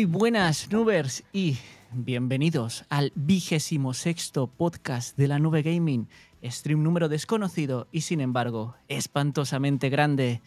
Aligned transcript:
Muy 0.00 0.06
buenas, 0.06 0.72
Nubers, 0.72 1.24
y 1.30 1.58
bienvenidos 1.92 2.86
al 2.88 3.12
vigésimo 3.14 3.92
sexto 3.92 4.46
podcast 4.46 5.14
de 5.18 5.28
la 5.28 5.38
Nube 5.38 5.60
Gaming, 5.60 6.08
stream 6.42 6.82
número 6.82 7.10
desconocido 7.10 7.86
y 7.92 8.00
sin 8.00 8.22
embargo 8.22 8.76
espantosamente 8.88 9.90
grande. 9.90 10.40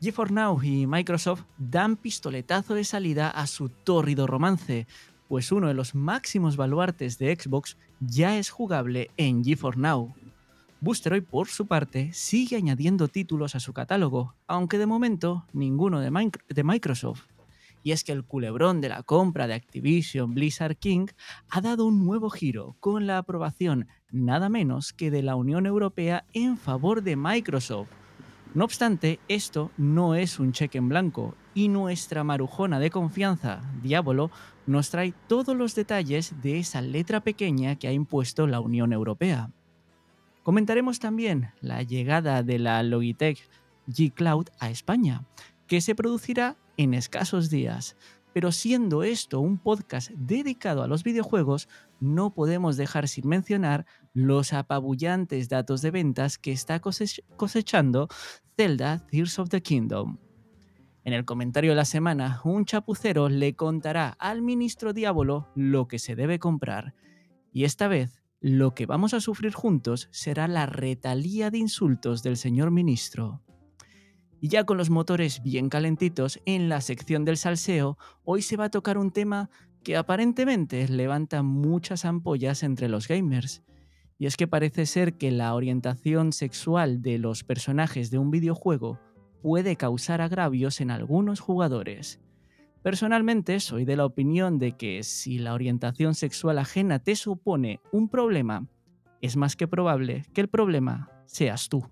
GeForce 0.00 0.32
Now 0.32 0.62
y 0.62 0.86
Microsoft 0.86 1.42
dan 1.58 1.96
pistoletazo 1.96 2.72
de 2.72 2.84
salida 2.84 3.28
a 3.28 3.46
su 3.46 3.68
tórrido 3.68 4.26
romance, 4.26 4.86
pues 5.28 5.52
uno 5.52 5.68
de 5.68 5.74
los 5.74 5.94
máximos 5.94 6.56
baluartes 6.56 7.18
de 7.18 7.36
Xbox 7.36 7.76
ya 8.00 8.38
es 8.38 8.48
jugable 8.48 9.10
en 9.18 9.44
GeForce 9.44 9.78
Now. 9.78 10.14
Boosteroid, 10.80 11.24
por 11.24 11.48
su 11.48 11.66
parte, 11.66 12.14
sigue 12.14 12.56
añadiendo 12.56 13.08
títulos 13.08 13.56
a 13.56 13.60
su 13.60 13.74
catálogo, 13.74 14.34
aunque 14.46 14.78
de 14.78 14.86
momento 14.86 15.44
ninguno 15.52 16.00
de, 16.00 16.64
Microsoft. 16.64 17.35
Y 17.86 17.92
es 17.92 18.02
que 18.02 18.10
el 18.10 18.24
culebrón 18.24 18.80
de 18.80 18.88
la 18.88 19.04
compra 19.04 19.46
de 19.46 19.54
Activision 19.54 20.34
Blizzard 20.34 20.74
King 20.76 21.06
ha 21.48 21.60
dado 21.60 21.86
un 21.86 22.04
nuevo 22.04 22.30
giro 22.30 22.76
con 22.80 23.06
la 23.06 23.18
aprobación 23.18 23.86
nada 24.10 24.48
menos 24.48 24.92
que 24.92 25.12
de 25.12 25.22
la 25.22 25.36
Unión 25.36 25.66
Europea 25.66 26.24
en 26.32 26.58
favor 26.58 27.04
de 27.04 27.14
Microsoft. 27.14 27.86
No 28.54 28.64
obstante, 28.64 29.20
esto 29.28 29.70
no 29.76 30.16
es 30.16 30.40
un 30.40 30.50
cheque 30.50 30.78
en 30.78 30.88
blanco 30.88 31.36
y 31.54 31.68
nuestra 31.68 32.24
marujona 32.24 32.80
de 32.80 32.90
confianza, 32.90 33.62
Diablo, 33.84 34.32
nos 34.66 34.90
trae 34.90 35.14
todos 35.28 35.54
los 35.54 35.76
detalles 35.76 36.34
de 36.42 36.58
esa 36.58 36.80
letra 36.80 37.20
pequeña 37.20 37.76
que 37.76 37.86
ha 37.86 37.92
impuesto 37.92 38.48
la 38.48 38.58
Unión 38.58 38.92
Europea. 38.92 39.52
Comentaremos 40.42 40.98
también 40.98 41.52
la 41.60 41.84
llegada 41.84 42.42
de 42.42 42.58
la 42.58 42.82
Logitech 42.82 43.48
G 43.86 44.12
Cloud 44.12 44.48
a 44.58 44.70
España, 44.70 45.22
que 45.66 45.80
se 45.80 45.94
producirá 45.94 46.56
en 46.76 46.94
escasos 46.94 47.50
días. 47.50 47.96
Pero 48.32 48.52
siendo 48.52 49.02
esto 49.02 49.40
un 49.40 49.56
podcast 49.56 50.10
dedicado 50.10 50.82
a 50.82 50.88
los 50.88 51.02
videojuegos, 51.02 51.68
no 52.00 52.34
podemos 52.34 52.76
dejar 52.76 53.08
sin 53.08 53.26
mencionar 53.28 53.86
los 54.12 54.52
apabullantes 54.52 55.48
datos 55.48 55.80
de 55.80 55.90
ventas 55.90 56.36
que 56.36 56.52
está 56.52 56.80
cosechando 56.80 58.08
Zelda 58.56 59.06
Tears 59.06 59.38
of 59.38 59.48
the 59.48 59.62
Kingdom. 59.62 60.18
En 61.04 61.12
el 61.12 61.24
comentario 61.24 61.70
de 61.70 61.76
la 61.76 61.84
semana, 61.84 62.40
un 62.44 62.64
chapucero 62.64 63.28
le 63.28 63.54
contará 63.54 64.08
al 64.18 64.42
ministro 64.42 64.92
Diablo 64.92 65.48
lo 65.54 65.88
que 65.88 65.98
se 65.98 66.14
debe 66.16 66.38
comprar. 66.38 66.94
Y 67.52 67.64
esta 67.64 67.88
vez 67.88 68.20
lo 68.40 68.74
que 68.74 68.84
vamos 68.84 69.14
a 69.14 69.20
sufrir 69.20 69.54
juntos 69.54 70.08
será 70.10 70.46
la 70.46 70.66
retalía 70.66 71.50
de 71.50 71.58
insultos 71.58 72.22
del 72.22 72.36
señor 72.36 72.70
ministro. 72.70 73.45
Y 74.46 74.48
ya 74.48 74.62
con 74.62 74.76
los 74.76 74.90
motores 74.90 75.42
bien 75.42 75.68
calentitos, 75.68 76.40
en 76.44 76.68
la 76.68 76.80
sección 76.80 77.24
del 77.24 77.36
salseo, 77.36 77.98
hoy 78.22 78.42
se 78.42 78.56
va 78.56 78.66
a 78.66 78.70
tocar 78.70 78.96
un 78.96 79.10
tema 79.10 79.50
que 79.82 79.96
aparentemente 79.96 80.86
levanta 80.86 81.42
muchas 81.42 82.04
ampollas 82.04 82.62
entre 82.62 82.88
los 82.88 83.08
gamers. 83.08 83.64
Y 84.20 84.26
es 84.26 84.36
que 84.36 84.46
parece 84.46 84.86
ser 84.86 85.14
que 85.14 85.32
la 85.32 85.52
orientación 85.52 86.32
sexual 86.32 87.02
de 87.02 87.18
los 87.18 87.42
personajes 87.42 88.12
de 88.12 88.18
un 88.18 88.30
videojuego 88.30 89.00
puede 89.42 89.74
causar 89.74 90.20
agravios 90.20 90.80
en 90.80 90.92
algunos 90.92 91.40
jugadores. 91.40 92.20
Personalmente 92.84 93.58
soy 93.58 93.84
de 93.84 93.96
la 93.96 94.04
opinión 94.04 94.60
de 94.60 94.76
que 94.76 95.02
si 95.02 95.40
la 95.40 95.54
orientación 95.54 96.14
sexual 96.14 96.60
ajena 96.60 97.00
te 97.00 97.16
supone 97.16 97.80
un 97.90 98.08
problema, 98.08 98.68
es 99.20 99.36
más 99.36 99.56
que 99.56 99.66
probable 99.66 100.24
que 100.32 100.40
el 100.40 100.48
problema 100.48 101.10
seas 101.24 101.68
tú. 101.68 101.84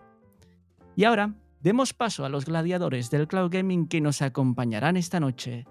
Y 0.95 1.03
ahora, 1.03 1.35
demos 1.65 1.95
paso 1.95 2.27
a 2.27 2.29
los 2.29 2.45
gladiadores 2.45 3.11
del 3.11 3.27
cloud 3.27 3.51
gaming 3.51 3.89
que 3.89 4.03
nos 4.03 4.21
acompañarán 4.21 4.99
esta 4.99 5.19
noche. 5.19 5.65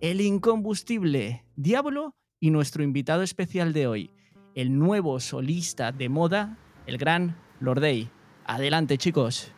El 0.00 0.22
incombustible 0.22 1.44
Diablo 1.54 2.14
y 2.40 2.50
nuestro 2.50 2.82
invitado 2.82 3.22
especial 3.22 3.74
de 3.74 3.86
hoy, 3.86 4.10
el 4.54 4.78
nuevo 4.78 5.20
solista 5.20 5.92
de 5.92 6.08
moda, 6.08 6.56
el 6.86 6.96
gran 6.96 7.36
Lordey. 7.60 8.08
Adelante 8.46 8.96
chicos. 8.96 9.52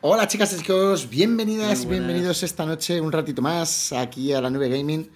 Hola 0.00 0.28
chicas 0.28 0.52
y 0.52 0.58
chicos, 0.58 1.10
bienvenidas 1.10 1.82
y 1.82 1.88
bienvenidos 1.88 2.44
esta 2.44 2.64
noche 2.64 3.00
un 3.00 3.10
ratito 3.10 3.42
más 3.42 3.92
aquí 3.92 4.32
a 4.32 4.40
la 4.40 4.48
Nube 4.48 4.68
Gaming. 4.68 5.10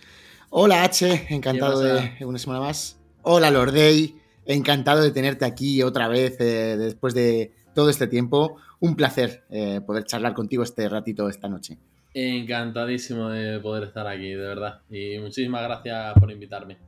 Hola 0.50 0.82
H, 0.82 1.28
encantado 1.28 1.78
de 1.78 2.16
una 2.22 2.38
semana 2.38 2.58
más. 2.58 2.98
Hola 3.22 3.52
Lordey, 3.52 4.20
encantado 4.44 5.02
de 5.02 5.12
tenerte 5.12 5.44
aquí 5.44 5.84
otra 5.84 6.08
vez 6.08 6.34
eh, 6.40 6.76
después 6.76 7.14
de 7.14 7.59
todo 7.74 7.90
este 7.90 8.06
tiempo. 8.06 8.56
Un 8.80 8.96
placer 8.96 9.44
eh, 9.50 9.80
poder 9.84 10.04
charlar 10.04 10.34
contigo 10.34 10.62
este 10.62 10.88
ratito 10.88 11.28
esta 11.28 11.48
noche. 11.48 11.78
Encantadísimo 12.12 13.28
de 13.28 13.60
poder 13.60 13.84
estar 13.84 14.06
aquí, 14.06 14.30
de 14.30 14.36
verdad. 14.36 14.80
Y 14.90 15.18
muchísimas 15.18 15.62
gracias 15.62 16.14
por 16.18 16.30
invitarme. 16.30 16.78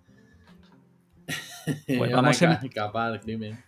Pues 1.87 2.13
vamos 2.13 2.43
a 2.43 2.61
capaz, 2.75 3.19
crimen. 3.21 3.63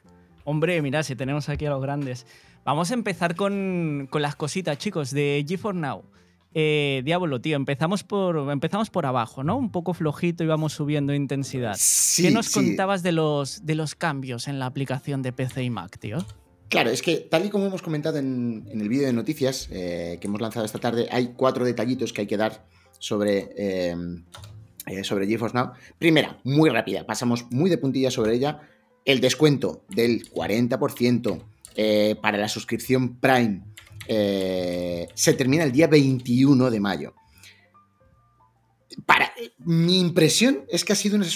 Hombre, 0.44 0.82
mira, 0.82 1.02
si 1.02 1.16
tenemos 1.16 1.48
aquí 1.48 1.66
a 1.66 1.70
los 1.70 1.82
grandes. 1.82 2.26
Vamos 2.64 2.90
a 2.90 2.94
empezar 2.94 3.36
con, 3.36 4.08
las 4.12 4.36
cositas, 4.36 4.78
chicos, 4.78 5.10
de 5.10 5.44
G4 5.46 5.74
Now. 5.74 6.04
Eh, 6.54 7.02
Diablo, 7.04 7.40
tío, 7.40 7.56
empezamos 7.56 8.04
por, 8.04 8.50
empezamos 8.50 8.88
por 8.88 9.06
abajo, 9.06 9.42
¿no? 9.42 9.56
Un 9.56 9.70
poco 9.70 9.92
flojito 9.92 10.44
y 10.44 10.46
vamos 10.46 10.72
subiendo 10.72 11.12
intensidad. 11.12 11.76
¿Qué 12.16 12.30
nos 12.30 12.50
contabas 12.50 13.02
de 13.02 13.12
los, 13.12 13.66
de 13.66 13.74
los 13.74 13.94
cambios 13.94 14.48
en 14.48 14.58
la 14.58 14.66
aplicación 14.66 15.20
de 15.22 15.32
PC 15.32 15.64
y 15.64 15.70
Mac, 15.70 15.98
tío? 15.98 16.24
Claro, 16.68 16.90
es 16.90 17.02
que 17.02 17.16
tal 17.16 17.44
y 17.44 17.50
como 17.50 17.66
hemos 17.66 17.82
comentado 17.82 18.18
en, 18.18 18.66
el 18.70 18.88
vídeo 18.88 19.06
de 19.06 19.12
noticias 19.12 19.68
eh, 19.70 20.18
que 20.20 20.26
hemos 20.26 20.40
lanzado 20.40 20.64
esta 20.64 20.78
tarde, 20.78 21.08
hay 21.10 21.34
cuatro 21.36 21.64
detallitos 21.64 22.12
que 22.12 22.22
hay 22.22 22.26
que 22.26 22.36
dar 22.36 22.64
sobre, 22.98 23.50
eh, 23.56 23.94
eh, 24.86 25.04
sobre 25.04 25.26
GeForce 25.26 25.56
Now. 25.56 25.72
Primera, 25.98 26.38
muy 26.44 26.70
rápida, 26.70 27.04
pasamos 27.04 27.46
muy 27.50 27.68
de 27.68 27.78
puntilla 27.78 28.10
sobre 28.10 28.34
ella. 28.34 28.60
El 29.04 29.20
descuento 29.20 29.84
del 29.90 30.30
40% 30.30 31.42
eh, 31.76 32.16
para 32.22 32.38
la 32.38 32.48
suscripción 32.48 33.16
Prime 33.20 33.62
se 34.06 35.32
termina 35.36 35.64
el 35.64 35.72
día 35.72 35.86
21 35.86 36.70
de 36.70 36.80
mayo. 36.80 37.14
Para, 39.06 39.32
mi 39.58 39.98
impresión 39.98 40.64
es 40.68 40.84
que 40.84 40.92
ha 40.92 40.96
sido 40.96 41.16
una, 41.16 41.26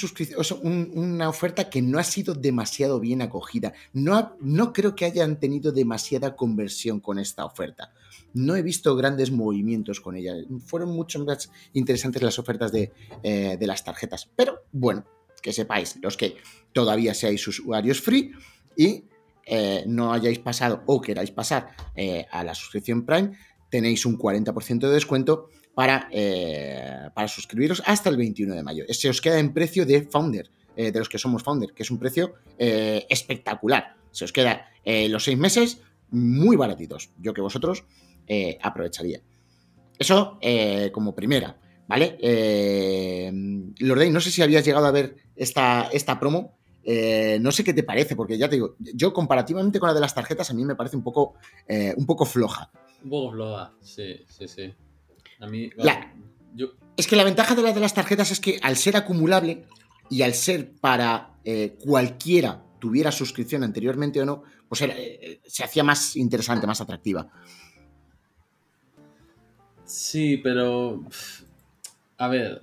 una 0.92 1.28
oferta 1.28 1.68
que 1.68 1.82
no 1.82 1.98
ha 1.98 2.04
sido 2.04 2.34
demasiado 2.34 3.00
bien 3.00 3.22
acogida. 3.22 3.72
No, 3.92 4.72
creo 4.72 4.94
que 4.94 5.04
hayan 5.04 5.40
tenido 5.40 5.72
demasiada 5.72 6.36
conversión 6.36 7.00
con 7.00 7.18
esta 7.18 7.44
oferta. 7.44 7.92
No 8.34 8.54
he 8.54 8.62
visto 8.62 8.94
grandes 8.96 9.30
movimientos 9.30 10.00
con 10.00 10.16
ella. 10.16 10.34
Fueron 10.66 10.90
mucho 10.90 11.24
más 11.24 11.50
interesantes 11.72 12.22
las 12.22 12.38
ofertas 12.38 12.70
de, 12.70 12.92
eh, 13.22 13.58
las 13.60 13.84
tarjetas. 13.84 14.30
Pero 14.36 14.62
bueno, 14.70 15.04
que 15.42 15.52
sepáis, 15.52 15.96
los 16.02 16.16
que 16.16 16.36
todavía 16.72 17.14
seáis 17.14 17.46
usuarios 17.46 18.00
free 18.00 18.32
y 18.76 19.04
eh, 19.46 19.84
no 19.86 20.12
hayáis 20.12 20.38
pasado 20.38 20.82
o 20.86 21.00
queráis 21.00 21.30
pasar 21.30 21.74
eh, 21.96 22.26
a 22.30 22.44
la 22.44 22.54
suscripción 22.54 23.04
Prime, 23.04 23.32
tenéis 23.70 24.04
un 24.06 24.18
40% 24.18 24.80
de 24.80 24.90
descuento 24.90 25.50
para, 25.78 26.08
eh, 26.10 27.08
para 27.14 27.28
suscribiros 27.28 27.84
hasta 27.86 28.10
el 28.10 28.16
21 28.16 28.52
de 28.52 28.64
mayo. 28.64 28.84
Se 28.88 29.08
os 29.08 29.20
queda 29.20 29.38
en 29.38 29.54
precio 29.54 29.86
de 29.86 30.02
Founder, 30.02 30.50
de 30.74 30.90
los 30.98 31.08
que 31.08 31.18
somos 31.18 31.44
Founder, 31.44 31.72
que 31.72 31.84
es 31.84 31.90
un 31.92 32.00
precio 32.00 32.34
espectacular. 32.58 33.94
Se 34.10 34.24
os 34.24 34.32
queda 34.32 34.66
los 34.84 35.22
seis 35.22 35.38
meses 35.38 35.80
muy 36.10 36.56
baratitos. 36.56 37.10
Yo 37.20 37.32
que 37.32 37.40
vosotros 37.40 37.84
aprovecharía. 38.60 39.20
Eso 39.96 40.40
como 40.90 41.14
primera, 41.14 41.60
¿vale? 41.86 42.18
Lorday, 43.78 44.10
no 44.10 44.20
sé 44.20 44.32
si 44.32 44.42
habías 44.42 44.64
llegado 44.64 44.86
a 44.86 44.90
ver 44.90 45.14
esta, 45.36 45.90
esta 45.92 46.18
promo. 46.18 46.58
Eh, 46.90 47.38
no 47.40 47.52
sé 47.52 47.62
qué 47.62 47.72
te 47.72 47.84
parece, 47.84 48.16
porque 48.16 48.36
ya 48.36 48.48
te 48.48 48.56
digo, 48.56 48.74
yo 48.78 49.12
comparativamente 49.12 49.78
con 49.78 49.88
la 49.88 49.94
de 49.94 50.00
las 50.00 50.14
tarjetas, 50.14 50.50
a 50.50 50.54
mí 50.54 50.64
me 50.64 50.74
parece 50.74 50.96
un 50.96 51.04
poco, 51.04 51.34
eh, 51.68 51.94
un 51.96 52.04
poco 52.04 52.24
floja. 52.24 52.70
Un 53.04 53.10
poco 53.10 53.32
floja, 53.32 53.72
sí, 53.80 54.24
sí, 54.26 54.48
sí. 54.48 54.74
A 55.40 55.46
mí, 55.46 55.70
Es 56.96 57.06
que 57.06 57.16
la 57.16 57.24
ventaja 57.24 57.54
de 57.54 57.62
la 57.62 57.72
de 57.72 57.80
las 57.80 57.94
tarjetas 57.94 58.30
es 58.30 58.40
que 58.40 58.58
al 58.62 58.76
ser 58.76 58.96
acumulable 58.96 59.64
y 60.10 60.22
al 60.22 60.34
ser 60.34 60.72
para 60.72 61.34
eh, 61.44 61.76
cualquiera 61.80 62.62
tuviera 62.78 63.12
suscripción 63.12 63.62
anteriormente 63.62 64.20
o 64.20 64.26
no, 64.26 64.42
pues 64.68 64.84
se 65.46 65.64
hacía 65.64 65.84
más 65.84 66.16
interesante, 66.16 66.66
más 66.66 66.80
atractiva. 66.80 67.28
Sí, 69.84 70.36
pero. 70.38 71.02
A 72.18 72.28
ver. 72.28 72.62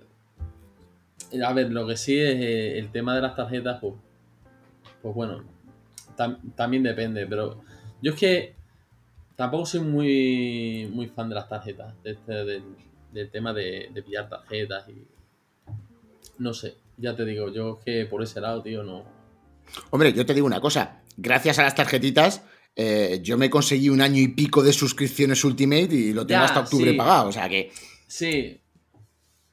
A 1.43 1.53
ver, 1.53 1.71
lo 1.71 1.87
que 1.87 1.97
sí 1.97 2.17
es 2.17 2.77
el 2.77 2.91
tema 2.91 3.15
de 3.15 3.21
las 3.21 3.35
tarjetas, 3.35 3.79
pues 3.81 3.95
pues 5.05 5.13
bueno, 5.13 5.43
también 6.55 6.81
depende, 6.81 7.27
pero 7.27 7.61
yo 8.01 8.13
es 8.13 8.19
que 8.19 8.55
tampoco 9.35 9.65
soy 9.65 9.81
muy, 9.81 10.89
muy 10.93 11.07
fan 11.07 11.29
de 11.29 11.35
las 11.35 11.49
tarjetas, 11.49 11.93
este, 12.03 12.33
del, 12.33 13.29
tema 13.31 13.53
de, 13.53 13.91
pillar 14.05 14.29
tarjetas 14.29 14.87
y... 14.89 15.05
No 16.37 16.53
sé, 16.53 16.75
ya 16.97 17.15
te 17.15 17.23
digo, 17.23 17.49
yo 17.51 17.77
es 17.77 17.85
que 17.85 18.05
por 18.05 18.21
ese 18.21 18.41
lado, 18.41 18.61
tío, 18.61 18.83
no... 18.83 19.05
Hombre, 19.89 20.13
yo 20.13 20.25
te 20.25 20.33
digo 20.33 20.45
una 20.45 20.59
cosa, 20.61 21.01
gracias 21.17 21.59
a 21.59 21.63
las 21.63 21.75
tarjetitas... 21.75 22.43
Eh, 22.77 23.21
yo 23.23 23.37
me 23.37 23.49
conseguí 23.49 23.87
un 23.87 24.01
año 24.01 24.21
y 24.21 24.27
pico 24.27 24.61
de 24.61 24.73
suscripciones 24.73 25.45
Ultimate 25.45 25.95
y 25.95 26.11
lo 26.11 26.27
tengo 26.27 26.41
hasta 26.43 26.59
octubre 26.59 26.93
pagado, 26.93 27.29
o 27.29 27.31
sea 27.31 27.47
que... 27.47 27.71
Sí, 28.05 28.59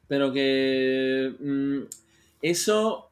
pero 0.08 0.32
que 0.32 1.32
mm, 1.38 1.82
eso 2.42 3.11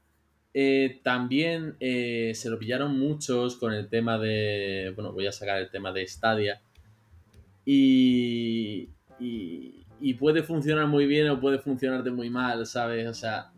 eh, 0.52 1.00
también 1.04 1.76
eh, 1.78 2.32
se 2.34 2.50
lo 2.50 2.58
pillaron 2.58 2.98
muchos 2.98 3.56
con 3.56 3.72
el 3.72 3.88
tema 3.88 4.18
de. 4.18 4.92
Bueno, 4.94 5.12
voy 5.12 5.26
a 5.26 5.32
sacar 5.32 5.58
el 5.58 5.70
tema 5.70 5.92
de 5.92 6.06
Stadia. 6.06 6.60
Y, 7.64 8.88
y, 9.20 9.86
y 10.00 10.14
puede 10.14 10.42
funcionar 10.42 10.86
muy 10.86 11.06
bien 11.06 11.28
o 11.28 11.40
puede 11.40 11.58
funcionarte 11.58 12.10
muy 12.10 12.30
mal, 12.30 12.66
¿sabes? 12.66 13.06
O 13.06 13.14
sea. 13.14 13.52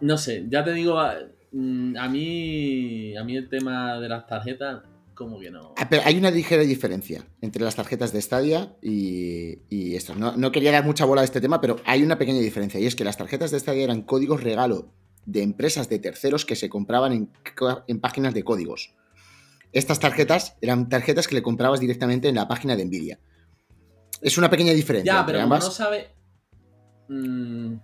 No 0.00 0.16
sé, 0.16 0.46
ya 0.48 0.64
te 0.64 0.72
digo, 0.72 0.98
a, 0.98 1.18
mm, 1.52 1.96
a 1.96 2.08
mí. 2.08 3.16
A 3.16 3.22
mí 3.22 3.36
el 3.36 3.48
tema 3.48 4.00
de 4.00 4.08
las 4.08 4.26
tarjetas, 4.26 4.82
como 5.20 5.38
que 5.38 5.50
no. 5.50 5.74
Ah, 5.76 5.86
pero 5.90 6.00
hay 6.06 6.16
una 6.16 6.30
ligera 6.30 6.62
diferencia 6.62 7.26
entre 7.42 7.62
las 7.62 7.76
tarjetas 7.76 8.10
de 8.10 8.22
Stadia 8.22 8.74
y, 8.80 9.58
y 9.68 9.94
esto. 9.96 10.14
No, 10.14 10.34
no 10.34 10.50
quería 10.50 10.72
dar 10.72 10.86
mucha 10.86 11.04
bola 11.04 11.20
a 11.20 11.24
este 11.24 11.42
tema, 11.42 11.60
pero 11.60 11.76
hay 11.84 12.02
una 12.02 12.16
pequeña 12.16 12.40
diferencia. 12.40 12.80
Y 12.80 12.86
es 12.86 12.96
que 12.96 13.04
las 13.04 13.18
tarjetas 13.18 13.50
de 13.50 13.60
Stadia 13.60 13.84
eran 13.84 14.00
códigos 14.00 14.42
regalo 14.42 14.94
de 15.26 15.42
empresas 15.42 15.90
de 15.90 15.98
terceros 15.98 16.46
que 16.46 16.56
se 16.56 16.70
compraban 16.70 17.12
en, 17.12 17.30
en 17.86 18.00
páginas 18.00 18.32
de 18.32 18.42
códigos. 18.44 18.94
Estas 19.72 20.00
tarjetas 20.00 20.56
eran 20.62 20.88
tarjetas 20.88 21.28
que 21.28 21.34
le 21.34 21.42
comprabas 21.42 21.80
directamente 21.80 22.28
en 22.28 22.36
la 22.36 22.48
página 22.48 22.74
de 22.74 22.86
Nvidia. 22.86 23.20
Es 24.22 24.38
una 24.38 24.48
pequeña 24.48 24.72
diferencia 24.72 25.12
Ya, 25.12 25.26
pero 25.26 25.40
ambas. 25.40 25.64
no 25.64 25.70
sabe. 25.70 26.08
Mm, 27.08 27.74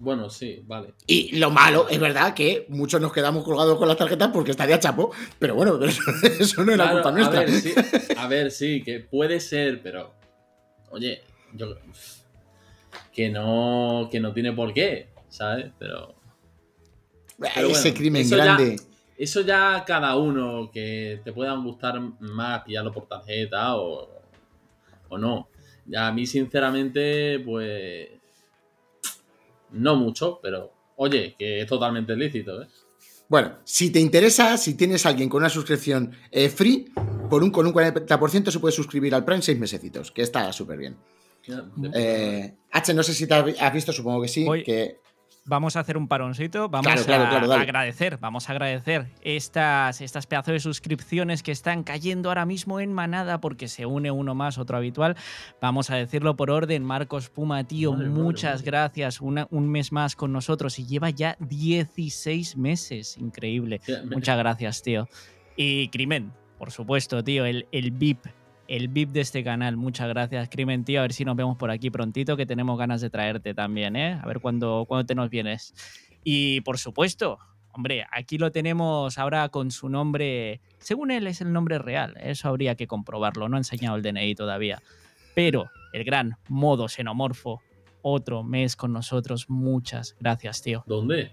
bueno, 0.00 0.28
sí, 0.30 0.62
vale. 0.66 0.94
Y 1.06 1.36
lo 1.36 1.50
malo, 1.50 1.86
es 1.88 2.00
verdad 2.00 2.34
que 2.34 2.66
muchos 2.70 3.00
nos 3.00 3.12
quedamos 3.12 3.44
colgados 3.44 3.78
con 3.78 3.86
las 3.86 3.96
tarjetas 3.98 4.30
porque 4.32 4.50
estaría 4.50 4.80
chapo, 4.80 5.12
pero 5.38 5.54
bueno, 5.54 5.78
pero 5.78 5.92
eso, 6.40 6.64
no 6.64 6.72
es 6.72 6.78
la 6.78 6.90
culpa 6.90 7.12
nuestra. 7.12 7.40
A 7.40 7.44
ver, 7.44 7.50
sí, 7.52 7.72
a 8.16 8.26
ver, 8.26 8.50
sí, 8.50 8.82
que 8.82 9.00
puede 9.00 9.38
ser, 9.40 9.82
pero. 9.82 10.14
Oye, 10.90 11.22
yo. 11.52 11.76
Que 13.12 13.28
no. 13.28 14.08
Que 14.10 14.18
no 14.20 14.32
tiene 14.32 14.52
por 14.52 14.72
qué, 14.72 15.08
¿sabes? 15.28 15.70
Pero. 15.78 16.14
pero 17.38 17.68
Ese 17.68 17.82
bueno, 17.90 17.96
crimen 17.98 18.22
eso 18.22 18.36
ya- 18.36 18.44
grande. 18.44 18.76
Eso 19.18 19.42
ya 19.42 19.84
cada 19.86 20.16
uno 20.16 20.70
que 20.72 21.20
te 21.22 21.32
puedan 21.34 21.62
gustar 21.62 22.00
más 22.20 22.62
pillarlo 22.62 22.90
por 22.90 23.06
tarjeta 23.06 23.76
o, 23.76 24.08
o 25.10 25.18
no. 25.18 25.48
Ya 25.84 26.06
a 26.06 26.12
mí, 26.12 26.24
sinceramente, 26.26 27.38
pues. 27.40 28.08
No 29.72 29.96
mucho, 29.96 30.38
pero. 30.42 30.72
Oye, 30.96 31.34
que 31.38 31.60
es 31.62 31.66
totalmente 31.66 32.14
lícito, 32.14 32.62
¿eh? 32.62 32.66
Bueno, 33.28 33.58
si 33.64 33.90
te 33.90 34.00
interesa, 34.00 34.56
si 34.58 34.74
tienes 34.74 35.06
a 35.06 35.10
alguien 35.10 35.28
con 35.28 35.38
una 35.40 35.48
suscripción 35.48 36.12
eh, 36.32 36.48
free, 36.48 36.92
por 37.30 37.42
un, 37.44 37.50
con 37.50 37.64
un 37.66 37.72
40% 37.72 38.50
se 38.50 38.58
puede 38.58 38.72
suscribir 38.72 39.14
al 39.14 39.24
Prime 39.24 39.40
seis 39.40 39.58
mesecitos, 39.58 40.10
que 40.10 40.22
está 40.22 40.52
súper 40.52 40.76
bien. 40.78 40.96
Eh, 41.94 42.54
H, 42.72 42.92
no 42.94 43.02
sé 43.02 43.14
si 43.14 43.26
te 43.26 43.34
has 43.34 43.60
has 43.60 43.72
visto, 43.72 43.92
supongo 43.92 44.22
que 44.22 44.28
sí, 44.28 44.44
Voy- 44.44 44.62
que 44.62 44.98
Vamos 45.50 45.74
a 45.74 45.80
hacer 45.80 45.96
un 45.98 46.06
paroncito, 46.06 46.68
vamos 46.68 46.86
Claro, 47.04 47.24
a 47.24 47.28
claro, 47.40 47.52
agradecer, 47.54 48.18
vamos 48.18 48.48
a 48.48 48.52
agradecer 48.52 49.08
estas, 49.22 50.00
estas 50.00 50.26
pedazos 50.28 50.52
de 50.52 50.60
suscripciones 50.60 51.42
que 51.42 51.50
están 51.50 51.82
cayendo 51.82 52.28
ahora 52.30 52.46
mismo 52.46 52.78
en 52.78 52.92
manada 52.92 53.40
porque 53.40 53.66
se 53.66 53.84
une 53.84 54.12
uno 54.12 54.36
más, 54.36 54.58
otro 54.58 54.76
habitual. 54.76 55.16
Vamos 55.60 55.90
a 55.90 55.96
decirlo 55.96 56.36
por 56.36 56.52
orden, 56.52 56.84
Marcos 56.84 57.30
Puma, 57.30 57.64
tío, 57.64 57.92
Madre, 57.94 58.08
muchas 58.10 58.60
madre. 58.60 58.64
gracias, 58.66 59.20
una- 59.20 59.48
un 59.50 59.68
mes 59.68 59.90
más 59.90 60.14
con 60.14 60.32
nosotros 60.32 60.78
y 60.78 60.86
lleva 60.86 61.10
ya 61.10 61.36
16 61.40 62.56
meses, 62.56 63.18
increíble. 63.18 63.80
Muchas 64.08 64.38
gracias, 64.38 64.82
tío. 64.82 65.08
Y 65.56 65.88
Crimen, 65.88 66.32
por 66.58 66.70
supuesto, 66.70 67.24
tío, 67.24 67.44
el, 67.44 67.66
el 67.72 67.90
VIP, 67.90 68.26
el 68.70 68.86
VIP 68.86 69.10
de 69.10 69.20
este 69.20 69.42
canal. 69.42 69.76
Muchas 69.76 70.08
gracias, 70.08 70.48
Crimen, 70.48 70.84
tío. 70.84 71.00
A 71.00 71.02
ver 71.02 71.12
si 71.12 71.24
nos 71.24 71.34
vemos 71.34 71.58
por 71.58 71.72
aquí 71.72 71.90
prontito, 71.90 72.36
que 72.36 72.46
tenemos 72.46 72.78
ganas 72.78 73.00
de 73.00 73.10
traerte 73.10 73.52
también, 73.52 73.96
¿eh? 73.96 74.12
A 74.22 74.26
ver 74.26 74.38
cuándo, 74.38 74.84
cuándo 74.86 75.04
te 75.04 75.16
nos 75.16 75.28
vienes. 75.28 75.74
Y 76.22 76.60
por 76.60 76.78
supuesto, 76.78 77.40
hombre, 77.72 78.06
aquí 78.12 78.38
lo 78.38 78.52
tenemos 78.52 79.18
ahora 79.18 79.48
con 79.48 79.72
su 79.72 79.88
nombre, 79.88 80.60
según 80.78 81.10
él 81.10 81.26
es 81.26 81.40
el 81.40 81.52
nombre 81.52 81.78
real, 81.80 82.14
eso 82.20 82.48
habría 82.48 82.76
que 82.76 82.86
comprobarlo, 82.86 83.48
no 83.48 83.56
ha 83.56 83.60
enseñado 83.60 83.96
el 83.96 84.02
DNI 84.02 84.36
todavía. 84.36 84.80
Pero 85.34 85.68
el 85.92 86.04
gran 86.04 86.36
modo 86.48 86.88
xenomorfo, 86.88 87.60
otro 88.02 88.44
mes 88.44 88.76
con 88.76 88.92
nosotros. 88.92 89.50
Muchas 89.50 90.16
gracias, 90.20 90.62
tío. 90.62 90.84
¿Dónde? 90.86 91.32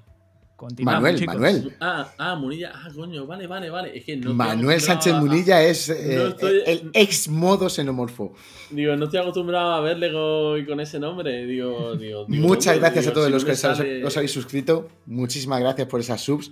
Continuamos, 0.58 1.02
Manuel, 1.04 1.20
chicos. 1.20 1.36
Manuel. 1.36 1.74
Ah, 1.80 2.12
ah, 2.18 2.36
Munilla. 2.36 2.72
Ah, 2.74 2.90
coño, 2.94 3.28
vale, 3.28 3.46
vale, 3.46 3.70
vale. 3.70 3.96
Es 3.98 4.04
que 4.04 4.18
no 4.18 4.34
Manuel 4.34 4.82
Sánchez 4.82 5.14
a- 5.14 5.20
Munilla 5.20 5.62
es 5.64 5.88
eh, 5.90 6.16
no 6.18 6.28
estoy- 6.30 6.64
el 6.66 6.90
ex 6.94 7.30
modo 7.30 7.70
xenomorfo. 7.70 8.34
Digo, 8.72 8.96
no 8.96 9.06
estoy 9.06 9.20
acostumbrado 9.20 9.74
a 9.74 9.82
verle 9.82 10.12
con, 10.12 10.66
con 10.66 10.80
ese 10.80 11.00
nombre. 11.00 11.46
Digo, 11.46 11.96
digo, 11.96 12.26
digo, 12.26 12.48
Muchas 12.48 12.78
gracias 12.80 13.06
Digo, 13.06 13.12
a 13.12 13.14
todos 13.14 13.28
si 13.28 13.34
los 13.34 13.46
que 13.46 13.56
sale- 13.56 14.04
os 14.04 14.18
habéis 14.18 14.32
suscrito. 14.32 14.90
Muchísimas 15.06 15.60
gracias 15.60 15.88
por 15.88 16.00
esas 16.00 16.20
subs. 16.22 16.52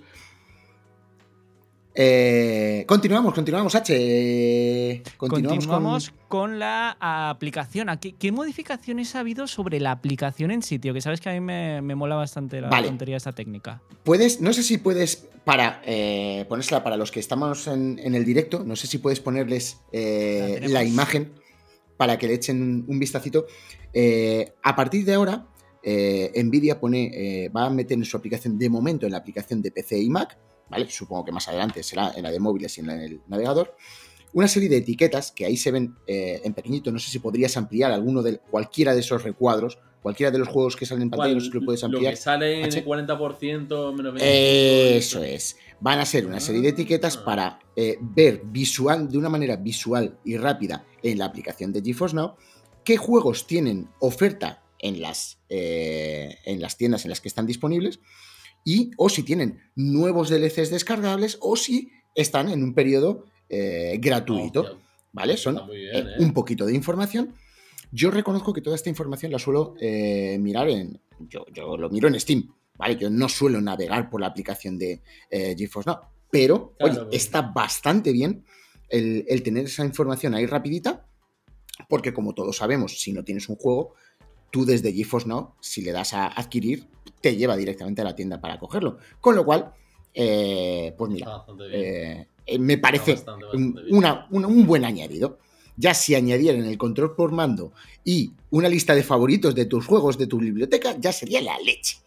Eh, 1.98 2.84
continuamos, 2.88 3.34
continuamos, 3.34 3.74
H. 3.74 5.02
Continuamos, 5.16 5.66
Continuamos, 5.66 6.10
con- 6.10 6.28
con... 6.28 6.60
la 6.60 6.98
aplicación. 7.00 7.88
¿A 7.90 8.00
¿Qué, 8.02 8.14
qué 8.14 8.34
modificaciones 8.34 9.16
ha 9.16 9.22
habido 9.22 9.48
sobre 9.48 9.80
la 9.80 9.92
aplicación 9.92 10.52
en 10.52 10.62
sitio? 10.62 10.94
Que 10.94 11.00
sabes 11.00 11.22
que 11.22 11.30
a 11.30 11.34
mí 11.34 11.40
me, 11.40 11.82
me 11.82 11.96
mola 11.96 12.16
bastante 12.16 12.60
la 12.60 12.68
Vale. 12.70 12.88
tontería 12.90 13.14
de 13.14 13.18
esta 13.18 13.32
técnica. 13.32 13.82
Puedes, 14.04 14.42
no 14.42 14.52
sé 14.52 14.64
si 14.64 14.78
puedes, 14.78 15.16
para 15.46 15.82
eh, 15.86 16.46
ponérsela 16.50 16.84
para 16.84 16.98
los 16.98 17.12
que 17.12 17.22
estamos 17.22 17.66
en, 17.68 17.98
en 18.04 18.14
el 18.14 18.26
directo, 18.26 18.64
no 18.66 18.76
sé 18.76 18.88
si 18.88 18.98
puedes 18.98 19.22
ponerles 19.22 19.80
eh, 19.94 20.60
La 20.64 20.68
la 20.68 20.84
imagen 20.84 21.32
para 21.96 22.18
que 22.18 22.28
le 22.28 22.34
echen 22.34 22.84
un 22.90 23.00
vistacito. 23.00 23.46
Eh, 23.94 24.52
a 24.64 24.76
partir 24.76 25.06
de 25.06 25.14
ahora, 25.14 25.48
Nvidia 25.82 26.78
pone, 26.80 27.50
va 27.56 27.68
a 27.68 27.70
meter 27.70 27.98
en 27.98 28.04
su 28.04 28.18
aplicación, 28.18 28.58
de 28.58 28.70
momento 28.70 29.06
en 29.06 29.14
la 29.14 29.20
aplicación 29.20 29.62
de 29.62 29.72
PC 29.72 29.98
y 30.02 30.10
Mac, 30.10 30.38
¿vale? 30.70 30.90
Supongo 30.90 31.26
que 31.26 31.32
más 31.32 31.48
adelante 31.48 31.84
será 31.84 32.12
en 32.16 32.24
la 32.24 32.32
de 32.32 32.40
móviles 32.40 32.78
y 32.78 32.82
en 32.82 32.88
la 32.88 32.96
del 32.96 33.22
navegador. 33.28 33.76
Una 34.34 34.48
serie 34.48 34.68
de 34.68 34.78
etiquetas 34.78 35.32
que 35.32 35.46
ahí 35.46 35.56
se 35.56 35.72
ven 35.72 35.96
eh, 36.08 36.42
en 36.44 36.54
pequeñito. 36.54 36.92
No 36.92 37.00
sé 37.00 37.10
si 37.10 37.20
podrías 37.20 37.56
ampliar 37.56 37.92
alguno 37.92 38.22
de 38.22 38.40
cualquiera 38.40 38.94
de 38.94 39.00
esos 39.00 39.24
recuadros, 39.24 39.80
cualquiera 40.02 40.30
de 40.30 40.38
los 40.40 40.50
juegos 40.50 40.76
que 40.76 40.86
salen 40.86 41.04
en 41.04 41.10
pantalla, 41.10 41.34
no 41.36 41.40
sé 41.40 41.48
si 41.48 41.54
lo 41.54 41.62
puedes 41.66 41.82
Lo 41.82 41.88
ampliar. 41.88 42.14
que 42.14 42.20
sale 42.20 42.60
en 42.60 42.66
el 42.74 42.86
40% 42.86 43.94
menos 43.96 44.14
25. 44.14 44.20
Eso 44.20 45.24
es. 45.24 45.58
Van 45.80 46.00
a 46.00 46.06
ser 46.06 46.26
una 46.26 46.40
serie 46.40 46.62
de 46.62 46.70
etiquetas 46.70 47.18
Ah. 47.18 47.24
para 47.26 47.60
eh, 47.78 47.98
ver 48.02 48.42
visual, 48.46 49.10
de 49.10 49.18
una 49.18 49.30
manera 49.30 49.56
visual 49.56 50.18
y 50.26 50.38
rápida 50.38 50.86
en 51.02 51.18
la 51.18 51.26
aplicación 51.26 51.72
de 51.74 51.82
GeForce 51.82 52.16
Now, 52.16 52.36
qué 52.84 52.98
juegos 52.98 53.48
tienen 53.48 53.90
oferta 54.00 54.64
en 54.80 55.02
las, 55.02 55.40
eh, 55.50 56.38
en 56.46 56.62
las 56.62 56.78
tiendas 56.78 57.04
en 57.06 57.10
las 57.10 57.20
que 57.22 57.28
están 57.30 57.46
disponibles 57.48 58.00
y 58.66 58.92
o 58.98 59.08
si 59.08 59.24
tienen 59.24 59.62
nuevos 59.76 60.30
DLCs 60.30 60.72
descargables 60.72 61.38
o 61.40 61.56
si 61.56 61.92
están 62.16 62.50
en 62.50 62.64
un 62.64 62.74
periodo 62.74 63.26
eh, 63.48 63.98
gratuito. 64.02 64.80
¿Vale? 65.14 65.38
Son 65.38 65.56
muy 65.66 65.78
bien, 65.78 65.96
eh, 65.96 66.00
¿eh? 66.20 66.24
un 66.24 66.34
poquito 66.34 66.66
de 66.66 66.74
información. 66.76 67.34
Yo 67.92 68.12
reconozco 68.12 68.52
que 68.52 68.60
toda 68.62 68.76
esta 68.76 68.90
información 68.90 69.32
la 69.32 69.40
suelo 69.40 69.76
eh, 69.80 70.38
mirar 70.42 70.68
en. 70.68 71.00
Yo, 71.30 71.46
yo 71.54 71.78
lo 71.78 71.90
miro 71.90 72.10
en 72.10 72.20
Steam, 72.20 72.54
¿vale? 72.78 72.98
Yo 72.98 73.10
no 73.10 73.30
suelo 73.30 73.62
navegar 73.62 74.10
por 74.10 74.20
la 74.20 74.28
aplicación 74.28 74.78
de 74.78 75.02
GeForce 75.30 75.90
Now. 75.90 76.00
Pero, 76.30 76.74
Claro, 76.78 76.92
oye, 76.92 77.00
porque- 77.04 77.16
está 77.16 77.42
bastante 77.44 78.12
bien 78.12 78.44
el, 78.90 79.24
el 79.30 79.42
tener 79.44 79.66
esa 79.66 79.86
información 79.86 80.34
ahí 80.34 80.46
rapidita, 80.46 81.06
porque 81.88 82.14
como 82.14 82.34
todos 82.34 82.58
sabemos, 82.58 83.00
si 83.00 83.14
no 83.14 83.24
tienes 83.24 83.48
un 83.48 83.56
juego, 83.56 83.94
tú 84.52 84.66
desde 84.66 84.94
GeForce 84.94 85.28
Now, 85.28 85.54
si 85.60 85.82
le 85.82 85.92
das 85.92 86.14
a 86.14 86.28
adquirir, 86.28 86.88
te 87.22 87.36
lleva 87.36 87.56
directamente 87.58 88.02
a 88.02 88.06
la 88.06 88.16
tienda 88.16 88.40
para 88.40 88.60
cogerlo. 88.60 88.98
Con 89.20 89.36
lo 89.36 89.46
cual, 89.46 89.74
eh, 90.14 90.94
pues 90.98 91.12
mira, 91.12 91.26
eh, 91.74 92.28
eh, 92.46 92.60
me 92.60 92.78
parece 92.78 93.14
bastante, 93.16 93.46
bastante 93.46 93.82
una- 93.92 94.28
un- 94.32 94.46
un 94.46 94.66
buen 94.66 94.86
añadido. 94.86 95.40
Ya 95.78 95.94
si 95.94 96.16
añadieran 96.16 96.64
el 96.66 96.78
control 96.78 97.16
por 97.16 97.32
mando 97.34 97.74
y 98.06 98.32
una 98.52 98.70
lista 98.70 98.96
de 98.96 99.04
favoritos 99.04 99.54
de 99.56 99.66
tus 99.66 99.86
juegos 99.86 100.18
de 100.18 100.28
tu 100.28 100.38
biblioteca, 100.40 100.96
ya 100.98 101.12
sería 101.12 101.42
la 101.42 101.58
leche. 101.60 101.98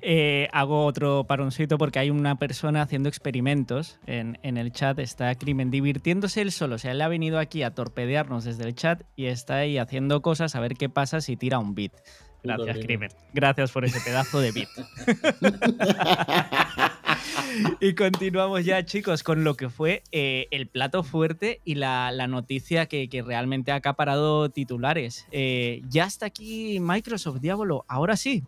Eh, 0.00 0.48
hago 0.52 0.84
otro 0.84 1.24
paroncito 1.24 1.78
porque 1.78 1.98
hay 1.98 2.10
una 2.10 2.36
persona 2.36 2.82
haciendo 2.82 3.08
experimentos 3.08 3.98
en, 4.06 4.38
en 4.42 4.56
el 4.56 4.72
chat. 4.72 4.98
Está 4.98 5.34
Crimen 5.34 5.70
divirtiéndose 5.70 6.40
él 6.40 6.52
solo. 6.52 6.76
O 6.76 6.78
sea, 6.78 6.92
él 6.92 7.02
ha 7.02 7.08
venido 7.08 7.38
aquí 7.38 7.62
a 7.62 7.74
torpedearnos 7.74 8.44
desde 8.44 8.64
el 8.64 8.74
chat 8.74 9.02
y 9.16 9.26
está 9.26 9.56
ahí 9.56 9.78
haciendo 9.78 10.22
cosas 10.22 10.54
a 10.54 10.60
ver 10.60 10.76
qué 10.76 10.88
pasa 10.88 11.20
si 11.20 11.36
tira 11.36 11.58
un 11.58 11.74
beat. 11.74 11.92
Gracias, 12.42 12.78
Crimen. 12.78 13.10
Gracias 13.32 13.70
por 13.70 13.84
ese 13.84 14.00
pedazo 14.00 14.40
de 14.40 14.52
beat. 14.52 14.68
y 17.80 17.94
continuamos 17.94 18.64
ya, 18.64 18.84
chicos, 18.84 19.22
con 19.22 19.44
lo 19.44 19.54
que 19.54 19.68
fue 19.68 20.02
eh, 20.10 20.48
el 20.50 20.66
plato 20.66 21.04
fuerte 21.04 21.60
y 21.64 21.76
la, 21.76 22.10
la 22.10 22.26
noticia 22.26 22.86
que, 22.86 23.08
que 23.08 23.22
realmente 23.22 23.70
ha 23.70 23.76
acaparado 23.76 24.50
titulares. 24.50 25.26
Eh, 25.30 25.82
ya 25.88 26.04
está 26.04 26.26
aquí 26.26 26.80
Microsoft 26.80 27.40
Diablo. 27.40 27.84
Ahora 27.88 28.16
sí. 28.16 28.42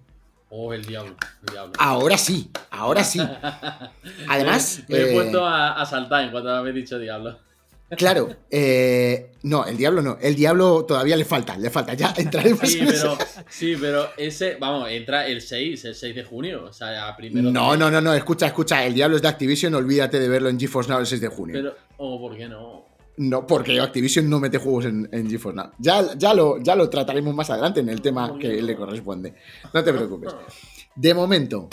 Oh, 0.56 0.72
el 0.72 0.84
diablo. 0.84 1.16
El 1.48 1.52
diablo. 1.52 1.72
Ahora 1.78 2.16
sí, 2.16 2.48
ahora 2.70 3.02
sí. 3.02 3.18
Además, 4.28 4.84
Me 4.86 4.98
he 4.98 5.10
eh, 5.10 5.12
puesto 5.12 5.44
a, 5.44 5.72
a 5.80 5.84
saltar 5.84 6.22
en 6.22 6.30
cuanto 6.30 6.48
habéis 6.50 6.76
dicho 6.76 6.98
diablo. 6.98 7.38
Claro, 7.96 8.34
eh, 8.50 9.32
no, 9.42 9.66
el 9.66 9.76
diablo 9.76 10.00
no, 10.02 10.16
el 10.20 10.34
diablo 10.34 10.84
todavía 10.84 11.16
le 11.16 11.24
falta, 11.24 11.56
le 11.56 11.70
falta, 11.70 11.94
ya 11.94 12.12
entraremos 12.16 12.60
Sí, 12.68 12.80
en 12.80 12.86
pero, 12.86 13.18
sí, 13.48 13.76
pero 13.78 14.08
ese, 14.16 14.56
vamos, 14.58 14.88
entra 14.90 15.26
el 15.26 15.40
6, 15.42 15.84
el 15.84 15.94
6 15.94 16.14
de 16.14 16.24
junio. 16.24 16.64
O 16.64 16.72
sea, 16.72 17.08
a 17.08 17.16
primero. 17.16 17.50
No, 17.50 17.72
de- 17.72 17.78
no, 17.78 17.90
no, 17.90 18.00
no, 18.00 18.14
escucha, 18.14 18.46
escucha, 18.46 18.84
el 18.84 18.94
diablo 18.94 19.16
es 19.16 19.22
de 19.22 19.28
Activision, 19.28 19.74
olvídate 19.74 20.18
de 20.18 20.28
verlo 20.28 20.48
en 20.48 20.58
GeForce 20.58 20.90
Now 20.90 21.00
el 21.00 21.06
6 21.06 21.20
de 21.20 21.28
junio. 21.28 21.54
Pero, 21.54 21.74
oh, 21.98 22.18
¿por 22.20 22.36
qué 22.36 22.48
no? 22.48 22.83
No, 23.16 23.46
porque 23.46 23.80
Activision 23.80 24.28
no 24.28 24.40
mete 24.40 24.58
juegos 24.58 24.86
en, 24.86 25.08
en 25.12 25.30
GeForce 25.30 25.56
Now. 25.56 25.70
Ya, 25.78 26.14
ya, 26.16 26.34
lo, 26.34 26.60
ya 26.60 26.74
lo 26.74 26.90
trataremos 26.90 27.34
más 27.34 27.48
adelante 27.50 27.80
en 27.80 27.88
el 27.88 28.00
tema 28.02 28.36
que 28.38 28.60
le 28.60 28.76
corresponde. 28.76 29.34
No 29.72 29.84
te 29.84 29.92
preocupes. 29.92 30.34
De 30.96 31.14
momento, 31.14 31.68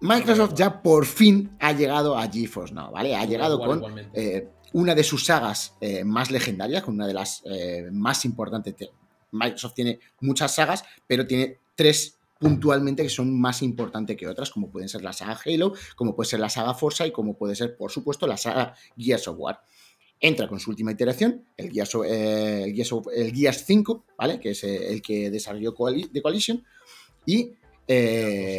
Microsoft 0.00 0.54
ya 0.54 0.80
por 0.82 1.06
fin 1.06 1.50
ha 1.60 1.72
llegado 1.72 2.16
a 2.16 2.28
GeForce 2.28 2.72
Now, 2.74 2.90
¿vale? 2.92 3.16
Ha 3.16 3.24
llegado 3.24 3.58
con 3.58 3.82
eh, 4.14 4.48
una 4.74 4.94
de 4.94 5.02
sus 5.04 5.24
sagas 5.24 5.74
eh, 5.80 6.04
más 6.04 6.30
legendarias, 6.30 6.82
con 6.82 6.94
una 6.94 7.06
de 7.06 7.14
las 7.14 7.42
eh, 7.46 7.88
más 7.90 8.24
importantes. 8.24 8.76
Te- 8.76 8.90
Microsoft 9.32 9.74
tiene 9.74 9.98
muchas 10.20 10.54
sagas, 10.54 10.84
pero 11.06 11.26
tiene 11.26 11.58
tres 11.74 12.14
puntualmente 12.38 13.02
que 13.02 13.08
son 13.08 13.38
más 13.38 13.62
importantes 13.62 14.16
que 14.16 14.28
otras, 14.28 14.50
como 14.50 14.70
pueden 14.70 14.88
ser 14.88 15.02
la 15.02 15.12
saga 15.12 15.36
Halo, 15.44 15.72
como 15.96 16.14
puede 16.14 16.30
ser 16.30 16.38
la 16.40 16.48
saga 16.48 16.72
Forza 16.72 17.04
y 17.06 17.10
como 17.10 17.34
puede 17.36 17.56
ser, 17.56 17.76
por 17.76 17.90
supuesto, 17.90 18.26
la 18.26 18.36
saga 18.36 18.74
Gears 18.96 19.26
of 19.28 19.36
War. 19.38 19.60
Entra 20.20 20.48
con 20.48 20.58
su 20.58 20.70
última 20.70 20.90
iteración, 20.92 21.44
el 21.56 21.70
Gears, 21.70 21.94
of- 21.94 22.06
eh, 22.06 22.64
el 22.64 22.74
Gears, 22.74 22.92
of- 22.92 23.06
el 23.14 23.32
Gears 23.32 23.64
5, 23.64 24.04
¿vale? 24.18 24.40
Que 24.40 24.50
es 24.50 24.64
eh, 24.64 24.90
el 24.92 25.00
que 25.00 25.30
desarrolló 25.30 25.74
Coali- 25.74 26.10
The 26.12 26.20
Coalition. 26.22 26.64
Y 27.24 27.52
eh, 27.86 28.58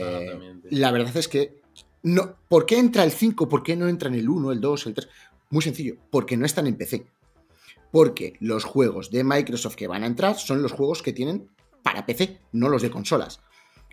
la 0.71 0.91
verdad 0.91 1.15
es 1.17 1.27
que 1.27 1.61
no, 2.03 2.35
¿por 2.47 2.65
qué 2.65 2.77
entra 2.77 3.03
el 3.03 3.11
5? 3.11 3.49
¿Por 3.49 3.61
qué 3.63 3.75
no 3.75 3.87
entra 3.89 4.07
en 4.09 4.15
el 4.15 4.29
1, 4.29 4.51
el 4.53 4.61
2, 4.61 4.87
el 4.87 4.93
3? 4.93 5.07
Muy 5.49 5.61
sencillo, 5.61 5.97
porque 6.09 6.37
no 6.37 6.45
están 6.45 6.67
en 6.67 6.77
PC. 6.77 7.05
Porque 7.91 8.33
los 8.39 8.63
juegos 8.63 9.09
de 9.11 9.23
Microsoft 9.23 9.75
que 9.75 9.87
van 9.87 10.03
a 10.03 10.07
entrar 10.07 10.37
son 10.37 10.61
los 10.61 10.71
juegos 10.71 11.01
que 11.01 11.11
tienen 11.11 11.49
para 11.83 12.05
PC, 12.05 12.39
no 12.53 12.69
los 12.69 12.81
de 12.81 12.91
consolas. 12.91 13.39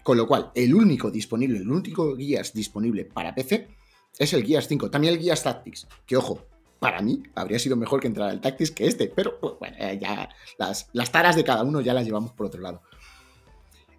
Con 0.04 0.16
lo 0.18 0.28
cual, 0.28 0.52
el 0.54 0.74
único 0.74 1.10
disponible, 1.10 1.58
el 1.58 1.68
único 1.70 2.16
Gears 2.16 2.52
disponible 2.52 3.06
para 3.06 3.34
PC 3.34 3.68
es 4.18 4.32
el 4.34 4.44
Gears 4.46 4.68
5. 4.68 4.90
También 4.90 5.14
el 5.14 5.20
Gears 5.20 5.42
Tactics, 5.42 5.88
que 6.06 6.16
ojo, 6.16 6.46
para 6.78 7.00
mí 7.00 7.22
habría 7.34 7.58
sido 7.58 7.76
mejor 7.76 8.00
que 8.00 8.06
entrar 8.06 8.30
el 8.30 8.40
Tactics 8.40 8.70
que 8.70 8.86
este, 8.86 9.08
pero 9.08 9.38
pues, 9.40 9.54
bueno, 9.58 9.76
eh, 9.78 9.98
ya 10.00 10.28
las, 10.58 10.88
las 10.92 11.10
taras 11.10 11.36
de 11.36 11.44
cada 11.44 11.62
uno 11.62 11.80
ya 11.80 11.94
las 11.94 12.04
llevamos 12.04 12.32
por 12.32 12.46
otro 12.46 12.60
lado. 12.60 12.82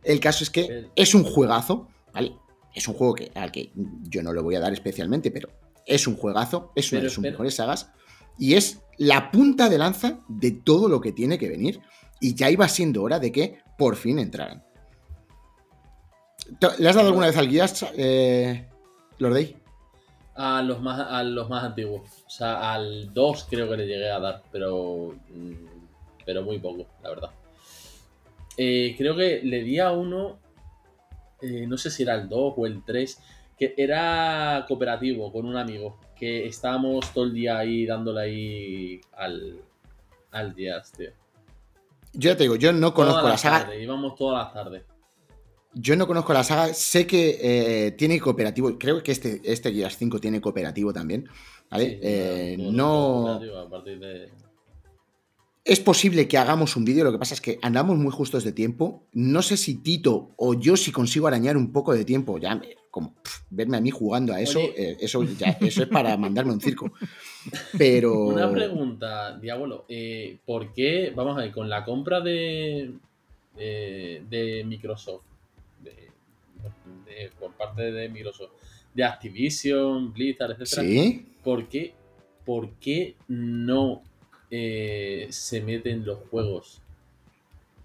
El 0.03 0.19
caso 0.19 0.43
es 0.43 0.50
que 0.50 0.88
es 0.96 1.15
un 1.15 1.24
juegazo, 1.24 1.88
¿vale? 2.13 2.34
Es 2.74 2.88
un 2.88 2.93
juego 2.93 3.15
que, 3.15 3.31
al 3.36 3.51
que 3.51 3.72
yo 4.03 4.22
no 4.24 4.31
lo 4.31 4.43
voy 4.43 4.55
a 4.55 4.60
dar 4.60 4.72
especialmente, 4.72 5.31
pero 5.31 5.50
es 5.86 6.07
un 6.07 6.15
juegazo, 6.15 6.72
es 6.75 6.91
una 6.91 7.00
Pero 7.00 7.10
de 7.10 7.15
sus 7.15 7.24
mejores 7.24 7.55
sagas 7.55 7.91
y 8.38 8.53
es 8.53 8.81
la 8.98 9.31
punta 9.31 9.69
de 9.69 9.77
lanza 9.77 10.19
de 10.27 10.51
todo 10.51 10.88
lo 10.89 11.01
que 11.01 11.12
tiene 11.12 11.38
que 11.38 11.50
venir. 11.50 11.81
Y 12.19 12.34
ya 12.34 12.50
iba 12.50 12.67
siendo 12.67 13.03
hora 13.03 13.19
de 13.19 13.31
que 13.31 13.60
por 13.77 13.96
fin 13.96 14.19
entraran. 14.19 14.63
¿Le 16.79 16.89
has 16.89 16.96
dado 16.96 17.10
alguna 17.10 17.27
vez 17.27 17.38
al 17.38 17.50
Gears, 17.50 17.86
eh, 17.96 18.67
Lordey? 19.19 19.57
A 20.39 20.62
los 20.62 20.79
más, 20.82 21.00
a 21.00 21.24
los 21.24 21.50
más 21.50 21.63
antiguos. 21.63 22.01
O 22.27 22.29
sea, 22.29 22.74
al 22.74 23.12
2 23.13 23.48
creo 23.50 23.67
que 23.70 23.77
le 23.77 23.88
llegué 23.88 24.10
a 24.12 24.20
dar, 24.20 24.44
pero. 24.51 25.15
mm, 25.29 25.53
Pero 26.25 26.44
muy 26.44 26.60
poco, 26.60 26.86
la 27.03 27.10
verdad. 27.10 27.29
Eh, 28.58 28.94
creo 28.98 29.15
que 29.15 29.41
le 29.44 29.63
di 29.63 29.79
a 29.79 29.91
uno. 29.91 30.39
eh, 31.41 31.65
no 31.67 31.77
sé 31.77 31.89
si 31.89 32.03
era 32.03 32.15
el 32.15 32.27
2 32.29 32.53
o 32.58 32.65
el 32.67 32.84
3. 32.84 33.20
Que 33.58 33.74
era 33.77 34.63
cooperativo 34.67 35.32
con 35.32 35.46
un 35.48 35.58
amigo. 35.58 36.00
Que 36.15 36.46
estábamos 36.46 37.12
todo 37.13 37.24
el 37.25 37.34
día 37.34 37.58
ahí 37.58 37.86
dándole 37.86 38.22
ahí 38.22 39.01
al. 39.13 39.62
Al 40.32 40.53
Jazz, 40.56 40.91
tío. 40.91 41.10
Yo 42.13 42.32
ya 42.32 42.38
te 42.38 42.44
digo, 42.44 42.56
yo 42.58 42.72
no 42.74 42.94
conozco 42.94 43.22
Todas 43.22 43.34
la 43.34 43.38
saga. 43.38 43.60
tardes, 43.65 43.82
íbamos 43.82 44.15
todas 44.15 44.44
las 44.46 44.53
tardes. 44.53 44.84
Yo 45.79 45.96
no 45.96 46.07
conozco 46.07 46.34
la 46.34 46.43
saga, 46.43 46.74
sé 46.74 47.05
que 47.05 47.38
eh, 47.41 47.91
tiene 47.91 48.19
cooperativo, 48.19 48.77
creo 48.79 49.01
que 49.03 49.12
este, 49.12 49.41
este 49.43 49.72
Gears 49.74 49.98
5 49.98 50.19
tiene 50.19 50.41
cooperativo 50.41 50.91
también, 50.93 51.27
¿vale? 51.69 51.89
Sí, 51.91 52.00
Eh, 52.01 52.57
no... 52.72 53.39
de- 53.39 54.29
Es 55.63 55.79
posible 55.81 56.27
que 56.27 56.38
hagamos 56.38 56.75
un 56.77 56.86
vídeo, 56.86 57.03
lo 57.03 57.12
que 57.12 57.19
pasa 57.19 57.34
es 57.34 57.41
que 57.41 57.60
andamos 57.62 57.98
muy 57.98 58.12
justos 58.12 58.43
de 58.46 58.53
tiempo. 58.53 59.03
No 59.13 59.41
sé 59.41 59.57
si 59.57 59.75
Tito 59.75 60.31
o 60.38 60.53
yo 60.53 60.77
si 60.77 60.91
consigo 60.91 61.27
arañar 61.27 61.57
un 61.57 61.72
poco 61.74 61.93
de 61.93 62.05
tiempo, 62.05 62.38
ya 62.38 62.60
como 62.89 63.13
pff, 63.22 63.41
verme 63.51 63.77
a 63.77 63.81
mí 63.81 63.91
jugando 63.91 64.34
a 64.34 64.39
eso, 64.41 64.60
eh, 64.60 64.98
eso, 65.00 65.22
ya, 65.24 65.57
eso 65.62 65.84
es 65.84 65.89
para 65.89 66.15
mandarme 66.17 66.53
un 66.53 66.62
circo. 66.62 66.91
Pero... 67.77 68.13
Una 68.29 68.50
pregunta, 68.50 69.38
Diablo. 69.38 69.86
eh, 69.89 70.39
¿Por 70.46 70.74
qué, 70.74 71.12
vamos 71.15 71.38
a 71.38 71.41
ver, 71.41 71.51
con 71.51 71.69
la 71.69 71.84
compra 71.86 72.22
de, 72.22 72.93
de, 73.55 74.63
Microsoft, 74.65 75.24
de- 77.07 77.31
por 77.39 77.51
parte 77.53 77.91
de 77.91 78.09
Microsoft, 78.09 78.51
de 78.93 79.03
Activision, 79.03 80.13
Blizzard, 80.13 80.51
etcétera, 80.59 80.81
Sí, 80.87 81.25
¿por 81.43 81.67
qué, 81.67 81.93
por 82.45 82.69
qué 82.79 83.15
no 83.27 84.01
eh, 84.51 85.27
se 85.29 85.61
meten 85.61 86.05
los 86.05 86.19
juegos 86.31 86.81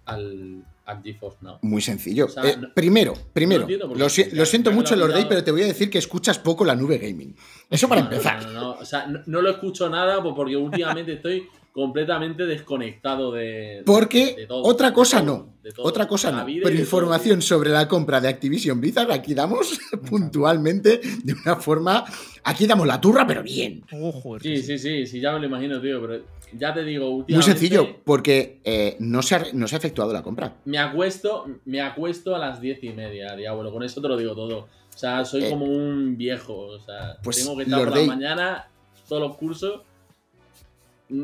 al, 0.05 0.65
al 0.85 1.03
GeForce 1.03 1.39
Now? 1.43 1.59
muy 1.63 1.81
sencillo. 1.83 2.27
O 2.27 2.29
sea, 2.29 2.45
Eh, 2.49 2.57
no- 2.57 2.73
primero, 2.75 3.15
primero, 3.33 3.67
no 3.69 3.87
lo, 3.95 4.05
qué. 4.07 4.11
si- 4.11 4.31
lo 4.37 4.45
siento 4.47 4.73
mucho, 4.73 4.95
pillado. 4.95 5.29
pero 5.29 5.45
te 5.45 5.51
voy 5.51 5.63
a 5.63 5.67
decir 5.67 5.91
que 5.91 5.99
escuchas 5.99 6.39
poco 6.39 6.65
la 6.65 6.75
nube 6.75 6.99
gaming. 6.99 7.35
Eso 7.71 7.89
para 7.89 8.03
No, 8.03 8.11
empezar. 8.11 8.45
No, 8.47 8.53
no, 8.53 8.61
no. 8.61 8.71
O 8.73 8.85
sea, 8.85 9.07
no, 9.07 9.21
no 9.27 9.43
lo 9.43 9.51
escucho 9.51 9.89
nada 9.89 10.23
pues, 10.23 10.35
porque 10.35 10.57
últimamente 10.57 11.15
estoy 11.15 11.49
completamente 11.73 12.45
desconectado 12.47 13.33
de. 13.33 13.83
Porque 13.87 14.35
de 14.37 14.47
todo, 14.47 14.63
otra 14.63 14.89
de 14.89 14.95
cosa 14.95 15.25
todo, 15.25 15.37
no. 15.37 15.55
de 15.63 15.73
todo. 15.73 15.87
Otra 15.87 16.07
cosa 16.07 16.31
no. 16.31 16.45
Pero 16.47 16.71
información 16.75 17.39
todo, 17.39 17.47
sobre 17.49 17.71
la 17.71 17.89
compra 17.89 18.21
de 18.21 18.29
Activision 18.29 18.81
Blizzard 18.81 19.11
aquí 19.11 19.35
damos 19.35 19.79
puntualmente 20.11 21.01
de 21.25 21.33
una 21.45 21.57
forma. 21.57 22.05
Aquí 22.45 22.67
damos 22.67 22.87
la 22.87 23.01
turra, 23.01 23.27
pero 23.27 23.43
bien. 23.43 23.85
Ojo. 23.93 24.39
Sí, 24.41 24.59
sí, 24.63 24.79
sí, 24.79 25.07
sí, 25.07 25.21
ya 25.21 25.33
me 25.33 25.41
lo 25.41 25.47
imagino, 25.47 25.81
tío. 25.81 26.01
Pero 26.01 26.25
ya 26.53 26.75
te 26.75 26.85
digo, 26.85 27.07
Muy 27.11 27.21
últimamente. 27.21 27.53
sencillo, 27.53 27.97
porque 28.05 28.61
eh, 28.65 28.97
no, 29.01 29.23
se 29.23 29.37
ha, 29.37 29.45
no 29.55 29.67
se 29.69 29.77
ha 29.77 29.79
efectuado 29.79 30.13
la 30.13 30.23
compra. 30.23 30.57
Me 30.65 30.79
acuesto, 30.79 31.47
me 31.65 31.81
acuesto 31.81 32.35
a 32.37 32.39
las 32.39 32.61
diez 32.61 32.83
y 32.85 32.91
media, 32.91 33.35
diablo. 33.37 33.73
Con 33.73 33.83
eso 33.83 34.03
te 34.03 34.09
lo 34.09 34.17
digo 34.17 34.35
todo. 34.35 34.59
O 34.95 34.99
sea, 34.99 35.25
soy 35.25 35.45
Eh, 35.45 35.51
como 35.51 35.65
un 35.65 36.17
viejo. 36.19 36.55
O 36.55 36.79
sea, 36.79 37.17
pues, 37.23 37.39
tengo 37.39 37.57
que 37.57 37.63
estar 37.63 37.79
por 37.89 37.97
la 37.97 38.05
mañana, 38.07 38.69
todos 39.09 39.23
los 39.23 39.37
cursos. 39.37 39.81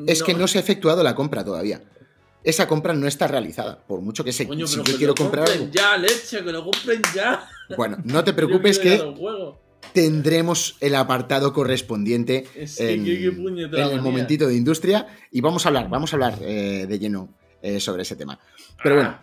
Es 0.07 0.23
que 0.23 0.35
no 0.35 0.47
se 0.49 0.59
ha 0.59 0.61
efectuado 0.61 1.03
la 1.03 1.15
compra 1.15 1.45
todavía. 1.45 1.83
Esa 2.45 2.69
compra 2.69 2.95
no 2.95 3.07
está 3.07 3.27
realizada. 3.27 3.85
Por 3.87 4.01
mucho 4.01 4.25
que 4.25 4.33
se, 4.33 4.47
Coño, 4.47 4.67
si 4.67 4.77
yo 4.77 4.85
que 4.85 4.95
quiero 4.95 5.13
lo 5.13 5.15
comprar 5.15 5.47
compren 5.47 5.63
algo. 5.63 5.73
ya, 5.75 5.97
leche, 5.97 6.45
que 6.45 6.53
lo 6.53 6.65
compren 6.65 7.03
ya. 7.15 7.49
Bueno, 7.77 7.99
no 8.05 8.25
te 8.25 8.33
preocupes 8.35 8.79
que 8.79 9.03
tendremos 9.93 10.77
el 10.81 10.95
apartado 10.95 11.53
correspondiente 11.53 12.47
Es 12.55 12.77
que 12.77 12.95
en, 12.95 13.07
el 13.07 14.03
momentito 14.03 14.47
de 14.47 14.55
industria 14.55 15.07
y 15.31 15.41
vamos 15.41 15.65
a 15.65 15.69
hablar, 15.69 15.89
vamos 15.89 16.13
a 16.13 16.17
hablar 16.17 16.39
eh, 16.43 16.87
de 16.89 16.99
lleno 16.99 17.35
eh, 17.63 17.81
sobre 17.81 18.03
ese 18.03 18.17
tema. 18.17 18.39
Pero 18.83 18.97
bueno, 18.97 19.19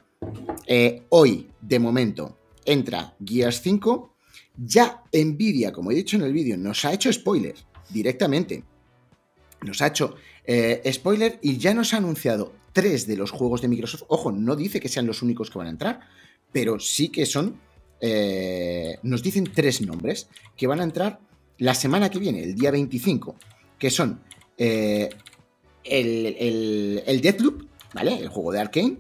eh, 0.68 1.04
hoy, 1.10 1.50
de 1.62 1.80
momento, 1.80 2.38
entra 2.66 3.16
Gears 3.24 3.62
5. 3.62 4.14
Ya 4.58 5.04
Nvidia, 5.12 5.72
como 5.72 5.92
he 5.92 5.96
dicho 5.96 6.16
en 6.16 6.24
el 6.24 6.34
vídeo, 6.34 6.58
nos 6.58 6.86
ha 6.86 6.94
hecho 6.94 7.12
spoiler 7.12 7.56
directamente. 7.90 8.64
Nos 9.62 9.82
ha 9.82 9.88
hecho 9.88 10.16
eh, 10.48 10.82
spoiler 10.92 11.40
y 11.42 11.58
ya 11.58 11.74
nos 11.74 11.94
ha 11.94 11.98
anunciado 11.98 12.54
tres 12.74 13.08
de 13.08 13.18
los 13.18 13.32
juegos 13.32 13.62
de 13.62 13.68
Microsoft. 13.68 14.04
Ojo, 14.08 14.32
no 14.32 14.56
dice 14.56 14.80
que 14.80 14.90
sean 14.90 15.06
los 15.08 15.22
únicos 15.22 15.50
que 15.50 15.58
van 15.58 15.68
a 15.68 15.72
entrar, 15.72 16.02
pero 16.52 16.80
sí 16.80 17.10
que 17.10 17.25
son. 17.25 17.60
eh, 18.02 18.98
nos 19.04 19.24
dicen 19.24 19.46
tres 19.54 19.82
nombres 19.82 20.28
que 20.58 20.68
van 20.68 20.82
a 20.82 20.84
entrar 20.84 21.20
la 21.58 21.74
semana 21.74 22.10
que 22.10 22.20
viene, 22.20 22.44
el 22.44 22.54
día 22.56 22.70
25, 22.72 23.36
que 23.80 23.90
son 23.90 24.20
eh, 24.58 25.10
el, 25.84 26.36
el, 26.38 27.04
el 27.06 27.22
Deathloop, 27.22 27.64
¿vale? 27.94 28.20
El 28.20 28.28
juego 28.28 28.52
de 28.52 28.60
Arkane, 28.60 28.98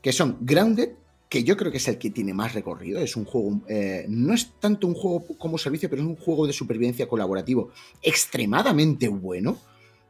que 0.00 0.12
son 0.12 0.38
Grounded, 0.40 0.90
que 1.28 1.42
yo 1.44 1.56
creo 1.56 1.70
que 1.70 1.78
es 1.78 1.88
el 1.88 1.98
que 1.98 2.10
tiene 2.10 2.32
más 2.34 2.54
recorrido. 2.54 3.00
Es 3.00 3.16
un 3.16 3.24
juego, 3.24 3.60
eh, 3.68 4.04
no 4.08 4.34
es 4.34 4.52
tanto 4.60 4.86
un 4.86 4.94
juego 4.94 5.24
como 5.38 5.58
servicio, 5.58 5.88
pero 5.90 6.02
es 6.02 6.08
un 6.08 6.16
juego 6.16 6.46
de 6.46 6.52
supervivencia 6.52 7.08
colaborativo 7.08 7.70
extremadamente 8.02 9.08
bueno, 9.08 9.58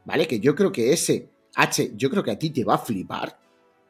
¿vale? 0.05 0.27
Que 0.27 0.39
yo 0.39 0.55
creo 0.55 0.71
que 0.71 0.91
ese, 0.93 1.29
H, 1.55 1.93
yo 1.95 2.09
creo 2.09 2.23
que 2.23 2.31
a 2.31 2.39
ti 2.39 2.49
te 2.49 2.63
va 2.63 2.75
a 2.75 2.79
flipar 2.79 3.39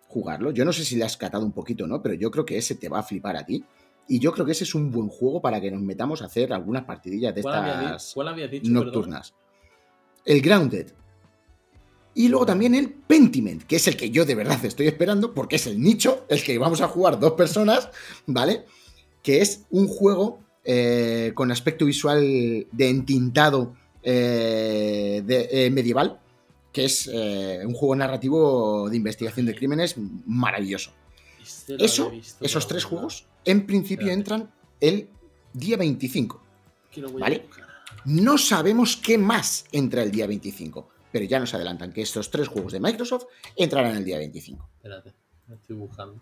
jugarlo. 0.07 0.51
Yo 0.51 0.65
no 0.65 0.73
sé 0.73 0.83
si 0.83 0.95
le 0.97 1.05
has 1.05 1.15
catado 1.15 1.45
un 1.45 1.51
poquito, 1.53 1.87
¿no? 1.87 2.01
Pero 2.01 2.15
yo 2.15 2.29
creo 2.31 2.45
que 2.45 2.57
ese 2.57 2.75
te 2.75 2.89
va 2.89 2.99
a 2.99 3.03
flipar 3.03 3.37
a 3.37 3.45
ti. 3.45 3.63
Y 4.07 4.19
yo 4.19 4.33
creo 4.33 4.45
que 4.45 4.51
ese 4.51 4.65
es 4.65 4.75
un 4.75 4.91
buen 4.91 5.07
juego 5.07 5.41
para 5.41 5.61
que 5.61 5.71
nos 5.71 5.81
metamos 5.81 6.21
a 6.21 6.25
hacer 6.25 6.51
algunas 6.51 6.83
partidillas 6.83 7.33
de 7.33 7.43
¿Cuál 7.43 7.55
habías, 7.55 7.79
di- 7.79 7.85
estas 7.85 8.51
dicho? 8.51 8.71
nocturnas. 8.71 9.33
El 10.25 10.41
Grounded. 10.41 10.91
Y 12.13 12.27
luego 12.27 12.45
también 12.45 12.75
el 12.75 12.89
Pentiment, 12.91 13.63
que 13.63 13.77
es 13.77 13.87
el 13.87 13.95
que 13.95 14.09
yo 14.09 14.25
de 14.25 14.35
verdad 14.35 14.63
estoy 14.65 14.87
esperando, 14.87 15.33
porque 15.33 15.55
es 15.55 15.65
el 15.67 15.79
nicho, 15.81 16.25
el 16.27 16.43
que 16.43 16.57
vamos 16.57 16.81
a 16.81 16.89
jugar 16.89 17.19
dos 17.19 17.33
personas, 17.33 17.89
¿vale? 18.25 18.65
Que 19.23 19.39
es 19.41 19.65
un 19.69 19.87
juego 19.87 20.43
eh, 20.65 21.31
con 21.35 21.51
aspecto 21.51 21.85
visual 21.85 22.19
de 22.69 22.89
entintado 22.89 23.75
eh, 24.03 25.21
de- 25.25 25.47
eh, 25.51 25.69
medieval, 25.71 26.19
que 26.71 26.85
es 26.85 27.09
eh, 27.11 27.61
un 27.65 27.73
juego 27.73 27.95
narrativo 27.95 28.89
de 28.89 28.97
investigación 28.97 29.45
de 29.45 29.55
crímenes 29.55 29.95
maravilloso. 30.25 30.91
Este 31.41 31.83
Eso, 31.83 32.11
esos 32.39 32.67
tres 32.67 32.83
juegos, 32.83 33.25
en 33.45 33.65
principio 33.65 34.07
Espérate. 34.07 34.19
entran 34.19 34.51
el 34.79 35.09
día 35.53 35.77
25. 35.77 36.41
Que 36.91 37.01
lo 37.01 37.09
voy 37.09 37.21
a 37.21 37.25
¿Vale? 37.25 37.45
No 38.05 38.37
sabemos 38.37 38.95
qué 38.97 39.17
más 39.17 39.65
entra 39.71 40.01
el 40.03 40.11
día 40.11 40.27
25, 40.27 40.89
pero 41.11 41.25
ya 41.25 41.39
nos 41.39 41.53
adelantan 41.53 41.91
que 41.91 42.01
estos 42.01 42.31
tres 42.31 42.47
juegos 42.47 42.73
de 42.73 42.79
Microsoft 42.79 43.25
entrarán 43.55 43.97
el 43.97 44.05
día 44.05 44.17
25. 44.17 44.69
Espérate, 44.77 45.13
estoy 45.53 45.75
buscando. 45.75 46.21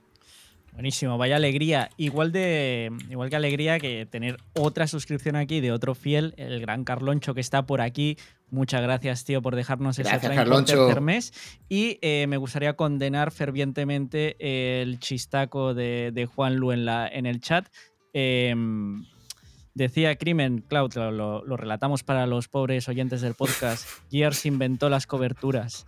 Buenísimo, 0.73 1.17
vaya 1.17 1.35
alegría. 1.35 1.89
Igual 1.97 2.31
de 2.31 2.91
igual 3.09 3.29
que 3.29 3.35
alegría 3.35 3.79
que 3.79 4.05
tener 4.05 4.37
otra 4.53 4.87
suscripción 4.87 5.35
aquí 5.35 5.59
de 5.59 5.71
otro 5.71 5.93
fiel, 5.95 6.33
el 6.37 6.61
gran 6.61 6.83
Carloncho 6.85 7.33
que 7.33 7.41
está 7.41 7.65
por 7.65 7.81
aquí. 7.81 8.17
Muchas 8.51 8.81
gracias, 8.81 9.25
tío, 9.25 9.41
por 9.41 9.55
dejarnos 9.55 9.99
ese 9.99 10.09
Gracias, 10.09 10.29
por 10.31 10.35
Carloncho. 10.37 10.85
tercer 10.85 11.01
mes. 11.01 11.33
Y 11.67 11.99
eh, 12.01 12.25
me 12.27 12.37
gustaría 12.37 12.73
condenar 12.73 13.31
fervientemente 13.31 14.37
el 14.81 14.99
chistaco 14.99 15.73
de, 15.73 16.11
de 16.13 16.25
Juan 16.25 16.55
Lu 16.55 16.71
en, 16.71 16.85
la, 16.85 17.07
en 17.07 17.25
el 17.25 17.41
chat. 17.41 17.67
Em, 18.13 19.05
decía 19.75 20.15
Crimen, 20.15 20.63
Cloud, 20.67 20.93
lo, 20.95 21.11
lo- 21.11 21.45
lo 21.45 21.57
relatamos 21.57 22.03
para 22.03 22.25
los 22.25 22.47
pobres 22.47 22.87
oyentes 22.89 23.21
del 23.21 23.33
podcast. 23.35 23.85
Gears 24.11 24.45
inventó 24.45 24.89
las 24.89 25.05
coberturas. 25.07 25.85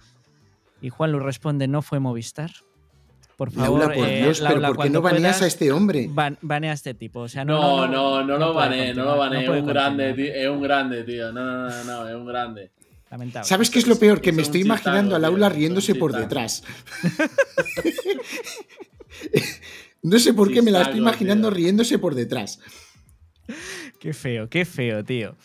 Y 0.82 0.90
Juan 0.90 1.12
Lu 1.14 1.20
responde: 1.20 1.68
¿no 1.68 1.82
fue 1.82 2.00
Movistar? 2.00 2.52
Por 3.42 3.52
favor, 3.52 3.80
Laura, 3.80 3.96
por 3.96 4.08
eh, 4.08 4.22
Dios, 4.22 4.40
pero 4.40 4.60
Laura, 4.60 4.76
¿por 4.76 4.84
qué 4.86 4.90
no 4.92 5.02
baneas 5.02 5.22
puedas, 5.22 5.42
a 5.42 5.48
este 5.48 5.72
hombre? 5.72 6.08
ban- 6.12 6.38
banea 6.42 6.70
a 6.70 6.74
este 6.76 6.94
tipo. 6.94 7.22
O 7.22 7.28
sea, 7.28 7.44
no, 7.44 7.88
No, 7.88 7.88
no, 7.88 8.24
no, 8.24 8.38
lo 8.38 8.54
bané, 8.54 8.94
no 8.94 9.04
lo 9.04 9.18
bané. 9.18 9.48
no 9.48 9.56
es 9.56 9.62
un 9.62 9.66
grande, 9.68 10.14
tío. 10.14 10.32
Es 10.32 10.48
un 10.48 10.62
grande, 10.62 11.04
tío. 11.04 11.32
No, 11.32 11.44
no, 11.44 11.68
no, 11.68 11.84
no, 11.84 12.08
es 12.08 12.14
un 12.14 12.28
grande. 12.28 12.70
Lamentable. 13.10 13.50
¿Sabes 13.50 13.72
qué 13.72 13.80
es 13.80 13.88
lo 13.88 13.98
peor? 13.98 14.22
Que 14.22 14.30
es 14.30 14.36
me 14.36 14.44
estoy 14.44 14.62
imaginando 14.62 15.16
a 15.16 15.20
Laura 15.20 15.50
riéndose 15.50 15.96
por 15.96 16.14
detrás. 16.14 16.64
no 20.04 20.20
sé 20.20 20.36
por 20.36 20.54
qué 20.54 20.62
me 20.62 20.70
la 20.70 20.84
estoy 20.84 21.00
imaginando 21.00 21.48
tío. 21.50 21.58
riéndose 21.58 21.98
por 21.98 22.14
detrás. 22.14 22.60
Qué 24.00 24.14
feo, 24.14 24.50
qué 24.50 24.66
feo, 24.66 25.04
tío. 25.04 25.36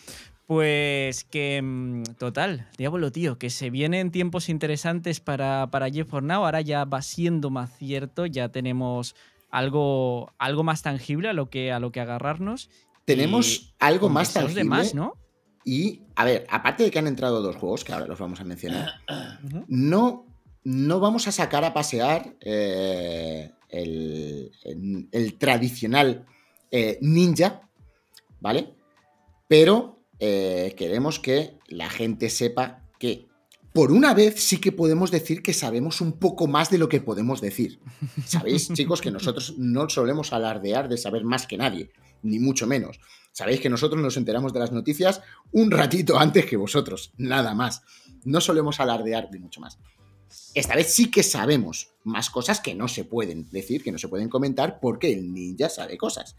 Pues 0.47 1.25
que, 1.25 1.61
mm, 1.61 2.03
total, 2.19 2.69
diablo, 2.79 3.11
tío, 3.11 3.37
que 3.37 3.51
se 3.51 3.69
vienen 3.71 4.13
tiempos 4.13 4.49
interesantes 4.49 5.19
para, 5.21 5.69
para 5.73 5.91
GeForce 5.91 6.27
Now. 6.27 6.45
Ahora 6.45 6.61
ya 6.61 6.85
va 6.85 7.03
siendo 7.03 7.51
más 7.51 7.77
cierto, 7.77 8.27
ya 8.27 8.49
tenemos 8.51 9.17
algo, 9.51 10.33
algo 10.39 10.63
más 10.63 10.83
tangible 10.83 11.29
a 11.29 11.33
lo 11.33 11.51
que, 11.51 11.73
a 11.73 11.81
lo 11.81 11.91
que 11.91 12.01
agarrarnos. 12.01 12.71
Tenemos 13.05 13.75
algo 13.81 14.09
más 14.09 14.33
tangible. 14.33 14.63
de 14.63 14.65
más, 14.69 14.95
¿no? 14.95 15.15
Y, 15.65 16.03
a 16.15 16.25
ver, 16.25 16.47
aparte 16.49 16.85
de 16.85 16.91
que 16.93 16.99
han 17.01 17.09
entrado 17.09 17.43
dos 17.43 17.57
juegos, 17.57 17.83
que 17.83 17.93
ahora 17.93 18.07
los 18.07 18.19
vamos 18.19 18.41
a 18.41 18.45
mencionar, 18.45 18.89
no, 19.67 20.27
no 20.63 21.01
vamos 21.01 21.27
a 21.27 21.33
sacar 21.33 21.65
a 21.65 21.75
pasear 21.75 22.37
eh, 22.41 23.51
el, 23.69 24.53
el- 24.63 25.09
el 25.11 25.35
tradicional 25.39 26.25
eh, 26.71 26.99
ninja, 27.01 27.63
¿vale? 28.41 28.75
Pero 29.49 29.96
eh, 30.19 30.75
queremos 30.77 31.19
que 31.19 31.59
la 31.69 31.91
gente 31.91 32.31
sepa 32.31 32.83
que 32.99 33.27
por 33.73 33.93
una 33.93 34.15
vez 34.15 34.43
sí 34.43 34.57
que 34.57 34.73
podemos 34.73 35.11
decir 35.11 35.43
que 35.43 35.53
sabemos 35.53 36.01
un 36.01 36.13
poco 36.13 36.47
más 36.47 36.71
de 36.71 36.79
lo 36.79 36.89
que 36.89 37.03
podemos 37.03 37.43
decir. 37.43 37.79
Sabéis, 38.25 38.69
chicos, 38.73 39.03
que 39.03 39.11
nosotros 39.11 39.55
no 39.59 39.91
solemos 39.91 40.33
alardear 40.33 40.89
de 40.89 40.97
saber 40.97 41.25
más 41.25 41.47
que 41.47 41.59
nadie, 41.59 41.91
ni 42.23 42.39
mucho 42.39 42.67
menos. 42.67 43.01
Sabéis 43.33 43.61
que 43.61 43.69
nosotros 43.69 44.01
nos 44.01 44.17
enteramos 44.17 44.55
de 44.55 44.61
las 44.61 44.73
noticias 44.73 45.21
un 45.53 45.71
ratito 45.71 46.19
antes 46.19 46.47
que 46.47 46.57
vosotros, 46.57 47.13
nada 47.19 47.55
más. 47.55 47.83
No 48.25 48.41
solemos 48.41 48.81
alardear 48.81 49.29
de 49.29 49.41
mucho 49.41 49.61
más. 49.61 49.79
Esta 50.55 50.75
vez 50.75 50.95
sí 50.95 51.11
que 51.11 51.23
sabemos 51.23 51.91
más 52.03 52.31
cosas 52.31 52.61
que 52.61 52.75
no 52.75 52.89
se 52.89 53.05
pueden 53.05 53.51
decir, 53.51 53.83
que 53.83 53.93
no 53.93 53.99
se 53.99 54.09
pueden 54.09 54.31
comentar, 54.31 54.81
porque 54.81 55.13
el 55.13 55.35
ninja 55.35 55.69
sabe 55.69 55.99
cosas. 55.99 56.35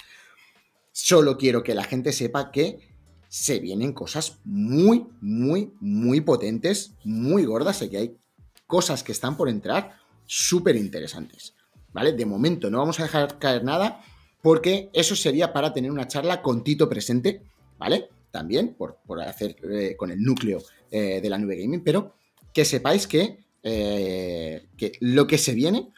Solo 0.92 1.38
quiero 1.38 1.62
que 1.62 1.76
la 1.76 1.84
gente 1.84 2.12
sepa 2.14 2.50
que 2.52 2.97
se 3.38 3.60
vienen 3.60 3.94
cosas 3.94 4.40
muy, 4.46 5.06
muy, 5.22 5.72
muy 5.80 6.22
potentes, 6.22 6.94
muy 7.04 7.46
gordas, 7.46 7.84
y 7.84 7.90
que 7.90 7.98
hay 7.98 8.18
cosas 8.66 9.04
que 9.04 9.12
están 9.12 9.38
por 9.38 9.48
entrar 9.48 9.96
súper 10.26 10.76
interesantes. 10.76 11.54
¿Vale? 11.94 12.14
De 12.14 12.26
momento 12.26 12.72
no 12.72 12.80
vamos 12.80 13.00
a 13.00 13.04
dejar 13.04 13.38
caer 13.38 13.64
nada, 13.64 14.04
porque 14.42 14.90
eso 14.92 15.16
sería 15.16 15.54
para 15.54 15.72
tener 15.72 15.92
una 15.92 16.08
charla 16.08 16.42
con 16.42 16.64
Tito 16.64 16.90
presente, 16.90 17.44
¿vale? 17.78 18.10
También 18.32 18.74
por, 18.74 18.98
por 19.06 19.22
hacer 19.22 19.56
eh, 19.72 19.96
con 19.96 20.10
el 20.10 20.22
núcleo 20.22 20.64
eh, 20.90 21.22
de 21.22 21.30
la 21.30 21.38
nube 21.38 21.58
gaming, 21.58 21.84
pero 21.84 22.16
que 22.52 22.66
sepáis 22.66 23.06
que, 23.06 23.46
eh, 23.62 24.68
que 24.78 24.94
lo 25.00 25.28
que 25.28 25.38
se 25.38 25.54
viene 25.54 25.92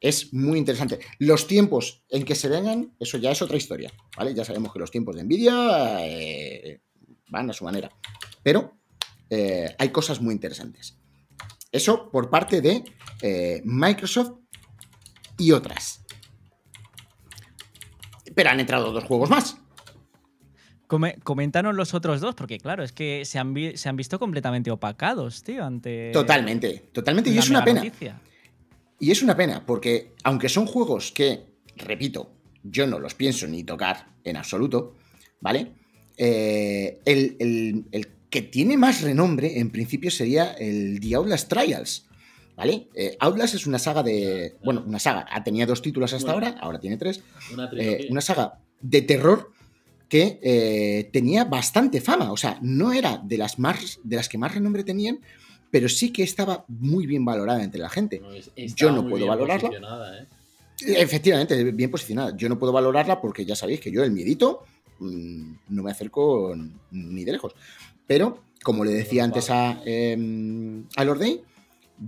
es 0.00 0.32
muy 0.32 0.58
interesante. 0.58 0.98
Los 1.18 1.46
tiempos 1.46 2.02
en 2.08 2.24
que 2.24 2.34
se 2.34 2.48
vengan, 2.48 2.94
eso 2.98 3.18
ya 3.18 3.32
es 3.32 3.42
otra 3.42 3.58
historia, 3.58 3.92
¿vale? 4.16 4.34
Ya 4.34 4.46
sabemos 4.46 4.72
que 4.72 4.78
los 4.78 4.90
tiempos 4.90 5.14
de 5.16 5.24
Nvidia 5.24 5.98
van 7.28 7.50
a 7.50 7.52
su 7.52 7.64
manera, 7.64 7.90
pero 8.42 8.76
eh, 9.30 9.74
hay 9.78 9.88
cosas 9.90 10.20
muy 10.20 10.32
interesantes. 10.34 10.98
Eso 11.72 12.10
por 12.10 12.30
parte 12.30 12.60
de 12.60 12.84
eh, 13.22 13.60
Microsoft 13.64 14.38
y 15.38 15.52
otras. 15.52 16.04
Pero 18.34 18.50
han 18.50 18.60
entrado 18.60 18.92
dos 18.92 19.04
juegos 19.04 19.30
más. 19.30 19.56
Coméntanos 21.24 21.74
los 21.74 21.94
otros 21.94 22.20
dos, 22.20 22.36
porque 22.36 22.58
claro, 22.58 22.84
es 22.84 22.92
que 22.92 23.24
se 23.24 23.40
han, 23.40 23.52
vi- 23.54 23.76
se 23.76 23.88
han 23.88 23.96
visto 23.96 24.20
completamente 24.20 24.70
opacados, 24.70 25.42
tío, 25.42 25.64
ante. 25.64 26.12
Totalmente, 26.12 26.90
totalmente. 26.92 27.30
Y 27.30 27.38
es 27.38 27.50
una 27.50 27.64
pena. 27.64 27.82
noticia. 27.82 28.20
Y 29.00 29.10
es 29.10 29.20
una 29.22 29.36
pena, 29.36 29.66
porque 29.66 30.14
aunque 30.22 30.48
son 30.48 30.66
juegos 30.66 31.10
que, 31.10 31.56
repito, 31.76 32.30
yo 32.62 32.86
no 32.86 33.00
los 33.00 33.14
pienso 33.14 33.46
ni 33.48 33.64
tocar 33.64 34.06
en 34.22 34.36
absoluto, 34.36 34.94
¿vale? 35.40 35.72
Eh, 36.16 36.98
el, 37.04 37.36
el- 37.38 37.84
el 37.92 38.08
que 38.30 38.42
tiene 38.42 38.76
más 38.76 39.02
renombre, 39.02 39.58
en 39.58 39.70
principio, 39.70 40.10
sería 40.10 40.52
el 40.52 40.98
The 41.00 41.14
Outlast 41.14 41.48
Trials, 41.48 42.06
¿vale? 42.56 42.88
Eh, 42.94 43.16
Outlast 43.20 43.54
es 43.54 43.66
una 43.66 43.78
saga 43.78 44.02
de... 44.02 44.56
Bueno, 44.64 44.82
una 44.86 44.98
saga. 44.98 45.26
Ha 45.30 45.44
tenido 45.44 45.66
dos 45.66 45.80
títulos 45.82 46.12
hasta 46.12 46.32
Bueno. 46.32 46.46
ahora, 46.48 46.60
ahora 46.60 46.80
tiene 46.80 46.96
tres. 46.96 47.22
Una 47.52 47.70
Eh, 47.78 48.06
una 48.10 48.20
saga 48.20 48.58
de 48.80 49.02
terror 49.02 49.52
que 50.08 50.38
eh, 50.42 51.08
tenía 51.12 51.44
bastante 51.44 52.00
fama. 52.00 52.32
O 52.32 52.36
sea, 52.36 52.58
no 52.62 52.92
era 52.92 53.18
de 53.24 53.38
las, 53.38 53.58
más, 53.58 53.98
de 54.02 54.16
las 54.16 54.28
que 54.28 54.38
más 54.38 54.54
renombre 54.54 54.84
tenían, 54.84 55.20
pero 55.70 55.88
sí 55.88 56.12
que 56.12 56.22
estaba 56.22 56.64
muy 56.68 57.06
bien 57.06 57.24
valorada 57.24 57.62
entre 57.62 57.80
la 57.80 57.88
gente. 57.88 58.20
No, 58.20 58.32
es- 58.32 58.50
yo 58.74 58.90
no 58.92 59.08
puedo 59.08 59.26
valorarla. 59.26 59.70
Efectivamente, 60.80 61.62
bien 61.72 61.90
posicionada. 61.90 62.36
Yo 62.36 62.48
no 62.48 62.58
puedo 62.58 62.72
valorarla 62.72 63.20
porque 63.20 63.44
ya 63.46 63.56
sabéis 63.56 63.80
que 63.80 63.90
yo 63.90 64.04
el 64.04 64.10
miedito 64.10 64.62
no 65.00 65.82
me 65.82 65.90
acerco 65.90 66.54
ni 66.90 67.24
de 67.24 67.32
lejos. 67.32 67.54
Pero, 68.06 68.42
como 68.62 68.84
le 68.84 68.92
decía 68.92 69.24
antes 69.24 69.50
a, 69.50 69.82
eh, 69.84 70.16
a 70.96 71.04
Lord 71.04 71.18
Day, 71.20 71.42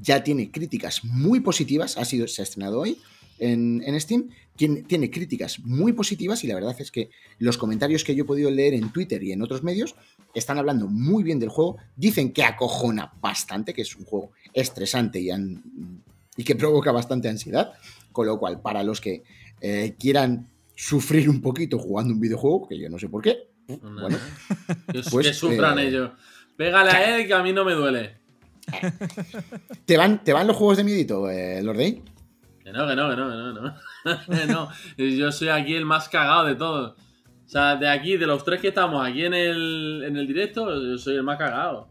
ya 0.02 0.22
tiene 0.22 0.50
críticas 0.50 1.04
muy 1.04 1.40
positivas. 1.40 1.96
Ha 1.96 2.04
sido, 2.04 2.28
se 2.28 2.42
ha 2.42 2.44
estrenado 2.44 2.80
hoy 2.80 2.98
en, 3.38 3.82
en 3.84 4.00
Steam. 4.00 4.28
Tiene, 4.56 4.82
tiene 4.82 5.08
críticas 5.08 5.60
muy 5.60 5.92
positivas 5.92 6.42
y 6.42 6.48
la 6.48 6.54
verdad 6.56 6.74
es 6.80 6.90
que 6.90 7.10
los 7.38 7.56
comentarios 7.56 8.02
que 8.02 8.14
yo 8.14 8.24
he 8.24 8.26
podido 8.26 8.50
leer 8.50 8.74
en 8.74 8.90
Twitter 8.92 9.22
y 9.22 9.30
en 9.32 9.40
otros 9.40 9.62
medios 9.62 9.94
están 10.34 10.58
hablando 10.58 10.88
muy 10.88 11.22
bien 11.22 11.38
del 11.38 11.48
juego. 11.48 11.76
Dicen 11.96 12.32
que 12.32 12.42
acojona 12.42 13.12
bastante, 13.20 13.72
que 13.72 13.82
es 13.82 13.94
un 13.94 14.04
juego 14.04 14.32
estresante 14.52 15.20
y, 15.20 15.30
an- 15.30 15.62
y 16.36 16.42
que 16.42 16.56
provoca 16.56 16.90
bastante 16.90 17.28
ansiedad. 17.28 17.72
Con 18.10 18.26
lo 18.26 18.38
cual, 18.40 18.60
para 18.60 18.82
los 18.82 19.00
que 19.00 19.22
eh, 19.60 19.94
quieran 19.98 20.48
sufrir 20.78 21.28
un 21.28 21.42
poquito 21.42 21.76
jugando 21.76 22.14
un 22.14 22.20
videojuego, 22.20 22.68
que 22.68 22.78
yo 22.78 22.88
no 22.88 22.98
sé 23.00 23.08
por 23.08 23.20
qué, 23.20 23.50
bueno, 23.66 24.16
que, 24.92 25.02
pues, 25.10 25.26
que 25.26 25.34
sufran 25.34 25.78
eh, 25.78 25.88
ellos. 25.88 26.10
Pégale 26.56 26.90
a 26.90 27.16
él 27.16 27.26
que 27.26 27.34
a 27.34 27.42
mí 27.42 27.52
no 27.52 27.64
me 27.64 27.72
duele. 27.72 28.18
¿te 29.84 29.96
van, 29.96 30.22
te 30.22 30.32
van 30.32 30.46
los 30.46 30.56
juegos 30.56 30.76
de 30.76 30.84
miedito, 30.84 31.28
eh, 31.28 31.60
Lord 31.62 31.78
Day? 31.78 32.02
Que 32.62 32.70
no, 32.70 32.86
que 32.86 32.94
no, 32.94 33.10
que 33.10 33.16
no, 33.16 33.28
que 33.28 33.36
no, 33.36 33.54
que 33.54 33.60
no. 33.60 33.74
Que 34.36 34.46
no. 34.46 34.68
Yo 34.96 35.32
soy 35.32 35.48
aquí 35.48 35.74
el 35.74 35.84
más 35.84 36.08
cagado 36.08 36.46
de 36.46 36.54
todos. 36.54 36.92
O 36.92 37.48
sea, 37.48 37.76
de 37.76 37.88
aquí, 37.88 38.16
de 38.16 38.26
los 38.26 38.44
tres 38.44 38.60
que 38.60 38.68
estamos 38.68 39.04
aquí 39.04 39.24
en 39.24 39.34
el, 39.34 40.04
en 40.06 40.16
el 40.16 40.26
directo, 40.26 40.82
yo 40.82 40.96
soy 40.96 41.16
el 41.16 41.22
más 41.22 41.38
cagado. 41.38 41.88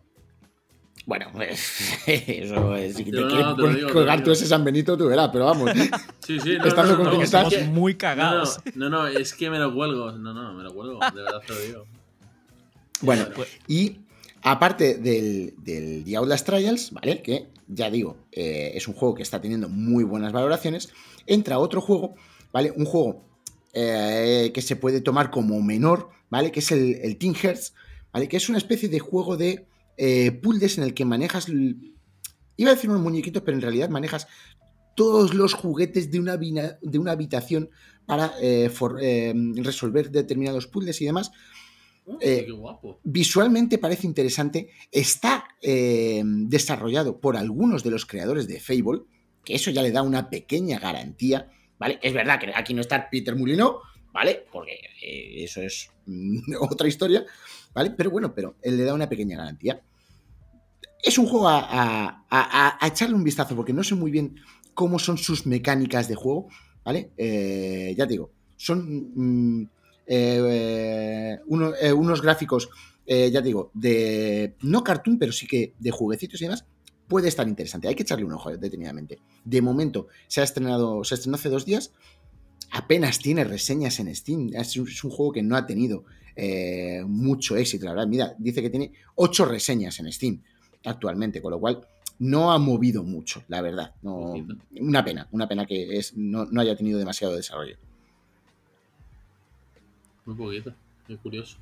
Bueno, 1.07 1.27
pues, 1.33 2.03
eso 2.05 2.75
es. 2.75 2.95
Si 2.97 3.05
te 3.05 3.11
Pero 3.11 3.23
no, 3.23 3.27
quieres 3.29 3.45
no, 3.47 3.55
te 3.55 3.75
digo, 3.75 3.93
colgar 3.93 4.23
tú 4.23 4.31
ese 4.31 4.45
San 4.45 4.63
Benito, 4.65 4.95
tú 4.97 5.07
verás, 5.07 5.29
pero 5.31 5.45
vamos. 5.45 5.71
Sí, 6.19 6.37
sí, 6.41 6.57
no, 6.57 6.65
Estando 6.65 6.91
no, 6.91 6.97
no, 6.97 6.97
con 6.97 7.07
quien 7.07 7.19
no, 7.19 7.23
estás. 7.23 7.53
es 7.53 7.59
que- 7.59 7.63
muy 7.65 7.93
no, 7.93 7.97
cagados. 7.97 8.59
no, 8.75 8.89
no, 8.89 9.03
no, 9.03 9.07
es 9.07 9.33
que 9.33 9.49
me 9.49 9.57
lo 9.57 9.73
cuelgo. 9.73 10.11
No, 10.11 10.33
no, 10.33 10.53
me 10.53 10.61
lo 10.63 10.73
cuelgo. 10.75 10.99
De 10.99 11.23
verdad 11.23 11.39
te 11.47 11.53
lo 11.53 11.59
digo. 11.61 11.85
Bueno, 13.01 13.27
Pues, 13.35 13.47
y 13.67 13.97
aparte 14.41 14.95
del, 14.95 15.53
del 15.59 16.03
The 16.03 16.17
Outlast 16.17 16.45
Trials, 16.47 16.91
¿vale? 16.91 17.21
Que 17.21 17.47
ya 17.67 17.89
digo, 17.91 18.17
eh, 18.31 18.71
es 18.73 18.87
un 18.87 18.95
juego 18.95 19.13
que 19.15 19.21
está 19.23 19.39
teniendo 19.39 19.69
muy 19.69 20.03
buenas 20.03 20.33
valoraciones. 20.33 20.89
Entra 21.27 21.59
otro 21.59 21.79
juego, 21.79 22.15
¿vale? 22.51 22.71
Un 22.75 22.85
juego 22.85 23.23
eh, 23.73 24.51
que 24.53 24.61
se 24.63 24.75
puede 24.75 24.99
tomar 25.01 25.29
como 25.29 25.61
menor, 25.61 26.09
¿vale? 26.29 26.51
Que 26.51 26.59
es 26.59 26.71
el, 26.71 26.95
el 27.03 27.17
Teen 27.17 27.35
Hearts, 27.35 27.73
¿vale? 28.11 28.27
Que 28.27 28.37
es 28.37 28.49
una 28.49 28.57
especie 28.57 28.89
de 28.89 28.97
juego 28.99 29.37
de 29.37 29.67
eh, 29.97 30.31
puzzles 30.31 30.77
en 30.77 30.83
el 30.83 30.93
que 30.93 31.05
manejas 31.05 31.47
Iba 32.59 32.71
a 32.71 32.73
decir 32.73 32.89
unos 32.89 33.03
muñequitos, 33.03 33.43
pero 33.43 33.55
en 33.55 33.61
realidad 33.61 33.89
manejas 33.89 34.27
todos 34.95 35.35
los 35.35 35.53
juguetes 35.53 36.09
de 36.09 36.19
una, 36.19 36.37
de 36.37 36.97
una 36.97 37.11
habitación 37.11 37.69
para 38.07 38.33
eh, 38.41 38.71
eh, 39.01 39.33
resolver 39.57 40.09
determinados 40.09 40.65
puzzles 40.65 40.99
y 41.01 41.05
demás. 41.05 41.31
Oh, 42.07 42.17
qué 42.17 42.49
guapo. 42.49 42.99
Visualmente 43.03 43.77
parece 43.77 44.07
interesante. 44.07 44.69
Está 44.91 45.47
desarrollado 45.61 47.19
por 47.19 47.37
algunos 47.37 47.83
de 47.83 47.91
los 47.91 48.07
creadores 48.07 48.47
de 48.47 48.59
Fable, 48.59 49.01
que 49.45 49.53
eso 49.53 49.69
ya 49.69 49.83
le 49.83 49.91
da 49.91 50.01
una 50.01 50.31
pequeña 50.31 50.79
garantía. 50.79 51.51
¿Vale? 51.77 51.99
Es 52.01 52.13
verdad 52.13 52.39
que 52.39 52.51
aquí 52.55 52.73
no 52.73 52.81
está 52.81 53.07
Peter 53.11 53.35
Mulino, 53.35 53.81
¿vale? 54.11 54.45
Porque 54.51 54.79
eso 55.43 55.61
es 55.61 55.91
otra 56.59 56.87
historia, 56.87 57.23
¿vale? 57.73 57.91
Pero 57.91 58.09
bueno, 58.09 58.33
pero 58.33 58.55
él 58.63 58.77
le 58.77 58.83
da 58.83 58.95
una 58.95 59.09
pequeña 59.09 59.37
garantía. 59.37 59.83
Es 61.03 61.17
un 61.17 61.27
juego 61.27 61.47
a, 61.49 62.77
echarle 62.85 63.15
un 63.15 63.23
vistazo, 63.23 63.55
porque 63.55 63.73
no 63.73 63.83
sé 63.83 63.95
muy 63.95 64.11
bien 64.11 64.35
cómo 64.73 64.99
son 64.99 65.17
sus 65.17 65.45
mecánicas 65.45 66.07
de 66.07 66.15
juego, 66.15 66.47
¿vale? 66.83 67.11
Eh, 67.17 67.93
ya 67.97 68.05
te 68.05 68.13
digo, 68.13 68.31
son 68.55 69.11
mm, 69.15 69.69
eh, 70.07 71.37
eh, 71.81 71.93
unos 71.93 72.21
gráficos, 72.21 72.69
ya 73.07 73.41
te 73.41 73.47
digo, 73.47 73.71
de 73.73 74.55
no 74.61 74.83
cartoon, 74.83 75.17
pero 75.17 75.31
sí 75.31 75.47
que 75.47 75.73
de 75.79 75.91
jueguecitos 75.91 76.41
y 76.41 76.45
demás, 76.45 76.65
puede 77.07 77.29
estar 77.29 77.47
interesante. 77.47 77.87
Hay 77.87 77.95
que 77.95 78.03
echarle 78.03 78.25
un 78.25 78.33
ojo 78.33 78.55
detenidamente. 78.57 79.19
De 79.45 79.61
momento, 79.61 80.07
se 80.27 80.41
ha 80.41 80.43
estrenado, 80.43 81.03
se 81.05 81.15
estrenó 81.15 81.35
hace 81.35 81.49
dos 81.49 81.65
días, 81.65 81.93
apenas 82.71 83.19
tiene 83.19 83.45
reseñas 83.45 83.99
en 83.99 84.13
Steam. 84.13 84.49
Es 84.53 84.75
un, 84.75 85.11
juego 85.11 85.31
que 85.31 85.43
no 85.43 85.55
ha 85.55 85.65
tenido 85.65 86.03
mucho 87.05 87.55
éxito, 87.55 87.85
la 87.85 87.91
verdad. 87.91 88.07
Mira, 88.07 88.35
dice 88.37 88.61
que 88.61 88.69
tiene 88.69 88.91
ocho 89.15 89.45
reseñas 89.45 89.99
en 89.99 90.11
Steam 90.11 90.41
actualmente, 90.87 91.41
con 91.41 91.51
lo 91.51 91.59
cual 91.59 91.85
no 92.19 92.51
ha 92.51 92.57
movido 92.57 93.03
mucho, 93.03 93.43
la 93.47 93.61
verdad. 93.61 93.93
No, 94.01 94.33
una 94.79 95.03
pena, 95.03 95.27
una 95.31 95.47
pena 95.47 95.65
que 95.65 95.97
es, 95.97 96.15
no, 96.15 96.47
haya 96.59 96.75
tenido 96.75 96.97
demasiado 96.97 97.35
desarrollo. 97.35 97.77
Muy 100.25 100.35
poquito, 100.35 100.73
muy 101.07 101.17
curioso. 101.17 101.57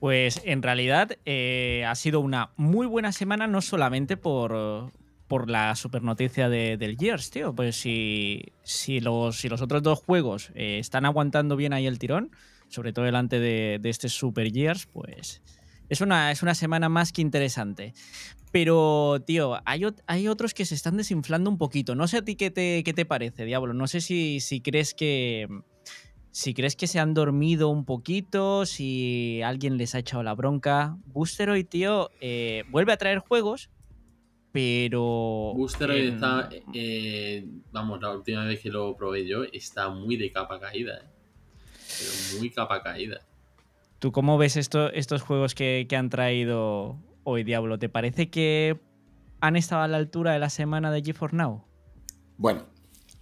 Pues 0.00 0.42
en 0.44 0.62
realidad 0.62 1.16
eh, 1.24 1.84
ha 1.86 1.94
sido 1.94 2.20
una 2.20 2.50
muy 2.56 2.86
buena 2.86 3.12
semana, 3.12 3.46
no 3.46 3.62
solamente 3.62 4.16
por, 4.16 4.92
por 5.28 5.48
la 5.48 5.74
super 5.76 6.02
noticia 6.02 6.48
de, 6.48 6.76
del 6.76 6.98
Gears, 6.98 7.30
tío. 7.30 7.54
Pues 7.54 7.76
si, 7.76 8.42
si, 8.64 9.00
los, 9.00 9.38
si 9.38 9.48
los 9.48 9.62
otros 9.62 9.82
dos 9.82 10.00
juegos 10.00 10.50
eh, 10.54 10.78
están 10.78 11.06
aguantando 11.06 11.56
bien 11.56 11.72
ahí 11.72 11.86
el 11.86 11.98
tirón, 11.98 12.32
sobre 12.68 12.92
todo 12.92 13.04
delante 13.04 13.38
de, 13.38 13.78
de 13.80 13.88
este 13.88 14.08
Super 14.08 14.52
Gears, 14.52 14.86
pues 14.86 15.40
es 15.88 16.00
una, 16.00 16.30
es 16.30 16.42
una 16.42 16.54
semana 16.54 16.88
más 16.88 17.12
que 17.12 17.22
interesante. 17.22 17.94
Pero, 18.52 19.20
tío, 19.26 19.58
hay, 19.64 19.82
hay, 20.06 20.28
otros 20.28 20.54
que 20.54 20.64
se 20.64 20.76
están 20.76 20.96
desinflando 20.96 21.50
un 21.50 21.58
poquito. 21.58 21.96
No 21.96 22.06
sé 22.06 22.18
a 22.18 22.22
ti 22.22 22.36
qué 22.36 22.52
te, 22.52 22.84
qué 22.84 22.92
te 22.92 23.04
parece, 23.04 23.44
Diablo. 23.44 23.74
No 23.74 23.88
sé 23.88 24.00
si, 24.00 24.38
si 24.40 24.60
crees 24.60 24.94
que. 24.94 25.48
Si 26.30 26.52
crees 26.52 26.74
que 26.74 26.86
se 26.86 26.98
han 26.98 27.14
dormido 27.14 27.68
un 27.68 27.84
poquito, 27.84 28.66
si 28.66 29.40
alguien 29.42 29.76
les 29.76 29.94
ha 29.94 29.98
echado 30.00 30.22
la 30.22 30.34
bronca. 30.34 30.96
Boosteroid, 31.06 31.66
tío, 31.66 32.10
eh, 32.20 32.64
vuelve 32.70 32.92
a 32.92 32.96
traer 32.96 33.18
juegos, 33.18 33.70
pero. 34.52 35.52
Boosteroid 35.56 36.14
está. 36.14 36.48
Eh, 36.72 37.44
vamos, 37.72 38.00
la 38.00 38.12
última 38.12 38.44
vez 38.44 38.60
que 38.60 38.70
lo 38.70 38.96
probé 38.96 39.26
yo, 39.26 39.42
está 39.52 39.88
muy 39.90 40.16
de 40.16 40.30
capa 40.30 40.60
caída. 40.60 40.98
Eh. 40.98 41.08
Pero 41.98 42.38
muy 42.38 42.50
capa 42.50 42.82
caída. 42.82 43.20
¿Tú 44.04 44.12
cómo 44.12 44.36
ves 44.36 44.58
esto, 44.58 44.92
estos 44.92 45.22
juegos 45.22 45.54
que, 45.54 45.88
han 45.96 46.10
traído 46.10 46.98
hoy, 47.22 47.42
Diablo? 47.42 47.78
¿Te 47.78 47.88
parece 47.88 48.28
que 48.28 48.78
han 49.40 49.56
estado 49.56 49.80
a 49.80 49.88
la 49.88 49.96
altura 49.96 50.34
de 50.34 50.38
la 50.38 50.50
semana 50.50 50.92
de 50.92 51.00
GeForce 51.02 51.34
Now? 51.34 51.64
Bueno, 52.36 52.66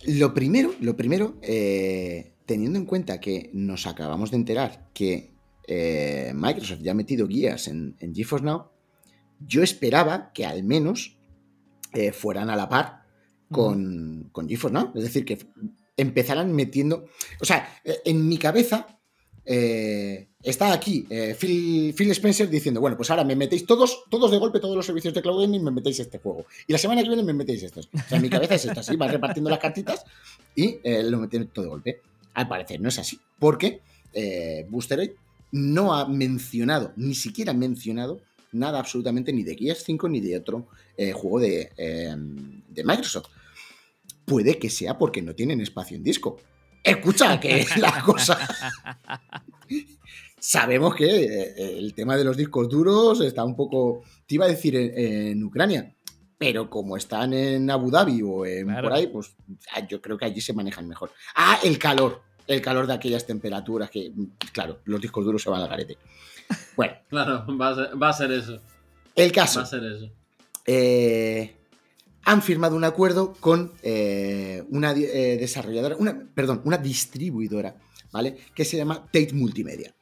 lo 0.09 0.35
primero, 0.35 0.75
lo 0.81 0.97
primero, 0.97 1.37
eh, 1.41 2.35
teniendo 2.47 2.81
en 2.81 2.87
cuenta 2.87 3.21
que 3.21 3.49
nos 3.53 3.87
acabamos 3.87 4.33
de 4.33 4.39
enterar 4.39 4.89
que 4.93 5.31
eh, 5.69 6.33
Microsoft 6.35 6.81
ya 6.81 6.91
ha 6.91 6.95
metido 6.95 7.29
guías 7.29 7.69
en, 7.69 7.95
GeForce 8.13 8.45
Now, 8.45 8.73
yo 9.39 9.63
esperaba 9.63 10.33
que 10.33 10.47
al 10.47 10.65
menos 10.65 11.17
eh, 11.93 12.11
fueran 12.11 12.51
a 12.51 12.57
la 12.57 12.69
par 12.69 13.05
con, 13.53 14.31
con 14.33 14.49
GeForce 14.49 14.75
Now. 14.75 14.91
Es 14.97 15.05
decir, 15.05 15.25
que 15.25 15.39
empezaran 15.97 16.53
metiendo. 16.53 17.05
O 17.41 17.45
sea, 17.45 17.73
en 18.05 18.27
mi 18.27 18.37
cabeza 18.37 18.99
eh, 19.45 20.29
está 20.43 20.73
aquí 20.73 21.07
eh, 21.11 21.37
Phil, 21.39 22.11
Spencer 22.11 22.49
diciendo, 22.49 22.81
bueno, 22.81 22.97
pues 22.97 23.11
ahora 23.11 23.25
me 23.25 23.37
metéis 23.37 23.67
todos, 23.67 24.05
todos 24.11 24.31
de 24.31 24.39
golpe, 24.39 24.61
todos 24.61 24.77
los 24.77 24.87
servicios 24.87 25.15
de 25.15 25.23
cloud 25.23 25.43
gaming, 25.43 25.65
me 25.65 25.71
metéis 25.71 26.01
este 26.01 26.19
juego. 26.19 26.47
Y 26.67 26.73
la 26.73 26.79
semana 26.79 27.03
que 27.03 27.09
viene 27.09 27.23
me 27.23 27.33
metéis 27.33 27.63
estos. 27.63 27.89
O 27.93 28.09
sea, 28.09 28.21
mi 28.21 28.29
cabeza 28.29 28.55
es 28.55 28.65
esto, 28.65 28.81
así, 28.81 28.97
va 28.97 29.09
repartiendo 29.09 29.51
las 29.51 29.59
cartitas 29.59 30.05
y 30.55 30.79
eh, 30.83 31.03
lo 31.05 31.19
meten 31.19 31.49
todo 31.49 31.65
de 31.65 31.71
golpe. 31.71 32.01
Al 32.35 32.49
parecer 32.49 32.81
no 32.81 32.89
es 32.89 32.99
así, 32.99 33.19
porque 33.39 33.81
eh, 34.13 34.67
Booster 34.69 35.15
no 35.53 35.95
ha 35.95 36.09
mencionado, 36.09 36.93
ni 36.97 37.15
siquiera 37.15 37.53
ha 37.53 37.55
mencionado 37.55 38.21
nada 38.53 38.79
absolutamente 38.79 39.33
ni 39.33 39.43
de 39.43 39.57
Gears 39.57 39.83
5 39.85 40.09
ni 40.09 40.21
de 40.21 40.37
otro 40.37 40.67
juego 41.15 41.41
de 41.41 41.71
Microsoft. 42.85 43.29
Puede 44.25 44.59
que 44.59 44.71
sea 44.71 44.99
porque 44.99 45.21
no 45.21 45.35
tienen 45.35 45.61
espacio 45.61 45.97
en 45.97 46.05
disco 46.05 46.39
Escucha, 46.83 47.39
que 47.39 47.65
la 47.79 48.03
cosa. 48.03 48.39
Sabemos 50.39 50.97
que 50.97 51.07
eh, 51.07 51.79
el 51.79 51.95
tema 51.95 52.17
de 52.17 52.25
los 52.25 52.37
discos 52.37 52.69
duros 52.69 53.21
está 53.21 53.45
un 53.45 53.55
poco. 53.55 54.03
Te 54.27 54.35
iba 54.35 54.47
a 54.47 54.49
decir 54.49 54.75
en, 54.75 55.43
Ucrania, 55.45 55.95
pero 56.37 56.69
como 56.69 56.97
están 56.97 57.33
en 57.33 57.71
Abu 57.71 57.91
Dhabi 57.91 58.23
o 58.23 58.45
en 58.45 58.67
por 58.67 58.93
ahí, 58.93 59.07
pues 59.07 59.37
ah, 59.73 59.87
yo 59.87 60.03
creo 60.03 60.19
que 60.19 60.25
allí 60.25 60.41
se 60.41 60.53
manejan 60.53 60.89
mejor. 60.89 61.13
Ah, 61.37 61.61
el 61.63 61.79
calor. 61.79 62.23
El 62.49 62.61
calor 62.61 62.89
de 62.89 62.95
aquellas 62.95 63.25
temperaturas 63.25 63.89
que, 63.89 64.13
claro, 64.53 64.81
los 64.85 65.01
discos 65.01 65.25
duros 65.25 65.41
se 65.41 65.49
van 65.49 65.63
al 65.63 65.69
garete. 65.69 65.99
Bueno. 66.77 66.95
Claro, 67.09 67.47
va 67.57 68.09
a 68.09 68.13
ser, 68.13 68.33
eso. 68.33 68.59
El 69.15 69.31
caso. 69.31 69.61
Va 69.61 69.65
a 69.65 69.69
ser 69.69 69.85
eso. 69.85 70.11
Eh, 70.67 71.55
han 72.25 72.43
firmado 72.43 72.77
un 72.77 72.85
acuerdo 72.85 73.35
con 73.41 73.73
eh, 73.83 74.65
una 74.71 74.93
eh, 74.93 75.37
desarrolladora, 75.39 75.97
una, 75.97 76.29
perdón, 76.35 76.63
una 76.65 76.79
distribuidora, 76.79 77.77
¿vale? 78.13 78.37
Que 78.55 78.65
se 78.65 78.77
llama 78.77 79.07
Tate 79.07 79.33
Multimedia. 79.33 79.95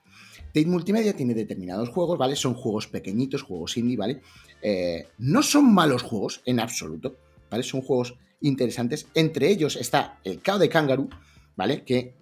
Tate 0.46 0.66
Multimedia 0.66 1.14
tiene 1.14 1.35
determinados 1.35 1.88
juegos, 1.88 2.18
¿vale? 2.18 2.37
Son 2.37 2.54
juegos 2.54 2.88
pequeñitos, 2.88 3.42
juegos 3.42 3.76
indie, 3.76 3.96
¿vale? 3.96 4.20
Eh, 4.62 5.09
no 5.18 5.42
son 5.42 5.72
malos 5.72 6.02
juegos 6.02 6.42
en 6.44 6.61
absoluto, 6.61 7.16
¿vale? 7.50 7.62
Son 7.62 7.80
juegos 7.80 8.14
interesantes. 8.40 9.06
Entre 9.14 9.48
ellos 9.48 9.76
está 9.76 10.18
el 10.24 10.42
Cao 10.42 10.59
de 10.59 10.68
Kangaroo, 10.68 11.09
¿vale? 11.56 11.85
Que 11.85 12.18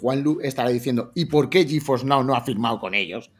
Juan 0.00 0.22
Lu 0.22 0.40
estará 0.40 0.70
diciendo, 0.70 1.12
¿y 1.14 1.26
por 1.26 1.48
qué 1.48 1.64
GeForce 1.64 2.04
Now 2.04 2.24
no 2.24 2.34
ha 2.34 2.40
firmado 2.40 2.80
con 2.80 2.92
ellos? 2.92 3.30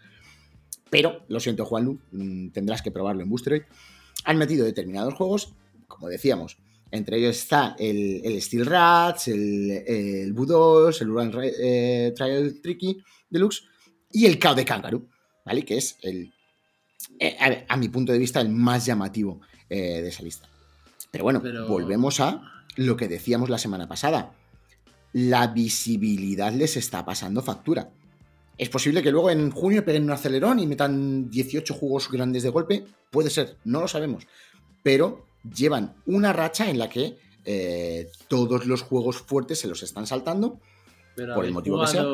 Pero, 0.91 1.25
lo 1.27 1.41
siento, 1.41 1.65
Juan 1.65 1.85
Lu, 1.87 1.99
mm, 2.13 2.51
tendrás 2.51 2.83
que 2.83 2.93
probarlo 2.93 3.23
en 3.23 3.29
Boosteroid. 3.29 3.63
Han 4.27 4.39
metido 4.39 4.65
determinados 4.65 5.15
juegos 5.15 5.55
como 5.95 6.09
decíamos. 6.09 6.59
Entre 6.91 7.19
ellos 7.19 7.37
está 7.37 7.75
el, 7.79 8.41
Steel 8.41 8.67
Rats, 8.67 9.29
el, 9.29 9.71
el 9.87 10.35
Bu2, 10.35 11.01
el 11.01 11.11
Urban 11.11 11.33
eh, 11.43 12.13
Trial 12.15 12.61
Tricky 12.63 13.03
Deluxe 13.29 13.65
y 14.13 14.27
el 14.27 14.39
Cao 14.39 14.55
de 14.55 14.65
Kangaroo, 14.65 15.09
¿vale? 15.45 15.65
Que 15.65 15.79
es 15.79 15.97
el, 16.03 16.33
eh, 17.19 17.67
a, 17.69 17.77
mi 17.77 17.89
punto 17.89 18.13
de 18.13 18.19
vista, 18.19 18.41
el 18.41 18.49
más 18.49 18.87
llamativo 18.87 19.41
eh, 19.69 20.03
de 20.03 20.09
esa 20.09 20.23
lista. 20.23 20.49
Pero 21.11 21.25
bueno, 21.25 21.43
volvemos 21.69 22.21
a 22.21 22.43
lo 22.77 22.97
que 22.97 23.09
decíamos 23.09 23.51
la 23.51 23.59
semana 23.59 23.89
pasada. 23.89 24.33
La 25.13 25.49
visibilidad 25.49 26.53
les 26.53 26.77
está 26.77 27.05
pasando 27.05 27.43
factura. 27.43 27.91
Es 28.57 28.69
posible 28.69 29.03
que 29.03 29.11
luego 29.11 29.31
en 29.31 29.51
junio 29.51 29.85
peguen 29.85 30.05
un 30.05 30.11
acelerón 30.11 30.59
y 30.59 30.67
metan 30.67 31.31
18 31.31 31.75
juegos 31.75 32.11
grandes 32.11 32.43
de 32.43 32.51
golpe. 32.51 32.85
Puede 33.11 33.31
ser, 33.31 33.57
no 33.65 33.81
lo 33.81 33.89
sabemos. 33.89 34.27
Pero 34.83 35.27
llevan 35.53 35.95
una 36.07 36.33
racha 36.33 36.71
en 36.71 36.79
la 36.79 36.89
que 36.89 37.17
eh, 37.45 38.09
todos 38.29 38.67
los 38.67 38.83
juegos 38.83 39.19
fuertes 39.19 39.59
se 39.59 39.69
los 39.69 39.83
están 39.83 40.07
saltando. 40.07 40.61
por 41.35 41.45
el 41.45 41.53
motivo 41.53 41.81
que 41.81 41.87
sea. 41.89 42.05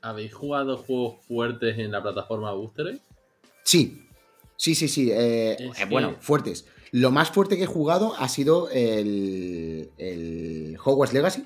¿Habéis 0.00 0.32
jugado 0.32 0.76
juegos 0.76 1.16
fuertes 1.26 1.76
en 1.78 1.90
la 1.90 2.02
plataforma 2.02 2.52
Booster? 2.52 3.00
Sí, 3.64 4.06
sí, 4.56 4.74
sí, 4.74 4.86
sí. 4.86 5.10
Eh, 5.10 5.56
eh, 5.58 5.84
bueno, 5.90 6.16
fuertes. 6.20 6.66
Lo 6.92 7.10
más 7.10 7.30
fuerte 7.30 7.56
que 7.56 7.64
he 7.64 7.66
jugado 7.66 8.14
ha 8.16 8.28
sido 8.28 8.70
el, 8.70 9.90
el 9.98 10.76
Hogwarts 10.82 11.12
Legacy. 11.12 11.44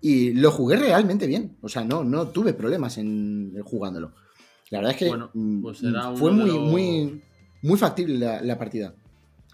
Y 0.00 0.32
lo 0.32 0.50
jugué 0.50 0.76
realmente 0.76 1.26
bien. 1.26 1.58
O 1.60 1.68
sea, 1.68 1.84
no, 1.84 2.02
no 2.02 2.28
tuve 2.28 2.54
problemas 2.54 2.96
en, 2.96 3.60
jugándolo. 3.62 4.14
La 4.70 4.78
verdad 4.78 4.94
es 4.94 4.98
que 4.98 5.28
mm, 5.34 5.62
pues 5.62 5.82
fue 6.14 6.32
muy, 6.32 6.50
muy, 6.58 7.22
muy 7.62 7.78
factible 7.78 8.40
la 8.42 8.58
partida 8.58 8.94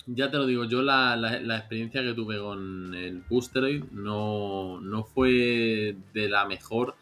ya 0.06 0.30
te 0.30 0.36
lo 0.36 0.46
digo, 0.46 0.64
yo 0.64 0.82
la, 0.82 1.16
la, 1.16 1.56
experiencia 1.56 2.02
que 2.02 2.14
tuve 2.14 2.38
con 2.38 2.94
el 2.94 3.22
Boosteroid 3.28 3.84
no, 3.92 4.80
no 4.80 5.04
fue 5.04 5.96
de 6.14 6.28
la 6.28 6.46
mejor 6.46 6.94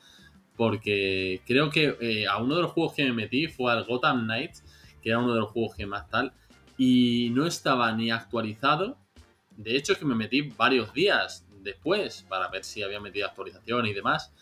porque 0.57 1.43
creo 1.47 1.71
que 1.71 1.97
eh, 2.01 2.27
a 2.27 2.39
uno 2.39 2.57
de 2.57 2.63
los 2.63 2.73
juegos 2.73 2.95
que 2.95 3.05
me 3.05 3.13
metí 3.13 3.49
fue 3.49 3.73
al 3.73 3.85
Gotham 3.85 4.25
Knights, 4.25 4.63
que 5.03 5.11
era 5.11 5.19
uno 5.19 5.35
de 5.35 5.41
los 5.41 5.51
juegos 5.51 5.77
que 5.77 5.87
más 5.87 6.09
tal, 6.09 6.33
y 6.79 7.31
no 7.33 7.47
estaba 7.47 7.93
ni 7.93 8.11
actualizado. 8.11 8.97
De 9.57 9.77
hecho, 9.77 9.93
es 9.93 9.99
que 9.99 10.05
me 10.05 10.15
metí 10.15 10.43
varios 10.43 10.93
días 10.95 11.45
después 11.63 12.25
para 12.29 12.49
ver 12.49 12.65
si 12.65 12.83
había 12.83 13.01
metido 13.01 13.27
actualización 13.27 13.87
y 13.87 13.93
demás. 13.93 14.33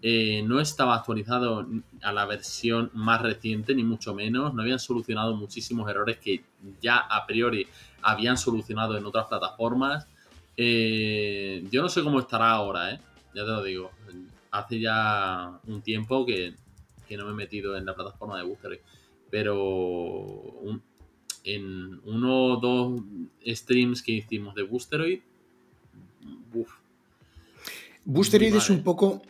Eh, 0.00 0.42
no 0.46 0.60
estaba 0.60 0.94
actualizado 0.94 1.66
a 2.02 2.12
la 2.12 2.24
versión 2.24 2.90
más 2.94 3.20
reciente, 3.20 3.74
ni 3.74 3.82
mucho 3.82 4.14
menos. 4.14 4.54
No 4.54 4.62
habían 4.62 4.78
solucionado 4.78 5.34
muchísimos 5.34 5.90
errores 5.90 6.18
que 6.18 6.44
ya 6.80 6.98
a 6.98 7.26
priori 7.26 7.66
habían 8.02 8.36
solucionado 8.36 8.96
en 8.96 9.04
otras 9.06 9.26
plataformas. 9.26 10.06
Eh, 10.56 11.64
yo 11.70 11.82
no 11.82 11.88
sé 11.88 12.02
cómo 12.02 12.20
estará 12.20 12.50
ahora, 12.50 12.92
¿eh? 12.92 13.00
Ya 13.34 13.42
te 13.42 13.50
lo 13.50 13.62
digo. 13.62 13.90
Hace 14.50 14.80
ya 14.80 15.60
un 15.66 15.82
tiempo 15.82 16.24
que, 16.26 16.54
no 17.16 17.26
me 17.26 17.32
he 17.32 17.34
metido 17.34 17.76
en 17.76 17.86
la 17.86 17.94
plataforma 17.94 18.38
de 18.38 18.44
Boosteroid. 18.44 18.80
Pero 19.30 20.60
en 21.44 22.00
uno 22.04 22.44
o 22.44 22.56
dos 22.56 23.00
streams 23.46 24.02
que 24.02 24.12
hicimos 24.12 24.54
de 24.54 24.62
Boosteroid. 24.62 25.20
Uf, 26.54 26.70
Boosteroid 28.04 28.54
es 28.54 28.70
un 28.70 28.82
poco. 28.82 29.22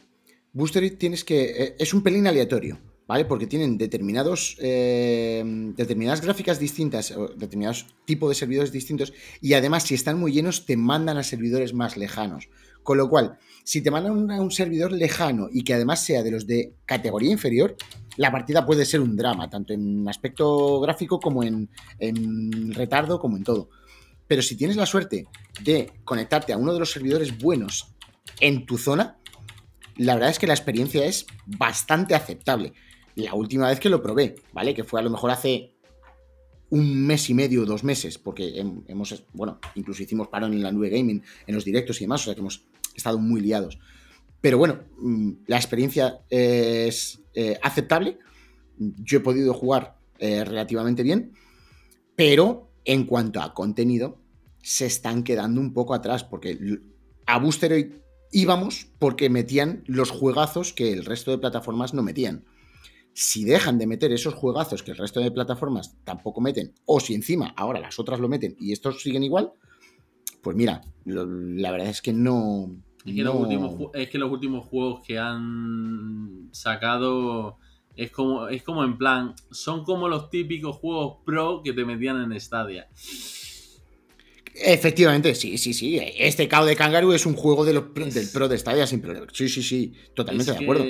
Boosteroid 0.53 0.97
tienes 0.97 1.25
que. 1.25 1.65
Eh, 1.65 1.77
es 1.79 1.93
un 1.93 2.03
pelín 2.03 2.29
aleatorio. 2.29 2.79
¿Vale? 3.09 3.25
Porque 3.25 3.47
tienen 3.47 3.79
determinados, 3.79 4.57
eh, 4.61 5.43
determinadas 5.75 6.21
gráficas 6.21 6.61
distintas, 6.61 7.15
determinados 7.37 7.87
tipos 8.05 8.29
de 8.29 8.35
servidores 8.35 8.71
distintos, 8.71 9.15
y 9.41 9.55
además, 9.55 9.85
si 9.85 9.95
están 9.95 10.21
muy 10.21 10.31
llenos, 10.31 10.67
te 10.67 10.77
mandan 10.77 11.17
a 11.17 11.23
servidores 11.23 11.73
más 11.73 11.97
lejanos. 11.97 12.51
Con 12.83 12.99
lo 12.99 13.09
cual, 13.09 13.39
si 13.65 13.81
te 13.83 13.91
mandan 13.91 14.31
a 14.31 14.41
un 14.41 14.51
servidor 14.51 14.93
lejano 14.93 15.49
y 15.51 15.65
que 15.65 15.75
además 15.75 16.05
sea 16.05 16.23
de 16.23 16.31
los 16.31 16.47
de 16.47 16.75
categoría 16.85 17.33
inferior, 17.33 17.77
la 18.17 18.31
partida 18.31 18.67
puede 18.67 18.85
ser 18.85 19.01
un 19.01 19.17
drama, 19.17 19.49
tanto 19.49 19.73
en 19.73 20.07
aspecto 20.07 20.81
gráfico 20.81 21.19
como 21.19 21.43
en, 21.43 21.71
en 21.99 22.75
retardo, 22.75 23.19
como 23.19 23.39
en 23.39 23.45
todo. 23.45 23.71
Pero 24.27 24.43
si 24.43 24.55
tienes 24.55 24.77
la 24.77 24.87
suerte 24.87 25.27
de 25.63 25.93
conectarte 26.05 26.53
a 26.53 26.59
uno 26.59 26.75
de 26.75 26.81
los 26.81 26.91
servidores 26.91 27.39
buenos 27.39 27.95
en 28.41 28.67
tu 28.67 28.77
zona, 28.77 29.19
la 29.97 30.15
verdad 30.15 30.31
es 30.31 30.39
que 30.39 30.47
la 30.47 30.55
experiencia 30.55 31.07
es 31.07 31.27
bastante 31.47 32.15
aceptable 32.15 32.75
la 33.19 33.35
última 33.35 33.69
vez 33.69 33.81
que 33.81 33.89
lo 33.89 34.03
probé, 34.03 34.37
¿vale? 34.53 34.75
Que 34.75 34.85
fue 34.85 35.01
a 35.01 35.03
lo 35.03 35.11
mejor 35.11 35.31
hace 35.31 35.75
un 36.71 37.07
mes 37.07 37.29
y 37.31 37.35
medio, 37.35 37.65
dos 37.65 37.83
meses, 37.83 38.19
porque 38.19 38.59
hemos, 38.87 39.25
bueno, 39.33 39.59
incluso 39.75 40.03
hicimos 40.03 40.29
parón 40.29 40.53
en 40.53 40.63
la 40.63 40.71
nube 40.71 40.91
gaming, 40.91 41.23
en 41.47 41.55
los 41.55 41.65
directos 41.65 42.01
y 42.01 42.05
demás, 42.05 42.23
o 42.23 42.25
sea 42.25 42.35
que 42.35 42.41
hemos 42.41 42.65
estado 42.95 43.19
muy 43.19 43.41
liados. 43.41 43.79
Pero 44.41 44.59
bueno, 44.59 44.81
mm, 44.99 45.33
la 45.47 45.57
experiencia 45.57 46.21
es 46.29 47.21
eh, 47.35 47.59
aceptable. 47.63 48.19
Yo 48.77 49.19
he 49.19 49.23
podido 49.23 49.55
jugar 49.55 49.99
eh, 50.19 50.45
relativamente 50.45 51.03
bien, 51.03 51.33
pero 52.15 52.71
en 52.85 53.05
cuanto 53.05 53.41
a 53.41 53.55
contenido, 53.55 54.19
se 54.63 54.87
están 54.87 55.25
quedando 55.25 55.61
un 55.61 55.73
poco 55.73 55.95
atrás, 55.95 56.25
porque 56.25 56.59
a 57.27 57.39
Boosteroid 57.39 57.95
íbamos 58.31 58.89
porque 58.99 59.31
metían 59.31 59.83
los 59.87 60.11
juegazos 60.11 60.73
que 60.73 60.93
el 60.93 61.05
resto 61.05 61.31
de 61.31 61.39
plataformas 61.39 61.95
no 61.95 62.03
metían 62.03 62.45
si 63.13 63.45
dejan 63.45 63.79
de 63.79 63.87
meter 63.87 64.13
esos 64.13 64.35
juegazos 64.35 64.83
que 64.83 64.93
el 64.93 64.97
resto 64.97 65.21
de 65.21 65.31
plataformas 65.31 65.97
tampoco 66.05 66.41
meten, 66.41 66.73
o 66.85 67.01
si 67.01 67.15
encima 67.15 67.53
ahora 67.57 67.81
las 67.81 67.99
otras 67.99 68.21
lo 68.21 68.29
meten 68.29 68.57
y 68.61 68.73
estos 68.73 69.03
siguen 69.03 69.23
igual, 69.25 69.53
pues 70.43 70.57
mira, 70.57 70.83
la 71.05 71.71
verdad 71.71 71.89
es 71.89 72.03
que 72.03 72.13
no... 72.13 72.71
Es 73.05 73.15
que, 73.15 73.23
Los 73.23 73.35
últimos, 73.35 73.75
es 73.95 74.11
que 74.11 74.19
los 74.19 74.31
últimos 74.31 74.67
juegos 74.67 75.01
que 75.07 75.19
han 75.19 76.49
sacado 76.53 77.59
es 77.97 78.11
como, 78.13 78.49
es 78.49 78.63
como 78.63 78.85
en 78.85 78.97
plan, 78.97 79.35
son 79.51 79.83
como 79.83 80.09
los 80.09 80.31
típicos 80.31 80.77
juegos 80.77 81.19
pro 81.25 81.63
que 81.65 81.73
te 81.73 81.85
metían 81.85 82.31
en 82.31 82.39
Stadia. 82.41 82.89
Efectivamente, 84.55 85.35
sí, 85.35 85.59
sí, 85.59 85.73
sí. 85.73 86.01
Este 86.17 86.49
KO 86.49 86.65
de 86.65 86.77
Kangaroo 86.77 87.13
es 87.13 87.27
un 87.27 87.35
juego 87.35 87.65
de 87.65 87.75
los, 87.75 87.95
del 87.95 88.29
pro 88.33 88.49
de 88.49 88.59
Stadia 88.59 88.87
sin 88.87 89.01
problema. 89.01 89.27
Sí, 89.33 89.49
sí, 89.49 89.63
sí, 89.63 89.93
totalmente 90.15 90.53
de 90.53 90.59
acuerdo. 90.59 90.85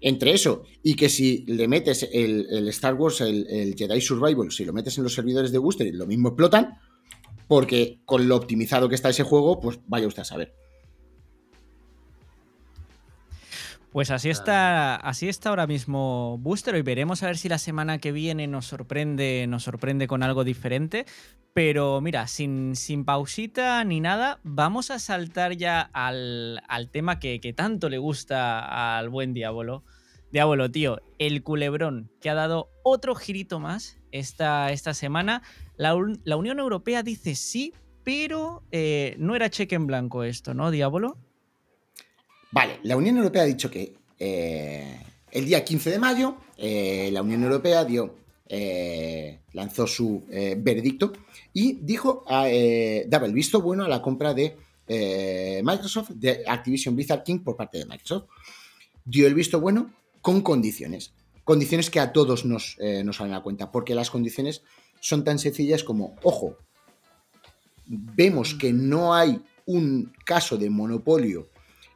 Entre 0.00 0.32
eso 0.32 0.62
y 0.82 0.94
que 0.94 1.08
si 1.08 1.44
le 1.46 1.68
metes 1.68 2.08
el, 2.12 2.68
Star 2.68 2.94
Wars, 2.94 3.20
el, 3.20 3.74
Jedi 3.76 4.00
Survival, 4.00 4.50
si 4.52 4.64
lo 4.64 4.72
metes 4.72 4.98
en 4.98 5.04
los 5.04 5.14
servidores 5.14 5.52
de 5.52 5.58
Booster, 5.58 5.92
lo 5.94 6.06
mismo 6.06 6.28
explotan, 6.28 6.78
porque 7.46 8.00
con 8.04 8.28
lo 8.28 8.36
optimizado 8.36 8.88
que 8.88 8.94
está 8.94 9.08
ese 9.08 9.22
juego, 9.22 9.60
pues 9.60 9.80
vaya 9.86 10.06
usted 10.06 10.22
a 10.22 10.26
saber. 10.26 10.54
Pues 13.90 14.10
así 14.10 14.28
está, 14.28 14.96
así 14.96 15.30
está 15.30 15.48
ahora 15.48 15.66
mismo 15.66 16.36
Booster 16.38 16.76
y 16.76 16.82
veremos 16.82 17.22
a 17.22 17.26
ver 17.26 17.38
si 17.38 17.48
la 17.48 17.56
semana 17.56 17.98
que 17.98 18.12
viene 18.12 18.46
nos 18.46 18.66
sorprende, 18.66 19.46
nos 19.48 19.62
sorprende 19.62 20.06
con 20.06 20.22
algo 20.22 20.44
diferente. 20.44 21.06
Pero 21.54 22.00
mira, 22.02 22.26
sin, 22.26 22.76
sin 22.76 23.06
pausita 23.06 23.82
ni 23.84 24.00
nada, 24.00 24.40
vamos 24.44 24.90
a 24.90 24.98
saltar 24.98 25.56
ya 25.56 25.80
al, 25.80 26.60
tema 26.92 27.18
que, 27.18 27.40
tanto 27.56 27.88
le 27.88 27.96
gusta 27.96 28.98
al 28.98 29.08
buen 29.08 29.32
Diablo. 29.32 29.84
Diablo, 30.30 30.70
tío, 30.70 31.00
el 31.18 31.42
culebrón 31.42 32.10
que 32.20 32.28
ha 32.28 32.34
dado 32.34 32.70
otro 32.84 33.14
girito 33.14 33.58
más 33.58 33.98
esta, 34.12 34.70
esta 34.70 34.92
semana. 34.92 35.42
La, 35.78 35.96
Unión 35.96 36.58
Europea 36.58 37.02
dice 37.02 37.34
sí, 37.34 37.72
pero 38.04 38.62
eh, 38.70 39.16
no 39.18 39.34
era 39.34 39.48
cheque 39.48 39.76
en 39.76 39.86
blanco 39.86 40.24
esto, 40.24 40.52
¿no, 40.52 40.70
Diablo? 40.70 41.16
Vale, 42.50 42.80
la 42.82 42.96
Unión 42.96 43.16
Europea 43.16 43.42
ha 43.42 43.46
dicho 43.46 43.70
que 43.70 43.94
eh, 44.18 45.00
el 45.30 45.44
día 45.44 45.64
15 45.64 45.90
de 45.90 45.98
mayo 45.98 46.36
eh, 46.56 47.10
la 47.12 47.22
Unión 47.22 47.42
Europea 47.42 47.84
dio, 47.84 48.14
eh, 48.48 49.40
lanzó 49.52 49.86
su 49.86 50.24
veredicto 50.28 51.12
y 51.52 51.74
dijo, 51.74 52.24
daba 52.26 53.26
el 53.26 53.32
visto 53.32 53.60
bueno 53.60 53.84
a 53.84 53.88
la 53.88 54.00
compra 54.00 54.32
de 54.32 54.56
Microsoft, 55.62 56.10
de 56.10 56.42
Activision 56.46 56.96
Blizzard 56.96 57.22
King 57.22 57.40
por 57.40 57.56
parte 57.56 57.78
de 57.78 57.84
Microsoft. 57.84 58.28
Dio 59.04 59.26
el 59.26 59.34
visto 59.34 59.60
bueno 59.60 59.92
con 60.22 60.40
condiciones. 60.40 61.12
Condiciones 61.44 61.90
que 61.90 62.00
a 62.00 62.12
todos 62.12 62.44
nos, 62.44 62.76
nos 63.04 63.16
salen 63.16 63.34
a 63.34 63.42
cuenta, 63.42 63.70
porque 63.70 63.94
las 63.94 64.10
condiciones 64.10 64.62
son 65.00 65.24
tan 65.24 65.38
sencillas 65.38 65.84
como, 65.84 66.16
ojo, 66.22 66.56
vemos 67.86 68.54
que 68.54 68.72
no 68.72 69.14
hay 69.14 69.40
un 69.66 70.12
caso 70.24 70.56
de 70.56 70.70
monopolio 70.70 71.48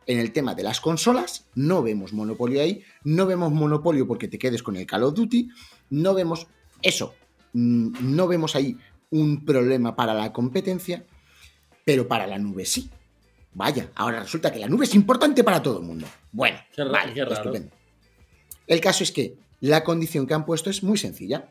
en 0.07 0.19
el 0.19 0.33
tema 0.33 0.55
de 0.55 0.63
las 0.63 0.81
consolas, 0.81 1.47
no 1.55 1.83
vemos 1.83 2.13
monopolio 2.13 2.61
ahí, 2.61 2.83
no 3.05 3.27
vemos 3.27 3.53
monopolio 3.53 4.07
porque 4.07 4.29
te 4.29 4.39
quedes 4.39 4.63
con 4.63 4.77
el 4.77 4.87
Call 4.87 5.05
of 5.05 5.15
Duty, 5.15 5.51
no 5.91 6.15
vemos 6.15 6.47
eso, 6.83 7.15
mm, 7.53 8.15
no 8.15 8.27
vemos 8.27 8.57
ahí 8.57 8.77
un 9.11 9.45
problema 9.45 9.95
para 9.95 10.15
la 10.15 10.33
competencia, 10.33 11.05
pero 11.85 12.09
para 12.09 12.27
la 12.27 12.39
nube 12.39 12.65
sí. 12.65 12.91
Vaya, 13.55 13.91
ahora 13.95 14.21
resulta 14.21 14.51
que 14.51 14.59
la 14.59 14.69
nube 14.69 14.85
es 14.85 14.95
importante 14.95 15.45
para 15.45 15.63
todo 15.63 15.81
el 15.81 15.85
mundo. 15.85 16.07
Bueno, 16.33 16.59
vale, 16.91 17.21
estupendo. 17.21 17.71
El 18.67 18.81
caso 18.81 19.05
es 19.05 19.13
que 19.13 19.37
la 19.61 19.85
condición 19.85 20.27
que 20.27 20.35
han 20.35 20.47
puesto 20.47 20.71
es 20.71 20.83
muy 20.83 20.97
sencilla. 20.97 21.51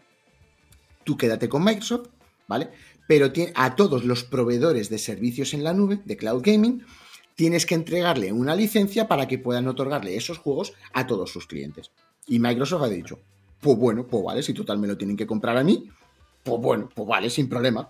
Tú 1.04 1.16
quédate 1.18 1.48
con 1.48 1.64
Microsoft, 1.64 2.08
¿vale? 2.48 2.70
Pero 3.08 3.32
a 3.56 3.76
todos 3.76 4.04
los 4.04 4.24
proveedores 4.24 4.90
de 4.90 4.98
servicios 4.98 5.54
en 5.54 5.64
la 5.64 5.74
nube, 5.74 6.00
de 6.06 6.18
cloud 6.18 6.42
gaming, 6.44 6.84
tienes 7.42 7.66
que 7.66 7.74
entregarle 7.74 8.32
una 8.32 8.56
licencia 8.56 9.08
para 9.08 9.28
que 9.28 9.40
puedan 9.40 9.68
otorgarle 9.68 10.16
esos 10.16 10.38
juegos 10.38 10.74
a 10.94 11.08
todos 11.08 11.32
sus 11.32 11.48
clientes. 11.48 11.90
Y 12.28 12.38
Microsoft 12.38 12.84
ha 12.84 12.88
dicho, 12.88 13.18
pues 13.60 13.80
bueno, 13.80 14.06
pues 14.06 14.24
vale, 14.24 14.44
si 14.44 14.54
total 14.54 14.78
me 14.78 14.86
lo 14.86 14.96
tienen 14.96 15.18
que 15.18 15.26
comprar 15.26 15.58
a 15.58 15.64
mí, 15.64 15.90
pues 16.44 16.62
bueno, 16.62 16.88
pues 16.94 17.08
vale, 17.08 17.32
sin 17.32 17.50
problema. 17.50 17.90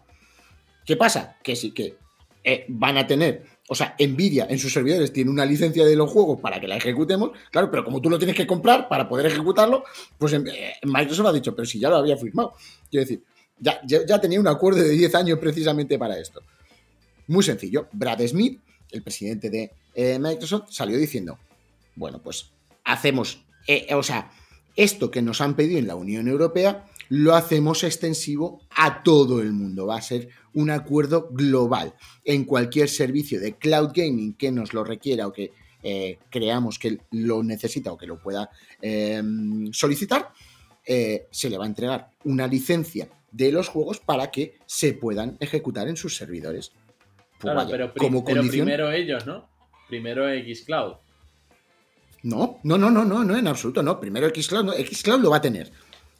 ¿Qué 0.86 0.96
pasa? 0.96 1.36
Que 1.44 1.58
sí 1.58 1.72
que 1.72 1.98
eh, 2.46 2.64
van 2.70 2.98
a 2.98 3.06
tener, 3.06 3.44
o 3.68 3.76
sea, 3.76 3.94
Nvidia 4.00 4.48
en 4.50 4.58
sus 4.58 4.72
servidores 4.72 5.12
tiene 5.12 5.30
una 5.30 5.44
licencia 5.44 5.86
de 5.86 5.98
los 5.98 6.10
juegos 6.10 6.40
para 6.40 6.62
que 6.62 6.70
la 6.70 6.78
ejecutemos, 6.78 7.32
claro, 7.52 7.70
pero 7.70 7.84
como 7.84 8.00
tú 8.02 8.10
lo 8.10 8.18
tienes 8.18 8.38
que 8.38 8.48
comprar 8.48 8.88
para 8.88 9.10
poder 9.10 9.26
ejecutarlo, 9.26 9.84
pues 10.18 10.32
eh, 10.32 10.76
Microsoft 10.84 11.28
ha 11.28 11.34
dicho, 11.34 11.54
pero 11.54 11.66
si 11.66 11.78
ya 11.78 11.90
lo 11.90 11.98
había 11.98 12.16
firmado. 12.16 12.54
Quiero 12.90 13.04
decir, 13.04 13.22
ya, 13.60 13.82
ya 13.86 14.22
tenía 14.22 14.40
un 14.40 14.48
acuerdo 14.48 14.82
de 14.82 14.92
10 14.92 15.14
años 15.14 15.40
precisamente 15.40 16.00
para 16.00 16.18
esto. 16.18 16.42
Muy 17.28 17.44
sencillo, 17.44 17.90
Brad 17.92 18.26
Smith 18.26 18.62
el 18.92 19.02
presidente 19.04 19.50
de 19.50 19.72
eh, 19.94 20.20
Microsoft, 20.20 20.72
salió 20.72 20.98
diciendo, 20.98 21.38
bueno, 21.96 22.22
pues 22.22 22.52
hacemos, 22.84 23.44
eh, 23.68 23.94
o 23.94 24.04
sea, 24.04 24.32
esto 24.76 25.12
que 25.12 25.22
nos 25.22 25.42
han 25.42 25.56
pedido 25.56 25.80
en 25.80 25.88
la 25.88 25.96
Unión 25.96 26.28
Europea, 26.28 26.86
lo 27.10 27.36
hacemos 27.36 27.84
extensivo 27.84 28.62
a 28.76 29.04
todo 29.04 29.42
el 29.42 29.52
mundo. 29.52 29.88
Va 29.88 29.98
a 29.98 30.02
ser 30.02 30.30
un 30.54 30.70
acuerdo 30.70 31.30
global. 31.32 31.94
En 32.24 32.46
cualquier 32.46 32.88
servicio 32.88 33.40
de 33.42 33.56
cloud 33.56 33.92
gaming 33.94 34.34
que 34.34 34.52
nos 34.52 34.74
lo 34.74 34.84
requiera 34.86 35.28
o 35.28 35.34
que 35.34 35.52
eh, 35.84 36.20
creamos 36.30 36.80
que 36.80 37.00
lo 37.12 37.44
necesita 37.44 37.92
o 37.92 37.98
que 37.98 38.08
lo 38.08 38.22
pueda 38.22 38.50
em, 38.82 39.74
solicitar, 39.74 40.32
se 40.84 41.50
le 41.50 41.58
va 41.58 41.66
a 41.66 41.68
entregar 41.68 42.12
una 42.24 42.48
licencia 42.48 43.08
de 43.32 43.52
los 43.52 43.70
juegos 43.70 44.00
para 44.00 44.30
que 44.30 44.56
se 44.66 44.94
puedan 44.94 45.38
ejecutar 45.40 45.88
en 45.88 45.98
sus 45.98 46.16
servidores. 46.16 46.72
Pues 47.42 47.54
claro, 47.54 47.70
pero, 47.70 47.94
como 47.96 48.24
primero 48.24 48.92
ellos, 48.92 49.26
¿no? 49.26 49.50
Primero 49.90 50.26
Xcloud. 50.30 50.94
No, 52.24 52.60
no, 52.64 52.78
no, 52.78 52.90
no, 52.92 53.04
no, 53.04 53.24
no, 53.24 53.36
en 53.38 53.48
absoluto, 53.48 53.82
no. 53.82 54.00
Primero 54.00 54.30
Xcloud, 54.30 54.64
no. 54.66 54.74
Xcloud 54.74 55.22
lo 55.22 55.32
va 55.32 55.38
a 55.38 55.42
tener. 55.42 55.72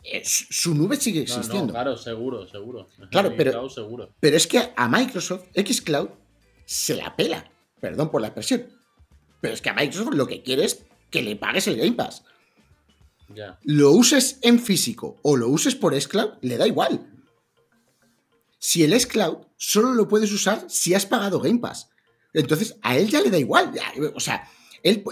eh, 0.04 0.24
su 0.26 0.74
nube 0.74 0.96
sigue 0.96 1.20
No, 1.20 1.28
no, 1.28 1.38
existiendo. 1.40 1.74
claro, 1.74 1.96
seguro, 1.96 2.48
seguro. 2.48 2.88
Claro, 3.12 3.34
pero- 3.38 3.52
cloud, 3.52 3.70
seguro. 3.70 4.10
Pero 4.20 4.36
es 4.36 4.48
que 4.48 4.72
a 4.76 4.88
Microsoft 4.90 5.46
Xcloud 5.56 6.10
se 6.66 6.96
la 6.96 7.16
pela. 7.16 7.52
Perdón 7.80 8.10
por 8.10 8.20
la 8.22 8.28
expresión. 8.30 8.66
Pero 9.42 9.54
es 9.54 9.62
que 9.62 9.70
a 9.70 9.74
Microsoft 9.76 10.16
lo 10.16 10.26
que 10.26 10.42
quiere 10.42 10.66
es 10.66 10.86
que 11.12 11.22
le 11.22 11.36
pagues 11.36 11.68
el 11.68 11.78
Game 11.78 11.94
Pass. 11.94 12.24
Ya. 13.36 13.60
Lo 13.64 13.92
uses 13.92 14.40
en 14.42 14.60
físico 14.60 15.18
o 15.22 15.38
lo 15.38 15.48
uses 15.50 15.76
por 15.76 15.94
Xcloud, 16.00 16.32
le 16.42 16.58
da 16.58 16.66
igual. 16.68 17.08
Si 18.58 18.84
el 18.84 19.00
Xcloud 19.00 19.38
solo 19.62 19.94
lo 19.94 20.08
puedes 20.08 20.32
usar 20.32 20.66
si 20.68 20.96
has 20.96 21.06
pagado 21.06 21.40
Game 21.40 21.60
Pass. 21.60 21.90
Entonces, 22.34 22.78
a 22.82 22.98
él 22.98 23.10
ya 23.10 23.22
le 23.22 23.30
da 23.30 23.38
igual. 23.38 23.72
ya, 23.72 23.94
o 24.16 24.20
sea, 24.20 24.50
él, 24.82 25.04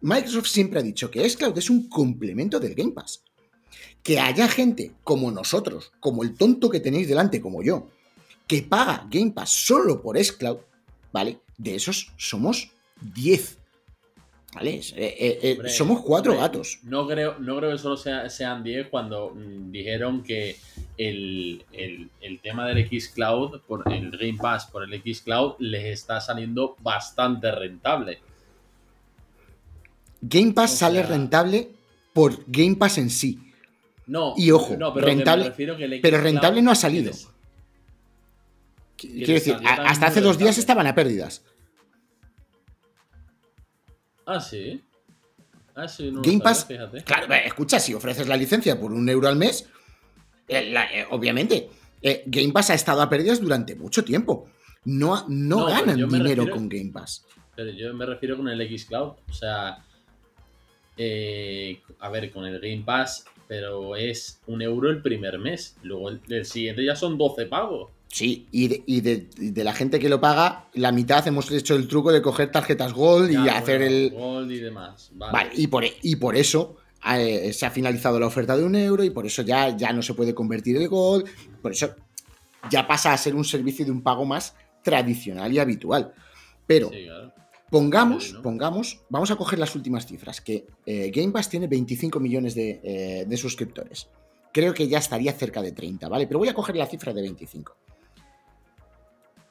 Microsoft 0.00 0.46
siempre 0.46 0.78
ha 0.78 0.82
dicho 0.82 1.10
que 1.10 1.28
Xcloud 1.28 1.58
es 1.58 1.68
un 1.68 1.88
complemento 1.88 2.60
del 2.60 2.76
Game 2.76 2.92
Pass. 2.92 3.24
Que 4.04 4.20
haya 4.20 4.46
gente 4.46 4.92
como 5.02 5.32
nosotros, 5.32 5.90
como 5.98 6.22
el 6.22 6.34
tonto 6.34 6.70
que 6.70 6.78
tenéis 6.78 7.08
delante, 7.08 7.40
como 7.40 7.64
yo, 7.64 7.88
que 8.46 8.62
paga 8.62 9.08
Game 9.10 9.32
Pass 9.32 9.50
solo 9.50 10.00
por 10.00 10.22
Xcloud, 10.22 10.58
¿vale? 11.12 11.40
De 11.58 11.74
esos 11.74 12.12
somos 12.16 12.70
10. 13.00 13.58
Eh, 14.60 15.16
eh, 15.18 15.38
eh, 15.42 15.52
Hombre, 15.56 15.70
somos 15.70 16.02
cuatro 16.02 16.32
hombre, 16.32 16.46
gatos. 16.46 16.78
No 16.82 17.06
creo, 17.08 17.36
no 17.38 17.56
creo 17.56 17.70
que 17.72 17.78
solo 17.78 17.96
sea- 17.96 18.28
sean 18.28 18.62
10 18.62 18.88
cuando 18.88 19.30
mm, 19.34 19.70
dijeron 19.72 20.22
que 20.22 20.56
el, 20.98 21.64
el- 21.72 22.10
el 22.20 22.40
tema 22.40 22.68
del 22.68 22.86
Xcloud, 22.86 23.60
por 23.66 23.90
el 23.90 24.10
Game 24.10 24.36
Pass 24.40 24.66
por 24.66 24.84
el 24.84 25.00
Xcloud, 25.02 25.54
les 25.58 25.84
está 25.86 26.20
saliendo 26.20 26.76
bastante 26.80 27.50
rentable. 27.50 28.18
Game 30.20 30.52
Pass 30.52 30.74
O 30.74 30.76
sale 30.76 31.02
rentable 31.02 31.70
por 32.12 32.44
Game 32.46 32.76
Pass 32.76 32.98
en 32.98 33.08
sí. 33.10 33.38
No, 34.06 34.34
Y 34.36 34.50
ojo, 34.50 34.76
no, 34.76 34.92
pero 34.92 35.06
rentable- 35.06 35.52
que 35.54 36.00
pero 36.02 36.20
rentable 36.20 36.60
no 36.60 36.70
ha 36.70 36.74
salido. 36.74 37.12
Quiero 38.96 39.32
decir, 39.32 39.56
hasta 39.64 40.06
hace 40.06 40.20
dos 40.20 40.36
días 40.38 40.58
estaban 40.58 40.86
a 40.86 40.94
pérdidas. 40.94 41.42
Ah, 44.26 44.40
sí. 44.40 44.82
Ah, 45.74 45.88
sí, 45.88 46.10
no 46.10 46.20
Game 46.22 46.40
Pass, 46.40 46.66
claro, 47.04 47.32
escucha, 47.34 47.78
si 47.80 47.94
ofreces 47.94 48.28
la 48.28 48.36
licencia 48.36 48.78
por 48.78 48.92
un 48.92 49.08
euro 49.08 49.28
al 49.28 49.36
mes, 49.36 49.68
eh, 50.46 50.70
la- 50.70 50.84
eh, 50.92 51.06
obviamente, 51.10 51.70
eh, 52.02 52.22
Game 52.26 52.52
Pass 52.52 52.70
ha 52.70 52.74
estado 52.74 53.00
a 53.00 53.08
pérdidas 53.08 53.40
durante 53.40 53.74
mucho 53.74 54.04
tiempo. 54.04 54.48
No, 54.84 55.24
no, 55.28 55.66
ganan 55.66 55.96
dinero 55.96 56.24
refiero- 56.24 56.54
con 56.54 56.68
Game 56.68 56.90
Pass. 56.92 57.24
Pero 57.56 57.70
yo 57.70 57.94
me 57.94 58.04
refiero 58.04 58.36
con 58.36 58.48
el 58.48 58.78
Xcloud. 58.78 59.14
O 59.28 59.32
sea, 59.32 59.78
a 62.00 62.08
ver, 62.10 62.30
con 62.32 62.44
el 62.46 62.60
Game 62.60 62.82
Pass, 62.84 63.24
pero 63.48 63.96
es 63.96 64.40
un 64.46 64.62
euro 64.62 64.90
el 64.90 65.00
primer 65.02 65.38
mes. 65.38 65.76
Luego 65.82 66.10
el, 66.10 66.20
el 66.28 66.44
siguiente 66.44 66.84
ya 66.84 66.96
son 66.96 67.16
12 67.18 67.46
pagos. 67.46 67.90
Sí, 68.14 68.46
y 68.52 68.68
de, 68.68 68.84
y 68.86 69.00
de- 69.00 69.30
y 69.38 69.50
de 69.52 69.64
la 69.64 69.72
gente 69.72 69.98
que 69.98 70.10
lo 70.10 70.20
paga, 70.20 70.68
la 70.74 70.92
mitad 70.92 71.26
hemos 71.26 71.50
hecho 71.50 71.74
el 71.74 71.88
truco 71.88 72.12
de 72.12 72.20
coger 72.20 72.52
tarjetas 72.52 72.92
Gold 72.92 73.32
y 73.32 73.48
hacer 73.48 73.80
el, 73.80 74.10
Gold 74.10 74.50
y 74.52 74.58
demás. 74.60 75.10
Vale. 75.14 75.32
Vale, 75.32 75.50
y 75.56 75.66
por, 75.68 75.82
y 76.02 76.16
por 76.16 76.36
eso 76.36 76.76
eh, 77.16 77.54
se 77.54 77.64
ha 77.64 77.70
finalizado 77.70 78.20
la 78.20 78.26
oferta 78.26 78.54
de 78.54 78.64
un 78.64 78.74
euro 78.76 79.02
y 79.02 79.08
por 79.08 79.24
eso 79.24 79.40
ya, 79.40 79.74
ya 79.74 79.94
no 79.94 80.02
se 80.02 80.12
puede 80.12 80.34
convertir 80.34 80.76
el 80.76 80.88
gol, 80.88 81.24
por 81.62 81.72
eso 81.72 81.94
ya 82.70 82.86
pasa 82.86 83.14
a 83.14 83.16
ser 83.16 83.34
un 83.34 83.44
servicio 83.46 83.86
de 83.86 83.90
un 83.92 84.02
pago 84.02 84.26
más 84.26 84.54
tradicional 84.82 85.50
y 85.50 85.58
habitual. 85.58 86.12
Pero 86.66 86.90
Sí, 86.90 87.04
claro. 87.06 87.32
pongamos, 87.70 88.34
pongamos, 88.42 89.00
vamos 89.08 89.30
a 89.30 89.36
coger 89.36 89.58
las 89.58 89.74
últimas 89.74 90.04
cifras, 90.06 90.42
que 90.42 90.66
eh, 90.84 91.10
Game 91.14 91.32
Pass 91.32 91.48
tiene 91.48 91.66
25 91.66 92.20
millones 92.20 92.54
de, 92.54 92.78
eh, 92.84 93.24
de 93.26 93.36
suscriptores. 93.38 94.08
Creo 94.52 94.74
que 94.74 94.86
ya 94.86 94.98
estaría 94.98 95.32
cerca 95.32 95.62
de 95.62 95.72
30, 95.72 96.10
¿vale? 96.10 96.26
Pero 96.26 96.38
voy 96.40 96.48
a 96.48 96.54
coger 96.54 96.76
la 96.76 96.84
cifra 96.86 97.14
de 97.14 97.22
25. 97.22 97.74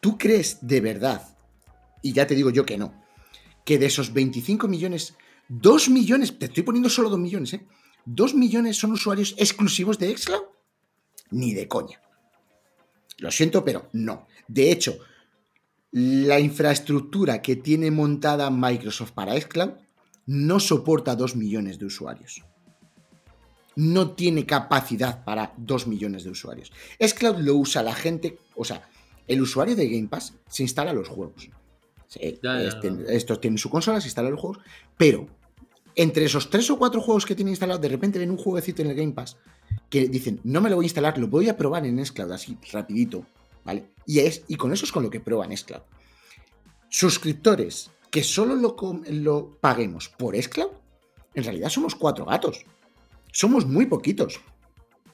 ¿Tú 0.02 0.18
crees 0.18 0.58
de 0.62 0.82
verdad, 0.82 1.38
y 2.02 2.12
ya 2.12 2.28
te 2.28 2.36
digo 2.36 2.50
yo 2.50 2.66
que 2.66 2.78
no, 2.78 2.94
que 3.64 3.78
de 3.78 3.86
esos 3.86 4.12
25 4.12 4.68
millones, 4.68 5.16
2 5.48 5.90
millones, 5.90 6.38
te 6.38 6.48
estoy 6.48 6.64
poniendo 6.64 6.90
solo 6.90 7.10
2 7.10 7.20
millones, 7.20 7.54
¿eh? 7.54 7.66
2 8.06 8.34
millones 8.34 8.78
son 8.78 8.94
usuarios 8.94 9.36
exclusivos 9.38 10.00
de 10.00 10.18
Xcloud? 10.18 10.42
Ni 11.30 11.54
de 11.54 11.68
coña. 11.68 12.02
Lo 13.20 13.30
siento, 13.30 13.64
pero 13.64 13.90
no. 13.94 14.26
De 14.48 14.72
hecho, 14.72 14.98
la 15.92 16.40
infraestructura 16.40 17.42
que 17.44 17.56
tiene 17.56 17.92
montada 17.92 18.50
Microsoft 18.50 19.12
para 19.12 19.40
Xcloud 19.40 19.74
no 20.26 20.60
soporta 20.60 21.16
2 21.16 21.36
millones 21.36 21.78
de 21.78 21.86
usuarios. 21.86 22.44
No 23.76 24.12
tiene 24.12 24.48
capacidad 24.48 25.24
para 25.24 25.54
2 25.58 25.86
millones 25.86 26.24
de 26.24 26.32
usuarios. 26.32 26.72
Xcloud 27.00 27.38
lo 27.38 27.56
usa 27.56 27.84
la 27.84 27.94
gente, 27.94 28.40
o 28.56 28.66
sea, 28.66 28.90
el 29.28 29.42
usuario 29.42 29.76
de 29.76 29.88
Game 29.90 30.08
Pass 30.08 30.34
se 30.48 30.64
instala 30.64 30.94
los 30.94 31.08
juegos. 31.08 31.50
Sí, 32.08 32.40
Ya, 32.44 32.60
ya, 32.62 32.68
este- 32.68 32.90
ya. 32.92 33.14
estos 33.14 33.40
tienen 33.40 33.58
su 33.58 33.70
consola, 33.70 34.02
se 34.02 34.08
instalan 34.08 34.32
los 34.32 34.42
juegos, 34.42 34.60
pero 34.98 35.28
entre 35.96 36.26
esos 36.26 36.50
tres 36.50 36.70
o 36.70 36.78
cuatro 36.78 37.02
juegos 37.02 37.26
que 37.26 37.36
tienen 37.36 37.52
instalados, 37.52 37.82
de 37.82 37.90
repente 37.90 38.20
ven 38.20 38.32
un 38.32 38.38
jueguecito 38.38 38.82
en 38.82 38.90
el 38.90 38.96
Game 38.96 39.14
Pass 39.14 39.38
que 39.90 40.08
dicen, 40.08 40.40
no 40.44 40.60
me 40.62 40.70
lo 40.70 40.76
voy 40.78 40.86
a 40.86 40.88
instalar, 40.88 41.18
lo 41.18 41.28
voy 41.28 41.48
a 41.50 41.56
probar 41.58 41.86
en 41.86 42.06
Xcloud 42.06 42.32
así, 42.32 42.58
rapidito, 42.72 43.26
¿vale? 43.64 43.92
Y, 44.06 44.20
es, 44.20 44.44
y 44.48 44.56
con 44.56 44.74
eso 44.74 44.86
es 44.86 44.92
con 44.92 45.04
lo 45.04 45.10
que 45.10 45.20
prueban 45.20 45.56
Xcloud. 45.56 45.82
Suscriptores 46.90 47.92
que 48.10 48.24
solo 48.24 48.56
lo, 48.56 48.76
lo 49.10 49.58
paguemos 49.62 50.10
por 50.10 50.36
Xcloud, 50.42 50.72
en 51.34 51.44
realidad 51.46 51.70
somos 51.70 51.96
cuatro 51.96 52.26
gatos. 52.26 52.66
Somos 53.32 53.66
muy 53.66 53.86
poquitos. 53.86 54.42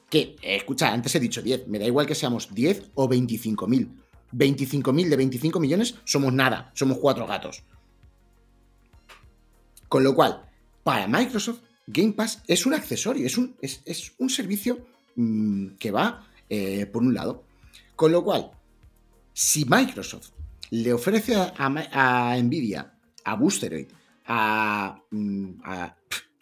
Que, 0.10 0.36
eh, 0.42 0.56
escucha, 0.56 0.92
antes 0.94 1.14
he 1.16 1.20
dicho 1.20 1.42
10, 1.42 1.68
me 1.68 1.80
da 1.80 1.86
igual 1.86 2.06
que 2.06 2.16
seamos 2.16 2.54
10 2.54 2.92
o 2.96 3.08
25 3.08 3.68
mil. 3.68 3.92
25 4.32 4.94
mil 4.94 5.10
de 5.10 5.16
25 5.16 5.60
millones 5.60 5.96
somos 6.04 6.34
nada, 6.34 6.72
somos 6.74 6.98
cuatro 6.98 7.26
gatos. 7.26 7.64
Con 9.88 10.04
lo 10.04 10.14
cual, 10.14 10.50
para 10.84 11.08
Microsoft, 11.08 11.62
Game 11.88 12.14
Pass 12.14 12.44
es 12.48 12.66
un 12.66 12.74
accesorio, 12.74 13.26
es 13.26 13.38
un, 13.38 13.56
es, 13.62 13.82
es 13.86 14.14
un 14.18 14.30
servicio 14.30 14.86
mm, 15.16 15.76
que 15.80 15.92
va 15.92 16.28
eh, 16.50 16.86
por 16.86 17.04
un 17.04 17.14
lado. 17.14 17.44
Con 17.96 18.12
lo 18.12 18.24
cual, 18.24 18.52
si 19.34 19.66
Microsoft 19.66 20.32
le 20.72 20.92
ofrece 20.92 21.36
a, 21.36 21.54
a 21.58 22.32
a 22.32 22.38
Nvidia, 22.42 22.94
a 23.24 23.36
Boosteroid, 23.36 23.88
a, 24.26 25.02
mm, 25.10 25.50
a, 25.64 25.96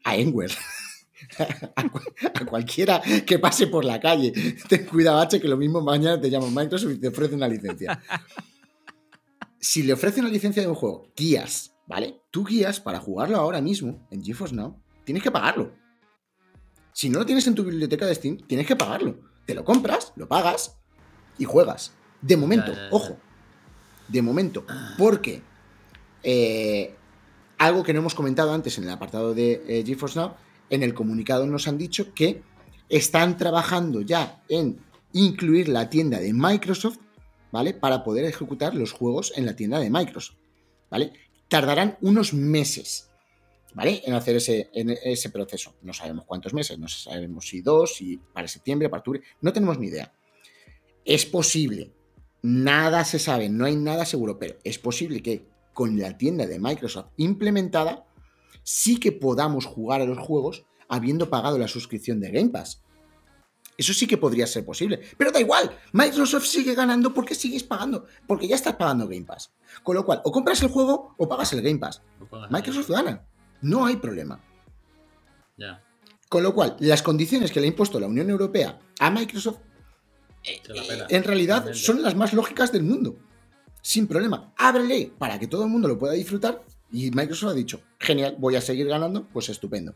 a 0.04 0.18
Enware, 0.18 0.54
a, 1.76 1.90
cu- 1.90 2.00
a 2.34 2.46
cualquiera 2.46 3.02
que 3.26 3.40
pase 3.40 3.68
por 3.68 3.86
la 3.86 4.00
calle, 4.00 4.32
ten 4.68 4.86
cuidado, 4.86 5.20
H, 5.22 5.40
que 5.40 5.48
lo 5.48 5.58
mismo 5.58 5.82
mañana 5.82 6.20
te 6.20 6.30
llama 6.30 6.48
Microsoft 6.50 6.92
y 6.94 6.98
te 7.00 7.08
ofrece 7.10 7.36
una 7.36 7.48
licencia. 7.48 8.02
Si 9.60 9.82
le 9.82 9.94
ofrece 9.94 10.20
una 10.20 10.30
licencia 10.30 10.62
de 10.62 10.68
un 10.68 10.76
juego, 10.76 11.12
guías, 11.16 11.74
¿vale? 11.88 12.22
Tú 12.30 12.46
guías 12.46 12.80
para 12.80 13.00
jugarlo 13.00 13.38
ahora 13.38 13.62
mismo 13.62 14.08
en 14.12 14.24
GeForce 14.24 14.54
Now, 14.54 14.80
tienes 15.04 15.24
que 15.24 15.32
pagarlo. 15.32 15.74
Si 16.94 17.10
no 17.10 17.18
lo 17.18 17.26
tienes 17.26 17.48
en 17.48 17.56
tu 17.56 17.64
biblioteca 17.64 18.06
de 18.06 18.14
Steam, 18.14 18.38
tienes 18.46 18.68
que 18.68 18.76
pagarlo. 18.76 19.18
Te 19.48 19.56
lo 19.56 19.66
compras, 19.66 20.14
lo 20.18 20.28
pagas 20.28 20.78
y 21.40 21.46
juegas. 21.46 21.94
De 22.22 22.38
momento, 22.38 22.72
ojo, 22.92 23.18
de 24.08 24.22
momento, 24.22 24.66
porque 25.00 25.42
eh, 26.22 26.96
algo 27.58 27.82
que 27.84 27.92
no 27.94 28.02
hemos 28.02 28.14
comentado 28.14 28.54
antes 28.54 28.78
en 28.78 28.84
el 28.84 28.92
apartado 28.92 29.34
de 29.34 29.64
eh, 29.68 29.84
GeForce 29.84 30.20
Now, 30.20 30.34
en 30.70 30.84
el 30.84 30.94
comunicado 30.94 31.46
nos 31.46 31.68
han 31.68 31.78
dicho 31.78 32.14
que 32.14 32.42
están 32.90 33.38
trabajando 33.38 34.02
ya 34.02 34.44
en 34.50 34.80
incluir 35.14 35.70
la 35.70 35.90
tienda 35.90 36.20
de 36.20 36.34
Microsoft, 36.34 36.98
¿vale? 37.52 37.74
Para 37.74 38.04
poder 38.04 38.26
ejecutar 38.26 38.76
los 38.76 38.92
juegos 38.92 39.34
en 39.36 39.46
la 39.46 39.56
tienda 39.56 39.80
de 39.80 39.90
Microsoft, 39.90 40.38
¿vale? 40.90 41.14
Tardarán 41.48 41.98
unos 42.02 42.34
meses, 42.34 43.10
¿vale? 43.74 44.02
En 44.06 44.14
hacer 44.14 44.36
ese, 44.36 44.70
ese 44.74 45.30
proceso. 45.30 45.76
No 45.82 45.94
sabemos 45.94 46.26
cuántos 46.26 46.54
meses, 46.54 46.78
no 46.78 46.88
sabemos 46.88 47.48
si 47.48 47.62
dos, 47.62 47.96
si 47.96 48.18
para 48.18 48.48
septiembre, 48.48 48.90
para 48.90 49.00
octubre, 49.00 49.22
no 49.42 49.54
tenemos 49.54 49.80
ni 49.80 49.88
idea. 49.88 50.12
Es 51.06 51.26
posible, 51.26 51.92
nada 52.42 53.06
se 53.06 53.20
sabe, 53.20 53.50
no 53.50 53.66
hay 53.66 53.76
nada 53.76 54.06
seguro, 54.06 54.38
pero 54.38 54.58
es 54.64 54.78
posible 54.80 55.22
que 55.22 55.46
con 55.74 56.00
la 56.00 56.18
tienda 56.18 56.48
de 56.48 56.60
Microsoft 56.60 57.08
implementada, 57.18 58.05
sí 58.66 59.00
que 59.00 59.12
podamos 59.14 59.66
jugar 59.66 60.02
a 60.02 60.06
los 60.06 60.18
juegos 60.18 60.66
habiendo 60.90 61.30
pagado 61.30 61.58
la 61.58 61.68
suscripción 61.68 62.20
de 62.20 62.32
Game 62.32 62.50
Pass. 62.50 62.82
Eso 63.78 63.94
sí 63.94 64.08
que 64.08 64.18
podría 64.18 64.48
ser 64.48 64.66
posible. 64.66 65.02
Pero 65.18 65.32
da 65.32 65.40
igual, 65.40 65.78
Microsoft 65.92 66.46
sigue 66.46 66.76
ganando 66.76 67.14
porque 67.14 67.36
sigues 67.36 67.64
pagando, 67.64 68.06
porque 68.28 68.48
ya 68.48 68.56
estás 68.56 68.76
pagando 68.76 69.08
Game 69.08 69.26
Pass. 69.26 69.52
Con 69.84 69.96
lo 69.96 70.06
cual, 70.06 70.22
o 70.24 70.32
compras 70.32 70.62
el 70.64 70.70
juego 70.70 71.14
o 71.18 71.28
pagas 71.28 71.54
el 71.54 71.62
Game 71.62 71.80
Pass. 71.80 72.02
Microsoft 72.50 72.90
gana. 72.90 73.26
No 73.62 73.86
hay 73.86 73.98
problema. 73.98 74.44
Ya, 75.58 75.84
Con 76.28 76.44
lo 76.44 76.54
cual, 76.54 76.76
las 76.80 77.02
condiciones 77.02 77.52
que 77.52 77.60
le 77.60 77.68
ha 77.68 77.70
impuesto 77.70 78.00
la 78.00 78.08
Unión 78.08 78.30
Europea 78.30 78.80
a 79.00 79.10
Microsoft, 79.10 79.60
pela. 80.68 81.08
en 81.10 81.24
realidad 81.24 81.74
son 81.74 82.02
las 82.02 82.16
más 82.16 82.34
lógicas 82.34 82.72
del 82.72 82.84
mundo. 82.84 83.18
Sin 83.82 84.08
problema. 84.08 84.54
Ábrele 84.58 85.14
para 85.18 85.40
que 85.40 85.48
todo 85.48 85.64
el 85.64 85.70
mundo 85.70 85.88
lo 85.88 85.98
pueda 85.98 86.14
disfrutar. 86.14 86.64
Y 86.92 87.12
Microsoft 87.12 87.52
ha 87.52 87.54
dicho, 87.56 87.82
genial, 88.00 88.36
voy 88.40 88.56
a 88.56 88.62
seguir 88.62 88.88
ganando, 88.88 89.28
pues 89.28 89.50
estupendo. 89.50 89.94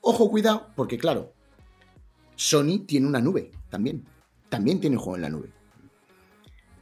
Ojo, 0.00 0.30
cuidado, 0.30 0.68
porque 0.76 0.98
claro, 0.98 1.32
Sony 2.36 2.84
tiene 2.86 3.06
una 3.06 3.20
nube 3.20 3.50
también. 3.70 4.04
También 4.48 4.80
tiene 4.80 4.96
un 4.96 5.02
juego 5.02 5.16
en 5.16 5.22
la 5.22 5.30
nube. 5.30 5.50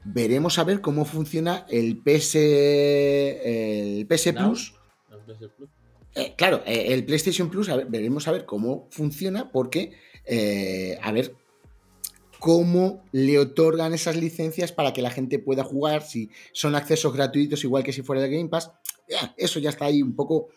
Veremos 0.05 0.59
a 0.59 0.65
ver 0.65 0.81
cómo 0.81 1.05
funciona 1.05 1.65
el 1.71 1.99
PS, 1.99 2.35
el 2.35 4.07
PS 4.07 4.33
Plus. 4.33 4.75
Eh, 6.15 6.35
claro, 6.37 6.63
eh, 6.67 6.93
el 6.93 7.05
PlayStation 7.05 7.49
Plus, 7.49 7.71
veremos 7.89 8.29
a 8.29 8.33
ver 8.33 8.45
cómo 8.45 8.89
funciona, 8.91 9.51
porque, 9.51 9.93
eh, 10.27 10.99
a 11.01 11.13
ver 11.13 11.35
cómo 12.39 13.05
le 13.13 13.39
otorgan 13.39 13.95
esas 13.95 14.17
licencias 14.17 14.73
para 14.73 14.93
que 14.93 15.01
la 15.01 15.11
gente 15.11 15.39
pueda 15.39 15.63
jugar, 15.63 16.03
si 16.03 16.31
son 16.53 16.75
accesos 16.75 17.15
gratuitos, 17.15 17.63
igual 17.63 17.85
que 17.85 17.93
si 17.93 18.03
fuera 18.03 18.21
de 18.21 18.31
Game 18.31 18.49
Pass. 18.49 18.73
Eso 19.37 19.59
ya 19.59 19.71
está 19.71 19.87
ahí 19.87 20.03
un 20.03 20.15
poco, 20.15 20.49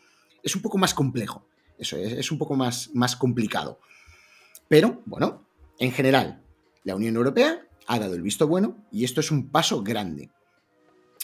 es 0.44 0.56
un 0.56 0.62
poco 0.62 0.78
más 0.78 0.94
complejo. 0.94 1.48
Eso 1.78 1.98
es, 1.98 2.32
un 2.32 2.38
poco 2.38 2.56
más, 2.56 2.90
más 2.94 3.16
complicado. 3.16 3.80
Pero, 4.68 5.02
bueno, 5.06 5.46
en 5.78 5.92
general, 5.92 6.42
la 6.84 6.96
Unión 6.96 7.16
Europea 7.16 7.68
ha 7.88 8.00
dado 8.00 8.16
el 8.16 8.22
visto 8.22 8.48
bueno 8.48 8.78
y 8.92 9.04
esto 9.04 9.20
es 9.20 9.32
un 9.32 9.50
paso 9.50 9.84
grande. 9.84 10.30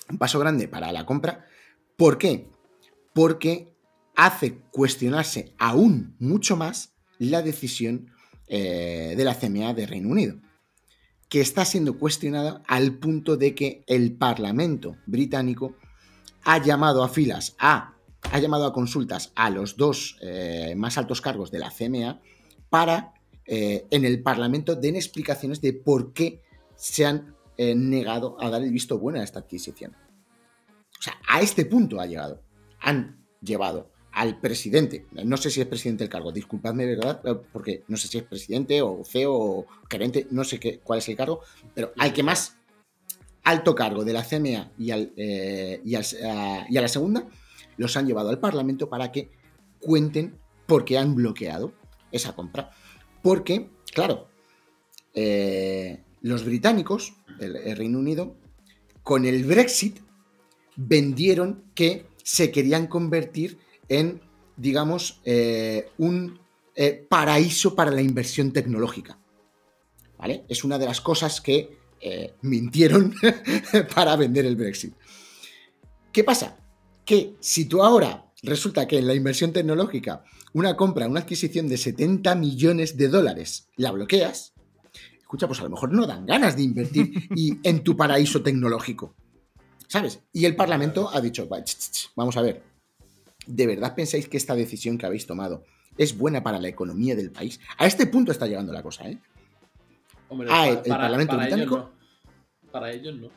Un 0.09 0.17
paso 0.17 0.39
grande 0.39 0.67
para 0.67 0.91
la 0.91 1.05
compra. 1.05 1.45
¿Por 1.95 2.17
qué? 2.17 2.49
Porque 3.13 3.73
hace 4.15 4.57
cuestionarse 4.71 5.53
aún 5.57 6.15
mucho 6.19 6.57
más 6.57 6.93
la 7.17 7.41
decisión 7.41 8.11
eh, 8.47 9.13
de 9.15 9.23
la 9.23 9.35
CMA 9.35 9.73
de 9.73 9.85
Reino 9.85 10.09
Unido, 10.09 10.35
que 11.29 11.39
está 11.39 11.63
siendo 11.63 11.97
cuestionada 11.97 12.61
al 12.67 12.95
punto 12.95 13.37
de 13.37 13.55
que 13.55 13.83
el 13.87 14.17
Parlamento 14.17 14.97
británico 15.05 15.77
ha 16.43 16.57
llamado 16.57 17.03
a 17.03 17.09
filas 17.09 17.55
a 17.59 17.95
ha 18.31 18.39
llamado 18.39 18.65
a 18.65 18.73
consultas 18.73 19.31
a 19.35 19.49
los 19.49 19.77
dos 19.77 20.17
eh, 20.21 20.73
más 20.77 20.97
altos 20.97 21.21
cargos 21.21 21.51
de 21.51 21.59
la 21.59 21.71
CMA 21.71 22.21
para 22.69 23.13
eh, 23.45 23.85
en 23.89 24.05
el 24.05 24.21
Parlamento 24.21 24.75
den 24.75 24.95
explicaciones 24.95 25.59
de 25.61 25.73
por 25.73 26.13
qué 26.13 26.41
se 26.75 27.05
han 27.05 27.35
eh, 27.57 27.75
negado 27.75 28.37
a 28.39 28.49
dar 28.49 28.61
el 28.61 28.71
visto 28.71 28.99
bueno 28.99 29.19
a 29.19 29.23
esta 29.23 29.39
adquisición. 29.39 29.95
O 30.99 31.01
sea, 31.01 31.19
a 31.27 31.41
este 31.41 31.65
punto 31.65 31.99
ha 31.99 32.05
llegado. 32.05 32.41
Han 32.79 33.25
llevado 33.41 33.91
al 34.11 34.39
presidente, 34.39 35.05
no 35.11 35.37
sé 35.37 35.49
si 35.49 35.61
es 35.61 35.67
presidente 35.67 36.03
del 36.03 36.11
cargo, 36.11 36.31
disculpadme, 36.31 36.85
¿verdad? 36.85 37.21
Porque 37.51 37.83
no 37.87 37.95
sé 37.95 38.09
si 38.09 38.17
es 38.17 38.23
presidente 38.23 38.81
o 38.81 39.03
CEO 39.05 39.33
o 39.33 39.65
gerente, 39.89 40.27
no 40.31 40.43
sé 40.43 40.59
qué, 40.59 40.79
cuál 40.79 40.99
es 40.99 41.07
el 41.07 41.15
cargo, 41.15 41.41
pero 41.73 41.93
al 41.97 42.11
que 42.11 42.21
más 42.21 42.57
alto 43.43 43.75
cargo 43.75 44.03
de 44.03 44.13
la 44.13 44.23
CMA 44.23 44.71
y, 44.77 44.91
al, 44.91 45.13
eh, 45.17 45.81
y, 45.83 45.95
a, 45.95 46.01
la 46.69 46.87
segunda 46.87 47.27
los 47.77 47.97
han 47.97 48.07
llevado 48.07 48.29
al 48.29 48.39
Parlamento 48.39 48.89
para 48.89 49.11
que 49.11 49.31
cuenten 49.79 50.37
por 50.67 50.85
qué 50.85 50.97
han 50.97 51.15
bloqueado 51.15 51.73
esa 52.11 52.35
compra. 52.35 52.71
Porque, 53.21 53.69
claro, 53.93 54.27
eh, 55.13 56.03
los 56.21 56.45
británicos, 56.45 57.13
el, 57.39 57.75
Reino 57.75 57.99
Unido, 57.99 58.35
con 59.03 59.25
el 59.25 59.43
Brexit 59.43 59.99
vendieron 60.75 61.63
que 61.73 62.05
se 62.23 62.51
querían 62.51 62.87
convertir 62.87 63.59
en, 63.89 64.21
digamos, 64.55 65.21
eh, 65.25 65.89
un 65.97 66.39
eh, 66.75 67.05
paraíso 67.09 67.75
para 67.75 67.91
la 67.91 68.01
inversión 68.01 68.53
tecnológica. 68.53 69.19
¿Vale? 70.17 70.45
Es 70.47 70.63
una 70.63 70.77
de 70.77 70.85
las 70.85 71.01
cosas 71.01 71.41
que 71.41 71.80
eh, 72.01 72.33
mintieron 72.41 73.13
para 73.95 74.15
vender 74.15 74.45
el 74.45 74.55
Brexit. 74.55 74.93
¿Qué 76.11 76.23
pasa? 76.23 76.57
Que 77.05 77.35
si 77.39 77.65
tú 77.65 77.83
ahora 77.83 78.31
resulta 78.43 78.87
que 78.87 78.97
en 78.97 79.07
la 79.07 79.13
inversión 79.13 79.53
tecnológica 79.53 80.23
una 80.53 80.75
compra, 80.75 81.07
una 81.07 81.21
adquisición 81.21 81.69
de 81.69 81.77
70 81.77 82.35
millones 82.35 82.97
de 82.97 83.07
dólares 83.07 83.69
la 83.77 83.91
bloqueas, 83.91 84.53
escucha, 85.19 85.47
pues 85.47 85.61
a 85.61 85.63
lo 85.63 85.69
mejor 85.69 85.93
no 85.93 86.05
dan 86.05 86.25
ganas 86.25 86.57
de 86.57 86.63
invertir 86.63 87.13
y 87.35 87.57
en 87.63 87.83
tu 87.83 87.95
paraíso 87.95 88.41
tecnológico. 88.41 89.15
¿Sabes? 89.87 90.21
Y 90.31 90.45
el 90.45 90.55
Parlamento 90.55 91.09
ha 91.13 91.21
dicho, 91.21 91.47
vamos 92.15 92.37
a 92.37 92.41
ver, 92.41 92.63
¿de 93.45 93.67
verdad 93.67 93.93
pensáis 93.93 94.27
que 94.27 94.37
esta 94.37 94.55
decisión 94.55 94.97
que 94.97 95.05
habéis 95.05 95.27
tomado 95.27 95.63
es 95.97 96.17
buena 96.17 96.43
para 96.43 96.59
la 96.59 96.69
economía 96.69 97.15
del 97.15 97.31
país? 97.31 97.59
A 97.77 97.85
este 97.85 98.07
punto 98.07 98.31
está 98.31 98.47
llegando 98.47 98.71
la 98.71 98.83
cosa, 98.83 99.09
¿eh? 99.09 99.19
Hombre, 100.31 100.47
ah, 100.49 100.69
el, 100.69 100.79
Parlamento 100.79 101.37
británico. 101.37 101.91
Para 102.71 102.91
ellos 102.91 103.15
no. 103.17 103.29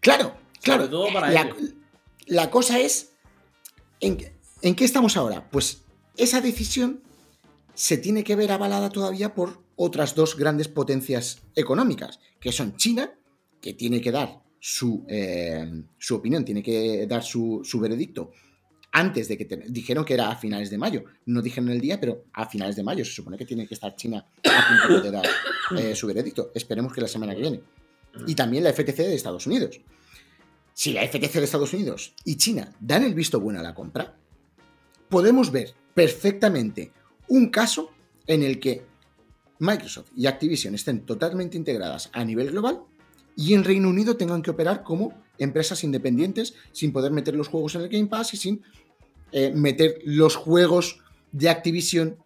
Claro, 0.00 0.34
claro. 0.62 0.88
todo 0.88 1.12
para 1.12 1.30
la, 1.30 1.40
ellos. 1.42 1.56
la 2.26 2.50
cosa 2.50 2.78
es, 2.78 3.14
¿en, 3.98 4.18
¿en 4.60 4.74
qué 4.74 4.84
estamos 4.84 5.16
ahora? 5.16 5.48
Pues 5.50 5.84
esa 6.18 6.42
decisión 6.42 7.02
se 7.72 7.96
tiene 7.96 8.24
que 8.24 8.36
ver 8.36 8.52
avalada 8.52 8.90
todavía 8.90 9.34
por 9.34 9.62
otras 9.76 10.14
dos 10.14 10.36
grandes 10.36 10.68
potencias 10.68 11.40
económicas, 11.54 12.20
que 12.40 12.52
son 12.52 12.76
China, 12.76 13.10
que 13.62 13.72
tiene 13.72 14.00
que 14.02 14.12
dar 14.12 14.42
su, 14.60 15.06
eh, 15.08 15.84
su 15.96 16.16
opinión, 16.16 16.44
tiene 16.44 16.62
que 16.62 17.06
dar 17.06 17.22
su, 17.22 17.62
veredicto 17.80 18.32
antes 18.98 19.28
de 19.28 19.38
que 19.38 19.44
dijeron 19.68 20.04
que 20.04 20.14
era 20.14 20.30
a 20.30 20.36
finales 20.36 20.70
de 20.70 20.78
mayo. 20.78 21.04
No 21.26 21.40
dijeron 21.40 21.70
el 21.70 21.80
día, 21.80 22.00
pero 22.00 22.24
a 22.32 22.48
finales 22.48 22.74
de 22.74 22.82
mayo 22.82 23.04
se 23.04 23.12
supone 23.12 23.36
que 23.36 23.46
tiene 23.46 23.66
que 23.66 23.74
estar 23.74 23.94
China 23.94 24.26
a 24.44 24.86
punto 24.86 25.00
de 25.00 25.10
dar 25.10 25.26
eh, 25.78 25.94
su 25.94 26.08
veredicto. 26.08 26.50
Esperemos 26.54 26.92
que 26.92 27.00
la 27.00 27.08
semana 27.08 27.34
que 27.34 27.40
viene. 27.40 27.60
Y 28.26 28.34
también 28.34 28.64
la 28.64 28.72
FTC 28.72 28.96
de 28.96 29.14
Estados 29.14 29.46
Unidos. 29.46 29.80
Si 30.74 30.92
la 30.92 31.06
FTC 31.06 31.34
de 31.34 31.44
Estados 31.44 31.72
Unidos 31.72 32.12
y 32.24 32.36
China 32.36 32.72
dan 32.80 33.04
el 33.04 33.14
visto 33.14 33.40
bueno 33.40 33.60
a 33.60 33.62
la 33.62 33.74
compra, 33.74 34.16
podemos 35.08 35.52
ver 35.52 35.74
perfectamente 35.94 36.92
un 37.28 37.50
caso 37.50 37.90
en 38.26 38.42
el 38.42 38.58
que 38.58 38.84
Microsoft 39.60 40.10
y 40.16 40.26
Activision 40.26 40.74
estén 40.74 41.06
totalmente 41.06 41.56
integradas 41.56 42.10
a 42.12 42.24
nivel 42.24 42.50
global 42.50 42.82
y 43.36 43.54
en 43.54 43.64
Reino 43.64 43.88
Unido 43.88 44.16
tengan 44.16 44.42
que 44.42 44.50
operar 44.50 44.82
como 44.82 45.14
empresas 45.38 45.84
independientes 45.84 46.54
sin 46.72 46.92
poder 46.92 47.12
meter 47.12 47.34
los 47.36 47.48
juegos 47.48 47.76
en 47.76 47.82
el 47.82 47.88
Game 47.88 48.06
Pass 48.06 48.34
y 48.34 48.36
sin 48.36 48.62
eh, 49.32 49.52
meter 49.54 49.98
los 50.04 50.36
juegos 50.36 51.00
de 51.32 51.48
Activision 51.48 52.16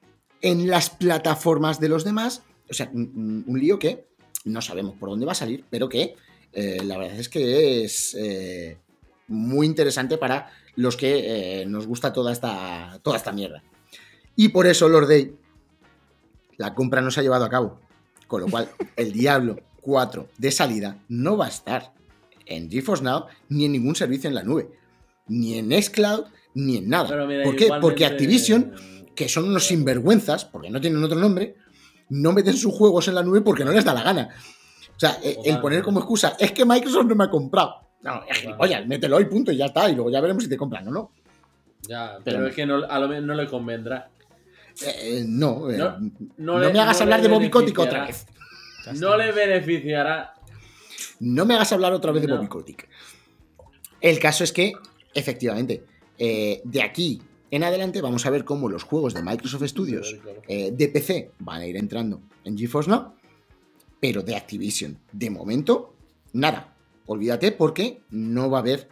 en 0.41 0.69
las 0.69 0.91
plataformas 0.91 1.81
de 1.81 1.89
los 1.89 2.05
demás. 2.05 2.43
O 2.71 2.75
sea, 2.75 2.91
un, 2.93 3.45
lío 3.49 3.79
que 3.79 4.07
no 4.45 4.61
sabemos 4.63 4.97
por 4.97 5.11
dónde 5.11 5.27
va 5.27 5.33
a 5.33 5.37
salir, 5.37 5.65
pero 5.71 5.89
que 5.89 6.15
eh, 6.53 6.81
la 6.85 6.99
verdad 6.99 7.19
es 7.19 7.29
que 7.29 7.85
es 7.85 8.17
eh, 8.19 8.79
muy 9.29 9.67
interesante 9.67 10.19
para 10.19 10.51
los 10.77 10.97
que 10.97 11.65
nos 11.67 11.87
gusta 11.87 12.13
toda 12.13 12.33
esta, 12.33 12.99
toda 13.03 13.17
esta 13.17 13.33
mierda. 13.33 13.63
Y 14.37 14.49
por 14.49 14.67
eso 14.67 14.89
Lord 14.89 15.09
Day 15.09 15.37
la 16.57 16.75
compra 16.75 17.01
no 17.01 17.11
se 17.11 17.21
ha 17.21 17.23
llevado 17.23 17.45
a 17.45 17.51
cabo. 17.51 17.81
Con 18.27 18.43
lo 18.43 18.49
cual, 18.49 18.71
el 18.97 19.13
Diablo 19.13 19.57
4 19.83 20.29
de 20.39 20.51
salida 20.51 20.99
no 21.09 21.37
va 21.37 21.47
a 21.47 21.51
estar 21.51 21.93
en 22.47 22.71
GeForce 22.71 23.05
Now 23.05 23.27
ni 23.49 23.65
en 23.65 23.73
ningún 23.73 23.97
servicio 23.97 24.29
en 24.29 24.35
la 24.35 24.43
nube. 24.43 24.71
Ni 25.27 25.59
en 25.59 25.71
Xcloud, 25.71 26.27
ni 26.55 26.79
en 26.79 26.89
nada. 26.89 27.09
¿Por 27.45 27.57
qué? 27.57 27.69
Porque 27.81 28.07
Activision, 28.07 28.73
que 29.15 29.29
son 29.29 29.45
unos 29.45 29.67
sinvergüenzas, 29.67 30.45
porque 30.45 30.71
no 30.71 30.81
tienen 30.81 31.03
otro 31.03 31.19
nombre, 31.19 31.57
no 32.09 32.33
meten 32.33 32.57
sus 32.57 32.73
juegos 32.73 33.09
en 33.09 33.15
la 33.15 33.23
nube 33.23 33.41
porque 33.41 33.65
no 33.65 33.73
les 33.73 33.85
da 33.85 33.95
la 33.95 34.03
gana. 34.03 34.29
O 34.95 35.01
sea, 35.01 35.19
eh, 35.23 35.37
el 35.45 35.61
poner 35.61 35.83
como 35.83 36.01
excusa, 36.01 36.37
es 36.39 36.53
que 36.53 36.65
Microsoft 36.65 37.07
no 37.07 37.15
me 37.15 37.25
ha 37.25 37.31
comprado. 37.31 37.89
No, 38.03 38.21
oye, 38.59 38.85
mételo 38.85 39.21
y 39.21 39.27
punto 39.27 39.53
y 39.53 39.57
ya 39.57 39.67
está. 39.67 39.89
Y 39.89 39.95
luego 39.95 40.11
ya 40.11 40.21
veremos 40.21 40.43
si 40.43 40.49
te 40.51 40.57
compran 40.57 40.87
o 40.89 40.91
no. 40.91 41.13
Ya, 41.89 42.19
pero, 42.25 42.47
es 42.47 42.55
que 42.55 42.67
no, 42.67 42.85
a 42.85 42.99
lo 42.99 43.09
mejor 43.09 43.25
no 43.25 43.35
le 43.35 43.47
convendrá. 43.47 44.11
Eh, 44.85 45.25
no, 45.27 45.71
eh, 45.71 45.79
no, 46.37 46.59
me 46.59 46.81
hagas 46.81 47.01
hablar 47.01 47.21
de 47.21 47.29
Bobby 47.29 47.51
Kotick 47.51 47.79
otra 47.79 48.07
vez. 48.07 48.27
No 48.95 49.17
le 49.17 49.33
beneficiará. 49.33 50.35
No 51.21 51.45
me 51.45 51.55
hagas 51.55 51.73
hablar 51.73 51.93
otra 51.93 52.13
vez 52.13 52.23
de 52.23 52.33
Bobby 52.33 52.49
Kotick. 52.49 52.89
El 54.01 54.19
caso 54.19 54.43
es 54.43 54.53
que, 54.53 54.73
efectivamente, 55.15 55.85
eh, 56.25 56.61
de 56.64 56.83
aquí 56.83 57.20
en 57.51 57.64
adelante 57.64 58.01
vamos 58.01 58.25
a 58.25 58.31
ver 58.31 58.45
cómo 58.45 58.68
los 58.68 58.85
juegos 58.85 59.12
de 59.12 59.23
Microsoft 59.23 59.66
Studios 59.66 60.16
de 60.49 60.89
PC 60.89 61.33
van 61.39 61.61
a 61.61 61.66
ir 61.66 61.77
entrando 61.77 62.23
en 62.45 62.57
GeForce 62.57 62.89
Now, 62.89 63.12
pero 64.01 64.23
de 64.23 64.37
Activision, 64.37 64.99
de 65.12 65.29
momento, 65.29 65.95
nada. 66.33 66.75
Olvídate 67.05 67.53
porque 67.53 68.01
no 68.09 68.49
va 68.49 68.59
a 68.59 68.61
haber 68.61 68.89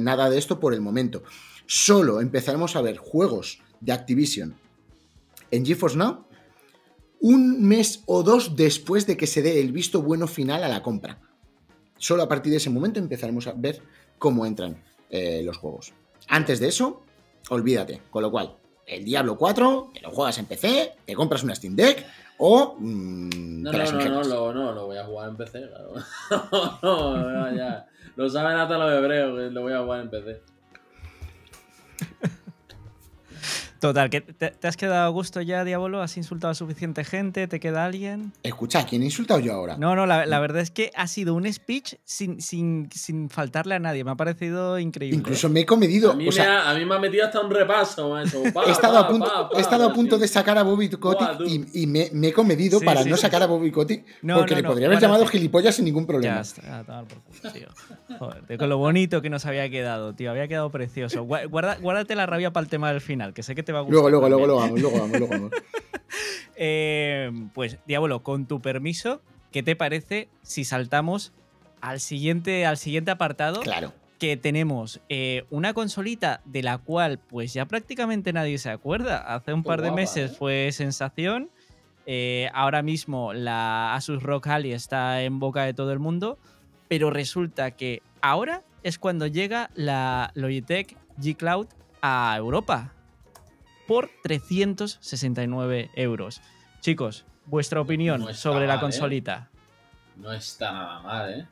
nada 0.00 0.30
de 0.30 0.38
esto 0.38 0.58
por 0.58 0.74
el 0.74 0.80
momento. 0.80 1.22
Solo 1.66 2.20
empezaremos 2.20 2.74
a 2.74 2.82
ver 2.82 2.96
juegos 2.96 3.60
de 3.80 3.92
Activision 3.92 4.56
en 5.52 5.64
GeForce 5.64 5.96
Now 5.96 6.24
un 7.22 7.62
mes 7.62 8.02
o 8.06 8.24
dos 8.24 8.56
después 8.56 9.06
de 9.06 9.16
que 9.16 9.28
se 9.28 9.42
dé 9.42 9.60
el 9.60 9.70
visto 9.70 10.02
bueno 10.02 10.26
final 10.26 10.64
a 10.64 10.68
la 10.68 10.82
compra. 10.82 11.20
Solo 11.96 12.24
a 12.24 12.28
partir 12.28 12.50
de 12.50 12.56
ese 12.56 12.68
momento 12.68 12.98
empezaremos 12.98 13.46
a 13.46 13.52
ver 13.52 13.80
cómo 14.18 14.44
entran 14.44 14.82
eh, 15.08 15.40
los 15.44 15.56
juegos. 15.56 15.94
Antes 16.32 16.60
de 16.60 16.68
eso, 16.68 17.02
olvídate. 17.50 18.00
Con 18.10 18.22
lo 18.22 18.30
cual, 18.30 18.54
el 18.86 19.04
Diablo 19.04 19.36
4, 19.36 19.90
que 19.92 20.00
lo 20.00 20.10
juegas 20.10 20.38
en 20.38 20.46
PC, 20.46 20.94
te 21.04 21.14
compras 21.14 21.42
una 21.42 21.54
Steam 21.54 21.76
Deck 21.76 22.06
o... 22.38 22.74
Mm, 22.78 23.62
no, 23.62 23.70
no, 23.70 23.92
no, 23.92 24.24
no, 24.24 24.52
no, 24.54 24.72
lo 24.72 24.86
voy 24.86 24.96
a 24.96 25.04
jugar 25.04 25.28
en 25.28 25.36
PC, 25.36 25.68
claro. 25.68 25.92
no, 26.82 27.54
ya. 27.54 27.86
Lo 28.16 28.30
saben 28.30 28.56
hasta 28.56 28.78
los 28.78 28.92
hebreos 28.94 29.38
que 29.38 29.50
lo 29.50 29.60
voy 29.60 29.74
a 29.74 29.82
jugar 29.82 30.00
en 30.00 30.10
PC. 30.10 30.42
Total, 33.82 34.10
que 34.10 34.20
te, 34.20 34.52
te 34.52 34.68
has 34.68 34.76
quedado 34.76 35.04
a 35.04 35.08
gusto 35.08 35.40
ya, 35.40 35.64
Diablo? 35.64 36.02
¿Has 36.02 36.16
insultado 36.16 36.52
a 36.52 36.54
suficiente 36.54 37.02
gente? 37.02 37.48
¿Te 37.48 37.58
queda 37.58 37.84
alguien? 37.84 38.32
Escucha, 38.44 38.78
¿a 38.78 38.86
quién 38.86 39.02
he 39.02 39.06
insultado 39.06 39.40
yo 39.40 39.52
ahora? 39.54 39.76
No, 39.76 39.96
no, 39.96 40.06
la, 40.06 40.24
la 40.24 40.38
verdad 40.38 40.62
es 40.62 40.70
que 40.70 40.92
ha 40.94 41.08
sido 41.08 41.34
un 41.34 41.52
speech 41.52 41.96
sin, 42.04 42.40
sin, 42.40 42.88
sin 42.94 43.28
faltarle 43.28 43.74
a 43.74 43.80
nadie. 43.80 44.04
Me 44.04 44.12
ha 44.12 44.14
parecido 44.14 44.78
increíble. 44.78 45.18
Incluso 45.18 45.48
me 45.48 45.62
he 45.62 45.66
comedido. 45.66 46.12
A 46.12 46.14
mí, 46.14 46.28
o 46.28 46.30
sea, 46.30 46.44
me 46.44 46.50
ha, 46.52 46.70
a 46.70 46.74
mí 46.76 46.84
me 46.84 46.94
ha 46.94 46.98
metido 47.00 47.26
hasta 47.26 47.40
un 47.40 47.50
repaso, 47.50 48.08
macho. 48.10 48.40
Pa, 48.54 48.66
he 48.66 48.70
estado 48.70 48.98
a 48.98 49.08
punto, 49.08 49.26
pa, 49.26 49.48
pa, 49.50 49.58
he 49.58 49.60
estado 49.60 49.84
a 49.88 49.92
punto 49.92 50.16
de 50.16 50.28
sacar 50.28 50.56
a 50.58 50.62
Bobby 50.62 50.88
Kotick 50.88 51.40
y, 51.48 51.82
y 51.82 51.86
me, 51.88 52.08
me 52.12 52.28
he 52.28 52.32
comedido 52.32 52.78
Sí, 52.78 52.84
para 52.86 53.02
sí, 53.02 53.10
no 53.10 53.16
sí, 53.16 53.22
sacar 53.22 53.42
a 53.42 53.46
Bobby 53.46 53.72
Kotick 53.72 54.04
No, 54.22 54.36
porque 54.36 54.52
no, 54.52 54.56
le 54.58 54.62
no, 54.62 54.68
podría 54.68 54.86
haber 54.86 54.98
bueno, 54.98 55.08
llamado 55.08 55.26
gilipollas 55.26 55.74
sin 55.74 55.86
ningún 55.86 56.04
Ya 56.04 56.06
problema. 56.06 56.40
está, 56.42 56.78
a 56.78 56.84
tomar 56.84 57.04
por 57.06 57.18
culo, 57.22 57.52
tío. 57.52 57.66
Joder, 58.20 58.58
con 58.58 58.68
lo 58.68 58.78
bonito 58.78 59.20
que 59.22 59.28
nos 59.28 59.44
había 59.44 59.68
quedado, 59.70 60.14
tío. 60.14 60.30
Había 60.30 60.46
quedado 60.46 60.70
precioso. 60.70 61.24
Gua- 61.26 61.48
Guarda, 61.48 61.78
guárdate 61.80 62.14
la 62.14 62.26
rabia 62.26 62.52
para 62.52 62.62
el 62.62 62.70
tema 62.70 62.92
del 62.92 63.00
final, 63.00 63.34
que 63.34 63.42
sé 63.42 63.56
que 63.56 63.64
te 63.64 63.71
va 63.72 63.80
a 63.80 63.82
gustar. 63.82 63.92
Luego, 63.92 64.10
luego, 64.10 64.28
luego, 64.28 64.46
luego 64.46 64.60
vamos, 64.60 64.80
luego 64.80 64.98
vamos, 64.98 65.18
luego 65.18 65.28
vamos. 65.28 65.50
Eh, 66.54 67.32
pues, 67.54 67.78
Diablo, 67.86 68.22
con 68.22 68.46
tu 68.46 68.60
permiso, 68.60 69.20
¿qué 69.50 69.62
te 69.62 69.74
parece 69.74 70.28
si 70.42 70.64
saltamos 70.64 71.32
al 71.80 71.98
siguiente, 71.98 72.66
al 72.66 72.76
siguiente 72.76 73.10
apartado? 73.10 73.60
Claro. 73.62 73.92
Que 74.18 74.36
tenemos 74.36 75.00
eh, 75.08 75.44
una 75.50 75.74
consolita 75.74 76.40
de 76.44 76.62
la 76.62 76.78
cual, 76.78 77.18
pues 77.18 77.52
ya 77.52 77.64
prácticamente 77.66 78.32
nadie 78.32 78.58
se 78.58 78.70
acuerda. 78.70 79.18
Hace 79.18 79.52
un 79.52 79.62
Qué 79.62 79.68
par 79.68 79.82
de 79.82 79.90
meses 79.90 80.30
¿eh? 80.30 80.34
fue 80.38 80.70
sensación. 80.72 81.50
Eh, 82.06 82.48
ahora 82.54 82.82
mismo 82.82 83.32
la 83.32 83.94
Asus 83.94 84.22
ROG 84.22 84.48
Ally 84.48 84.72
está 84.72 85.22
en 85.22 85.40
boca 85.40 85.64
de 85.64 85.74
todo 85.74 85.92
el 85.92 85.98
mundo. 85.98 86.38
Pero 86.86 87.10
resulta 87.10 87.72
que 87.72 88.02
ahora 88.20 88.62
es 88.82 88.98
cuando 88.98 89.26
llega 89.26 89.70
la 89.74 90.30
Logitech 90.34 90.96
G 91.18 91.36
Cloud 91.36 91.66
a 92.02 92.34
Europa 92.36 92.92
por 93.92 94.08
369 94.22 95.90
euros. 95.96 96.40
Chicos, 96.80 97.26
vuestra 97.44 97.78
opinión 97.82 98.22
No 98.22 98.32
sobre 98.32 98.60
la 98.66 98.68
mal, 98.68 98.78
¿eh? 98.78 98.80
consolita. 98.80 99.50
No 100.16 100.32
está 100.32 100.72
nada 100.72 101.00
mal, 101.02 101.30
¿eh? 101.40 101.46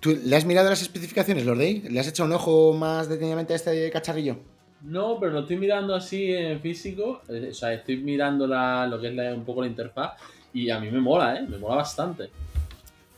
¿Tú 0.00 0.18
le 0.24 0.34
has 0.34 0.44
mirado 0.44 0.68
las 0.70 0.82
especificaciones, 0.82 1.46
Lordey? 1.46 1.82
¿Le 1.82 2.00
has 2.00 2.08
echado 2.08 2.28
un 2.28 2.34
ojo 2.34 2.72
más 2.72 3.08
detenidamente 3.08 3.52
a 3.52 3.56
este 3.56 3.88
cacharrillo? 3.92 4.40
No, 4.82 5.20
pero 5.20 5.30
lo 5.34 5.40
estoy 5.40 5.56
mirando 5.56 5.94
así 5.94 6.32
en 6.32 6.60
físico. 6.60 7.22
eh, 7.28 7.48
O 7.52 7.54
sea, 7.54 7.72
estoy 7.74 7.98
mirando 7.98 8.48
la, 8.48 8.84
lo 8.88 9.00
que 9.00 9.06
es 9.08 9.14
la- 9.14 9.32
un 9.32 9.44
poco 9.44 9.60
la 9.62 9.68
interfaz. 9.68 10.14
Y 10.52 10.68
a 10.70 10.80
mí 10.80 10.90
me 10.90 11.00
mola, 11.00 11.36
¿eh? 11.38 11.42
Me 11.48 11.58
mola 11.58 11.76
bastante. 11.76 12.24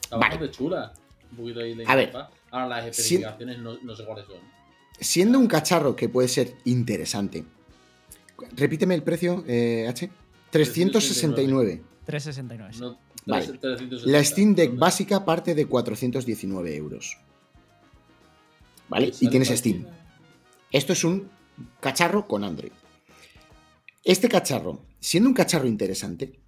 Está 0.03 0.17
Vale. 0.17 0.35
bastante 0.37 0.51
chula. 0.55 0.93
Un 1.31 1.37
poquito 1.39 1.61
ahí 1.61 1.75
la 1.75 1.91
A 1.91 1.95
ver, 1.97 2.09
interfaz. 2.09 2.31
Ahora 2.51 2.69
las 2.69 2.85
si- 2.85 2.91
especificaciones 2.91 3.59
no, 3.59 3.79
no 3.83 3.97
sé 3.97 4.05
cuáles 4.05 4.27
son. 4.27 4.37
Siendo 5.01 5.39
un 5.39 5.47
cacharro 5.47 5.97
que 5.97 6.11
puede 6.11 6.29
ser 6.29 6.55
interesante. 6.67 7.45
Repíteme 8.57 8.95
el 8.95 9.03
precio, 9.03 9.45
eh, 9.47 9.87
H. 9.89 10.11
369. 10.51 11.83
369. 12.05 12.73
sí. 12.73 12.81
No, 12.81 12.99
Vale. 13.27 13.47
360. 13.47 14.11
La 14.11 14.25
Steam 14.25 14.55
Deck 14.55 14.77
básica 14.77 15.25
parte 15.25 15.55
de 15.55 15.67
419 15.67 16.77
euros. 16.77 17.19
¿Vale? 18.89 19.13
Y 19.21 19.29
tienes 19.29 19.49
Steam. 19.49 19.87
Esto 20.73 20.93
es 20.93 21.05
un 21.05 21.29
cacharro 21.81 22.27
con 22.27 22.45
Android. 22.45 22.73
Este 24.05 24.29
cacharro, 24.29 24.81
siendo 25.01 25.29
un 25.29 25.35
cacharro 25.35 25.67
interesante, 25.67 26.39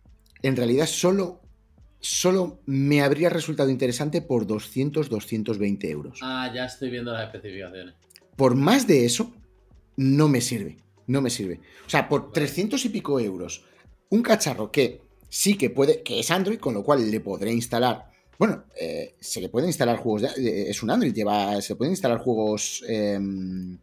en 0.42 0.56
realidad 0.56 0.86
solo, 0.86 1.42
solo 2.00 2.60
me 2.64 3.02
habría 3.02 3.28
resultado 3.28 3.68
interesante 3.68 4.22
por 4.22 4.46
200-220 4.46 5.84
euros. 5.90 6.20
Ah, 6.22 6.50
ya 6.54 6.64
estoy 6.64 6.90
viendo 6.90 7.12
las 7.12 7.26
especificaciones. 7.26 7.94
Por 8.36 8.54
más 8.54 8.86
de 8.86 9.04
eso, 9.04 9.34
no 9.96 10.28
me 10.28 10.40
sirve. 10.40 10.78
No 11.10 11.20
me 11.20 11.28
sirve. 11.30 11.60
O 11.86 11.90
sea, 11.90 12.08
por 12.08 12.30
300 12.30 12.84
y 12.84 12.88
pico 12.88 13.18
euros, 13.18 13.64
un 14.10 14.22
cacharro 14.22 14.70
que 14.70 15.02
sí 15.28 15.56
que 15.56 15.68
puede, 15.70 16.02
que 16.02 16.20
es 16.20 16.30
Android, 16.30 16.58
con 16.60 16.72
lo 16.74 16.84
cual 16.84 17.10
le 17.10 17.20
podré 17.20 17.52
instalar. 17.52 18.10
Bueno, 18.38 18.64
eh, 18.80 19.16
se 19.20 19.40
le 19.40 19.48
pueden 19.48 19.68
instalar 19.68 19.96
juegos. 19.98 20.22
de- 20.22 20.28
eh, 20.62 20.70
es 20.70 20.82
un 20.84 20.90
Android, 20.90 21.12
lleva, 21.12 21.60
se 21.62 21.74
pueden 21.74 21.92
instalar 21.92 22.18
juegos 22.18 22.84
em, 22.88 23.78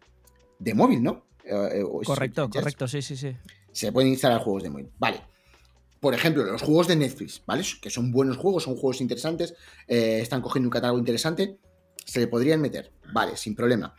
de 0.58 0.74
móvil, 0.74 1.04
¿no? 1.04 1.26
Eh, 1.44 1.84
Correcto, 2.06 2.46
es- 2.46 2.50
correcto, 2.52 2.88
sí, 2.88 3.02
sí, 3.02 3.16
sí. 3.18 3.36
se 3.74 3.92
pueden 3.92 4.10
instalar 4.10 4.40
juegos 4.42 4.64
de 4.64 4.70
móvil. 4.70 4.90
Vale. 4.98 5.22
Por 6.00 6.14
ejemplo, 6.14 6.44
los 6.46 6.62
juegos 6.62 6.88
de 6.88 6.96
Netflix, 6.96 7.42
¿vale? 7.46 7.64
Que 7.82 7.90
son 7.90 8.12
buenos 8.12 8.38
juegos, 8.38 8.64
son 8.64 8.76
juegos 8.76 9.02
interesantes, 9.02 9.54
están 9.88 10.42
cogiendo 10.42 10.68
un 10.68 10.72
catálogo 10.72 11.00
interesante, 11.00 11.58
se 12.06 12.20
le 12.22 12.28
podrían 12.28 12.62
meter, 12.62 12.92
vale, 13.12 13.36
sin 13.36 13.54
problema. 13.56 13.94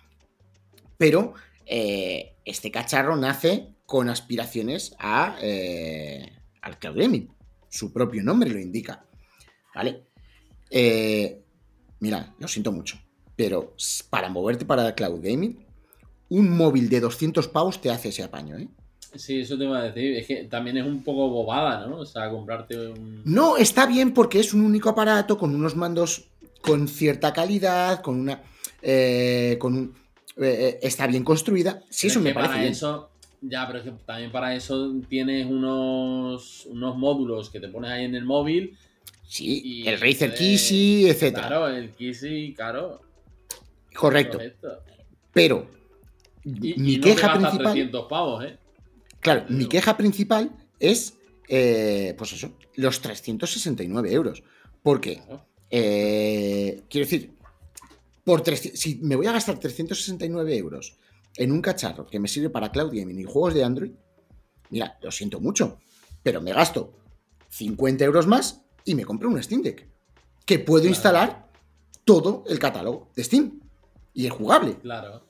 Pero 0.97 1.35
eh, 1.69 2.37
este 2.45 2.71
cacharro 2.71 3.17
nace 3.17 3.75
con 3.87 4.09
aspiraciones 4.09 4.95
a, 4.99 5.37
eh, 5.41 6.33
al 6.63 6.79
cloud 6.79 6.97
gaming. 6.99 7.29
Su 7.69 7.93
propio 7.93 8.23
nombre 8.23 8.51
lo 8.51 8.59
indica, 8.59 9.05
¿vale? 9.75 10.05
Eh, 10.71 11.43
mira, 12.01 12.35
lo 12.39 12.49
siento 12.49 12.73
mucho, 12.73 12.99
pero 13.37 13.75
para 14.11 14.29
moverte 14.29 14.65
para 14.65 14.95
cloud 14.95 15.21
gaming, 15.23 15.67
un 16.31 16.57
móvil 16.57 16.89
de 16.89 17.01
200 17.01 17.49
pavos 17.49 17.81
te 17.81 17.91
hace 17.91 18.09
ese 18.09 18.23
apaño, 18.23 18.59
¿eh? 18.59 18.69
Sí, 19.15 19.41
eso 19.41 19.57
te 19.57 19.65
iba 19.65 19.79
a 19.79 19.85
decir. 19.85 20.17
Es 20.17 20.27
que 20.27 20.45
también 20.45 20.77
es 20.77 20.87
un 20.87 21.03
poco 21.03 21.29
bobada, 21.31 21.87
¿no? 21.87 21.99
O 22.01 22.07
sea, 22.07 22.29
comprarte 22.29 22.77
un. 22.89 23.23
No, 23.25 23.57
está 23.57 23.87
bien 23.87 24.13
porque 24.13 24.39
es 24.39 24.53
un 24.53 24.61
único 24.61 24.91
aparato 24.91 25.39
con 25.39 25.55
unos 25.55 25.77
mandos 25.77 26.29
con 26.61 26.89
cierta 26.89 27.33
calidad, 27.33 28.03
con 28.03 28.21
una. 28.21 28.43
eh, 28.83 29.57
con 29.59 29.75
un. 29.75 29.95
Eh, 30.41 30.79
está 30.83 31.07
bien 31.07 31.25
construida. 31.25 31.83
Sí, 31.91 32.09
Pero 32.09 32.11
eso 32.11 32.19
es 32.21 32.25
me 32.25 32.33
parece 32.35 32.49
para 32.51 32.61
bien. 32.61 32.73
eso. 32.73 33.11
Ya, 33.41 33.67
pero 33.69 33.79
es 33.79 33.85
que 33.85 33.91
también 34.05 34.33
para 34.33 34.55
eso 34.55 34.93
tienes 35.09 35.47
unos, 35.47 36.67
unos 36.67 36.97
módulos 36.97 37.51
que 37.51 37.61
te 37.61 37.69
pones 37.69 37.91
ahí 37.91 38.05
en 38.05 38.15
el 38.17 38.25
móvil. 38.25 38.77
Sí, 39.27 39.85
el 39.87 40.01
Razer 40.01 40.35
Kissy, 40.35 41.09
etc. 41.09 41.35
Claro, 41.35 41.69
el 41.69 41.91
Kissy, 41.93 42.55
claro. 42.57 43.01
Correcto. 43.95 44.39
correcto. 44.39 44.69
Pero 45.33 45.71
Y, 46.45 46.75
mi 46.81 46.95
y 46.95 46.97
no 46.99 47.05
queja 47.05 47.33
te 47.33 47.39
principal. 47.39 47.73
300 47.73 48.07
pavos, 48.09 48.45
¿eh? 48.45 48.59
Claro, 49.21 49.45
Te 49.47 49.53
mi 49.53 49.67
queja 49.67 49.97
principal 49.97 50.51
es. 50.81 51.15
eh, 51.49 52.15
pues 52.19 52.33
eso, 52.33 52.53
los 52.77 53.01
369 53.01 54.13
euros. 54.13 54.43
Porque, 54.83 55.17
Claro. 55.17 55.45
eh, 55.71 56.83
quiero 56.89 57.05
decir, 57.07 57.33
por 58.29 58.43
300 58.43 58.79
si 58.79 58.97
me 58.97 59.17
voy 59.17 59.27
a 59.27 59.33
gastar 59.33 59.59
369 59.59 60.55
euros 60.59 60.99
en 61.39 61.51
un 61.51 61.63
cacharro 61.63 62.07
que 62.07 62.21
me 62.21 62.29
sirve 62.29 62.51
para 62.51 62.71
cloud 62.71 62.93
gaming 62.95 63.19
y 63.19 63.25
juegos 63.25 63.55
de 63.55 63.65
Android, 63.65 63.93
mira, 64.69 64.99
lo 65.01 65.11
siento 65.11 65.41
mucho, 65.41 65.79
pero 66.23 66.43
me 66.43 66.53
gasto 66.53 66.93
50 67.49 68.05
euros 68.05 68.27
más 68.27 68.61
y 68.85 68.95
me 68.95 69.07
compro 69.07 69.31
un 69.31 69.43
Steam 69.43 69.63
Deck. 69.63 69.89
Que 70.45 70.59
puedo 70.59 70.83
Claro. 70.83 70.91
instalar 70.95 71.51
todo 72.05 72.45
el 72.49 72.59
catálogo 72.59 73.11
de 73.17 73.25
Steam. 73.25 73.61
Y 74.13 74.27
es 74.27 74.33
jugable. 74.33 74.77
Claro. 74.83 75.25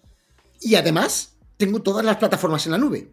Y 0.60 0.74
además, 0.74 1.36
tengo 1.56 1.80
todas 1.80 2.04
las 2.04 2.16
plataformas 2.16 2.66
en 2.66 2.72
la 2.72 2.78
nube. 2.78 3.12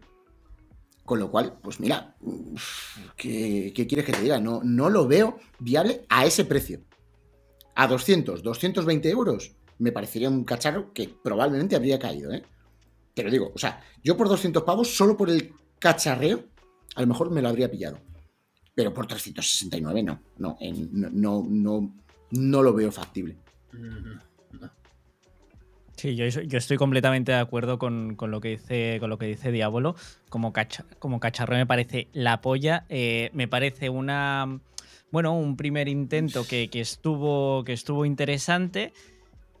Con 1.04 1.20
lo 1.20 1.30
cual, 1.30 1.58
pues 1.62 1.78
mira, 1.78 2.16
uf, 2.20 2.98
¿qué, 3.16 3.72
qué 3.72 3.86
quieres 3.86 4.04
que 4.04 4.12
te 4.12 4.22
diga? 4.22 4.40
No, 4.40 4.62
no 4.64 4.90
lo 4.90 5.06
veo 5.06 5.38
viable 5.60 6.04
a 6.08 6.26
ese 6.26 6.44
precio. 6.44 6.80
A 7.76 7.86
200, 7.86 8.42
220 8.42 9.08
euros, 9.10 9.52
me 9.78 9.92
parecería 9.92 10.28
un 10.30 10.44
cacharro 10.44 10.92
que 10.92 11.08
probablemente 11.08 11.76
habría 11.76 11.98
caído, 11.98 12.32
¿eh? 12.32 12.42
Te 13.14 13.22
lo 13.22 13.30
digo, 13.30 13.52
o 13.54 13.58
sea, 13.58 13.82
yo 14.02 14.16
por 14.16 14.28
200 14.28 14.62
pavos, 14.62 14.94
solo 14.94 15.16
por 15.16 15.30
el 15.30 15.52
cacharreo, 15.78 16.44
a 16.94 17.00
lo 17.00 17.06
mejor 17.06 17.30
me 17.30 17.40
lo 17.42 17.48
habría 17.48 17.70
pillado. 17.70 17.98
Pero 18.74 18.92
por 18.92 19.06
369 19.06 20.02
no, 20.02 20.20
no, 20.36 20.56
en- 20.60 20.90
no, 20.92 21.08
no, 21.10 21.46
no, 21.48 21.94
no 22.30 22.62
lo 22.62 22.74
veo 22.74 22.92
factible. 22.92 23.36
Sí, 25.96 26.14
yo, 26.14 26.26
estoy 26.26 26.76
completamente 26.76 27.32
de 27.32 27.38
acuerdo 27.38 27.78
con, 27.78 28.16
lo 28.20 28.40
que 28.40 28.48
dice, 28.50 28.98
con 29.00 29.08
lo 29.08 29.16
que 29.16 29.26
dice 29.26 29.50
Diablo. 29.50 29.96
Como, 30.28 30.52
cacha- 30.52 30.84
como 30.98 31.20
cacharro 31.20 31.56
me 31.56 31.66
parece 31.66 32.08
la 32.12 32.42
polla. 32.42 32.84
Eh, 32.90 33.30
me 33.32 33.48
parece 33.48 33.88
una. 33.88 34.60
Bueno, 35.10 35.38
un 35.38 35.56
primer 35.56 35.88
intento 35.88 36.46
que 36.46 36.68
estuvo, 36.74 37.64
que 37.64 37.72
estuvo 37.72 38.04
interesante. 38.04 38.92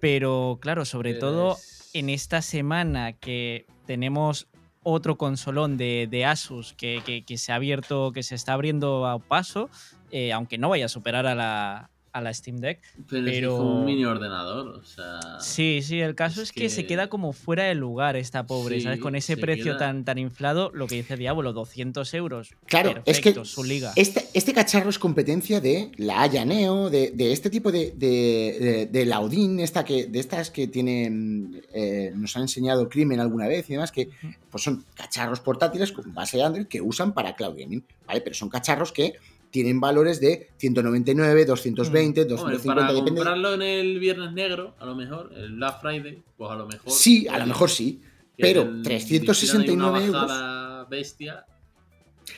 Pero 0.06 0.58
claro, 0.60 0.84
sobre 0.84 1.14
todo 1.14 1.56
en 1.92 2.10
esta 2.10 2.40
semana 2.40 3.12
que 3.14 3.66
tenemos 3.86 4.46
otro 4.84 5.18
consolón 5.18 5.76
de, 5.76 6.06
de 6.08 6.24
Asus 6.24 6.74
que, 6.74 7.02
que- 7.04 7.24
que 7.24 7.38
se 7.38 7.50
ha 7.50 7.56
abierto, 7.56 8.12
que 8.12 8.22
se 8.22 8.36
está 8.36 8.52
abriendo 8.52 9.04
a 9.08 9.18
paso, 9.18 9.68
eh, 10.12 10.32
aunque 10.32 10.58
no 10.58 10.68
vaya 10.68 10.84
a 10.84 10.88
superar 10.88 11.26
a 11.26 11.34
la, 11.34 11.90
a 12.16 12.20
la 12.22 12.32
Steam 12.32 12.56
Deck. 12.58 12.80
Pero, 13.10 13.28
es 13.30 13.48
como 13.48 13.80
un 13.80 13.84
mini 13.84 14.04
ordenador, 14.04 14.68
o 14.68 14.84
sea. 14.84 15.20
Sí, 15.40 15.80
sí, 15.82 16.00
el 16.00 16.14
caso 16.14 16.40
es, 16.42 16.48
Es 16.48 16.52
que... 16.52 16.68
se 16.68 16.82
que- 16.82 16.86
queda 16.88 17.08
como 17.08 17.32
fuera 17.32 17.64
de 17.64 17.74
lugar 17.74 18.16
esta 18.16 18.46
pobre, 18.46 18.80
¿sabes? 18.80 19.00
Con 19.00 19.14
ese 19.16 19.34
se 19.34 19.40
precio 19.40 19.64
queda- 19.64 19.78
tan, 19.78 20.04
tan 20.04 20.18
inflado, 20.18 20.70
lo 20.72 20.86
que 20.86 20.94
dice 20.96 21.16
Diablo, 21.16 21.52
200 21.52 22.12
euros. 22.14 22.54
Claro, 22.66 23.02
es 23.04 23.20
que 23.20 23.44
su 23.44 23.64
liga. 23.64 23.92
Este, 23.96 24.26
este 24.34 24.52
cacharro 24.54 24.88
es 24.90 24.98
competencia 24.98 25.60
de 25.60 25.92
la 25.96 26.22
Haya 26.22 26.44
Neo, 26.44 26.88
de, 26.90 27.10
de 27.10 27.32
este 27.32 27.50
tipo 27.50 27.70
de, 27.70 27.92
de, 27.96 28.56
de- 28.60 28.86
de 28.86 29.04
la 29.06 29.20
Odin, 29.20 29.60
esta 29.60 29.84
que, 29.84 30.06
de 30.06 30.18
estas 30.18 30.50
que 30.50 30.68
tienen, 30.68 31.62
eh, 31.74 32.12
nos 32.14 32.34
han 32.36 32.42
enseñado 32.42 32.88
Crimen 32.88 33.20
alguna 33.20 33.46
vez 33.48 33.68
y 33.68 33.74
demás, 33.74 33.92
que 33.92 34.08
pues 34.50 34.62
son 34.64 34.84
cacharros 34.94 35.40
portátiles 35.40 35.92
con 35.92 36.14
base 36.14 36.42
Android 36.42 36.66
que 36.66 36.80
usan 36.80 37.12
para 37.12 37.34
cloud 37.36 37.56
gaming, 37.58 37.84
¿vale? 38.06 38.20
Pero 38.22 38.34
son 38.34 38.48
cacharros 38.48 38.92
que 38.92 39.14
tienen 39.50 39.80
valores 39.80 40.20
de 40.20 40.50
199, 40.58 41.44
220, 41.44 42.20
Hombre, 42.22 42.36
250, 42.36 42.74
para 42.74 42.92
depende. 42.92 43.20
comprarlo 43.20 43.54
en 43.54 43.62
el 43.62 43.98
Viernes 43.98 44.32
Negro, 44.32 44.74
a 44.78 44.86
lo 44.86 44.94
mejor, 44.94 45.32
el 45.36 45.52
Black 45.56 45.80
Friday, 45.80 46.22
pues 46.36 46.50
a 46.50 46.54
lo 46.56 46.66
mejor. 46.66 46.90
Sí, 46.92 47.26
a 47.28 47.38
lo 47.38 47.46
mejor 47.46 47.70
sí. 47.70 48.00
pero 48.38 48.62
el- 48.62 48.82
369 48.82 49.64
tiran 49.64 49.94
ahí 49.94 50.08
una 50.08 50.76
euros. 50.78 50.88
bestia. 50.90 51.44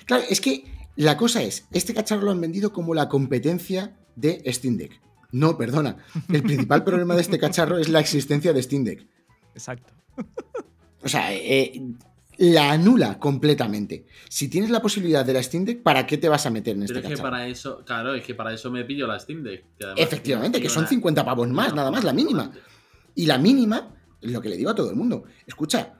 Claro, 0.04 0.22
es 0.28 0.40
que 0.40 0.64
la 0.96 1.16
cosa 1.16 1.42
es, 1.42 1.66
este 1.72 1.94
cacharro 1.94 2.22
lo 2.22 2.30
han 2.30 2.40
vendido 2.40 2.72
como 2.72 2.94
la 2.94 3.08
competencia 3.08 3.96
de 4.16 4.42
Steam 4.52 4.76
Deck. 4.76 5.00
No, 5.32 5.58
perdona. 5.58 5.96
El 6.32 6.42
principal 6.42 6.84
problema 6.84 7.14
de 7.14 7.20
este 7.22 7.38
cacharro 7.38 7.78
es 7.78 7.88
la 7.88 8.00
existencia 8.00 8.52
de 8.52 8.62
Steam 8.62 8.84
Deck. 8.84 9.06
Exacto. 9.54 9.92
O 11.02 11.08
sea, 11.08 11.32
eh, 11.34 11.80
la 12.38 12.70
anula 12.70 13.18
completamente. 13.18 14.06
Si 14.28 14.48
tienes 14.48 14.70
la 14.70 14.80
posibilidad 14.80 15.24
de 15.24 15.32
la 15.32 15.42
Steam 15.42 15.64
Deck, 15.64 15.82
¿para 15.82 16.06
qué 16.06 16.18
te 16.18 16.28
vas 16.28 16.46
a 16.46 16.50
meter 16.50 16.74
en 16.76 16.86
Pero 16.86 16.98
este 17.00 17.08
es 17.12 17.16
que 17.16 17.22
para 17.22 17.46
eso, 17.48 17.82
claro, 17.84 18.14
es 18.14 18.24
que 18.24 18.34
para 18.34 18.54
eso 18.54 18.70
me 18.70 18.84
pillo 18.84 19.06
la 19.06 19.18
Steam 19.18 19.42
Deck. 19.42 19.64
que 19.78 20.02
Efectivamente, 20.02 20.60
que 20.60 20.68
son 20.68 20.84
funciona- 20.84 20.88
50 20.88 21.24
pavos 21.24 21.48
más, 21.48 21.74
nada 21.74 21.90
más, 21.90 22.04
la 22.04 22.12
mínima. 22.12 22.50
Y 23.16 23.26
la 23.26 23.38
mínima, 23.38 23.90
lo 24.22 24.40
que 24.40 24.48
le 24.48 24.56
digo 24.56 24.70
a 24.70 24.74
todo 24.74 24.88
el 24.90 24.96
mundo, 24.96 25.24
escucha, 25.46 25.94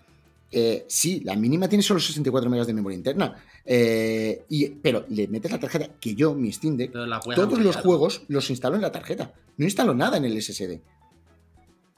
eh, 0.53 0.85
sí, 0.89 1.21
la 1.25 1.35
mínima 1.35 1.69
tiene 1.69 1.83
solo 1.83 1.99
64 2.01 2.49
megas 2.49 2.69
de 2.69 2.73
memoria 2.73 2.97
interna, 2.97 3.35
eh, 3.65 4.45
y, 4.49 4.69
pero 4.69 5.05
le 5.09 5.27
metes 5.27 5.51
la 5.51 5.59
tarjeta, 5.59 5.89
que 6.01 6.15
yo, 6.15 6.35
mi 6.35 6.53
Steam 6.53 6.77
Deck, 6.77 6.93
todos 7.35 7.59
los 7.59 7.77
juegos 7.77 8.23
los 8.29 8.49
instalo 8.49 8.77
en 8.77 8.83
la 8.83 8.93
tarjeta. 8.93 9.33
No 9.57 9.65
instalo 9.65 9.93
nada 9.93 10.17
en 10.19 10.25
el 10.25 10.41
SSD. 10.41 10.81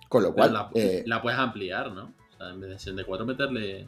Con 0.09 0.23
lo 0.25 0.33
cual, 0.35 0.53
la, 0.53 0.71
eh, 0.75 1.05
la 1.07 1.21
puedes 1.23 1.39
ampliar, 1.39 1.93
¿no? 1.93 2.15
O 2.35 2.37
sea, 2.39 2.49
en 2.51 2.61
vez 2.61 2.71
de 2.71 2.79
64 2.79 3.27
meterle. 3.27 3.87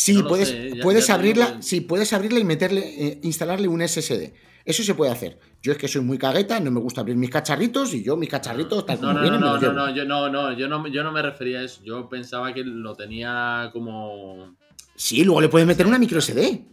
Sí, 0.00 0.14
no 0.14 0.28
puedes, 0.28 0.48
sé, 0.48 0.76
ya- 0.76 0.82
puedes 0.82 1.06
ya 1.06 1.14
abrirla, 1.14 1.56
que- 1.56 1.62
sí, 1.62 1.80
puedes 1.80 2.12
abrirla 2.12 2.38
y 2.40 2.44
meterle, 2.44 2.80
eh, 3.06 3.20
instalarle 3.22 3.68
un 3.68 3.82
SSD. 3.82 4.32
Eso 4.64 4.82
se 4.82 4.94
puede 4.94 5.10
hacer. 5.10 5.38
Yo 5.62 5.72
es 5.72 5.78
que 5.78 5.88
soy 5.88 6.02
muy 6.02 6.18
cagueta, 6.18 6.60
no 6.60 6.70
me 6.70 6.78
gusta 6.80 7.00
abrir 7.00 7.16
mis 7.16 7.30
cacharritos 7.30 7.94
y 7.94 8.02
yo 8.02 8.16
mis 8.16 8.28
cacharritos 8.28 8.84
tal 8.84 8.96
No, 9.00 9.08
como 9.08 9.12
no, 9.14 9.18
no, 9.18 9.22
vienen 9.22 9.40
no, 9.40 9.46
no, 9.56 9.60
yo 9.94 10.04
no, 10.04 10.28
no, 10.28 10.52
yo 10.52 10.68
no, 10.68 10.86
yo 10.88 11.02
no 11.02 11.10
me 11.12 11.22
refería 11.22 11.60
a 11.60 11.62
eso. 11.64 11.80
Yo 11.84 12.08
pensaba 12.08 12.52
que 12.52 12.62
lo 12.64 12.94
tenía 12.94 13.70
como. 13.72 14.56
Sí, 14.94 15.24
luego 15.24 15.40
le 15.40 15.48
puedes 15.48 15.66
meter 15.66 15.86
una 15.86 15.98
micro 15.98 16.20
SD. 16.20 16.64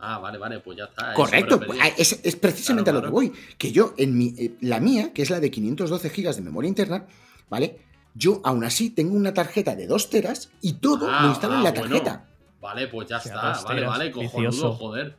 Ah, 0.00 0.18
vale, 0.18 0.36
vale, 0.38 0.60
pues 0.60 0.76
ya 0.78 0.84
está. 0.84 1.14
Correcto, 1.14 1.58
ah, 1.80 1.88
es, 1.96 2.20
es 2.22 2.36
precisamente 2.36 2.90
Claro, 2.90 2.98
a 2.98 3.02
lo 3.02 3.08
que 3.08 3.12
voy. 3.12 3.32
Que 3.56 3.72
yo, 3.72 3.94
en 3.96 4.16
mi, 4.16 4.34
eh, 4.38 4.54
la 4.60 4.78
mía, 4.78 5.12
que 5.12 5.22
es 5.22 5.30
la 5.30 5.40
de 5.40 5.50
512 5.50 6.10
GB 6.10 6.34
de 6.36 6.42
memoria 6.42 6.68
interna, 6.68 7.06
¿vale? 7.48 7.78
Yo 8.14 8.40
aún 8.44 8.62
así 8.64 8.90
tengo 8.90 9.14
una 9.16 9.32
tarjeta 9.34 9.74
de 9.74 9.86
2 9.86 10.10
teras 10.10 10.50
y 10.60 10.74
todo 10.74 11.08
Ah, 11.10 11.22
lo 11.22 11.28
instalo 11.30 11.54
en 11.54 11.60
ah, 11.60 11.64
la 11.64 11.70
bueno. 11.72 12.22
Vale, 12.60 12.88
pues 12.88 13.08
ya 13.08 13.18
O 13.18 13.20
sea, 13.20 13.34
está. 13.34 13.62
Vale, 13.64 13.80
teras, 13.80 13.90
vale, 13.98 14.10
cojonudo, 14.10 14.50
vicioso. 14.50 14.72
joder. 14.72 15.14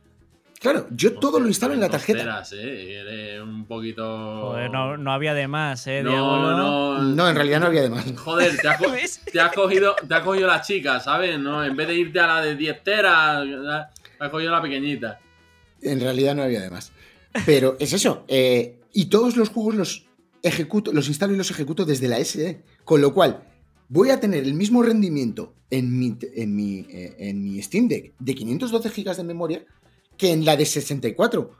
Claro, 0.60 0.86
yo 0.90 1.14
todo 1.14 1.40
lo 1.40 1.48
instalo 1.48 1.72
en 1.72 1.80
la 1.80 1.88
tarjeta. 1.88 2.18
teras, 2.18 2.52
eh, 2.52 2.96
eres 3.00 3.40
un 3.40 3.64
poquito. 3.64 4.02
Joder, 4.42 4.70
no, 4.70 4.98
no 4.98 5.10
había 5.10 5.32
de 5.32 5.48
más, 5.48 5.86
¿eh? 5.86 6.02
No, 6.02 6.10
Diablo? 6.10 6.56
no. 6.58 7.02
No, 7.02 7.28
en 7.30 7.34
realidad 7.34 7.60
no 7.60 7.66
había 7.66 7.80
de 7.80 7.88
más. 7.88 8.04
Joder, 8.14 8.58
te 8.58 8.68
has, 8.68 8.76
co- 8.78 8.90
¿Ves? 8.92 9.22
te 9.32 9.40
has 9.40 9.52
cogido, 9.54 9.96
te 10.06 10.14
has 10.14 10.20
cogido 10.22 10.46
la 10.46 10.60
chica, 10.60 11.00
¿sabes? 11.00 11.38
No, 11.38 11.64
en 11.64 11.74
vez 11.76 11.88
de 11.88 11.94
irte 11.94 12.20
a 12.20 12.26
la 12.26 12.42
de 12.42 12.56
10 12.56 12.84
teras, 12.84 13.42
te 14.18 14.24
has 14.24 14.30
cogido 14.30 14.50
la 14.52 14.60
pequeñita. 14.60 15.18
En 15.80 15.98
realidad 15.98 16.34
no 16.34 16.42
había 16.42 16.60
de 16.60 16.68
más. 16.68 16.92
Pero 17.46 17.76
es 17.80 17.94
eso. 17.94 18.24
eh, 18.28 18.76
y 18.92 19.06
todos 19.06 19.36
los 19.38 19.48
juegos 19.48 19.76
los 19.76 20.04
ejecuto, 20.42 20.92
los 20.92 21.08
instalo 21.08 21.32
y 21.32 21.36
los 21.38 21.50
ejecuto 21.50 21.86
desde 21.86 22.06
la 22.08 22.18
SD. 22.22 22.60
Con 22.84 23.00
lo 23.00 23.14
cual, 23.14 23.44
voy 23.90 24.10
a 24.10 24.20
tener 24.20 24.44
el 24.44 24.54
mismo 24.54 24.82
rendimiento 24.82 25.52
en 25.68 25.98
mi, 25.98 26.16
en 26.22 26.56
mi, 26.56 26.86
eh, 26.88 27.16
en 27.18 27.42
mi 27.42 27.60
Steam 27.60 27.88
Deck 27.88 28.14
de 28.18 28.34
512 28.34 28.88
GB 28.88 29.16
de 29.16 29.24
memoria 29.24 29.66
que 30.16 30.32
en 30.32 30.44
la 30.44 30.56
de 30.56 30.64
64, 30.64 31.50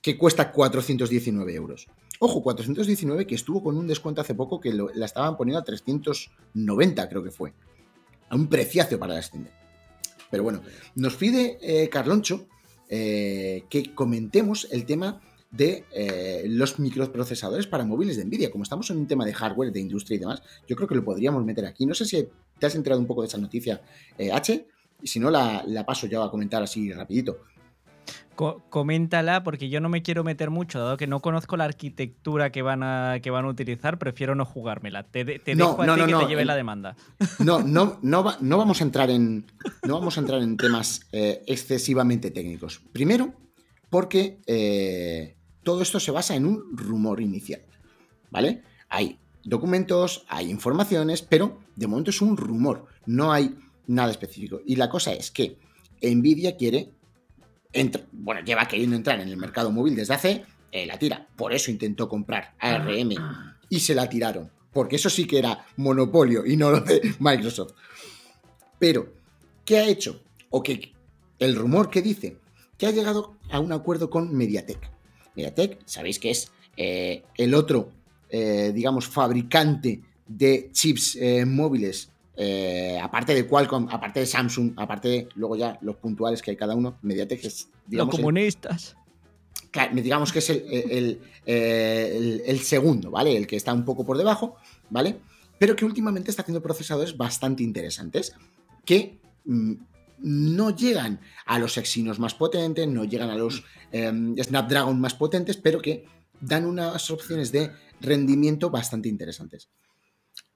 que 0.00 0.16
cuesta 0.16 0.52
419 0.52 1.54
euros. 1.54 1.88
Ojo, 2.20 2.42
419 2.42 3.26
que 3.26 3.34
estuvo 3.34 3.62
con 3.62 3.76
un 3.76 3.86
descuento 3.86 4.20
hace 4.20 4.34
poco 4.34 4.60
que 4.60 4.72
la 4.72 5.04
estaban 5.04 5.36
poniendo 5.36 5.58
a 5.58 5.64
390, 5.64 7.08
creo 7.08 7.22
que 7.22 7.30
fue. 7.30 7.52
A 8.28 8.36
un 8.36 8.46
preciazo 8.48 8.98
para 8.98 9.14
la 9.14 9.22
Steam 9.22 9.44
Deck. 9.44 9.54
Pero 10.30 10.42
bueno, 10.42 10.62
nos 10.94 11.16
pide 11.16 11.58
eh, 11.60 11.88
Carloncho 11.88 12.46
eh, 12.88 13.64
que 13.68 13.94
comentemos 13.94 14.68
el 14.70 14.84
tema 14.86 15.20
de 15.50 15.84
eh, 15.92 16.44
los 16.48 16.78
microprocesadores 16.78 17.66
para 17.66 17.84
móviles 17.84 18.16
de 18.16 18.24
Nvidia. 18.24 18.50
Como 18.50 18.64
estamos 18.64 18.90
en 18.90 18.98
un 18.98 19.06
tema 19.06 19.24
de 19.24 19.32
hardware, 19.32 19.72
de 19.72 19.80
industria 19.80 20.16
y 20.16 20.18
demás, 20.18 20.42
yo 20.68 20.76
creo 20.76 20.88
que 20.88 20.94
lo 20.94 21.04
podríamos 21.04 21.44
meter 21.44 21.64
aquí. 21.66 21.86
No 21.86 21.94
sé 21.94 22.04
si 22.04 22.28
te 22.58 22.66
has 22.66 22.74
enterado 22.74 23.00
un 23.00 23.06
poco 23.06 23.22
de 23.22 23.28
esa 23.28 23.38
noticia, 23.38 23.80
eh, 24.18 24.32
H, 24.32 24.66
y 25.02 25.06
si 25.06 25.18
no, 25.20 25.30
la, 25.30 25.62
la 25.66 25.84
paso 25.86 26.06
yo 26.06 26.22
a 26.22 26.30
comentar 26.30 26.62
así 26.62 26.92
rapidito. 26.92 27.38
Co- 28.34 28.62
coméntala 28.68 29.42
porque 29.44 29.70
yo 29.70 29.80
no 29.80 29.88
me 29.88 30.02
quiero 30.02 30.22
meter 30.22 30.50
mucho, 30.50 30.78
dado 30.78 30.98
que 30.98 31.06
no 31.06 31.20
conozco 31.20 31.56
la 31.56 31.64
arquitectura 31.64 32.52
que 32.52 32.60
van 32.60 32.82
a, 32.82 33.20
que 33.22 33.30
van 33.30 33.46
a 33.46 33.48
utilizar, 33.48 33.98
prefiero 33.98 34.34
no 34.34 34.44
jugármela. 34.44 35.04
Te, 35.04 35.24
de- 35.24 35.38
te 35.38 35.54
No, 35.54 35.68
dejo 35.70 35.82
a 35.82 35.86
no, 35.86 35.94
ti 35.94 36.00
no, 36.00 36.06
que 36.06 36.12
no, 36.12 36.20
te 36.20 36.26
lleve 36.26 36.42
el- 36.42 36.46
la 36.48 36.54
demanda. 36.56 36.96
No, 37.38 37.60
no, 37.62 37.98
no, 38.02 38.22
va- 38.24 38.36
no 38.42 38.58
vamos 38.58 38.80
a 38.82 38.84
entrar 38.84 39.08
en. 39.10 39.46
No 39.86 39.94
vamos 39.94 40.18
a 40.18 40.20
entrar 40.20 40.42
en 40.42 40.56
temas 40.58 41.00
eh, 41.12 41.42
excesivamente 41.46 42.30
técnicos. 42.30 42.82
Primero, 42.92 43.32
porque 43.88 44.40
eh, 44.46 45.35
todo 45.66 45.82
esto 45.82 45.98
se 45.98 46.12
basa 46.12 46.36
en 46.36 46.46
un 46.46 46.76
rumor 46.76 47.20
inicial. 47.20 47.60
¿Vale? 48.30 48.62
Hay 48.88 49.18
documentos, 49.42 50.24
hay 50.28 50.48
informaciones, 50.48 51.22
pero 51.22 51.58
de 51.74 51.88
momento 51.88 52.10
es 52.10 52.22
un 52.22 52.36
rumor. 52.36 52.86
No 53.04 53.32
hay 53.32 53.52
nada 53.88 54.12
específico. 54.12 54.60
Y 54.64 54.76
la 54.76 54.88
cosa 54.88 55.12
es 55.12 55.32
que 55.32 55.58
Nvidia 56.00 56.56
quiere. 56.56 56.92
bueno, 58.12 58.42
lleva 58.42 58.68
queriendo 58.68 58.94
entrar 58.94 59.20
en 59.20 59.28
el 59.28 59.36
mercado 59.36 59.72
móvil 59.72 59.96
desde 59.96 60.14
hace 60.14 60.44
eh, 60.70 60.86
la 60.86 61.00
tira. 61.00 61.26
Por 61.34 61.52
eso 61.52 61.72
intentó 61.72 62.08
comprar 62.08 62.54
ARM 62.60 63.14
y 63.68 63.80
se 63.80 63.96
la 63.96 64.08
tiraron. 64.08 64.52
Porque 64.72 64.94
eso 64.94 65.10
sí 65.10 65.26
que 65.26 65.40
era 65.40 65.66
monopolio 65.76 66.46
y 66.46 66.56
no 66.56 66.70
lo 66.70 66.80
de 66.80 67.00
Microsoft. 67.18 67.72
Pero, 68.78 69.12
¿qué 69.64 69.78
ha 69.78 69.88
hecho? 69.88 70.22
O 70.50 70.62
que 70.62 70.92
el 71.40 71.56
rumor 71.56 71.90
que 71.90 72.02
dice 72.02 72.36
que 72.78 72.86
ha 72.86 72.92
llegado 72.92 73.34
a 73.50 73.58
un 73.58 73.72
acuerdo 73.72 74.10
con 74.10 74.32
Mediatek. 74.32 74.95
Mediatek, 75.36 75.80
sabéis 75.84 76.18
que 76.18 76.30
es 76.30 76.50
eh, 76.76 77.22
el 77.36 77.54
otro, 77.54 77.92
eh, 78.30 78.72
digamos, 78.74 79.06
fabricante 79.06 80.00
de 80.26 80.70
chips 80.72 81.16
eh, 81.20 81.44
móviles, 81.44 82.10
aparte 83.00 83.34
de 83.34 83.46
Qualcomm, 83.46 83.88
aparte 83.90 84.20
de 84.20 84.26
Samsung, 84.26 84.72
aparte 84.76 85.08
de 85.08 85.28
luego 85.36 85.56
ya 85.56 85.78
los 85.80 85.96
puntuales 85.96 86.42
que 86.42 86.50
hay 86.50 86.56
cada 86.56 86.74
uno. 86.74 86.98
Mediatek 87.02 87.44
es, 87.44 87.68
Los 87.72 87.90
digamos, 87.90 88.14
el- 88.14 88.20
comunistas. 88.20 88.96
Claro, 89.70 89.94
digamos 89.94 90.32
que 90.32 90.38
es 90.40 90.50
el, 90.50 90.64
el- 90.70 91.20
el- 91.46 92.42
el 92.46 92.60
segundo, 92.60 93.10
¿vale? 93.10 93.36
El 93.36 93.46
que 93.46 93.56
está 93.56 93.72
un 93.72 93.84
poco 93.84 94.04
por 94.04 94.16
debajo, 94.18 94.56
¿vale? 94.90 95.16
Pero 95.58 95.76
que 95.76 95.84
últimamente 95.86 96.30
está 96.30 96.42
haciendo 96.42 96.62
procesadores 96.62 97.16
bastante 97.16 97.62
interesantes 97.62 98.34
que 98.84 99.18
mm, 99.46 99.72
no 100.18 100.74
llegan 100.74 101.20
a 101.44 101.58
los 101.58 101.76
Exynos 101.78 102.18
más 102.18 102.34
potentes, 102.34 102.88
no 102.88 103.04
llegan 103.04 103.30
a 103.30 103.36
los 103.36 103.64
em, 103.92 104.36
Snapdragon 104.36 105.00
más 105.00 105.14
potentes, 105.14 105.56
pero 105.56 105.80
que 105.80 106.04
dan 106.40 106.66
unas 106.66 107.10
opciones 107.10 107.52
de 107.52 107.70
rendimiento 108.00 108.70
bastante 108.70 109.08
interesantes. 109.08 109.68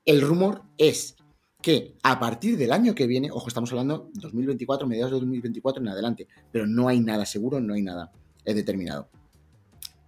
El 0.04 0.22
rumor 0.22 0.62
es 0.78 1.16
que 1.62 1.96
a 2.02 2.18
partir 2.18 2.56
del 2.56 2.72
año 2.72 2.94
que 2.94 3.06
viene, 3.06 3.30
ojo, 3.30 3.48
estamos 3.48 3.70
hablando 3.70 4.10
2024, 4.14 4.86
mediados 4.88 5.12
de 5.12 5.18
2024 5.18 5.82
en 5.82 5.88
adelante, 5.88 6.26
pero 6.50 6.66
no 6.66 6.88
hay 6.88 7.00
nada 7.00 7.26
seguro, 7.26 7.60
no 7.60 7.74
hay 7.74 7.82
nada 7.82 8.12
eh, 8.44 8.54
determinado. 8.54 9.10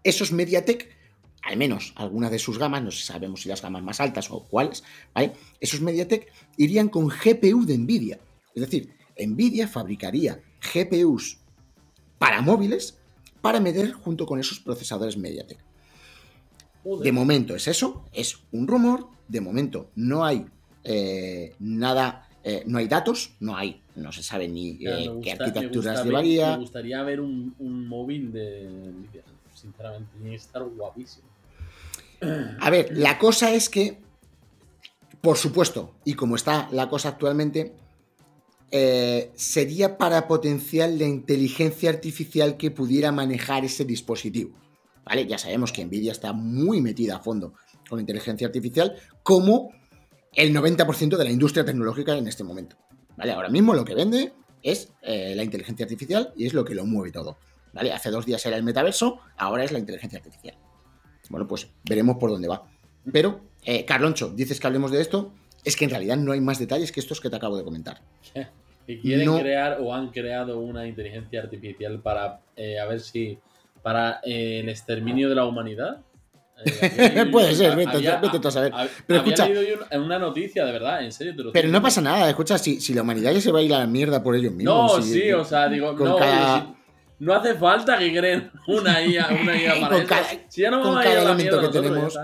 Esos 0.03 0.33
MediaTek, 0.33 0.97
al 1.43 1.57
menos 1.57 1.93
algunas 1.97 2.31
de 2.31 2.39
sus 2.39 2.59
gamas, 2.59 2.83
no 2.83 2.91
sabemos 2.91 3.43
si 3.43 3.49
las 3.49 3.63
gamas 3.63 3.83
más 3.83 4.01
altas 4.01 4.31
o 4.31 4.45
cuáles. 4.49 4.83
Esos 5.61 5.81
MediaTek 5.81 6.33
irían 6.57 6.89
con 6.89 7.09
GPU 7.09 7.65
de 7.67 7.79
Nvidia. 7.79 8.19
Es 8.55 8.63
decir, 8.63 8.91
Nvidia 9.19 9.69
fabricaría 9.69 10.41
GPUs 10.73 11.39
para 12.19 12.41
móviles 12.41 12.99
para 13.41 13.61
meter 13.61 13.93
junto 13.93 14.27
con 14.27 14.39
esos 14.39 14.61
procesadores 14.61 15.17
MediaTek. 15.17 15.59
Joder. 16.85 17.05
De 17.05 17.13
momento 17.13 17.55
es 17.55 17.67
eso, 17.69 18.05
es 18.13 18.39
un 18.53 18.67
rumor. 18.67 19.09
De 19.29 19.41
momento 19.41 19.91
no 19.95 20.25
hay 20.25 20.47
eh, 20.85 21.55
nada, 21.59 22.29
eh, 22.45 22.65
no 22.67 22.79
hay 22.79 22.89
datos, 22.89 23.33
no 23.41 23.57
hay, 23.57 23.81
no 23.97 24.13
se 24.13 24.23
sabe 24.23 24.49
ni 24.49 24.71
eh, 24.87 25.11
qué 25.23 25.33
arquitecturas 25.33 25.97
ver- 25.99 26.07
llevaría. 26.07 26.51
me 26.53 26.59
gustaría 26.59 27.03
ver 27.03 27.21
un, 27.21 27.55
un 27.59 27.87
móvil 27.89 28.33
de 28.33 28.69
Nvidia, 28.69 29.23
sinceramente. 29.55 30.09
Tiene 30.15 30.31
que 30.31 30.37
estar 30.37 30.63
guapísimo. 30.65 31.27
A 32.61 32.71
ver, 32.71 32.97
la 32.97 33.19
cosa 33.19 33.53
es 33.53 33.69
que, 33.69 33.99
por 35.21 35.37
supuesto, 35.37 35.95
y 36.05 36.15
como 36.15 36.37
está 36.37 36.69
la 36.73 36.89
cosa 36.89 37.09
actualmente, 37.11 37.73
eh, 38.75 39.31
sería 39.35 39.99
para 39.99 40.27
potenciar 40.27 40.89
la 40.89 41.05
inteligencia 41.05 41.91
artificial 41.91 42.57
que 42.57 42.70
pudiera 42.70 43.12
manejar 43.12 43.66
ese 43.66 43.85
dispositivo. 43.85 44.59
¿Vale? 45.05 45.27
Ya 45.27 45.37
sabemos 45.37 45.73
que 45.73 45.85
Nvidia 45.85 46.12
está 46.12 46.33
muy 46.33 46.81
metida 46.81 47.16
a 47.16 47.20
fondo 47.20 47.53
con 47.87 47.99
la 47.99 48.01
inteligencia 48.01 48.47
artificial, 48.47 48.97
como 49.23 49.70
el 50.33 50.55
90% 50.55 51.18
de 51.18 51.25
la 51.25 51.31
industria 51.31 51.66
tecnológica 51.66 52.16
en 52.16 52.27
este 52.27 52.45
momento. 52.45 52.77
¿Vale? 53.16 53.33
Ahora 53.33 53.51
mismo 53.51 53.75
lo 53.75 53.85
que 53.85 53.95
vende 53.95 54.33
es 54.62 54.89
eh, 55.03 55.35
la 55.37 55.43
inteligencia 55.43 55.85
artificial 55.85 56.33
y 56.35 56.47
es 56.47 56.55
lo 56.55 56.64
que 56.64 56.75
lo 56.75 56.87
mueve 56.87 57.12
todo. 57.12 57.37
¿Vale? 57.75 57.93
Hace 57.93 58.11
dos 58.11 58.25
días 58.25 58.45
era 58.47 58.57
el 58.57 58.62
metaverso, 58.62 59.20
ahora 59.37 59.64
es 59.64 59.73
la 59.73 59.81
inteligencia 59.81 60.18
artificial. 60.18 60.57
Bueno, 61.29 61.47
pues 61.47 61.68
veremos 61.85 62.16
por 62.16 62.31
dónde 62.31 62.49
va. 62.49 62.70
Pero, 63.12 63.43
eh, 63.64 63.85
Carloncho, 63.85 64.31
dices 64.31 64.61
que 64.61 64.66
hablemos 64.66 64.91
de 64.91 65.03
esto, 65.03 65.35
es 65.64 65.77
que 65.77 65.85
en 65.85 65.91
realidad 65.91 66.16
no 66.16 66.33
hay 66.33 66.41
más 66.41 66.59
detalles 66.59 66.91
que 66.91 67.01
estos 67.01 67.20
que 67.20 67.29
te 67.29 67.37
acabo 67.37 67.57
de 67.57 67.64
comentar. 67.64 68.03
Que 68.87 69.01
quieren 69.01 69.39
crear 69.39 69.78
o 69.80 69.95
han 69.95 70.09
creado 70.09 70.59
una 70.59 70.87
inteligencia 70.87 71.41
artificial 71.41 72.01
para, 72.01 72.41
eh, 72.57 72.78
a 72.80 72.87
ver 72.87 73.01
si, 73.01 73.39
para 73.83 74.20
eh, 74.24 74.61
el 74.61 74.68
exterminio 74.68 75.28
de 75.28 75.35
la 75.35 75.45
humanidad. 75.47 76.01
Puede 77.33 77.55
ser, 77.55 77.74
vete, 77.74 77.99
vete, 77.99 78.49
a 78.49 78.51
saber. 78.51 78.72
Pero 79.07 79.20
escucha, 79.20 79.49
leído 79.49 79.85
una 79.97 80.18
noticia, 80.18 80.64
de 80.64 80.72
verdad, 80.72 81.03
en 81.03 81.11
serio. 81.11 81.35
pero 81.53 81.68
no 81.68 81.83
pasa 81.83 82.01
nada, 82.01 82.28
escucha, 82.28 82.59
si, 82.59 82.80
si, 82.80 82.95
la 82.95 83.03
humanidad 83.03 83.33
ya 83.33 83.41
se 83.41 83.51
va 83.51 83.59
a 83.59 83.62
ir 83.62 83.74
a 83.74 83.78
la 83.78 83.87
mierda 83.87 84.22
por 84.22 84.37
ellos 84.37 84.53
mismos. 84.53 84.97
No, 84.97 85.03
sí, 85.03 85.33
o 85.33 85.45
sea, 85.45 85.68
digo, 85.68 85.93
no, 85.93 86.18
no 87.22 87.35
hace 87.35 87.55
falta 87.55 87.97
que 87.99 88.12
creen 88.12 88.51
una 88.66 89.01
IA, 89.01 89.28
una 89.41 89.57
IA 89.57 89.80
para 89.89 89.99
eso. 89.99 90.41
si 90.49 90.62
ya 90.62 90.72
no 90.72 90.80
vamos 90.80 91.07
a 91.07 91.12
ir 91.12 91.18
a 91.18 91.24
la 91.24 91.35
mierda 91.35 91.61
que 91.62 91.68
tenemos. 91.68 92.14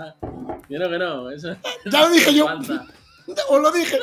Ya, 0.69 0.89
que 0.89 0.99
no, 0.99 1.31
eso. 1.31 1.55
Ya 1.89 2.01
lo 2.01 2.09
dije 2.09 2.33
yo. 2.33 2.45
Os 3.49 3.61
lo 3.61 3.71
dije. 3.71 3.97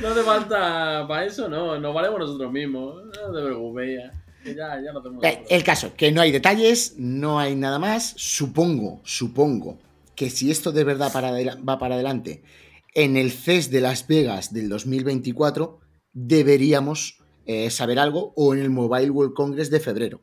No 0.00 0.08
hace 0.08 0.22
falta 0.22 1.06
para 1.06 1.24
eso, 1.24 1.48
no. 1.48 1.78
Nos 1.78 1.94
valemos 1.94 2.20
nosotros 2.20 2.52
mismos. 2.52 3.04
No 3.04 3.32
te 3.32 3.44
preocupes 3.44 3.98
ya. 3.98 4.24
Ya, 4.44 4.80
ya 4.84 4.92
no 4.92 5.00
tenemos 5.02 5.24
eh, 5.24 5.42
el 5.48 5.64
caso, 5.64 5.94
que 5.96 6.12
no 6.12 6.20
hay 6.20 6.30
detalles, 6.30 6.94
no 6.98 7.38
hay 7.38 7.56
nada 7.56 7.78
más. 7.78 8.12
Supongo, 8.18 9.00
supongo 9.02 9.78
que 10.14 10.28
si 10.28 10.50
esto 10.50 10.70
de 10.70 10.84
verdad 10.84 11.10
para 11.12 11.30
va 11.30 11.78
para 11.78 11.94
adelante 11.94 12.42
en 12.94 13.16
el 13.16 13.32
CES 13.32 13.70
de 13.70 13.80
Las 13.80 14.06
Vegas 14.06 14.52
del 14.52 14.68
2024, 14.68 15.80
deberíamos 16.12 17.18
eh, 17.46 17.70
saber 17.70 17.98
algo 17.98 18.32
o 18.36 18.54
en 18.54 18.60
el 18.60 18.70
Mobile 18.70 19.10
World 19.10 19.34
Congress 19.34 19.70
de 19.70 19.80
febrero. 19.80 20.20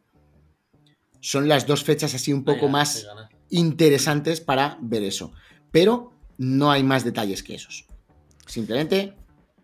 Son 1.20 1.48
las 1.48 1.68
dos 1.68 1.84
fechas 1.84 2.14
así 2.14 2.34
un 2.34 2.44
poco 2.44 2.68
más 2.68 3.08
interesantes 3.50 4.42
para 4.42 4.78
ver 4.82 5.04
eso. 5.04 5.34
Pero 5.72 6.14
no 6.38 6.72
hay 6.72 6.84
más 6.84 7.04
detalles 7.04 7.44
que 7.44 7.56
esos. 7.56 7.86
Simplemente 8.48 9.14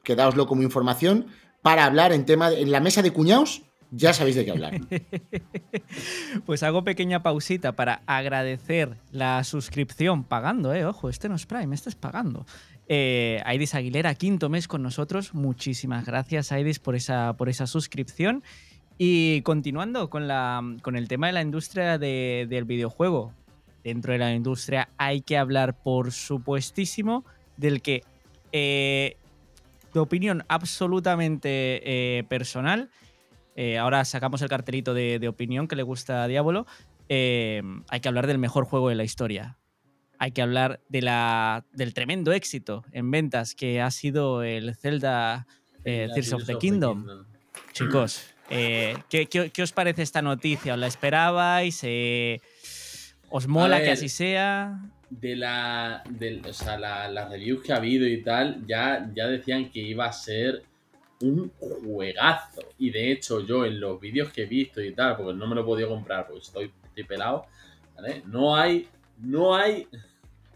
quedaoslo 0.08 0.48
como 0.48 0.64
información 0.64 1.28
para 1.62 1.84
hablar 1.84 2.14
en 2.14 2.26
tema 2.26 2.50
en 2.50 2.72
la 2.72 2.80
mesa 2.80 3.02
de 3.02 3.12
cuñados. 3.12 3.64
Ya 3.92 4.14
sabéis 4.14 4.38
de 4.38 4.46
qué 4.46 4.52
hablar. 4.52 4.80
pues 6.46 6.64
hago 6.64 6.84
pequeña 6.84 7.24
pausita 7.24 7.74
para 7.74 8.02
agradecer 8.06 8.98
la 9.12 9.44
suscripción 9.44 10.24
pagando, 10.24 10.74
eh. 10.74 10.86
Ojo, 10.86 11.10
este 11.10 11.28
no 11.28 11.36
es 11.36 11.46
Prime, 11.46 11.76
este 11.76 11.90
es 11.90 11.96
pagando. 11.96 12.46
Eh, 12.88 13.42
Aidis 13.46 13.76
Aguilera, 13.76 14.16
quinto 14.16 14.50
mes 14.50 14.68
con 14.70 14.82
nosotros. 14.82 15.34
Muchísimas 15.34 16.06
gracias, 16.06 16.54
Aidis, 16.54 16.80
por 16.80 16.96
esa, 16.96 17.36
por 17.38 17.50
esa 17.50 17.68
suscripción. 17.68 18.44
Y 18.98 19.42
continuando 19.42 20.10
con, 20.10 20.28
la, 20.28 20.62
con 20.82 20.96
el 20.96 21.08
tema 21.08 21.28
de 21.28 21.34
la 21.34 21.42
industria 21.42 21.98
del 21.98 22.66
videojuego. 22.66 23.34
Dentro 23.84 24.14
de 24.14 24.20
la 24.20 24.34
industria 24.34 24.90
hay 24.98 25.22
que 25.22 25.38
hablar, 25.38 25.82
por 25.82 26.12
supuestísimo, 26.12 27.26
del 27.58 27.82
que, 27.82 28.04
eh, 28.52 29.18
de 29.94 30.00
opinión 30.00 30.44
absolutamente 30.48 31.82
eh, 31.84 32.24
personal, 32.26 32.90
eh, 33.56 33.78
ahora 33.78 34.06
sacamos 34.06 34.42
el 34.42 34.50
cartelito 34.50 34.94
de, 34.94 35.20
de, 35.20 35.28
opinión 35.28 35.68
que 35.68 35.76
le 35.76 35.84
gusta 35.84 36.24
a 36.24 36.28
Diablo, 36.28 36.66
hay 37.10 38.00
que 38.02 38.08
hablar 38.08 38.28
del 38.28 38.38
mejor 38.38 38.66
juego 38.66 38.90
de 38.90 38.96
la 38.96 39.04
historia 39.04 39.58
hay 40.20 40.32
que 40.32 40.42
hablar 40.42 40.82
de 40.90 41.02
la, 41.02 41.66
del 41.74 41.94
tremendo 41.94 42.32
éxito 42.32 42.84
en 42.92 43.10
ventas 43.12 43.56
que 43.56 43.82
ha 43.82 43.92
sido 43.92 44.44
el 44.44 44.76
Zelda 44.76 45.48
eh, 45.84 46.10
Tears 46.14 46.34
of 46.34 46.46
the 46.46 46.58
Kingdom. 46.58 47.26
Chicos, 47.72 48.34
eh, 48.50 48.98
¿qué, 49.10 49.62
os 49.62 49.72
parece 49.72 50.02
esta 50.02 50.22
noticia? 50.22 50.74
¿Os 50.74 50.80
la 50.80 50.88
esperabais? 50.88 51.82
¿Os 53.30 53.48
mola 53.48 53.82
que 53.82 53.92
así 53.92 54.10
sea? 54.10 54.80
De 55.10 55.36
la, 55.36 56.04
o 56.48 56.54
sea, 56.54 56.78
las 56.78 57.30
reviews 57.30 57.64
que 57.64 57.74
ha 57.74 57.78
habido 57.78 58.06
y 58.06 58.22
tal, 58.24 58.66
ya, 58.68 59.10
ya 59.16 59.28
decían 59.28 59.70
que 59.70 59.80
iba 59.80 60.06
a 60.06 60.12
ser 60.12 60.64
un 61.22 61.50
juegazo. 61.50 62.62
Y 62.78 62.90
de 62.90 63.12
hecho, 63.12 63.46
yo 63.46 63.66
en 63.66 63.80
los 63.80 64.00
vídeos 64.00 64.32
que 64.32 64.44
he 64.44 64.46
visto 64.46 64.82
y 64.82 64.94
tal, 64.94 65.16
porque 65.16 65.34
no 65.34 65.48
me 65.48 65.56
lo 65.56 65.62
he 65.62 65.66
podido 65.66 65.90
comprar 65.90 66.28
porque 66.28 66.42
estoy, 66.42 66.72
estoy 66.90 67.04
pelado, 67.06 67.46
¿vale? 67.96 68.22
No 68.26 68.56
hay 68.56 68.88
no 69.18 69.56
hay. 69.56 69.88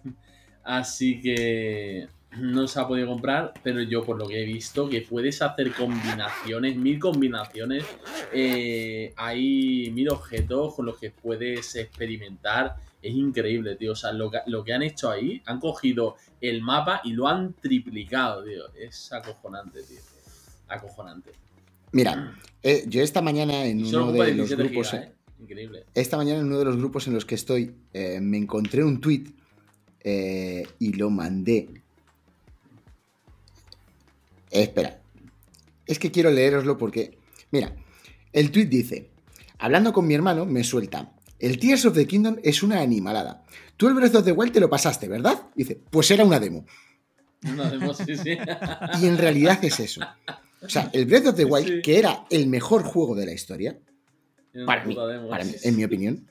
Así 0.63 1.21
que 1.21 2.07
no 2.37 2.67
se 2.67 2.79
ha 2.79 2.87
podido 2.87 3.07
comprar, 3.07 3.53
pero 3.63 3.81
yo 3.81 4.03
por 4.03 4.17
lo 4.17 4.27
que 4.27 4.41
he 4.41 4.45
visto, 4.45 4.87
que 4.87 5.01
puedes 5.01 5.41
hacer 5.41 5.73
combinaciones, 5.73 6.75
mil 6.75 6.99
combinaciones. 6.99 7.83
Eh, 8.31 9.13
hay 9.17 9.91
mil 9.91 10.09
objetos 10.09 10.75
con 10.75 10.85
los 10.85 10.97
que 10.97 11.11
puedes 11.11 11.75
experimentar. 11.75 12.75
Es 13.01 13.15
increíble, 13.15 13.75
tío. 13.75 13.93
O 13.93 13.95
sea, 13.95 14.11
lo 14.11 14.29
que, 14.29 14.73
han 14.73 14.83
hecho 14.83 15.09
ahí, 15.09 15.41
han 15.45 15.59
cogido 15.59 16.17
el 16.39 16.61
mapa 16.61 17.01
y 17.03 17.13
lo 17.13 17.27
han 17.27 17.53
triplicado, 17.53 18.43
tío. 18.43 18.73
Es 18.75 19.11
acojonante, 19.11 19.81
tío. 19.83 19.99
Acojonante. 20.67 21.31
Mira, 21.91 22.37
eh, 22.63 22.85
yo 22.87 23.01
esta 23.01 23.21
mañana 23.21 23.65
en 23.65 23.83
uno 23.85 24.11
de 24.11 24.35
los 24.35 24.49
grupos. 24.51 24.93
¿eh? 24.93 25.11
Increíble. 25.39 25.85
Esta 25.93 26.17
mañana 26.17 26.39
en 26.39 26.45
uno 26.45 26.59
de 26.59 26.65
los 26.65 26.77
grupos 26.77 27.07
en 27.07 27.13
los 27.13 27.25
que 27.25 27.35
estoy 27.35 27.75
eh, 27.93 28.19
me 28.21 28.37
encontré 28.37 28.83
un 28.83 29.01
tweet 29.01 29.25
eh, 30.03 30.63
y 30.79 30.93
lo 30.93 31.09
mandé. 31.09 31.69
espera. 34.51 34.99
Es 35.85 35.99
que 35.99 36.11
quiero 36.11 36.29
leeroslo 36.29 36.77
porque. 36.77 37.17
Mira, 37.49 37.75
el 38.31 38.51
tweet 38.51 38.67
dice: 38.67 39.09
Hablando 39.57 39.91
con 39.91 40.07
mi 40.07 40.13
hermano, 40.13 40.45
me 40.45 40.63
suelta. 40.63 41.11
El 41.41 41.57
Tears 41.57 41.85
of 41.85 41.95
the 41.95 42.05
Kingdom 42.05 42.37
es 42.43 42.61
una 42.61 42.81
animalada. 42.81 43.43
Tú 43.75 43.87
el 43.87 43.95
Breath 43.95 44.15
of 44.15 44.25
the 44.25 44.31
Wild 44.31 44.53
te 44.53 44.59
lo 44.59 44.69
pasaste, 44.69 45.07
¿verdad? 45.07 45.41
Dice, 45.55 45.81
pues 45.89 46.11
era 46.11 46.23
una 46.23 46.39
demo. 46.39 46.65
Una 47.43 47.67
demo, 47.67 47.95
sí, 47.95 48.15
sí. 48.15 48.37
y 49.01 49.07
en 49.07 49.17
realidad 49.17 49.57
es 49.63 49.79
eso. 49.79 50.01
O 50.61 50.69
sea, 50.69 50.91
el 50.93 51.07
Breath 51.07 51.27
of 51.27 51.35
the 51.35 51.45
Wild, 51.45 51.81
que 51.81 51.97
era 51.97 52.25
el 52.29 52.45
mejor 52.45 52.83
juego 52.83 53.15
de 53.15 53.25
la 53.25 53.33
historia, 53.33 53.79
para 54.67 54.85
mí, 54.85 54.95
en 55.63 55.75
mi 55.75 55.83
opinión, 55.83 56.27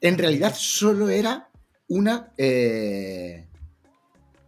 en 0.00 0.16
realidad 0.16 0.54
solo 0.56 1.10
era 1.10 1.50
una, 1.88 2.32
eh, 2.38 3.46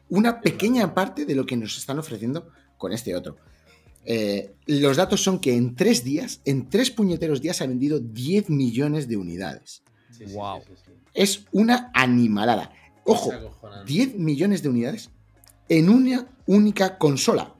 una 0.08 0.40
pequeña 0.40 0.94
parte 0.94 1.26
de 1.26 1.34
lo 1.34 1.44
que 1.44 1.58
nos 1.58 1.76
están 1.76 1.98
ofreciendo 1.98 2.50
con 2.78 2.92
este 2.94 3.14
otro. 3.14 3.36
Eh, 4.06 4.54
los 4.64 4.96
datos 4.96 5.22
son 5.22 5.40
que 5.40 5.54
en 5.54 5.74
tres 5.74 6.04
días, 6.04 6.40
en 6.46 6.70
tres 6.70 6.90
puñeteros 6.90 7.42
días, 7.42 7.60
ha 7.60 7.66
vendido 7.66 8.00
10 8.00 8.48
millones 8.48 9.08
de 9.08 9.18
unidades. 9.18 9.82
Wow. 10.26 10.62
Es 11.14 11.44
una 11.52 11.90
animalada. 11.94 12.72
Ojo, 13.04 13.30
10 13.86 14.16
millones 14.16 14.62
de 14.62 14.68
unidades 14.68 15.10
en 15.68 15.88
una 15.88 16.26
única 16.46 16.98
consola 16.98 17.54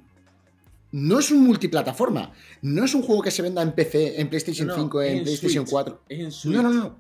no 0.93 1.19
es 1.19 1.31
un 1.31 1.45
multiplataforma. 1.45 2.33
No 2.63 2.85
es 2.85 2.95
un 2.95 3.03
juego 3.03 3.23
que 3.23 3.31
se 3.31 3.43
venda 3.43 3.63
en 3.63 3.73
PC, 3.73 4.21
en 4.21 4.29
PlayStation 4.29 4.71
5, 4.75 5.03
en, 5.03 5.23
PlayStation 5.23 5.65
4. 5.65 6.03
no, 6.45 6.63
no, 6.63 6.73
no. 6.73 6.99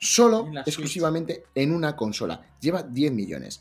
Solo, 0.00 0.48
exclusivamente 0.64 1.44
en 1.54 1.72
una 1.72 1.96
consola. 1.96 2.40
Lleva 2.60 2.82
10 2.82 3.12
millones. 3.12 3.60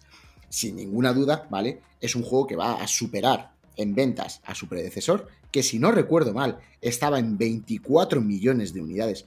Sin 0.49 0.75
ninguna 0.75 1.11
duda, 1.11 1.47
¿vale? 1.49 1.81
Es 1.99 2.15
un 2.15 2.23
juego 2.23 2.47
que 2.47 2.55
va 2.55 2.81
a 2.81 2.87
superar 2.87 3.51
en 3.75 3.93
ventas 3.93 4.41
a 4.45 4.55
su 4.55 4.67
predecesor, 4.67 5.27
que 5.51 5.63
si 5.63 5.79
no 5.79 5.91
recuerdo 5.91 6.33
mal, 6.33 6.59
estaba 6.81 7.19
en 7.19 7.37
24 7.37 8.21
millones 8.21 8.73
de 8.73 8.81
unidades. 8.81 9.25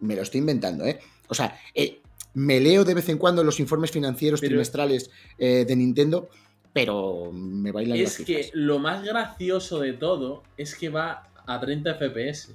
Me 0.00 0.14
lo 0.14 0.22
estoy 0.22 0.40
inventando, 0.40 0.84
¿eh? 0.84 0.98
O 1.28 1.34
sea, 1.34 1.58
eh, 1.74 2.00
me 2.34 2.60
leo 2.60 2.84
de 2.84 2.94
vez 2.94 3.08
en 3.08 3.18
cuando 3.18 3.44
los 3.44 3.60
informes 3.60 3.90
financieros 3.90 4.40
trimestrales 4.40 5.10
eh, 5.38 5.64
de 5.66 5.76
Nintendo 5.76 6.28
pero 6.72 7.32
me 7.32 7.72
bailan 7.72 7.98
Es 7.98 8.18
que 8.18 8.50
lo 8.52 8.78
más 8.78 9.02
gracioso 9.02 9.80
de 9.80 9.94
todo 9.94 10.44
es 10.56 10.76
que 10.76 10.88
va 10.88 11.24
a 11.46 11.58
30 11.58 11.94
FPS. 11.94 12.50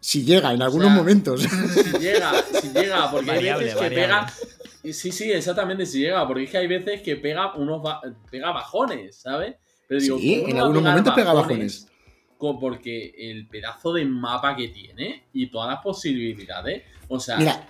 Si 0.00 0.24
llega, 0.24 0.52
en 0.52 0.62
algunos 0.62 0.90
momentos. 0.90 1.42
Si 1.48 1.98
llega, 1.98 2.32
si 2.60 2.68
llega, 2.68 3.10
porque 3.10 3.30
hay 3.30 3.42
veces 3.42 3.74
que 3.74 3.90
pega. 3.90 4.32
Sí, 4.84 5.12
sí, 5.12 5.32
exactamente, 5.32 5.86
si 5.86 6.00
llega, 6.00 6.26
porque 6.26 6.44
es 6.44 6.50
que 6.50 6.58
hay 6.58 6.66
veces 6.66 7.00
que 7.02 7.16
pega 7.16 7.54
unos 7.54 7.82
pega 8.30 8.52
bajones, 8.52 9.16
¿sabes? 9.16 9.56
Pero 9.86 10.00
digo, 10.00 10.18
sí, 10.18 10.44
en 10.46 10.58
algunos 10.58 10.82
momentos 10.82 11.14
pega 11.14 11.32
bajones. 11.32 11.88
Porque 12.38 13.14
el 13.18 13.46
pedazo 13.46 13.92
de 13.92 14.04
mapa 14.04 14.54
que 14.56 14.68
tiene 14.68 15.24
y 15.32 15.48
todas 15.48 15.70
las 15.74 15.82
posibilidades. 15.82 16.84
O 17.08 17.18
sea. 17.18 17.36
Mira, 17.36 17.66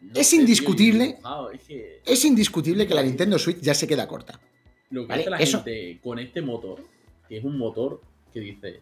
no 0.00 0.20
es 0.20 0.32
indiscutible. 0.34 1.06
dibujado, 1.06 1.50
es 1.50 1.62
que 1.62 2.00
es 2.04 2.24
indiscutible 2.24 2.86
que 2.86 2.94
la 2.94 3.02
Nintendo 3.02 3.38
Switch 3.38 3.60
ya 3.60 3.74
se 3.74 3.86
queda 3.86 4.06
corta. 4.06 4.38
lo 4.90 5.02
que 5.02 5.08
Vale, 5.08 5.20
hace 5.22 5.30
la 5.30 5.36
eso- 5.38 5.58
gente 5.64 5.98
con 6.02 6.18
este 6.18 6.40
motor, 6.42 6.84
que 7.28 7.38
es 7.38 7.44
un 7.44 7.56
motor 7.58 8.00
que 8.32 8.40
dice. 8.40 8.80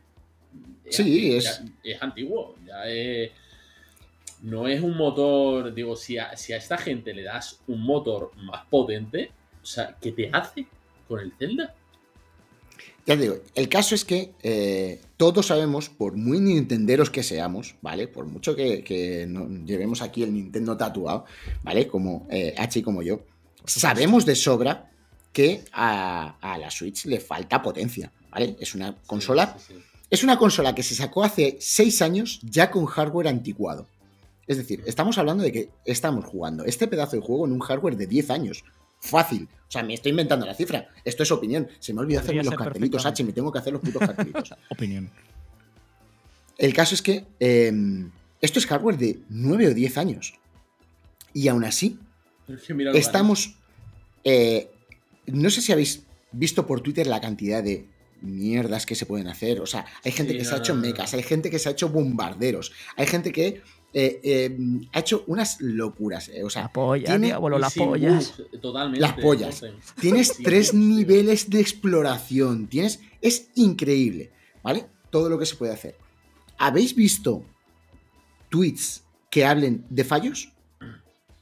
Sí, 0.91 1.31
ya- 1.31 1.37
es- 1.39 1.63
es 1.85 2.03
antiguo. 2.03 2.57
Ya 2.67 2.85
es. 2.87 3.31
No 4.43 4.67
es 4.67 4.83
un 4.83 4.97
motor. 4.97 5.73
Digo, 5.73 5.95
si 5.97 6.19
a, 6.19 6.37
si 6.37 6.53
a 6.53 6.57
esta 6.57 6.77
gente 6.77 7.15
le 7.15 7.23
das 7.23 7.61
un 7.69 7.81
motor 7.83 8.33
más 8.37 8.67
potente, 8.67 9.31
o 9.63 9.65
sea, 9.67 9.97
¿qué 10.01 10.13
te 10.13 10.29
hace 10.33 10.67
con 11.09 11.21
el 11.21 11.33
Zelda? 11.39 11.75
Ya 13.07 13.17
te 13.17 13.23
digo, 13.23 13.37
el 13.57 13.69
caso 13.69 13.95
es 13.97 14.05
que 14.05 14.33
eh, 14.45 15.01
todos 15.17 15.47
sabemos, 15.47 15.89
por 15.89 16.17
muy 16.17 16.39
nintenderos 16.39 17.11
que 17.11 17.25
seamos, 17.25 17.75
¿vale? 17.83 18.07
Por 18.07 18.27
mucho 18.27 18.55
que, 18.55 18.85
que 18.85 19.27
no- 19.29 19.49
llevemos 19.67 20.03
aquí 20.03 20.23
el 20.23 20.33
Nintendo 20.33 20.77
tatuado, 20.77 21.25
¿vale? 21.65 21.89
Como 21.89 22.27
eh, 22.31 22.55
Hachi 22.57 22.81
como 22.83 23.03
yo, 23.03 23.21
sabemos 23.67 24.25
de 24.25 24.37
sobra 24.37 24.89
que 25.33 25.65
a, 25.73 26.37
a 26.41 26.59
la 26.59 26.71
Switch 26.71 27.07
le 27.07 27.19
falta 27.19 27.61
potencia, 27.61 28.13
¿vale? 28.31 28.57
Es 28.61 28.75
una 28.77 28.95
consola, 29.07 29.57
Sí, 29.59 29.65
sí, 29.69 29.75
sí. 29.81 29.83
es 30.11 30.23
una 30.23 30.39
consola 30.39 30.73
que 30.75 30.83
se 30.85 30.95
sacó 30.95 31.25
hace 31.25 31.57
6 31.61 32.03
años 32.03 32.39
ya 32.43 32.71
con 32.71 32.85
hardware 32.87 33.27
anticuado. 33.29 33.87
Es 34.47 34.59
decir, 34.59 34.83
estamos 34.87 35.19
hablando 35.19 35.43
de 35.43 35.51
que 35.51 35.71
estamos 35.85 36.25
jugando 36.25 36.65
este 36.65 36.87
pedazo 36.87 37.17
de 37.17 37.23
juego 37.23 37.47
en 37.47 37.53
un 37.53 37.61
hardware 37.61 37.97
de 37.97 38.07
10 38.07 38.31
años. 38.31 38.63
Fácil. 39.03 39.49
O 39.69 39.71
sea, 39.73 39.83
me 39.83 39.95
estoy 39.95 40.11
inventando 40.11 40.47
la 40.47 40.55
cifra. 40.55 40.89
Esto 41.05 41.23
es 41.25 41.31
opinión. 41.33 41.69
Se 41.81 41.93
me 41.93 42.01
olvidó 42.01 42.21
hacerme 42.21 42.45
los 42.45 42.55
cartelitos. 42.55 43.05
Hachi. 43.05 43.25
Me 43.25 43.33
tengo 43.33 43.51
que 43.53 43.59
hacer 43.59 43.73
los 43.73 43.83
putos 43.83 44.01
cartelitos. 44.01 44.55
Opinión. 44.71 45.11
El 46.59 46.73
caso 46.73 46.95
es 46.95 47.03
que 47.03 47.25
eh, 47.41 47.73
esto 48.41 48.59
es 48.59 48.67
hardware 48.67 48.97
de 48.97 49.19
9 49.29 49.69
o 49.69 49.75
10 49.75 49.99
años. 49.99 50.35
Y 51.35 51.49
aún 51.49 51.65
así, 51.65 51.99
es 52.49 52.63
que 52.63 52.99
estamos. 52.99 53.57
eh, 54.25 54.71
no 55.27 55.51
sé 55.51 55.61
si 55.63 55.73
habéis 55.73 56.03
visto 56.33 56.67
por 56.67 56.81
Twitter 56.81 57.07
la 57.07 57.21
cantidad 57.21 57.63
de 57.63 57.87
mierdas 58.21 58.87
que 58.87 58.95
se 58.95 59.07
pueden 59.07 59.27
hacer. 59.29 59.61
O 59.61 59.67
sea, 59.67 59.85
hay 60.05 60.13
gente 60.13 60.33
Sí, 60.33 60.39
que 60.39 60.45
se 60.45 60.55
ha 60.55 60.59
hecho 60.59 60.75
mecas, 60.75 61.15
hay 61.15 61.23
gente 61.23 61.51
que 61.51 61.59
se 61.59 61.69
ha 61.69 61.73
hecho 61.73 61.89
bombarderos, 61.89 62.73
hay 62.97 63.07
gente 63.07 63.33
que 63.33 63.63
eh, 63.95 64.21
eh, 64.25 64.59
ha 64.93 65.01
hecho 65.01 65.25
unas 65.27 65.61
locuras. 65.61 66.29
eh, 66.29 66.43
o 66.45 66.51
sea, 66.51 66.63
La 66.63 66.73
polla, 66.73 67.05
tiene- 67.07 67.27
diablo, 67.29 67.59
Y 67.59 67.61
las 67.61 67.75
pollas. 67.75 68.35
totalmente. 68.61 69.01
Las 69.01 69.13
pollas. 69.15 69.63
no 69.63 69.69
sé. 69.69 69.75
Tienes 70.01 70.29
Sí, 70.29 70.43
tres 70.43 70.69
sí. 70.69 70.77
niveles 70.77 71.51
de 71.51 71.61
exploración. 71.61 72.67
Tienes. 72.69 73.01
Es 73.21 73.49
increíble. 73.55 74.31
¿Vale? 74.63 74.87
Todo 75.11 75.29
lo 75.29 75.39
que 75.39 75.47
se 75.47 75.57
puede 75.57 75.73
hacer. 75.73 75.95
¿Habéis 76.59 76.95
visto 76.95 77.45
tweets 78.49 79.03
que 79.31 79.45
hablen 79.45 79.85
de 79.91 80.05
fallos? 80.05 80.53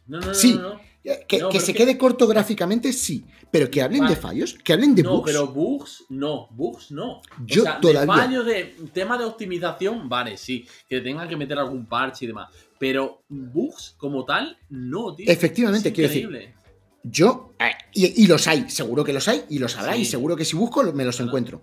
No, 0.07 0.19
no, 0.21 0.27
no, 0.29 0.35
Sí. 0.35 0.55
no, 0.55 0.63
no. 0.63 0.73
Eh, 0.75 0.90
Que, 1.03 1.39
No, 1.39 1.51
se 1.53 1.73
que- 1.73 1.79
quede 1.79 1.97
corto 1.97 2.27
gráficamente, 2.27 2.93
sí. 2.93 3.25
Pero 3.51 3.71
que 3.71 3.81
hablen 3.83 4.03
Vale. 4.03 4.15
de 4.15 4.21
fallos, 4.21 4.55
que 4.63 4.73
hablen 4.75 4.95
de 4.95 5.03
no, 5.03 5.13
bugs. 5.17 5.25
pero 5.27 5.47
bugs, 5.49 6.05
no, 6.11 6.47
bugs 6.51 6.91
no. 6.93 7.21
Yo 7.47 7.63
o 7.63 7.65
sea, 7.65 7.81
todavía- 7.81 8.01
de 8.03 8.07
fallo 8.21 8.45
de 8.45 8.65
tema 8.93 9.17
de 9.19 9.25
optimización, 9.25 10.09
vale, 10.09 10.37
sí, 10.37 10.67
que 10.89 11.01
tengan 11.01 11.29
que 11.29 11.37
meter 11.37 11.59
algún 11.59 11.87
parche 11.87 12.27
y 12.27 12.29
demás. 12.29 12.51
Pero 12.79 13.23
bugs 13.29 13.95
como 13.97 14.25
tal, 14.25 14.57
no, 14.69 15.15
tío. 15.17 15.27
Efectivamente, 15.31 15.89
Es 15.89 15.95
quiero 15.95 16.09
decir. 16.11 16.55
Yo, 17.03 17.55
eh, 17.59 17.71
y, 17.95 18.23
y 18.25 18.27
los 18.27 18.47
hay, 18.47 18.69
seguro 18.69 19.03
que 19.03 19.15
los 19.15 19.27
hay, 19.27 19.43
y 19.49 19.59
los 19.59 19.77
habrá, 19.79 19.95
Sí. 19.95 20.03
y 20.03 20.05
seguro 20.05 20.37
que 20.37 20.45
si 20.45 20.55
busco 20.55 20.83
me 20.93 21.05
los 21.05 21.17
Claro. 21.17 21.31
encuentro. 21.31 21.63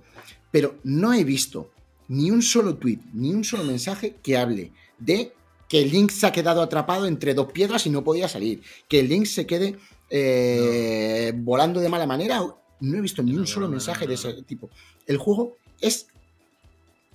Pero 0.52 0.80
no 0.84 1.14
he 1.14 1.24
visto 1.24 1.72
ni 2.08 2.32
un 2.32 2.42
solo 2.42 2.76
tweet, 2.78 3.00
ni 3.14 3.34
un 3.34 3.44
solo 3.44 3.64
mensaje 3.64 4.16
que 4.24 4.36
hable 4.36 4.72
de 4.98 5.32
que 5.68 5.82
el 5.82 5.91
Link 5.91 6.11
se 6.11 6.26
ha 6.28 6.32
quedado 6.32 6.61
atrapado 6.61 7.05
entre 7.05 7.34
dos 7.34 7.51
piedras 7.51 7.86
y 7.86 7.89
no 7.89 8.03
podía 8.03 8.28
salir, 8.28 8.61
que 8.88 8.99
el 8.99 9.09
Link 9.09 9.26
se 9.26 9.45
quede 9.45 9.78
eh, 10.09 11.34
volando 11.36 11.80
de 11.80 11.89
mala 11.89 12.05
manera. 12.05 12.41
No 12.80 12.97
he 12.97 13.01
visto 13.01 13.24
ni 13.24 13.32
un 13.32 13.41
no, 13.41 13.47
solo 13.47 13.68
no, 13.68 13.72
mensaje 13.72 14.07
de 14.07 14.13
ese 14.13 14.43
tipo. 14.43 14.70
El 15.05 15.18
juego 15.18 15.57
es 15.82 16.07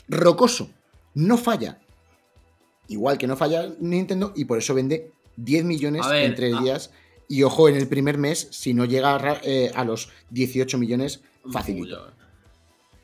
rocoso, 0.09 0.71
no 1.15 1.39
falla. 1.39 1.79
Igual 2.89 3.17
que 3.17 3.27
no 3.27 3.37
falla 3.37 3.73
Nintendo 3.79 4.33
y 4.35 4.45
por 4.45 4.59
eso 4.59 4.75
vende 4.75 5.13
10 5.37 5.65
millones 5.65 6.07
ver, 6.09 6.25
en 6.25 6.35
tres 6.35 6.55
ah. 6.57 6.63
días. 6.63 6.91
Y 7.29 7.45
ojo, 7.45 7.69
en 7.69 7.77
el 7.77 7.89
primer 7.89 8.19
mes, 8.19 8.49
si 8.51 8.75
no 8.75 8.85
llega 8.85 9.15
a, 9.15 9.41
eh, 9.43 9.71
a 9.75 9.85
los 9.85 10.11
18 10.31 10.77
millones, 10.77 11.23
facilito. 11.51 12.13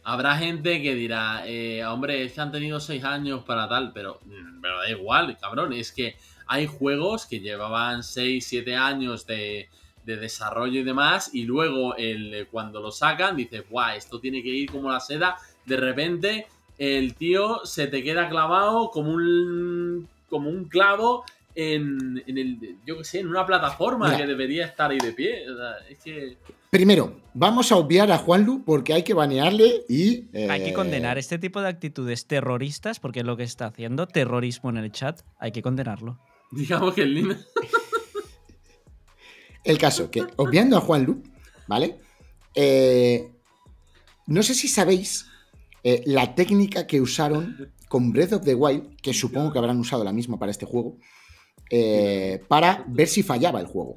Habrá 0.09 0.39
gente 0.39 0.81
que 0.81 0.95
dirá, 0.95 1.43
eh, 1.45 1.85
hombre, 1.85 2.25
es 2.25 2.33
que 2.33 2.41
han 2.41 2.51
tenido 2.51 2.81
seis 2.81 3.05
años 3.05 3.45
para 3.45 3.69
tal, 3.69 3.93
pero, 3.93 4.21
mm, 4.25 4.63
pero 4.63 4.79
da 4.79 4.89
igual, 4.89 5.37
cabrón. 5.39 5.75
Es 5.75 5.93
que 5.93 6.17
hay 6.47 6.67
juegos 6.67 7.27
que 7.27 7.41
llevaban 7.41 8.03
6, 8.03 8.47
7 8.47 8.75
años 8.75 9.27
de, 9.27 9.69
de 10.07 10.17
desarrollo 10.17 10.81
y 10.81 10.83
demás, 10.83 11.29
y 11.35 11.45
luego 11.45 11.95
el, 11.97 12.49
cuando 12.51 12.81
lo 12.81 12.91
sacan, 12.91 13.37
dices, 13.37 13.65
guau, 13.69 13.95
esto 13.95 14.19
tiene 14.19 14.43
que 14.43 14.49
ir 14.49 14.71
como 14.71 14.91
la 14.91 15.01
seda. 15.01 15.37
De 15.67 15.77
repente, 15.77 16.47
el 16.79 17.15
tío 17.15 17.67
se 17.67 17.87
te 17.87 18.03
queda 18.03 18.31
clavado 18.31 18.91
como 18.91 19.13
un, 19.13 20.09
como 20.31 20.49
un 20.49 20.71
clavo 20.71 21.27
en, 21.55 22.25
en 22.27 22.39
el, 22.39 22.79
yo 22.87 22.97
qué 22.97 23.05
sé, 23.05 23.21
en 23.21 23.29
una 23.29 23.45
plataforma 23.45 24.07
Mira. 24.07 24.17
que 24.17 24.27
debería 24.27 24.65
estar 24.65 24.91
ahí 24.91 25.01
de 25.01 25.13
pie. 25.13 25.51
O 25.51 25.55
sea, 25.55 25.77
es 25.87 25.99
que. 25.99 26.39
Primero, 26.71 27.21
vamos 27.33 27.73
a 27.73 27.77
obviar 27.77 28.13
a 28.13 28.19
Juanlu 28.19 28.63
porque 28.65 28.93
hay 28.93 29.03
que 29.03 29.15
banearle 29.15 29.85
y. 29.89 30.29
eh, 30.35 30.49
Hay 30.51 30.65
que 30.65 30.75
condenar 30.75 31.17
este 31.17 31.39
tipo 31.39 31.63
de 31.63 31.69
actitudes 31.69 32.27
terroristas 32.27 33.01
porque 33.01 33.21
es 33.21 33.27
lo 33.27 33.37
que 33.37 33.45
está 33.45 33.67
haciendo, 33.67 34.07
terrorismo 34.07 34.69
en 34.71 34.77
el 34.77 34.93
chat, 34.93 35.21
hay 35.39 35.53
que 35.53 35.63
condenarlo. 35.63 36.19
Digamos 36.51 36.95
que 36.95 37.03
el 37.03 37.15
Lin. 37.15 37.37
El 39.65 39.79
caso, 39.79 40.11
que 40.11 40.25
obviando 40.37 40.77
a 40.77 40.81
Juanlu, 40.81 41.23
¿vale? 41.67 41.99
Eh, 42.55 43.31
no 44.27 44.43
sé 44.43 44.55
si 44.55 44.69
sabéis 44.69 45.27
eh, 45.85 46.03
la 46.07 46.35
técnica 46.35 46.87
que 46.87 47.01
usaron 47.01 47.73
con 47.89 48.13
Breath 48.13 48.35
of 48.35 48.45
the 48.45 48.55
Wild, 48.55 48.97
que 49.01 49.15
supongo 49.15 49.53
que 49.53 49.59
habrán 49.59 49.79
usado 49.79 50.05
la 50.05 50.13
misma 50.13 50.39
para 50.39 50.51
este 50.51 50.67
juego, 50.67 50.99
eh, 51.71 52.43
para 52.49 52.85
ver 52.89 53.09
si 53.09 53.23
fallaba 53.23 53.61
el 53.61 53.67
juego. 53.67 53.97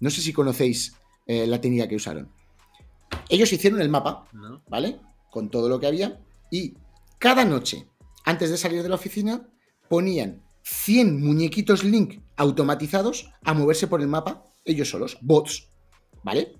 No 0.00 0.10
sé 0.10 0.20
si 0.20 0.32
conocéis 0.32 0.94
eh, 1.26 1.46
la 1.46 1.60
técnica 1.60 1.88
que 1.88 1.96
usaron. 1.96 2.30
Ellos 3.28 3.52
hicieron 3.52 3.80
el 3.80 3.88
mapa, 3.88 4.28
¿No? 4.32 4.62
¿vale? 4.68 5.00
Con 5.30 5.50
todo 5.50 5.68
lo 5.68 5.80
que 5.80 5.86
había. 5.86 6.20
Y 6.50 6.74
cada 7.18 7.44
noche, 7.44 7.88
antes 8.24 8.50
de 8.50 8.56
salir 8.56 8.82
de 8.82 8.88
la 8.88 8.94
oficina, 8.94 9.48
ponían 9.88 10.42
100 10.62 11.22
muñequitos 11.22 11.84
Link 11.84 12.20
automatizados 12.36 13.30
a 13.44 13.54
moverse 13.54 13.86
por 13.86 14.00
el 14.00 14.08
mapa, 14.08 14.44
ellos 14.64 14.90
solos, 14.90 15.18
bots, 15.20 15.70
¿vale? 16.22 16.54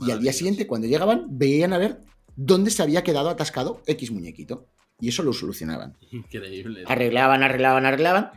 Y 0.00 0.10
al 0.10 0.20
día 0.20 0.32
siguiente, 0.32 0.66
cuando 0.66 0.86
llegaban, 0.86 1.26
veían 1.30 1.72
a 1.72 1.78
ver 1.78 2.00
dónde 2.36 2.70
se 2.70 2.82
había 2.82 3.02
quedado 3.02 3.30
atascado 3.30 3.82
X 3.86 4.10
muñequito. 4.12 4.68
Y 5.00 5.08
eso 5.08 5.22
lo 5.22 5.32
solucionaban. 5.32 5.96
Increíble. 6.10 6.84
Arreglaban, 6.86 7.42
arreglaban, 7.42 7.86
arreglaban. 7.86 8.30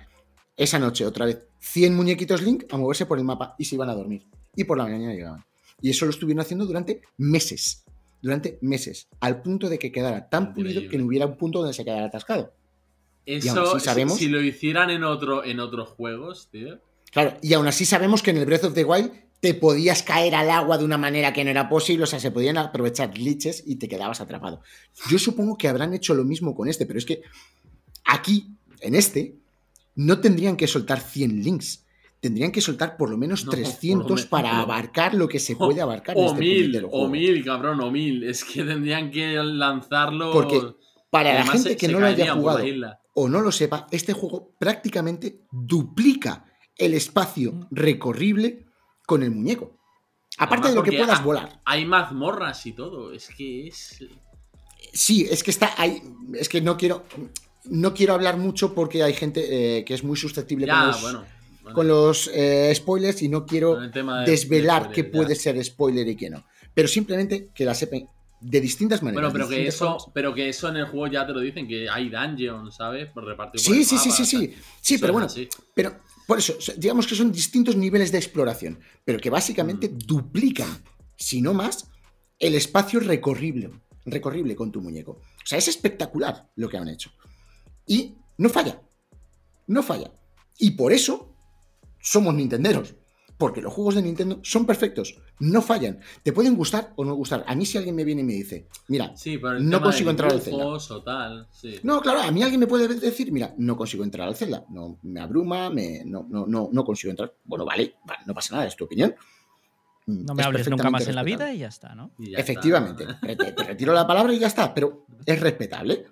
Esa 0.56 0.80
noche, 0.80 1.06
otra 1.06 1.26
vez, 1.26 1.48
100 1.60 1.96
muñequitos 1.96 2.42
Link 2.42 2.66
a 2.72 2.78
moverse 2.78 3.06
por 3.06 3.18
el 3.18 3.24
mapa 3.24 3.56
y 3.58 3.66
se 3.66 3.76
iban 3.76 3.90
a 3.90 3.96
dormir. 3.96 4.28
Y 4.56 4.64
por 4.64 4.78
la 4.78 4.84
mañana 4.84 5.14
llegaban. 5.14 5.44
Y 5.82 5.90
eso 5.90 6.06
lo 6.06 6.12
estuvieron 6.12 6.42
haciendo 6.42 6.66
durante 6.66 7.02
meses. 7.18 7.84
Durante 8.22 8.60
meses. 8.62 9.08
Al 9.20 9.42
punto 9.42 9.68
de 9.70 9.80
que 9.80 9.92
quedara 9.92 10.30
tan 10.30 10.54
pulido 10.54 10.88
que 10.90 10.98
no 10.98 11.06
hubiera 11.06 11.26
un 11.26 11.38
punto 11.38 11.60
donde 11.60 11.74
se 11.74 11.84
quedara 11.84 12.06
atascado. 12.06 12.54
Eso, 13.26 13.52
aún 13.52 13.60
así 13.70 13.80
si- 13.80 13.86
sabemos- 13.86 14.18
si 14.18 14.28
lo 14.28 14.42
hicieran 14.42 14.90
en, 14.90 15.04
otro, 15.04 15.44
en 15.44 15.60
otros 15.60 15.90
juegos, 15.90 16.50
tío. 16.52 16.80
Claro, 17.12 17.38
y 17.42 17.54
aún 17.54 17.68
así 17.68 17.86
sabemos 17.86 18.22
que 18.24 18.32
en 18.32 18.38
el 18.38 18.46
Breath 18.46 18.64
of 18.66 18.74
the 18.74 18.84
Wild 18.86 19.12
te 19.42 19.54
podías 19.56 20.04
caer 20.04 20.36
al 20.36 20.50
agua 20.52 20.78
de 20.78 20.86
una 20.86 20.98
manera 21.00 21.34
que 21.34 21.44
no 21.44 21.50
era 21.50 21.68
posible, 21.68 22.04
o 22.04 22.08
sea, 22.08 22.20
se 22.20 22.30
podían 22.32 22.58
aprovechar 22.58 23.12
glitches 23.12 23.64
y 23.66 23.76
te 23.78 23.88
quedabas 23.88 24.22
atrapado. 24.22 24.62
Yo 25.10 25.18
supongo 25.18 25.58
que 25.58 25.68
habrán 25.68 25.94
hecho 25.96 26.14
lo 26.14 26.24
mismo 26.24 26.56
con 26.56 26.68
este, 26.70 26.86
pero 26.86 27.00
es 27.00 27.06
que 27.06 27.22
aquí, 28.06 28.56
en 28.82 28.96
este, 28.96 29.36
no 29.96 30.20
tendrían 30.22 30.58
que 30.58 30.68
soltar 30.68 31.00
100 31.00 31.44
links. 31.44 31.86
Tendrían 32.22 32.52
que 32.52 32.62
soltar 32.62 32.96
por 32.98 33.10
lo 33.10 33.18
menos 33.18 33.44
No, 33.46 33.50
por 33.52 33.60
lo 33.60 33.66
300 33.66 34.22
me- 34.22 34.28
para 34.28 34.60
abarcar 34.60 35.16
lo 35.16 35.28
que 35.28 35.40
se 35.40 35.56
puede 35.56 35.82
abarcar 35.82 36.16
en 36.18 36.24
O 36.24 36.28
este 36.28 36.40
mil, 36.40 36.86
o 36.86 36.90
juego. 36.90 37.10
mil, 37.10 37.44
cabrón, 37.44 37.82
o 37.82 37.92
mil. 37.92 38.24
Es 38.30 38.44
que 38.46 38.64
tendrían 38.64 39.10
que 39.12 39.34
lanzarlo. 39.44 40.32
Porque 40.32 40.62
Para 41.10 41.34
la 41.34 41.44
gente 41.46 41.72
se- 41.72 41.78
que 41.78 41.88
se 41.88 41.92
no 41.92 42.00
lo 42.00 42.06
haya 42.06 42.34
jugado 42.34 42.64
o 43.14 43.28
no 43.28 43.42
lo 43.42 43.52
sepa, 43.52 43.88
este 43.92 44.14
juego 44.14 44.54
prácticamente 44.58 45.42
duplica 45.52 46.46
el 46.78 46.94
espacio 46.94 47.68
recorrible 47.72 48.66
con 49.06 49.24
el 49.24 49.32
muñeco. 49.32 49.78
Aparte 50.38 50.68
Además, 50.68 50.72
de 50.72 50.76
lo 50.76 50.84
que 50.84 50.98
puedas 51.04 51.20
ha- 51.20 51.24
volar. 51.24 51.62
Hay 51.66 51.86
mazmorras 51.86 52.66
y 52.68 52.72
todo. 52.74 53.12
Es 53.12 53.28
que 53.36 53.68
es. 53.68 54.00
Sí, 54.94 55.28
es 55.30 55.44
que 55.44 55.52
está 55.52 55.74
ahí. 55.78 56.02
Es 56.36 56.48
que 56.50 56.62
no 56.62 56.78
quiero. 56.78 57.04
No 57.66 57.94
quiero 57.94 58.14
hablar 58.14 58.38
mucho 58.38 58.74
porque 58.74 59.04
hay 59.04 59.14
gente 59.14 59.80
eh, 59.80 59.86
que 59.86 59.94
es 59.94 60.04
muy 60.04 60.18
susceptible 60.18 60.68
con 60.68 60.76
Ya, 60.76 60.86
los, 60.88 61.02
bueno. 61.02 61.26
Con 61.74 61.88
los, 61.88 62.30
eh, 62.34 62.72
spoilers 62.76 63.22
y 63.22 63.30
no 63.30 63.46
quiero 63.46 63.80
de- 63.80 64.04
desvelar 64.26 64.88
de 64.90 64.94
qué 64.94 65.04
puede 65.06 65.36
ser 65.36 65.64
spoiler 65.64 66.08
y 66.08 66.16
qué 66.16 66.30
no. 66.30 66.44
Pero 66.74 66.88
simplemente 66.88 67.50
que 67.54 67.66
la 67.66 67.74
sepan, 67.76 68.08
de 68.40 68.60
distintas 68.60 69.04
maneras. 69.04 69.32
Bueno, 69.32 69.48
pero 69.48 69.50
que, 69.50 69.68
eso, 69.68 69.86
formas. 69.86 70.06
pero 70.14 70.34
que 70.34 70.50
eso 70.50 70.70
en 70.70 70.78
el 70.78 70.86
juego 70.86 71.08
ya 71.08 71.28
te 71.28 71.34
lo 71.34 71.40
dicen, 71.42 71.68
que 71.68 71.88
hay 71.90 72.10
dungeons, 72.10 72.76
¿sabes? 72.76 73.08
Por 73.12 73.24
repartir 73.26 73.62
por 73.64 73.76
Sí, 73.76 73.84
sí, 73.84 73.98
sí, 74.00 74.10
mapa, 74.10 74.16
sí, 74.18 74.26
sí. 74.26 74.54
Sí, 74.82 74.94
Eso 74.96 75.02
pero 75.02 75.14
bueno, 75.14 75.28
así. 75.28 75.48
pero 75.76 76.00
por 76.26 76.40
eso, 76.40 76.56
digamos 76.78 77.06
que 77.06 77.14
son 77.16 77.32
distintos 77.32 77.76
niveles 77.76 78.12
de 78.12 78.18
exploración, 78.18 78.80
pero 79.06 79.20
que 79.20 79.30
básicamente 79.30 79.90
Mm. 79.90 79.98
duplican, 80.00 80.84
si 81.16 81.42
no 81.42 81.54
más, 81.54 81.88
el 82.40 82.56
espacio 82.56 83.00
recorrible, 83.00 83.70
recorrible 84.06 84.56
con 84.56 84.72
tu 84.72 84.82
muñeco. 84.82 85.12
O 85.12 85.46
sea, 85.46 85.60
es 85.60 85.68
espectacular 85.68 86.50
lo 86.56 86.68
que 86.68 86.78
han 86.78 86.88
hecho. 86.88 87.12
Y 87.86 88.16
no 88.40 88.50
falla. 88.50 88.82
No 89.68 89.84
falla. 89.84 90.10
Y 90.58 90.72
por 90.72 90.94
eso 90.94 91.31
somos 92.02 92.34
nintenderos. 92.34 92.96
Porque 93.38 93.60
los 93.60 93.74
juegos 93.74 93.96
de 93.96 94.04
Nintendo 94.04 94.40
son 94.44 94.68
perfectos, 94.68 95.20
no 95.40 95.64
fallan. 95.64 96.00
Te 96.22 96.32
pueden 96.32 96.56
gustar 96.56 96.94
o 96.96 97.04
no 97.04 97.16
gustar. 97.16 97.44
A 97.48 97.56
mí 97.56 97.66
si 97.66 97.76
alguien 97.76 97.96
me 97.96 98.04
viene 98.04 98.22
y 98.22 98.24
me 98.24 98.34
dice, 98.34 98.68
mira, 98.88 99.18
Sí, 99.18 99.40
pero 99.40 99.58
el 99.58 99.68
No 99.68 99.82
consigo 99.82 100.12
entrar 100.12 100.32
al 100.32 100.40
Zelda. 100.42 100.60
dibujos 100.60 100.92
o 100.92 101.02
tal, 101.02 101.48
sí. 101.52 101.80
no, 101.82 102.02
claro, 102.02 102.22
a 102.22 102.30
mí 102.32 102.44
alguien 102.44 102.60
me 102.60 102.68
puede 102.68 102.88
decir, 102.88 103.32
mira, 103.32 103.56
no 103.58 103.76
consigo 103.76 104.04
entrar 104.04 104.28
al 104.28 104.36
Zelda, 104.36 104.64
no 104.70 105.00
me 105.02 105.20
abruma, 105.22 105.72
me, 105.72 106.04
no, 106.06 106.28
no, 106.30 106.46
no, 106.46 106.70
no 106.72 106.84
consigo 106.86 107.10
entrar. 107.10 107.34
Bueno, 107.44 107.66
vale, 107.66 107.96
no 108.28 108.34
pasa 108.36 108.54
nada, 108.58 108.68
es 108.68 108.76
tu 108.76 108.84
opinión. 108.86 109.16
Mm, 110.06 110.26
No 110.26 110.36
me 110.36 110.42
Es 110.44 110.46
hables 110.48 110.70
nunca 110.70 110.92
más 110.92 111.08
en 111.08 111.16
la 111.16 111.24
vida 111.24 111.52
y 111.52 111.58
ya 111.60 111.68
está, 111.68 111.96
¿no? 111.96 112.12
Ya 112.20 112.38
Efectivamente, 112.38 113.06
está. 113.24 113.36
te, 113.46 113.52
te 113.54 113.64
retiro 113.64 113.92
la 113.92 114.06
palabra 114.06 114.34
y 114.34 114.38
ya 114.38 114.48
está, 114.48 114.72
pero 114.72 115.08
es 115.26 115.40
respetable, 115.40 116.06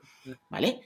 ¿vale? 0.50 0.82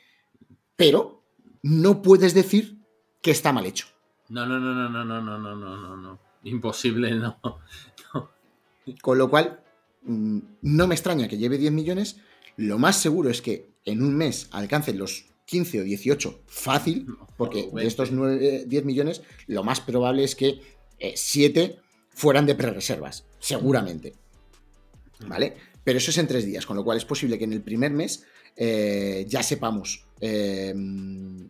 Pero 0.75 1.23
no 1.61 2.01
puedes 2.01 2.33
decir 2.33 2.79
que 3.21 3.31
está 3.31 3.53
mal 3.53 3.65
hecho. 3.65 3.87
No, 4.29 4.45
no, 4.45 4.59
no, 4.59 4.73
no, 4.73 4.89
no, 4.89 5.05
no, 5.05 5.21
no, 5.21 5.37
no, 5.37 5.55
no, 5.55 5.77
no, 5.77 5.97
no. 5.97 6.19
Imposible, 6.43 7.13
no. 7.15 7.37
Con 9.01 9.17
lo 9.17 9.29
cual, 9.29 9.59
mm, 10.03 10.39
no 10.61 10.87
me 10.87 10.95
extraña 10.95 11.27
que 11.27 11.37
lleve 11.37 11.57
10 11.57 11.71
millones. 11.71 12.17
Lo 12.57 12.77
más 12.77 12.97
seguro 12.97 13.29
es 13.29 13.41
que 13.41 13.71
en 13.85 14.01
un 14.01 14.15
mes 14.15 14.47
alcancen 14.51 14.97
los 14.97 15.25
15 15.45 15.81
o 15.81 15.83
18 15.83 16.43
fácil, 16.47 17.07
porque 17.37 17.69
de 17.73 17.85
estos 17.85 18.09
20. 18.09 18.39
9, 18.39 18.65
10 18.67 18.85
millones, 18.85 19.21
lo 19.47 19.63
más 19.63 19.81
probable 19.81 20.23
es 20.23 20.35
que 20.35 20.61
7 21.15 21.79
fueran 22.09 22.45
de 22.45 22.55
prerreservas, 22.55 23.25
seguramente. 23.39 24.13
¿Vale? 25.27 25.55
Pero 25.83 25.97
eso 25.97 26.11
es 26.11 26.17
en 26.17 26.27
tres 26.27 26.45
días, 26.45 26.65
con 26.65 26.77
lo 26.77 26.83
cual 26.83 26.97
es 26.97 27.05
posible 27.05 27.37
que 27.37 27.43
en 27.43 27.53
el 27.53 27.61
primer 27.61 27.91
mes 27.91 28.25
eh, 28.55 29.25
ya 29.27 29.43
sepamos, 29.43 30.05
eh, 30.25 30.73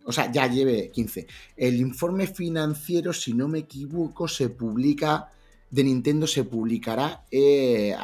o 0.03 0.11
sea, 0.11 0.31
ya 0.31 0.47
lleve 0.47 0.89
15. 0.89 1.27
El 1.55 1.79
informe 1.79 2.25
financiero, 2.25 3.13
si 3.13 3.35
no 3.35 3.47
me 3.47 3.59
equivoco, 3.59 4.27
se 4.27 4.49
publica, 4.49 5.29
de 5.69 5.83
Nintendo 5.83 6.25
se 6.25 6.43
publicará 6.43 7.23
eh, 7.29 7.95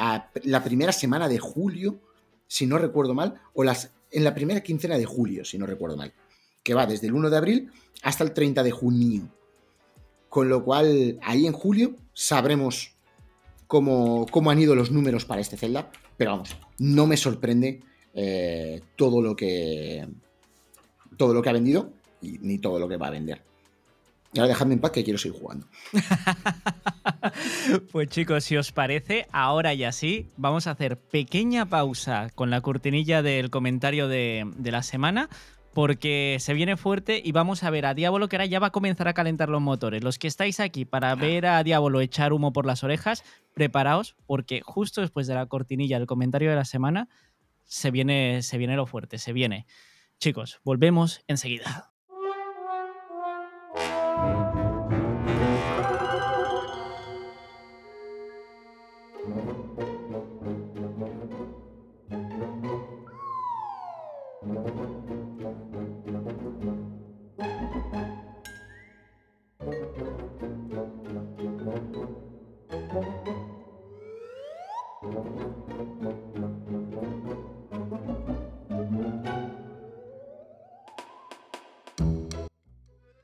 la 0.43 0.63
primera 0.63 0.91
semana 0.91 1.27
de 1.27 1.39
julio, 1.39 1.99
si 2.47 2.67
no 2.67 2.77
recuerdo 2.77 3.15
mal, 3.15 3.41
o 3.55 3.63
las, 3.63 3.91
en 4.11 4.23
la 4.23 4.35
primera 4.35 4.61
quincena 4.61 4.99
de 4.99 5.05
julio, 5.05 5.43
si 5.43 5.57
no 5.57 5.65
recuerdo 5.65 5.97
mal, 5.97 6.13
que 6.61 6.75
va 6.75 6.85
desde 6.85 7.07
el 7.07 7.13
1 7.13 7.31
de 7.31 7.37
abril 7.37 7.71
hasta 8.03 8.23
el 8.23 8.33
30 8.33 8.61
de 8.61 8.71
junio. 8.71 9.27
Con 10.29 10.49
lo 10.49 10.63
cual, 10.63 11.17
ahí 11.23 11.47
en 11.47 11.53
julio 11.53 11.95
sabremos 12.13 12.91
cómo, 13.65 14.27
cómo 14.29 14.51
han 14.51 14.59
ido 14.59 14.75
los 14.75 14.91
números 14.91 15.25
para 15.25 15.41
este 15.41 15.57
Zelda. 15.57 15.91
Pero 16.15 16.29
vamos, 16.29 16.55
no 16.77 17.07
me 17.07 17.17
sorprende 17.17 17.81
eh, 18.13 18.81
todo 18.95 19.19
lo 19.19 19.35
que. 19.35 20.07
Todo 21.19 21.33
lo 21.33 21.41
que 21.41 21.49
ha 21.49 21.53
vendido 21.53 21.91
y 22.21 22.37
ni 22.39 22.59
todo 22.59 22.79
lo 22.79 22.87
que 22.87 22.95
va 22.95 23.07
a 23.07 23.11
vender. 23.11 23.43
Y 24.31 24.39
ahora 24.39 24.49
dejadme 24.49 24.75
en 24.75 24.79
paz 24.79 24.91
que 24.91 25.03
quiero 25.03 25.19
seguir 25.19 25.39
jugando. 25.39 25.67
Pues 27.91 28.09
chicos, 28.09 28.45
si 28.45 28.57
os 28.57 28.71
parece, 28.71 29.27
ahora 29.31 29.73
ya 29.73 29.91
sí, 29.91 30.27
vamos 30.37 30.67
a 30.67 30.71
hacer 30.71 30.97
pequeña 30.97 31.67
pausa 31.67 32.29
con 32.33 32.49
la 32.49 32.61
cortinilla 32.61 33.21
del 33.21 33.49
comentario 33.49 34.07
de, 34.07 34.49
de 34.55 34.71
la 34.71 34.81
semana, 34.81 35.29
porque 35.73 36.37
se 36.39 36.53
viene 36.53 36.77
fuerte 36.77 37.21
y 37.23 37.31
vamos 37.31 37.63
a 37.63 37.69
ver 37.69 37.85
a 37.85 37.93
Diablo 37.93 38.29
que 38.29 38.37
ahora 38.37 38.45
ya 38.45 38.59
va 38.59 38.67
a 38.67 38.71
comenzar 38.71 39.07
a 39.07 39.13
calentar 39.13 39.49
los 39.49 39.61
motores. 39.61 40.03
Los 40.03 40.17
que 40.17 40.27
estáis 40.27 40.59
aquí 40.59 40.85
para 40.85 41.13
ver 41.15 41.45
a 41.45 41.63
Diablo 41.63 42.01
echar 42.01 42.33
humo 42.33 42.53
por 42.53 42.65
las 42.65 42.83
orejas, 42.83 43.23
preparaos, 43.53 44.15
porque 44.25 44.61
justo 44.63 45.01
después 45.01 45.27
de 45.27 45.35
la 45.35 45.45
cortinilla 45.47 45.99
del 45.99 46.07
comentario 46.07 46.49
de 46.49 46.55
la 46.55 46.65
semana, 46.65 47.09
se 47.65 47.91
viene, 47.91 48.41
se 48.41 48.57
viene 48.57 48.75
lo 48.75 48.85
fuerte, 48.85 49.17
se 49.17 49.33
viene. 49.33 49.67
Chicos, 50.19 50.59
volvemos 50.65 51.21
enseguida. 51.27 51.91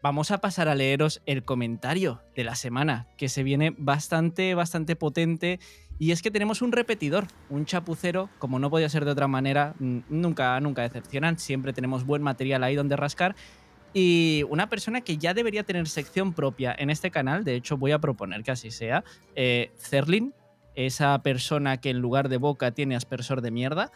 Vamos 0.06 0.30
a 0.30 0.38
pasar 0.38 0.68
a 0.68 0.76
leeros 0.76 1.24
el 1.26 1.44
comentario 1.44 2.22
de 2.36 2.44
la 2.44 2.54
semana, 2.54 3.08
que 3.18 3.28
se 3.28 3.42
viene 3.42 3.74
bastante, 3.76 4.54
bastante 4.54 4.96
potente. 4.96 5.60
Y 5.98 6.12
es 6.12 6.22
que 6.22 6.30
tenemos 6.30 6.62
un 6.62 6.72
repetidor, 6.72 7.26
un 7.50 7.66
chapucero, 7.66 8.30
como 8.38 8.60
no 8.60 8.70
podía 8.70 8.88
ser 8.88 9.04
de 9.04 9.10
otra 9.10 9.28
manera, 9.28 9.74
nunca, 9.80 10.60
nunca 10.60 10.84
decepcionan, 10.84 11.40
siempre 11.40 11.74
tenemos 11.74 12.06
buen 12.06 12.22
material 12.22 12.64
ahí 12.64 12.76
donde 12.76 12.96
rascar. 12.96 13.36
Y 13.96 14.44
una 14.48 14.70
persona 14.70 15.02
que 15.02 15.18
ya 15.18 15.34
debería 15.34 15.64
tener 15.64 15.88
sección 15.88 16.34
propia 16.34 16.76
en 16.78 16.92
este 16.92 17.10
canal, 17.10 17.44
de 17.44 17.56
hecho 17.56 17.76
voy 17.76 17.92
a 17.92 17.98
proponer 17.98 18.44
que 18.44 18.52
así 18.52 18.70
sea, 18.70 19.04
eh, 19.36 19.72
Zerlin, 19.80 20.36
esa 20.76 21.18
persona 21.24 21.78
que 21.78 21.90
en 21.90 21.98
lugar 21.98 22.30
de 22.30 22.38
boca 22.38 22.70
tiene 22.70 22.96
aspersor 22.96 23.42
de 23.42 23.50
mierda, 23.50 23.92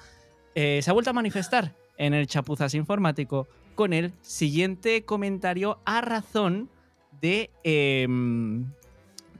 eh, 0.55 0.79
se 0.81 0.89
ha 0.89 0.93
vuelto 0.93 1.11
a 1.11 1.13
manifestar 1.13 1.75
en 1.99 2.15
el 2.15 2.25
Chapuzas 2.25 2.73
Informático 2.73 3.47
con 3.75 3.93
el 3.93 4.11
siguiente 4.21 5.05
comentario 5.05 5.79
a 5.85 6.01
razón 6.01 6.69
de 7.21 7.51
em, 7.63 8.65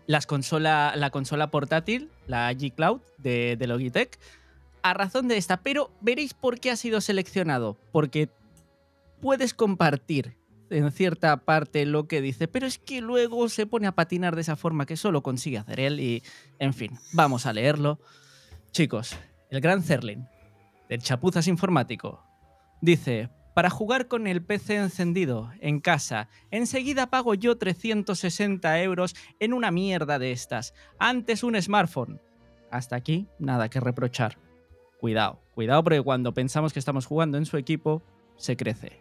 las 0.06 0.28
consola, 0.28 0.94
la 0.96 1.10
consola 1.10 1.50
portátil, 1.50 2.10
la 2.28 2.52
G 2.54 2.74
Cloud 2.74 3.02
de, 3.18 3.56
de 3.58 3.68
Logitech, 3.68 4.20
a 4.84 4.94
razón 4.94 5.28
de 5.28 5.38
esta. 5.38 5.58
Pero 5.58 5.92
veréis 6.02 6.34
por 6.34 6.60
qué 6.60 6.72
ha 6.72 6.76
sido 6.76 7.02
seleccionado. 7.02 7.76
Porque 7.92 8.30
puedes 9.22 9.54
compartir 9.54 10.38
en 10.70 10.92
cierta 10.92 11.38
parte 11.38 11.86
lo 11.86 12.08
que 12.08 12.22
dice, 12.22 12.48
pero 12.48 12.68
es 12.68 12.78
que 12.78 13.02
luego 13.02 13.50
se 13.50 13.66
pone 13.66 13.88
a 13.88 13.94
patinar 13.94 14.36
de 14.36 14.42
esa 14.42 14.56
forma 14.56 14.86
que 14.86 14.98
solo 14.98 15.24
consigue 15.24 15.58
hacer 15.58 15.80
él 15.80 16.00
y, 16.00 16.24
en 16.60 16.74
fin, 16.74 16.98
vamos 17.14 17.46
a 17.46 17.54
leerlo. 17.54 18.00
Chicos, 18.72 19.16
el 19.50 19.62
gran 19.62 19.82
Zerlin, 19.82 20.28
del 20.88 21.02
Chapuzas 21.02 21.48
Informático, 21.48 22.24
dice, 22.82 23.30
para 23.54 23.70
jugar 23.70 24.08
con 24.08 24.26
el 24.26 24.42
PC 24.42 24.78
encendido 24.78 25.52
en 25.60 25.82
casa, 25.82 26.30
enseguida 26.50 27.10
pago 27.10 27.34
yo 27.34 27.58
360 27.58 28.82
euros 28.82 29.16
en 29.40 29.54
una 29.54 29.70
mierda 29.70 30.18
de 30.18 30.32
estas. 30.32 30.74
Antes 30.98 31.44
un 31.44 31.62
smartphone. 31.62 32.22
Hasta 32.72 32.96
aquí, 32.96 33.28
nada 33.38 33.70
que 33.70 33.82
reprochar. 33.82 34.38
Cuidado, 35.00 35.42
cuidado 35.56 35.84
porque 35.84 36.02
cuando 36.02 36.34
pensamos 36.34 36.72
que 36.72 36.80
estamos 36.80 37.06
jugando 37.06 37.38
en 37.38 37.46
su 37.46 37.58
equipo, 37.58 38.02
se 38.38 38.56
crece. 38.56 38.98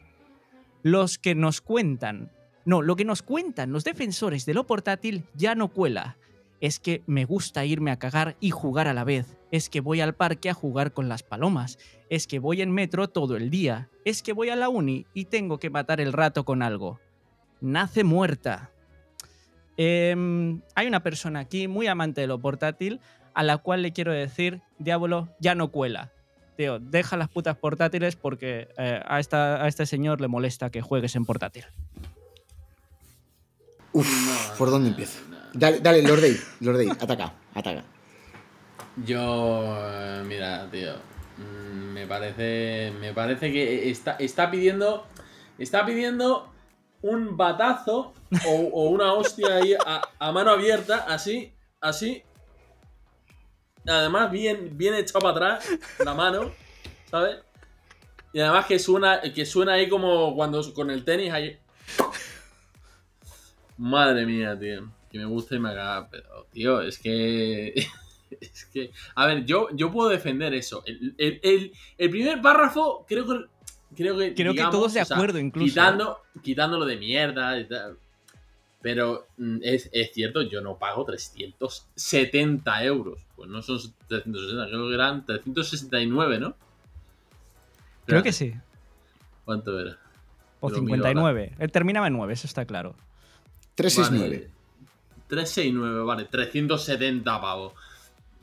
Los 0.83 1.19
que 1.19 1.37
nos 1.37 1.61
cuentan, 1.61 2.33
no, 2.65 2.83
lo 2.83 2.97
que 2.97 3.05
nos 3.05 3.23
cuentan 3.23 3.73
los 3.73 3.85
defensores 3.85 4.45
de 4.45 4.55
lo 4.55 4.67
portátil 4.67 5.25
ya 5.35 5.55
no 5.55 5.69
cuela. 5.69 6.17
Es 6.61 6.81
que 6.81 7.05
me 7.07 7.25
gusta 7.25 7.65
irme 7.65 7.93
a 7.93 7.99
cagar 8.01 8.37
y 8.41 8.51
jugar 8.51 8.89
a 8.89 8.95
la 8.95 9.05
vez. 9.05 9.38
Es 9.51 9.71
que 9.71 9.81
voy 9.81 10.01
al 10.01 10.15
parque 10.15 10.51
a 10.51 10.55
jugar 10.55 10.93
con 10.93 11.09
las 11.09 11.23
palomas. 11.23 11.79
Es 12.11 12.27
que 12.27 12.39
voy 12.39 12.61
en 12.63 12.71
metro 12.71 13.09
todo 13.09 13.37
el 13.37 13.49
día. 13.51 13.89
Es 14.05 14.23
que 14.23 14.33
voy 14.33 14.51
a 14.51 14.57
la 14.57 14.69
uni 14.69 15.07
y 15.15 15.25
tengo 15.27 15.59
que 15.59 15.71
matar 15.71 16.01
el 16.01 16.13
rato 16.13 16.45
con 16.45 16.63
algo. 16.63 17.01
Nace 17.61 18.05
muerta. 18.05 18.71
Em, 19.77 20.61
hay 20.75 20.87
una 20.87 21.03
persona 21.03 21.41
aquí 21.41 21.67
muy 21.69 21.87
amante 21.87 22.21
de 22.21 22.27
lo 22.27 22.39
portátil 22.39 23.01
a 23.35 23.43
la 23.43 23.59
cual 23.59 23.83
le 23.83 23.93
quiero 23.93 24.13
decir, 24.13 24.61
Diablo, 24.79 25.29
ya 25.41 25.55
no 25.55 25.71
cuela. 25.71 26.13
Tío, 26.57 26.81
deja 26.81 27.17
las 27.17 27.29
putas 27.29 27.57
portátiles 27.57 28.17
porque 28.17 28.69
eh, 28.77 29.01
a, 29.07 29.21
esta- 29.21 29.63
a 29.63 29.69
este 29.69 29.87
señor 29.87 30.21
le 30.21 30.27
molesta 30.29 30.71
que 30.71 30.83
juegues 30.83 31.15
en 31.15 31.25
portátil. 31.25 31.65
Uf, 33.93 34.59
¿por 34.59 34.71
dónde 34.71 34.91
empiezo? 34.91 35.21
Dale, 35.55 35.81
dale, 35.81 36.03
Lord 36.03 36.91
ataca, 37.01 37.33
ataca. 37.55 37.85
Yo, 39.05 39.77
eh, 39.79 40.23
mira, 40.27 40.69
tío, 40.71 40.95
mm, 41.37 41.93
me 41.93 42.07
parece, 42.07 42.93
me 43.01 43.13
parece 43.13 43.53
que 43.53 43.91
está, 43.91 44.13
está 44.19 44.51
pidiendo, 44.51 45.07
está 45.59 45.87
pidiendo 45.87 46.51
un 47.03 47.37
batazo 47.37 48.13
o, 48.47 48.89
una 48.89 49.13
hostia 49.13 49.57
ahí 49.57 49.75
a, 50.19 50.33
mano 50.33 50.51
abierta, 50.51 51.05
así, 51.09 51.53
así, 51.81 52.23
Además, 53.87 54.31
bien, 54.31 54.77
bien 54.77 54.95
echado 54.95 55.21
para 55.21 55.55
atrás, 55.55 55.69
la 56.05 56.13
mano, 56.13 56.53
¿sabes? 57.11 57.39
Y 58.35 58.41
además 58.41 58.67
que 58.67 58.79
suena, 58.79 59.23
que 59.23 59.47
suena 59.47 59.75
ahí 59.75 59.89
como 59.89 60.35
cuando 60.35 60.75
con 60.75 60.91
el 60.91 61.05
tenis 61.05 61.33
ahí. 61.33 61.59
Madre 63.79 64.27
mía, 64.27 64.59
tío. 64.59 64.91
Que 65.11 65.19
me 65.19 65.25
gusta 65.25 65.55
y 65.55 65.59
me 65.59 65.71
caga. 65.71 66.09
Pero, 66.11 66.47
tío, 66.53 66.83
es 66.83 66.99
que. 66.99 67.87
Es 68.41 68.67
que. 68.67 68.91
A 69.15 69.27
ver, 69.27 69.45
yo, 69.45 69.69
yo 69.75 69.91
puedo 69.91 70.09
defender 70.09 70.53
eso. 70.55 70.83
El, 70.87 71.15
el- 71.19 71.41
el- 71.43 71.73
el 71.97 72.11
primer 72.11 72.41
párrafo, 72.41 73.05
creo 73.09 73.27
que. 73.27 73.45
Creo 73.97 74.17
que. 74.19 74.35
Creo 74.35 74.53
que 74.53 74.59
digamos, 74.59 74.75
todos 74.75 74.95
de 74.95 75.03
o 75.03 75.05
sea, 75.05 75.17
acuerdo, 75.17 75.39
incluso. 75.39 75.67
Quitando, 75.69 76.19
quitándolo 76.43 76.85
de 76.85 76.97
mierda 76.97 77.59
y 77.59 77.67
tal. 77.67 77.99
Pero 78.81 79.27
mm, 79.39 79.59
es, 79.63 79.91
es 79.93 80.13
cierto, 80.13 80.43
yo 80.43 80.61
no 80.61 80.79
pago 80.79 81.05
370 81.05 82.85
euros. 82.85 83.19
Pues 83.35 83.49
no 83.51 83.61
son 83.63 83.79
360, 84.09 84.67
creo 84.69 84.89
que 84.89 84.95
eran 84.95 85.27
369, 85.27 86.39
¿no? 86.39 86.55
Creo 88.07 88.23
que 88.23 88.33
sí. 88.33 88.55
¿Cuánto 89.45 89.79
era? 89.79 89.99
O 90.61 90.69
Lo 90.71 90.77
miro 90.83 90.97
59. 90.97 91.55
Él 91.59 91.73
terminaba 91.73 92.07
en 92.07 92.13
9, 92.15 92.33
eso 92.33 92.47
está 92.47 92.65
claro. 92.65 92.95
369. 93.75 94.37
Vale. 94.49 94.59
369, 95.29 96.01
vale, 96.05 96.25
370 96.25 97.41
pavos. 97.41 97.75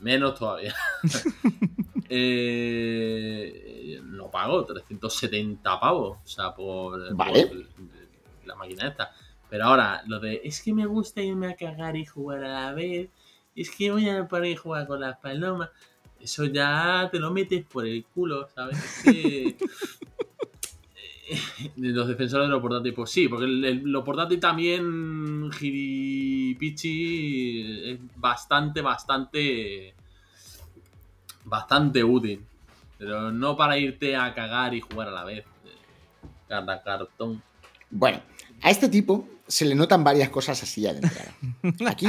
Menos 0.06 0.36
todavía. 0.38 0.76
Eh, 2.08 4.00
no 4.04 4.30
pago 4.30 4.64
370 4.64 5.80
pavos. 5.80 6.20
O 6.24 6.28
sea, 6.28 6.54
por, 6.54 7.16
Vale. 7.16 7.48
por 7.48 7.58
la 8.46 8.56
máquina 8.56 8.90
esta. 8.90 9.12
Pero 9.50 9.66
ahora, 9.66 10.04
lo 10.06 10.20
de 10.20 10.40
es 10.44 10.62
que 10.62 10.72
me 10.72 10.86
gusta 10.86 11.22
irme 11.24 11.48
a 11.48 11.56
cagar 11.56 11.96
y 11.98 12.06
jugar 12.06 12.44
a 12.44 12.62
la 12.68 12.74
vez. 12.74 13.10
Es 13.56 13.72
que 13.72 13.90
voy 13.90 14.08
a 14.08 14.28
parar 14.28 14.46
y 14.46 14.56
jugar 14.56 14.86
con 14.86 15.00
las 15.02 15.18
palomas. 15.18 15.72
Eso 16.20 16.46
ya 16.46 17.10
te 17.12 17.18
lo 17.20 17.32
metes 17.32 17.66
por 17.66 17.88
el 17.88 18.06
culo, 18.06 18.48
¿sabes? 18.54 18.78
Es 18.78 19.04
que- 19.04 19.58
Los 21.78 22.08
defensores 22.08 22.48
de 22.48 22.52
los 22.52 22.62
portátiles, 22.62 22.94
pues 22.96 23.10
sí, 23.10 23.28
porque 23.28 23.46
el, 23.46 23.66
el- 23.66 23.82
lo 23.84 24.04
portátil 24.04 24.40
también, 24.40 25.50
Giripichi, 26.66 27.92
es 27.92 28.00
bastante, 28.16 28.82
bastante. 28.82 29.94
bastante 31.44 32.04
útil. 32.04 32.44
Pero 32.98 33.32
no 33.32 33.58
para 33.58 33.78
irte 33.78 34.16
a 34.16 34.34
cagar 34.34 34.74
y 34.74 34.82
jugar 34.82 35.10
a 35.10 35.12
la 35.12 35.24
vez. 35.24 35.46
Cada 36.48 36.82
cartón. 36.84 37.42
Bueno, 37.90 38.22
a 38.62 38.70
este 38.70 38.88
tipo 38.88 39.28
se 39.48 39.66
le 39.66 39.76
notan 39.76 40.04
varias 40.04 40.30
cosas 40.30 40.62
así 40.64 40.82
ya 40.82 40.94
de 40.94 41.00
entrada. 41.00 41.36
Aquí, 41.92 42.08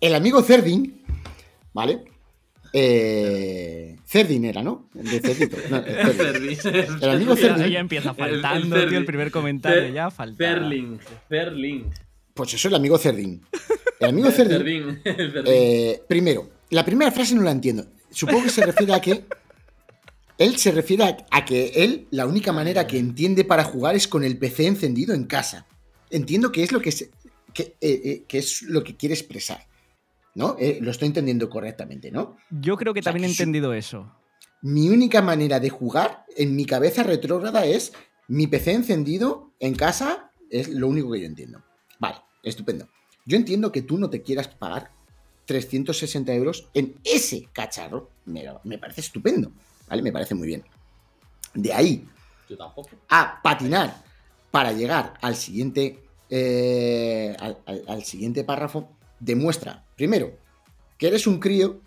el 0.00 0.14
amigo 0.14 0.42
Cerdin, 0.42 1.02
¿vale? 1.72 2.04
Eh, 2.78 3.96
Cerdin 4.06 4.44
era, 4.44 4.62
¿no? 4.62 4.88
El 4.94 5.10
de 5.10 5.20
Cerdito. 5.20 5.56
No, 5.70 5.76
el 5.78 6.56
Cerdin. 6.60 6.98
El 7.00 7.08
amigo 7.10 7.34
Cerdin. 7.34 7.68
ya 7.72 7.78
empieza 7.80 8.10
El- 8.10 8.16
el 8.34 8.40
faltando, 8.42 8.76
Cerdi. 8.76 8.88
tío, 8.90 8.98
el 8.98 9.04
primer 9.06 9.30
comentario 9.30 9.82
Cer- 9.82 9.92
ya 9.94 10.10
falta. 10.10 10.36
Ferling. 10.36 11.90
Pues 12.34 12.52
eso, 12.54 12.68
el 12.68 12.74
amigo 12.74 12.98
Cerdin. 12.98 13.42
El 13.98 14.08
amigo 14.10 14.30
Cerdin. 14.36 14.58
Cerdin. 14.58 15.00
Cerdin. 15.04 15.44
eh, 15.46 16.02
primero, 16.06 16.50
la 16.70 16.84
primera 16.84 17.10
frase 17.10 17.34
no 17.34 17.42
la 17.42 17.50
entiendo. 17.50 17.86
Supongo 18.10 18.44
que 18.44 18.50
se 18.50 18.64
refiere 18.64 18.92
a 18.92 19.00
que. 19.00 19.24
Él 20.38 20.58
se 20.58 20.70
refiere 20.70 21.04
a, 21.04 21.16
a 21.30 21.44
que 21.46 21.68
él, 21.76 22.08
la 22.10 22.26
única 22.26 22.52
manera 22.52 22.86
que 22.86 22.98
entiende 22.98 23.42
para 23.44 23.64
jugar 23.64 23.96
es 23.96 24.06
con 24.06 24.22
el 24.22 24.36
PC 24.36 24.66
encendido 24.66 25.14
en 25.14 25.24
casa. 25.24 25.64
Entiendo 26.10 26.52
que 26.52 26.62
es 26.62 26.72
lo 26.72 26.80
que, 26.80 26.92
se- 26.92 27.08
que, 27.54 27.62
eh, 27.80 28.00
eh, 28.04 28.22
que 28.28 28.36
es 28.38 28.60
lo 28.62 28.84
que 28.84 28.96
quiere 28.96 29.14
expresar. 29.14 29.66
¿No? 30.36 30.54
Eh, 30.58 30.78
lo 30.82 30.90
estoy 30.90 31.08
entendiendo 31.08 31.48
correctamente, 31.50 32.10
¿no? 32.10 32.36
Yo 32.50 32.76
creo 32.76 32.92
que 32.94 33.00
O 33.00 33.02
sea, 33.02 33.12
también 33.12 33.24
he 33.30 33.34
que 33.34 33.42
entendido 33.42 33.72
eso. 33.72 34.12
Mi 34.62 34.88
única 34.90 35.22
manera 35.22 35.58
de 35.60 35.70
jugar 35.70 36.24
en 36.36 36.54
mi 36.54 36.66
cabeza 36.66 37.02
retrógrada 37.02 37.64
es 37.64 37.92
mi 38.28 38.46
PC 38.46 38.72
encendido 38.72 39.52
en 39.60 39.74
casa, 39.74 40.30
es 40.50 40.68
lo 40.68 40.88
único 40.88 41.10
que 41.12 41.20
yo 41.20 41.26
entiendo. 41.26 41.62
Vale, 41.98 42.18
estupendo. 42.42 42.86
Yo 43.24 43.36
entiendo 43.36 43.72
que 43.72 43.82
tú 43.82 43.96
no 43.98 44.10
te 44.10 44.22
quieras 44.22 44.48
pagar 44.48 44.90
360 45.46 46.34
euros 46.34 46.68
en 46.74 46.94
ese 47.02 47.48
cacharro. 47.52 48.10
Me, 48.26 48.44
me 48.64 48.78
parece 48.78 49.00
estupendo, 49.00 49.52
¿vale? 49.88 50.02
Me 50.02 50.12
parece 50.12 50.34
muy 50.34 50.48
bien. 50.48 50.64
De 51.54 51.72
ahí 51.72 52.06
Yo 52.48 52.56
tampoco. 52.58 52.90
a 53.08 53.40
patinar 53.42 54.02
para 54.50 54.72
llegar 54.72 55.14
al 55.22 55.34
siguiente, 55.36 56.04
eh, 56.28 57.34
al, 57.40 57.56
al- 57.64 57.84
al 57.88 58.04
siguiente 58.04 58.44
párrafo, 58.44 58.90
demuestra, 59.20 59.84
primero, 59.96 60.36
que 60.98 61.08
eres 61.08 61.26
un 61.26 61.38
crío, 61.38 61.80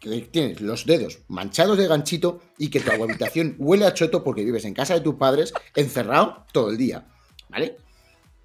que 0.00 0.20
tienes 0.22 0.60
los 0.60 0.86
dedos 0.86 1.20
manchados 1.28 1.78
de 1.78 1.88
ganchito 1.88 2.42
y 2.58 2.68
que 2.68 2.80
tu 2.80 2.90
habitación 2.90 3.56
huele 3.58 3.86
a 3.86 3.94
choto 3.94 4.22
porque 4.22 4.44
vives 4.44 4.64
en 4.64 4.74
casa 4.74 4.94
de 4.94 5.00
tus 5.00 5.14
padres 5.14 5.52
encerrado 5.74 6.44
todo 6.52 6.70
el 6.70 6.76
día, 6.76 7.06
¿vale? 7.48 7.76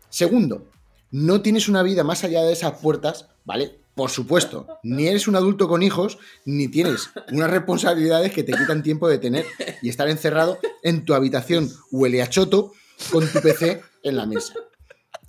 Segundo, 0.09 0.67
no 1.11 1.41
tienes 1.41 1.67
una 1.67 1.83
vida 1.83 2.03
más 2.03 2.23
allá 2.23 2.43
de 2.43 2.53
esas 2.53 2.79
puertas, 2.79 3.27
¿vale? 3.45 3.79
Por 3.95 4.09
supuesto, 4.09 4.79
ni 4.81 5.07
eres 5.07 5.27
un 5.27 5.35
adulto 5.35 5.67
con 5.67 5.83
hijos, 5.83 6.19
ni 6.45 6.69
tienes 6.69 7.09
unas 7.31 7.51
responsabilidades 7.51 8.31
que 8.31 8.43
te 8.43 8.53
quitan 8.53 8.81
tiempo 8.81 9.09
de 9.09 9.17
tener 9.17 9.45
y 9.81 9.89
estar 9.89 10.07
encerrado 10.07 10.57
en 10.83 11.03
tu 11.03 11.13
habitación 11.13 11.69
huele 11.91 12.21
a 12.21 12.29
choto 12.29 12.71
con 13.11 13.27
tu 13.27 13.41
PC 13.41 13.81
en 14.03 14.15
la 14.15 14.25
mesa. 14.25 14.53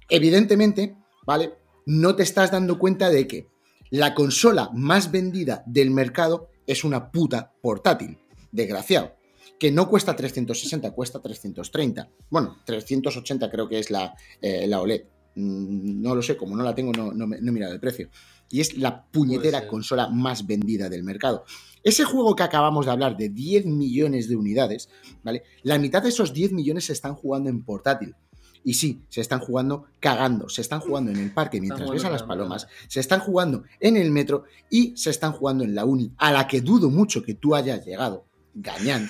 Evidentemente, 0.08 0.96
¿vale? 1.26 1.52
No 1.92 2.14
te 2.14 2.22
estás 2.22 2.52
dando 2.52 2.78
cuenta 2.78 3.10
de 3.10 3.26
que 3.26 3.48
la 3.90 4.14
consola 4.14 4.70
más 4.72 5.10
vendida 5.10 5.64
del 5.66 5.90
mercado 5.90 6.48
es 6.64 6.84
una 6.84 7.10
puta 7.10 7.52
portátil. 7.60 8.16
Desgraciado. 8.52 9.16
Que 9.58 9.72
no 9.72 9.88
cuesta 9.88 10.14
360, 10.14 10.92
cuesta 10.92 11.20
330. 11.20 12.08
Bueno, 12.30 12.58
380 12.64 13.50
creo 13.50 13.68
que 13.68 13.80
es 13.80 13.90
la, 13.90 14.14
eh, 14.40 14.68
la 14.68 14.80
OLED. 14.80 15.02
Mm, 15.34 16.00
No 16.00 16.14
lo 16.14 16.22
sé, 16.22 16.36
como 16.36 16.56
no 16.56 16.62
la 16.62 16.76
tengo, 16.76 16.92
no, 16.92 17.10
no 17.10 17.26
no 17.26 17.34
he 17.34 17.52
mirado 17.52 17.72
el 17.72 17.80
precio. 17.80 18.08
Y 18.48 18.60
es 18.60 18.78
la 18.78 19.04
puñetera 19.10 19.66
consola 19.66 20.08
más 20.10 20.46
vendida 20.46 20.88
del 20.88 21.02
mercado. 21.02 21.44
Ese 21.82 22.04
juego 22.04 22.36
que 22.36 22.44
acabamos 22.44 22.86
de 22.86 22.92
hablar 22.92 23.16
de 23.16 23.30
10 23.30 23.66
millones 23.66 24.28
de 24.28 24.36
unidades, 24.36 24.90
¿vale? 25.24 25.42
La 25.64 25.76
mitad 25.80 26.04
de 26.04 26.10
esos 26.10 26.32
10 26.32 26.52
millones 26.52 26.84
se 26.84 26.92
están 26.92 27.16
jugando 27.16 27.50
en 27.50 27.64
portátil. 27.64 28.14
Y 28.62 28.74
sí, 28.74 29.02
se 29.08 29.20
están 29.20 29.40
jugando 29.40 29.86
cagando, 30.00 30.48
se 30.48 30.60
están 30.60 30.80
jugando 30.80 31.10
en 31.10 31.16
el 31.16 31.32
parque 31.32 31.60
mientras 31.60 31.90
ves 31.90 32.04
a 32.04 32.10
las 32.10 32.22
palomas, 32.22 32.68
se 32.88 33.00
están 33.00 33.20
jugando 33.20 33.64
en 33.78 33.96
el 33.96 34.10
metro 34.10 34.44
y 34.68 34.94
se 34.96 35.10
están 35.10 35.32
jugando 35.32 35.64
en 35.64 35.74
la 35.74 35.84
uni, 35.84 36.12
a 36.18 36.30
la 36.30 36.46
que 36.46 36.60
dudo 36.60 36.90
mucho 36.90 37.22
que 37.22 37.34
tú 37.34 37.54
hayas 37.54 37.84
llegado, 37.86 38.26
gañán, 38.54 39.08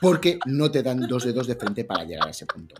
porque 0.00 0.38
no 0.46 0.70
te 0.70 0.82
dan 0.82 1.00
dos 1.08 1.24
dedos 1.24 1.46
de 1.48 1.56
frente 1.56 1.84
para 1.84 2.04
llegar 2.04 2.28
a 2.28 2.30
ese 2.30 2.46
punto. 2.46 2.76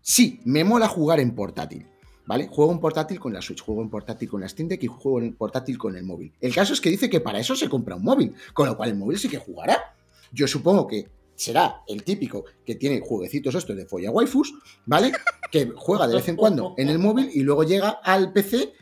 Sí, 0.00 0.40
me 0.46 0.64
mola 0.64 0.88
jugar 0.88 1.20
en 1.20 1.34
portátil, 1.34 1.86
¿vale? 2.24 2.48
Juego 2.48 2.72
en 2.72 2.80
portátil 2.80 3.20
con 3.20 3.34
la 3.34 3.42
Switch, 3.42 3.60
juego 3.60 3.82
en 3.82 3.90
portátil 3.90 4.28
con 4.30 4.40
la 4.40 4.48
Steam 4.48 4.68
Deck 4.68 4.82
y 4.84 4.86
juego 4.86 5.20
en 5.20 5.34
portátil 5.34 5.76
con 5.76 5.96
el 5.96 6.04
móvil. 6.04 6.32
El 6.40 6.54
caso 6.54 6.72
es 6.72 6.80
que 6.80 6.88
dice 6.88 7.10
que 7.10 7.20
para 7.20 7.38
eso 7.38 7.54
se 7.54 7.68
compra 7.68 7.96
un 7.96 8.04
móvil, 8.04 8.34
con 8.54 8.66
lo 8.66 8.74
cual 8.74 8.88
el 8.88 8.96
móvil 8.96 9.18
sí 9.18 9.28
que 9.28 9.36
jugará. 9.36 9.94
Yo 10.32 10.48
supongo 10.48 10.86
que 10.86 11.08
será 11.38 11.82
el 11.86 12.02
típico 12.02 12.44
que 12.66 12.74
tiene 12.74 13.00
jueguecitos 13.00 13.54
estos 13.54 13.76
de 13.76 13.86
folla 13.86 14.10
waifus, 14.10 14.54
¿vale? 14.86 15.12
Que 15.52 15.70
juega 15.74 16.08
de 16.08 16.16
vez 16.16 16.28
en 16.28 16.36
cuando 16.36 16.74
en 16.76 16.88
el 16.88 16.98
móvil 16.98 17.30
y 17.32 17.42
luego 17.42 17.62
llega 17.62 18.00
al 18.02 18.32
PC, 18.32 18.74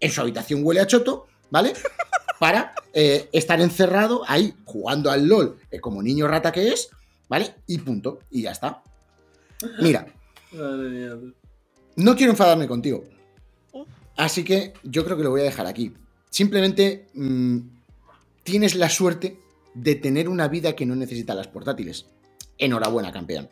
en 0.00 0.10
su 0.10 0.20
habitación 0.22 0.62
huele 0.64 0.80
a 0.80 0.86
choto, 0.86 1.26
¿vale? 1.50 1.74
Para 2.40 2.74
eh, 2.94 3.28
estar 3.30 3.60
encerrado 3.60 4.22
ahí 4.26 4.54
jugando 4.64 5.10
al 5.10 5.26
LOL 5.26 5.58
eh, 5.70 5.78
como 5.78 6.02
niño 6.02 6.26
rata 6.26 6.50
que 6.50 6.68
es, 6.68 6.88
¿vale? 7.28 7.54
Y 7.66 7.78
punto, 7.78 8.20
y 8.30 8.42
ya 8.42 8.52
está. 8.52 8.82
Mira, 9.80 10.06
Madre 10.52 10.88
mía. 10.88 11.10
tú. 11.10 11.34
no 11.96 12.16
quiero 12.16 12.32
enfadarme 12.32 12.66
contigo. 12.66 13.04
Así 14.16 14.44
que 14.44 14.72
yo 14.82 15.04
creo 15.04 15.18
que 15.18 15.24
lo 15.24 15.30
voy 15.30 15.42
a 15.42 15.44
dejar 15.44 15.66
aquí. 15.66 15.92
Simplemente 16.30 17.08
mm, 17.12 17.58
tienes 18.44 18.74
la 18.74 18.88
suerte 18.88 19.38
de 19.76 19.94
tener 19.94 20.28
una 20.28 20.48
vida 20.48 20.74
que 20.74 20.86
no 20.86 20.96
necesita 20.96 21.34
las 21.34 21.48
portátiles. 21.48 22.06
Enhorabuena, 22.58 23.12
campeón. 23.12 23.48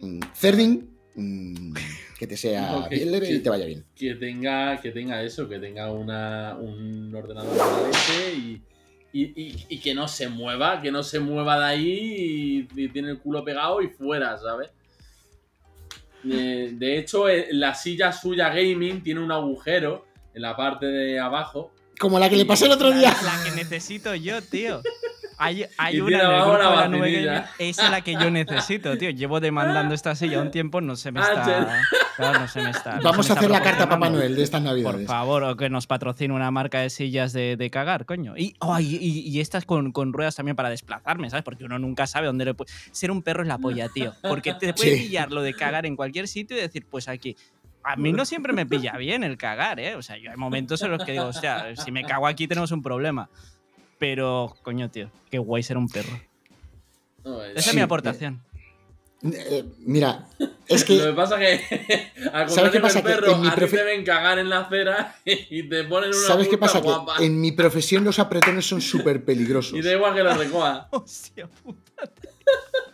Mm, 0.00 0.20
Cerdin, 0.34 0.96
mm, 1.16 1.74
que 2.18 2.26
te 2.28 2.36
sea 2.36 2.70
No, 2.72 2.88
que- 2.88 2.94
bien 2.96 3.10
leve 3.12 3.30
y 3.32 3.40
te 3.40 3.50
vaya 3.50 3.66
bien. 3.66 3.84
que 3.96 4.14
tenga, 4.14 4.80
que 4.80 4.92
tenga 4.92 5.22
eso, 5.22 5.48
que 5.48 5.58
tenga 5.58 5.92
una, 5.92 6.56
un 6.60 7.12
ordenador 7.14 7.50
de 7.50 7.58
la 7.58 7.86
leche 7.88 8.34
y, 8.36 8.62
y, 9.12 9.42
y- 9.42 9.66
y 9.68 9.78
que 9.80 9.94
no 9.94 10.06
se 10.06 10.28
mueva, 10.28 10.80
que 10.80 10.92
no 10.92 11.02
se 11.02 11.18
mueva 11.18 11.58
de 11.58 11.64
ahí 11.64 12.68
y, 12.74 12.84
y 12.84 12.88
tiene 12.90 13.10
el 13.10 13.18
culo 13.18 13.44
pegado 13.44 13.82
y 13.82 13.88
fuera, 13.88 14.38
¿sabes? 14.38 14.70
Eh, 16.30 16.70
de 16.74 16.98
hecho, 16.98 17.28
eh, 17.28 17.48
la 17.52 17.74
silla 17.74 18.12
suya 18.12 18.48
gaming 18.50 19.02
tiene 19.02 19.20
un 19.20 19.32
agujero 19.32 20.06
en 20.34 20.42
la 20.42 20.56
parte 20.56 20.86
de 20.86 21.18
abajo. 21.18 21.72
Como 21.98 22.18
la 22.18 22.28
que 22.28 22.36
le 22.36 22.44
pasé 22.44 22.66
el 22.66 22.72
otro 22.72 22.90
La, 22.90 22.96
día. 22.98 23.16
la 23.24 23.42
que 23.44 23.50
necesito 23.56 24.14
yo, 24.14 24.40
tío. 24.42 24.80
Hay, 25.38 25.64
hay 25.78 26.00
una 26.00 26.18
en 26.18 26.24
el 26.30 26.36
grupo 26.42 26.58
la 26.58 26.70
de 26.70 26.76
la 26.76 26.88
nube 26.88 27.12
gaming, 27.22 27.42
Esa 27.58 27.84
es 27.84 27.90
la 27.90 28.00
que 28.00 28.12
yo 28.14 28.30
necesito, 28.30 28.98
tío. 28.98 29.10
Llevo 29.10 29.38
demandando 29.40 29.94
esta 29.94 30.14
silla 30.14 30.40
un 30.42 30.50
tiempo, 30.50 30.80
no 30.80 30.96
se 30.96 31.12
me 31.12 31.20
Ah, 31.20 31.22
está. 31.28 31.82
Claro, 32.16 32.40
no 32.40 32.48
se 32.48 32.60
me 32.62 32.70
está. 32.70 32.96
no 32.96 33.02
Vamos 33.02 33.26
se 33.26 33.32
a 33.32 33.36
hacer 33.36 33.48
la 33.50 33.62
carta 33.62 33.84
a 33.84 33.88
Papá. 33.88 34.10
Noel 34.10 34.34
de 34.34 34.42
estas 34.42 34.60
Por 34.60 34.70
navidades. 34.70 35.06
favor, 35.06 35.44
o 35.44 35.56
que 35.56 35.70
nos 35.70 35.86
patrocine 35.86 36.34
una 36.34 36.50
marca 36.50 36.80
de 36.80 36.90
sillas 36.90 37.32
de, 37.32 37.56
de 37.56 37.70
cagar, 37.70 38.04
coño. 38.06 38.36
Y, 38.36 38.56
oh, 38.58 38.80
y, 38.80 38.96
y- 38.96 39.20
y 39.28 39.40
estas 39.40 39.64
con, 39.64 39.92
con 39.92 40.12
ruedas 40.12 40.34
también 40.34 40.56
para 40.56 40.70
desplazarme, 40.70 41.30
¿sabes? 41.30 41.44
Porque 41.44 41.64
uno 41.64 41.78
nunca 41.78 42.08
sabe 42.08 42.26
dónde 42.26 42.44
le 42.44 42.54
puede. 42.54 42.72
Ser 42.90 43.12
un 43.12 43.22
perro 43.22 43.42
es 43.42 43.48
la 43.48 43.58
polla, 43.58 43.88
tío. 43.88 44.14
Porque 44.22 44.54
te 44.54 44.74
puede 44.74 44.96
Sí. 44.96 45.02
pillar 45.04 45.30
lo 45.30 45.42
de 45.42 45.54
cagar 45.54 45.86
en 45.86 45.94
cualquier 45.94 46.26
sitio 46.26 46.56
y 46.56 46.60
decir, 46.60 46.84
pues 46.90 47.06
aquí. 47.06 47.36
A 47.84 47.94
mí 47.94 48.12
no 48.12 48.24
siempre 48.24 48.52
me 48.52 48.66
pilla 48.66 48.96
bien 48.98 49.22
el 49.22 49.38
cagar, 49.38 49.78
¿eh? 49.78 49.94
O 49.94 50.02
sea, 50.02 50.18
yo 50.18 50.30
hay 50.32 50.36
momentos 50.36 50.82
en 50.82 50.90
los 50.90 51.04
que 51.04 51.12
digo, 51.12 51.26
o 51.26 51.32
sea, 51.32 51.76
si 51.76 51.92
me 51.92 52.02
cago 52.04 52.26
aquí 52.26 52.48
tenemos 52.48 52.72
un 52.72 52.82
problema. 52.82 53.30
Pero, 53.98 54.54
coño, 54.62 54.90
tío, 54.90 55.10
qué 55.30 55.38
guay 55.38 55.62
ser 55.62 55.76
un 55.76 55.88
perro. 55.88 56.18
No, 57.24 57.42
es- 57.44 57.52
Esa 57.52 57.62
Sí, 57.62 57.68
es 57.70 57.74
mi 57.74 57.80
aportación. 57.82 58.42
Eh, 59.24 59.64
mira, 59.80 60.28
es 60.68 60.84
que 60.84 60.94
Lo 60.98 61.06
que 61.06 61.12
pasa 61.12 61.36
que, 61.38 61.60
al 62.32 62.48
¿Sabes 62.48 62.70
qué 62.70 62.80
contrario 62.80 62.82
pasa? 62.82 63.02
que 63.02 63.08
el 63.08 63.14
Que 63.16 63.20
perro, 63.20 63.32
en 63.34 63.40
mi 63.42 63.48
a 63.48 63.54
ti 63.54 63.60
profe- 63.62 63.70
te 63.70 63.82
ven 63.82 64.04
cagar 64.04 64.38
en 64.38 64.48
la 64.48 64.60
acera 64.60 65.16
y 65.24 65.68
te 65.68 65.82
ponen 65.84 66.10
una 66.10 66.18
¿Sabes 66.26 66.46
qué 66.46 66.56
pasa? 66.56 66.78
guapa. 66.80 67.16
Que 67.18 67.24
en 67.24 67.40
mi 67.40 67.50
profesión 67.50 68.04
los 68.04 68.18
apretones 68.20 68.64
son 68.66 68.80
súper 68.80 69.24
peligrosos. 69.24 69.76
Y 69.76 69.82
da 69.82 69.92
igual 69.92 70.14
que 70.14 70.22
lo 70.22 70.34
recoja. 70.34 70.86
Hostia 70.92 71.48
puta. 71.48 71.78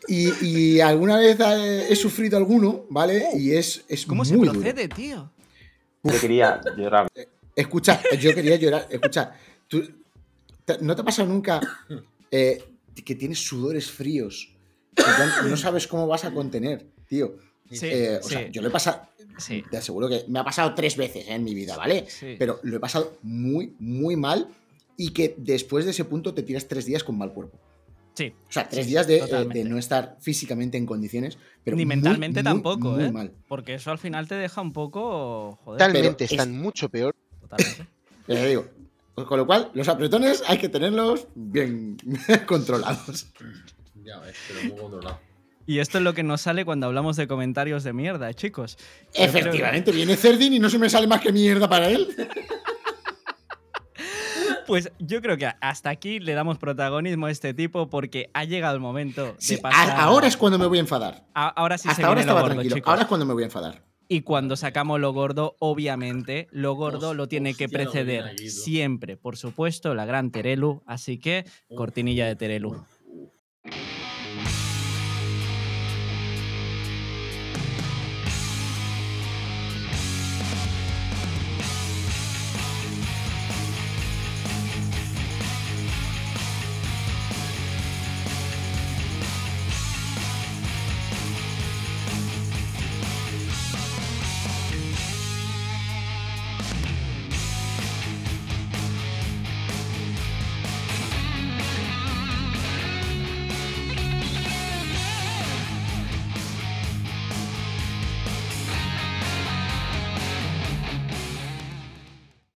Y, 0.09 0.47
y 0.77 0.81
alguna 0.81 1.19
vez 1.19 1.39
eh, 1.41 1.87
he 1.91 1.97
sufrido 1.97 2.37
alguno, 2.39 2.85
¿vale? 2.91 3.29
Y 3.35 3.53
es, 3.53 3.85
es 3.89 4.05
¿Cómo 4.07 4.19
muy 4.23 4.27
se 4.27 4.35
duro. 4.35 4.53
procede, 4.53 4.89
tío? 4.89 5.31
Yo 6.03 6.21
quería 6.21 6.61
llorar. 6.77 7.09
Escucha, 7.57 8.01
yo 8.19 8.35
quería 8.35 8.57
llorar. 8.57 8.87
Escucha, 8.91 9.33
¿tú, 9.69 9.83
¿no 10.81 10.95
te 10.95 11.03
ha 11.03 11.05
pasado 11.05 11.29
nunca 11.29 11.61
eh, 12.31 12.63
que 13.05 13.15
tienes 13.15 13.45
sudores 13.47 13.91
fríos? 13.91 14.51
Que 14.95 15.03
ya 15.03 15.43
no 15.49 15.57
sabes 15.57 15.87
cómo 15.87 16.07
vas 16.07 16.25
a 16.25 16.33
contener, 16.33 16.87
tío. 17.09 17.37
Sí, 17.71 17.87
Eh, 17.91 18.19
o 18.23 18.23
sí, 18.23 18.35
sea, 18.35 18.49
yo 18.51 18.63
lo 18.63 18.69
he 18.69 18.71
pasado. 18.71 19.03
sí, 19.39 19.63
Te 19.71 19.77
aseguro 19.79 20.09
que 20.09 20.25
me 20.29 20.39
ha 20.39 20.45
pasado 20.45 20.75
tres 20.75 20.97
veces 20.97 21.27
en 21.29 21.43
mi 21.43 21.55
vida, 21.55 21.77
¿vale? 21.77 22.05
sí. 22.09 22.37
Pero 22.39 22.61
lo 22.63 22.77
he 22.77 22.81
pasado 22.81 23.17
muy, 23.23 23.75
muy 23.79 24.17
mal. 24.17 24.49
Y 24.97 25.11
que 25.11 25.35
después 25.37 25.85
de 25.85 25.91
ese 25.91 26.05
punto 26.05 26.33
te 26.35 26.45
tiras 26.45 26.69
tres 26.69 26.87
días 26.87 27.03
con 27.03 27.19
mal 27.19 27.33
cuerpo. 27.33 27.59
Sí. 28.15 28.33
O 28.49 28.53
sea, 28.53 28.69
tres 28.69 28.85
Sí, 28.85 28.93
días 28.93 29.09
de, 29.09 29.17
eh, 29.19 29.45
de 29.53 29.65
no 29.65 29.77
estar 29.77 30.17
físicamente 30.21 30.79
en 30.79 30.87
condiciones. 30.87 31.37
Pero 31.65 31.77
Ni 31.77 31.85
muy, 31.85 31.97
mentalmente 31.97 32.41
muy, 32.45 32.45
tampoco, 32.45 32.91
muy 32.93 33.05
¿eh? 33.07 33.11
mal. 33.11 33.33
Porque 33.49 33.75
eso 33.75 33.91
al 33.91 33.99
final 33.99 34.29
te 34.29 34.37
deja 34.37 34.61
un 34.61 34.73
poco. 34.73 35.59
Joder, 35.65 35.81
Totalmente, 35.81 36.25
es- 36.27 36.31
están 36.31 36.53
mucho 36.57 36.89
peor. 36.89 37.13
totalmente. 37.41 37.87
Ya 38.29 38.35
te 38.37 38.49
digo. 38.49 38.67
Pues 39.15 39.27
con 39.27 39.39
lo 39.39 39.47
cual, 39.47 39.71
los 39.75 39.89
apretones 39.89 40.43
hay 40.49 40.59
que 40.59 40.69
tenerlos 40.69 41.27
bien 41.35 41.97
controlados. 42.47 43.27
Ya 44.05 44.19
ves, 44.19 44.37
pero 44.49 44.61
muy 44.75 44.81
controlado. 44.81 45.21
Y 45.67 45.79
esto 45.79 45.97
es 45.99 46.05
lo 46.05 46.13
que 46.13 46.23
nos 46.23 46.43
sale 46.43 46.65
cuando 46.65 46.87
hablamos 46.87 47.17
de 47.17 47.27
comentarios 47.27 47.85
de 47.85 47.93
mierda, 47.95 48.35
chicos. 48.35 48.77
Creo 49.15 49.33
que- 49.33 49.39
Efectivamente, 49.39 49.93
viene 49.93 50.17
Cerdin 50.17 50.53
y 50.53 50.59
no 50.59 50.69
se 50.69 50.79
me 50.79 50.91
sale 50.91 51.07
más 51.07 51.21
que 51.21 51.33
mierda 51.33 51.69
para 51.69 51.89
él. 51.89 52.09
Pues 54.67 54.91
yo 54.99 55.21
creo 55.21 55.37
que 55.37 55.47
hasta 55.61 55.91
aquí 55.91 56.21
le 56.21 56.33
damos 56.33 56.57
protagonismo 56.57 57.27
a 57.27 57.31
este 57.31 57.53
tipo 57.53 57.91
porque 57.91 58.31
ha 58.33 58.45
llegado 58.45 58.75
el 58.75 58.81
momento 58.81 59.35
Sí, 59.39 59.57
de 59.57 59.61
pasar. 59.61 59.91
a- 59.91 60.03
ahora 60.05 60.27
es 60.27 60.39
cuando 60.39 60.59
me 60.59 60.65
voy 60.67 60.79
a 60.79 60.81
enfadar. 60.81 61.27
A- 61.35 61.49
ahora 61.49 61.77
sí 61.77 61.83
se 61.83 61.91
Hasta 61.91 62.07
ahora 62.07 62.21
viene 62.21 62.27
lo 62.27 62.31
estaba 62.33 62.41
gordo, 62.41 62.55
tranquilo. 62.55 62.75
chicos. 62.77 62.89
Ahora 62.89 63.03
es 63.03 63.09
cuando 63.09 63.27
me 63.27 63.35
voy 63.35 63.43
a 63.43 63.47
enfadar. 63.47 63.83
Y 64.09 64.21
cuando 64.21 64.57
sacamos 64.57 65.01
lo 65.01 65.13
gordo, 65.13 65.57
obviamente, 65.59 66.49
lo 66.51 66.75
gordo 66.75 67.15
lo 67.15 67.27
tiene 67.27 67.55
que 67.55 67.69
preceder 67.69 68.39
siempre, 68.39 69.17
por 69.17 69.37
supuesto, 69.37 69.95
la 69.95 70.05
gran 70.05 70.31
Terelu. 70.31 70.83
Así 70.87 71.19
que, 71.19 71.45
cortinilla 71.75 72.27
de 72.27 72.37
Terelu. 72.37 72.85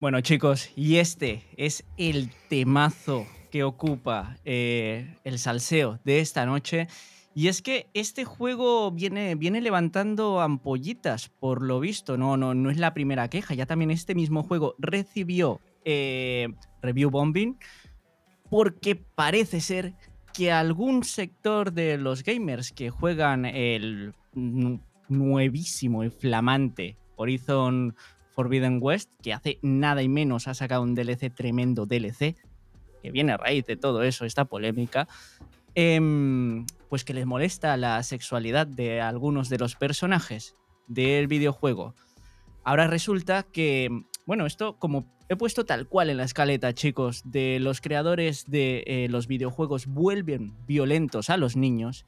Bueno, 0.07 0.20
chicos, 0.20 0.70
y 0.77 0.99
este 0.99 1.43
es 1.57 1.85
el 1.97 2.31
temazo 2.49 3.27
que 3.51 3.65
ocupa 3.65 4.37
eh, 4.45 5.16
el 5.24 5.41
salseo 5.41 5.99
de 6.05 6.20
esta 6.20 6.47
noche. 6.47 6.87
Y 7.35 7.49
es 7.49 7.61
que 7.61 7.89
este 7.93 8.24
juego 8.24 8.93
viene, 8.93 9.35
viene 9.35 9.61
levantando 9.61 10.41
ampollitas, 10.41 11.28
por 11.28 11.61
lo 11.61 11.81
visto. 11.81 12.16
No, 12.16 12.37
no, 12.37 12.55
no 12.55 12.70
es 12.70 12.78
la 12.78 12.95
primera 12.95 13.28
queja. 13.28 13.55
Ya 13.55 13.66
también 13.66 13.91
este 13.91 14.15
mismo 14.15 14.45
juego 14.45 14.77
recibió 14.78 15.61
eh, 15.85 16.51
review 16.83 17.11
bombing 17.11 17.59
porque 18.49 18.95
parece 18.95 19.61
ser 19.61 19.95
que 20.33 20.53
algún 20.53 21.03
sector 21.03 21.73
de 21.73 21.99
los 21.99 22.23
gamers 22.23 22.70
que 22.70 22.91
juegan 22.91 23.45
el 23.45 24.15
nu- 24.35 24.81
nuevísimo 25.09 26.05
y 26.05 26.11
flamante 26.11 26.97
Horizon 27.16 27.97
Forbidden 28.37 28.81
West, 28.83 29.11
que 29.23 29.33
hace 29.33 29.59
nada 29.63 30.03
y 30.03 30.09
menos 30.09 30.47
ha 30.47 30.53
sacado 30.53 30.83
un 30.83 30.95
DLC 30.95 31.35
tremendo 31.35 31.87
DLC, 31.87 32.37
que 33.03 33.11
viene 33.11 33.33
a 33.33 33.39
raíz 33.39 33.65
de 33.65 33.79
todo 33.79 34.03
eso, 34.03 34.27
esta 34.27 34.45
polémica, 34.45 35.09
em, 35.75 36.67
pues 36.91 37.03
que 37.03 37.15
les 37.15 37.25
molesta 37.25 37.79
la 37.79 38.03
sexualidad 38.03 38.67
de 38.67 39.01
algunos 39.01 39.49
de 39.49 39.57
los 39.57 39.75
personajes 39.75 40.55
del 40.87 41.29
videojuego. 41.29 41.95
Ahora 42.63 42.87
resulta 42.87 43.43
que, 43.43 43.89
bueno, 44.27 44.45
esto 44.45 44.77
como 44.79 45.07
he 45.31 45.37
puesto 45.37 45.65
tal 45.65 45.89
cual 45.89 46.11
en 46.11 46.19
la 46.19 46.25
escaleta, 46.25 46.75
chicos, 46.75 47.23
de 47.25 47.59
los 47.59 47.81
creadores 47.81 48.45
de 48.51 48.85
eh, 48.87 49.09
los 49.09 49.29
videojuegos 49.29 49.87
vuelven 49.87 50.53
violentos 50.67 51.31
a 51.31 51.39
los 51.39 51.57
niños, 51.57 52.05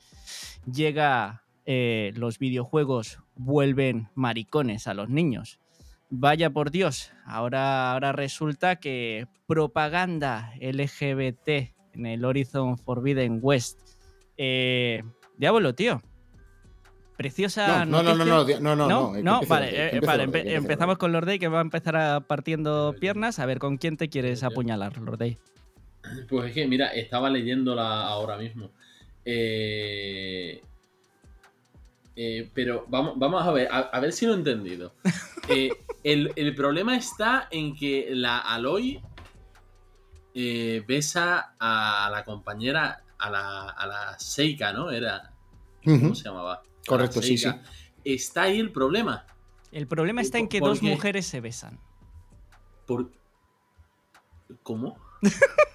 llega 0.70 1.42
eh, 1.64 2.12
los 2.16 2.38
videojuegos 2.38 3.20
vuelven 3.34 4.08
maricones 4.14 4.86
a 4.86 4.94
los 4.94 5.08
niños. 5.08 5.58
Vaya 6.10 6.50
por 6.50 6.70
Dios, 6.70 7.12
ahora, 7.26 7.92
ahora 7.92 8.12
resulta 8.12 8.76
que 8.76 9.26
propaganda 9.46 10.52
LGBT 10.60 11.74
en 11.92 12.06
el 12.06 12.24
Horizon 12.24 12.78
Forbidden 12.78 13.40
West. 13.42 13.78
Eh, 14.38 15.02
diablo, 15.36 15.74
tío. 15.74 16.00
Preciosa 17.16 17.84
No, 17.84 18.02
no, 18.02 18.14
no, 18.14 18.24
no, 18.24 18.36
noticia. 18.36 18.60
no, 18.60 18.76
no, 18.76 18.86
no, 18.88 19.16
empiece 19.16 19.46
vale, 19.48 19.68
eh, 19.70 19.84
empiece 19.86 20.06
vale, 20.06 20.24
empe- 20.28 20.50
empezamos 20.52 20.98
con 20.98 21.10
Lordey 21.12 21.38
que 21.40 21.48
va 21.48 21.58
a 21.58 21.62
empezar 21.62 21.96
a 21.96 22.20
partiendo 22.20 22.94
piernas. 22.98 23.38
A 23.40 23.46
ver, 23.46 23.58
¿con 23.58 23.76
quién 23.76 23.96
te 23.96 24.08
quieres 24.08 24.44
apuñalar, 24.44 24.96
Lordey? 24.98 25.36
Pues 26.28 26.46
es 26.48 26.54
que, 26.54 26.66
mira, 26.68 26.86
estaba 26.88 27.28
leyéndola 27.28 28.06
ahora 28.06 28.38
mismo. 28.38 28.70
Eh, 29.24 30.62
eh, 32.20 32.50
pero 32.52 32.84
vamos, 32.88 33.16
vamos 33.16 33.46
a 33.46 33.52
ver, 33.52 33.68
a, 33.70 33.78
a 33.78 34.00
ver 34.00 34.12
si 34.12 34.26
lo 34.26 34.32
he 34.32 34.36
entendido. 34.36 34.92
Eh, 35.50 35.70
el, 36.04 36.30
el 36.36 36.54
problema 36.54 36.94
está 36.94 37.48
en 37.50 37.74
que 37.74 38.08
la 38.10 38.38
Aloy 38.38 39.00
eh, 40.34 40.84
besa 40.86 41.54
a 41.58 42.10
la 42.12 42.22
compañera, 42.26 43.02
a 43.18 43.30
la, 43.30 43.70
a 43.70 43.86
la 43.86 44.18
Seika, 44.18 44.74
¿no? 44.74 44.90
Era. 44.90 45.32
¿Cómo 45.82 46.14
se 46.14 46.24
llamaba? 46.24 46.60
Correcto, 46.86 47.22
sí, 47.22 47.38
Seika. 47.38 47.62
Está 48.04 48.42
ahí 48.42 48.60
el 48.60 48.72
problema. 48.72 49.24
El 49.72 49.86
problema 49.86 50.20
está 50.20 50.36
en 50.36 50.48
que 50.48 50.58
¿Por 50.58 50.68
dos 50.68 50.82
mujeres 50.82 51.26
se 51.26 51.40
besan. 51.40 51.80
Por... 52.86 53.10
¿Cómo? 54.62 54.98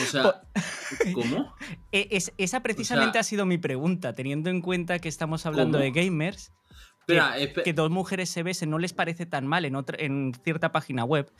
O 0.00 0.04
sea, 0.04 0.42
¿cómo? 1.14 1.54
E- 1.92 2.08
es- 2.10 2.32
esa 2.38 2.60
precisamente 2.62 3.12
sea- 3.14 3.20
ha 3.20 3.24
sido 3.24 3.44
mi 3.46 3.58
pregunta, 3.58 4.14
teniendo 4.14 4.48
en 4.50 4.60
cuenta 4.62 4.98
que 4.98 5.08
estamos 5.08 5.44
hablando 5.46 5.78
¿Cómo? 5.78 5.84
de 5.84 5.90
gamers. 5.90 6.52
Espera, 7.00 7.36
espe- 7.38 7.62
Que 7.64 7.72
dos 7.72 7.90
mujeres 7.90 8.30
se 8.30 8.42
besen 8.42 8.70
no 8.70 8.78
les 8.78 8.92
parece 8.92 9.26
tan 9.26 9.46
mal 9.46 9.64
en, 9.64 9.74
otra, 9.76 9.96
en 10.00 10.32
cierta 10.44 10.70
página 10.72 11.04
web, 11.04 11.30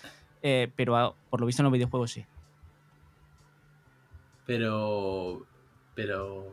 eh, 0.43 0.71
pero 0.77 0.97
ah, 0.97 1.15
por 1.31 1.41
lo 1.41 1.47
visto 1.47 1.63
en 1.63 1.65
los 1.65 1.73
videojuegos 1.73 2.11
sí. 2.11 2.27
Pero. 4.47 5.47
Pero. 5.95 6.47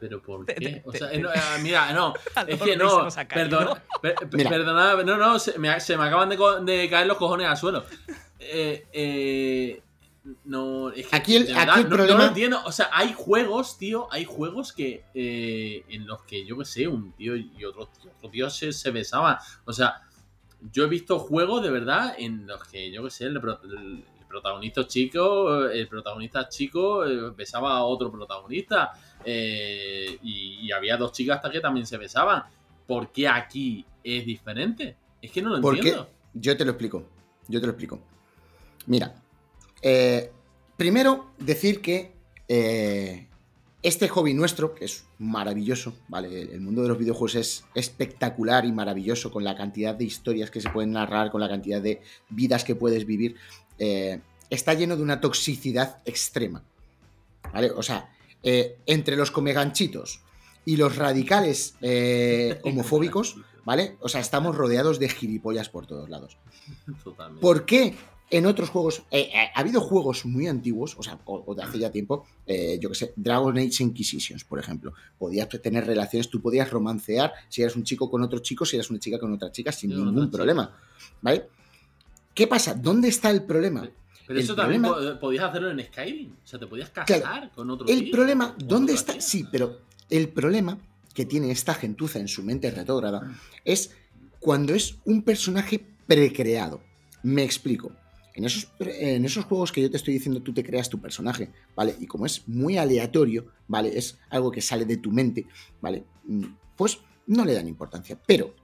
¿Pero 0.00 0.22
por 0.22 0.46
qué? 0.46 0.54
te- 0.54 0.82
O 0.86 0.92
sea, 0.92 1.10
te- 1.10 1.18
no, 1.18 1.30
eh, 1.32 1.38
mira, 1.62 1.92
no. 1.92 2.14
Es 2.48 2.60
que 2.60 2.76
no. 2.76 3.06
Perdón, 3.28 3.78
per- 4.00 4.14
perdonad, 4.30 5.04
no, 5.04 5.16
no, 5.16 5.38
se 5.38 5.58
me, 5.58 5.78
se 5.80 5.96
me 5.96 6.04
acaban 6.06 6.28
de 6.66 6.88
caer 6.90 7.06
los 7.06 7.18
cojones 7.18 7.46
al 7.46 7.56
suelo. 7.56 7.84
Eh, 8.40 8.86
eh, 8.92 9.82
no. 10.44 10.90
Es 10.90 11.06
que, 11.08 11.16
Aquí 11.16 11.36
el- 11.36 11.42
aquí 11.44 11.52
verdad, 11.54 11.76
el 11.78 11.82
no- 11.84 11.88
no 11.90 11.96
problema- 11.96 12.18
lo 12.22 12.28
entiendo. 12.28 12.60
O 12.64 12.72
sea, 12.72 12.88
hay 12.92 13.12
juegos, 13.12 13.78
tío. 13.78 14.08
Hay 14.12 14.24
juegos 14.24 14.72
que. 14.72 15.04
eh, 15.14 15.84
en 15.88 16.06
los 16.06 16.22
que, 16.24 16.44
yo 16.46 16.58
qué 16.58 16.64
sé, 16.64 16.88
un 16.88 17.12
tío 17.12 17.36
y 17.36 17.64
otro, 17.64 17.86
tío- 17.86 18.10
otro 18.16 18.30
tío 18.30 18.50
se, 18.50 18.72
se 18.72 18.90
besaban. 18.90 19.36
O 19.64 19.72
sea, 19.72 20.02
yo 20.72 20.84
he 20.84 20.88
visto 20.88 21.18
juegos 21.18 21.62
de 21.62 21.70
verdad 21.70 22.14
en 22.18 22.46
los 22.46 22.62
que, 22.64 22.90
yo 22.90 23.02
qué 23.04 23.10
sé, 23.10 23.24
el, 23.26 23.40
pro- 23.40 23.60
el 23.64 24.04
protagonista 24.28 24.86
chico, 24.86 25.64
el 25.66 25.88
protagonista 25.88 26.48
chico 26.48 27.00
besaba 27.36 27.76
a 27.78 27.84
otro 27.84 28.10
protagonista. 28.10 28.92
eh, 29.24 30.18
y, 30.22 30.60
y 30.66 30.72
había 30.72 30.96
dos 30.96 31.12
chicas 31.12 31.36
hasta 31.36 31.50
que 31.50 31.60
también 31.60 31.86
se 31.86 31.98
besaban. 31.98 32.42
¿Por 32.86 33.12
qué 33.12 33.28
aquí 33.28 33.84
es 34.02 34.24
diferente? 34.24 34.96
Es 35.20 35.30
que 35.30 35.42
no 35.42 35.50
lo 35.50 35.60
¿Por 35.60 35.74
qué? 35.74 35.80
entiendo. 35.80 36.08
Yo 36.32 36.56
te 36.56 36.64
lo 36.64 36.70
explico. 36.70 37.04
Yo 37.48 37.60
te 37.60 37.66
lo 37.66 37.72
explico. 37.72 38.00
Mira, 38.86 39.14
eh, 39.82 40.30
primero 40.76 41.32
decir 41.38 41.80
que 41.80 42.12
eh, 42.48 43.26
este 43.82 44.08
hobby 44.08 44.34
nuestro, 44.34 44.74
que 44.74 44.84
es 44.84 45.04
maravilloso, 45.18 45.94
¿vale? 46.08 46.42
El 46.42 46.60
mundo 46.60 46.82
de 46.82 46.88
los 46.88 46.98
videojuegos 46.98 47.34
es 47.34 47.64
espectacular 47.74 48.64
y 48.64 48.72
maravilloso 48.72 49.30
con 49.30 49.44
la 49.44 49.56
cantidad 49.56 49.94
de 49.94 50.04
historias 50.04 50.50
que 50.50 50.60
se 50.60 50.70
pueden 50.70 50.92
narrar, 50.92 51.30
con 51.30 51.40
la 51.40 51.48
cantidad 51.48 51.80
de 51.80 52.02
vidas 52.28 52.64
que 52.64 52.74
puedes 52.74 53.06
vivir, 53.06 53.36
eh, 53.78 54.20
está 54.50 54.74
lleno 54.74 54.96
de 54.96 55.02
una 55.02 55.20
toxicidad 55.20 56.02
extrema. 56.04 56.62
¿Vale? 57.52 57.70
O 57.70 57.82
sea, 57.82 58.10
entre 58.42 59.16
los 59.16 59.30
comeganchitos 59.30 60.20
y 60.64 60.76
los 60.76 60.96
radicales 60.96 61.74
homofóbicos, 62.62 63.36
¿vale? 63.64 63.96
O 64.00 64.08
sea, 64.08 64.20
estamos 64.20 64.56
rodeados 64.56 64.98
de 64.98 65.08
gilipollas 65.08 65.68
por 65.68 65.86
todos 65.86 66.08
lados. 66.08 66.36
Totalmente. 67.02 67.40
¿Por 67.40 67.64
qué 67.64 67.94
en 68.30 68.46
otros 68.46 68.68
juegos, 68.70 69.02
eh, 69.10 69.28
eh, 69.34 69.48
ha 69.54 69.60
habido 69.60 69.80
juegos 69.80 70.24
muy 70.24 70.46
antiguos, 70.46 70.94
o 70.96 71.02
sea, 71.02 71.18
o, 71.24 71.42
o 71.46 71.54
de 71.54 71.62
hace 71.64 71.78
ya 71.78 71.90
tiempo, 71.90 72.26
eh, 72.46 72.78
yo 72.80 72.88
que 72.88 72.94
sé, 72.94 73.12
Dragon 73.16 73.56
Age 73.58 73.82
Inquisitions, 73.82 74.44
por 74.44 74.58
ejemplo, 74.60 74.92
podías 75.18 75.48
tener 75.48 75.84
relaciones, 75.86 76.28
tú 76.30 76.40
podías 76.40 76.70
romancear 76.70 77.32
si 77.48 77.62
eras 77.62 77.74
un 77.76 77.82
chico 77.84 78.08
con 78.10 78.22
otro 78.22 78.38
chico, 78.38 78.64
si 78.64 78.76
eras 78.76 78.88
una 78.90 79.00
chica 79.00 79.18
con 79.18 79.32
otra 79.32 79.50
chica, 79.50 79.72
sin 79.72 79.90
ningún 79.90 80.30
problema, 80.30 80.76
¿vale? 81.22 81.46
¿Qué 82.34 82.46
pasa? 82.46 82.74
¿Dónde 82.74 83.08
está 83.08 83.30
el 83.30 83.42
problema? 83.42 83.88
Pero 84.26 84.38
El 84.38 84.44
eso 84.44 84.54
también 84.54 84.82
problema- 84.82 85.14
po- 85.14 85.20
podías 85.20 85.44
hacerlo 85.44 85.70
en 85.72 85.84
Skyrim. 85.84 86.30
O 86.44 86.46
sea, 86.46 86.58
te 86.60 86.66
podías 86.68 86.90
casar 86.90 87.20
Claro, 87.20 87.50
con 87.52 87.68
otro 87.68 87.88
El 87.88 88.04
tío, 88.04 88.12
problema, 88.12 88.54
¿dónde 88.58 88.92
está? 88.92 89.20
Sí, 89.20 89.44
pero 89.50 89.80
el 90.08 90.28
problema 90.28 90.78
que 91.12 91.26
tiene 91.26 91.50
esta 91.50 91.74
gentuza 91.74 92.20
en 92.20 92.28
su 92.28 92.44
mente 92.44 92.70
retrógrada 92.70 93.32
es 93.64 93.90
cuando 94.38 94.72
es 94.72 94.94
un 95.04 95.22
personaje 95.22 95.84
precreado. 96.06 96.80
Me 97.24 97.42
explico. 97.42 97.90
En 98.40 98.46
esos, 98.46 98.64
pre- 98.64 99.14
en 99.16 99.24
esos 99.26 99.44
juegos 99.44 99.70
que 99.70 99.82
yo 99.82 99.90
te 99.90 99.98
estoy 99.98 100.14
diciendo, 100.14 100.40
tú 100.40 100.52
te 100.54 100.64
creas 100.64 100.88
tu 100.88 100.98
personaje, 100.98 101.50
¿vale? 101.76 101.94
Y 102.00 102.06
como 102.06 102.24
es 102.24 102.48
muy 102.48 102.78
aleatorio, 102.78 103.46
¿vale? 103.68 103.96
Es 103.98 104.18
algo 104.30 104.50
que 104.50 104.62
sale 104.62 104.86
de 104.86 104.96
tu 104.96 105.10
mente, 105.12 105.46
¿vale? 105.80 106.04
Mm, 106.24 106.44
Pues 106.76 106.98
no 107.26 107.44
le 107.44 107.52
dan 107.52 107.68
importancia. 107.68 108.18
Pero 108.26 108.54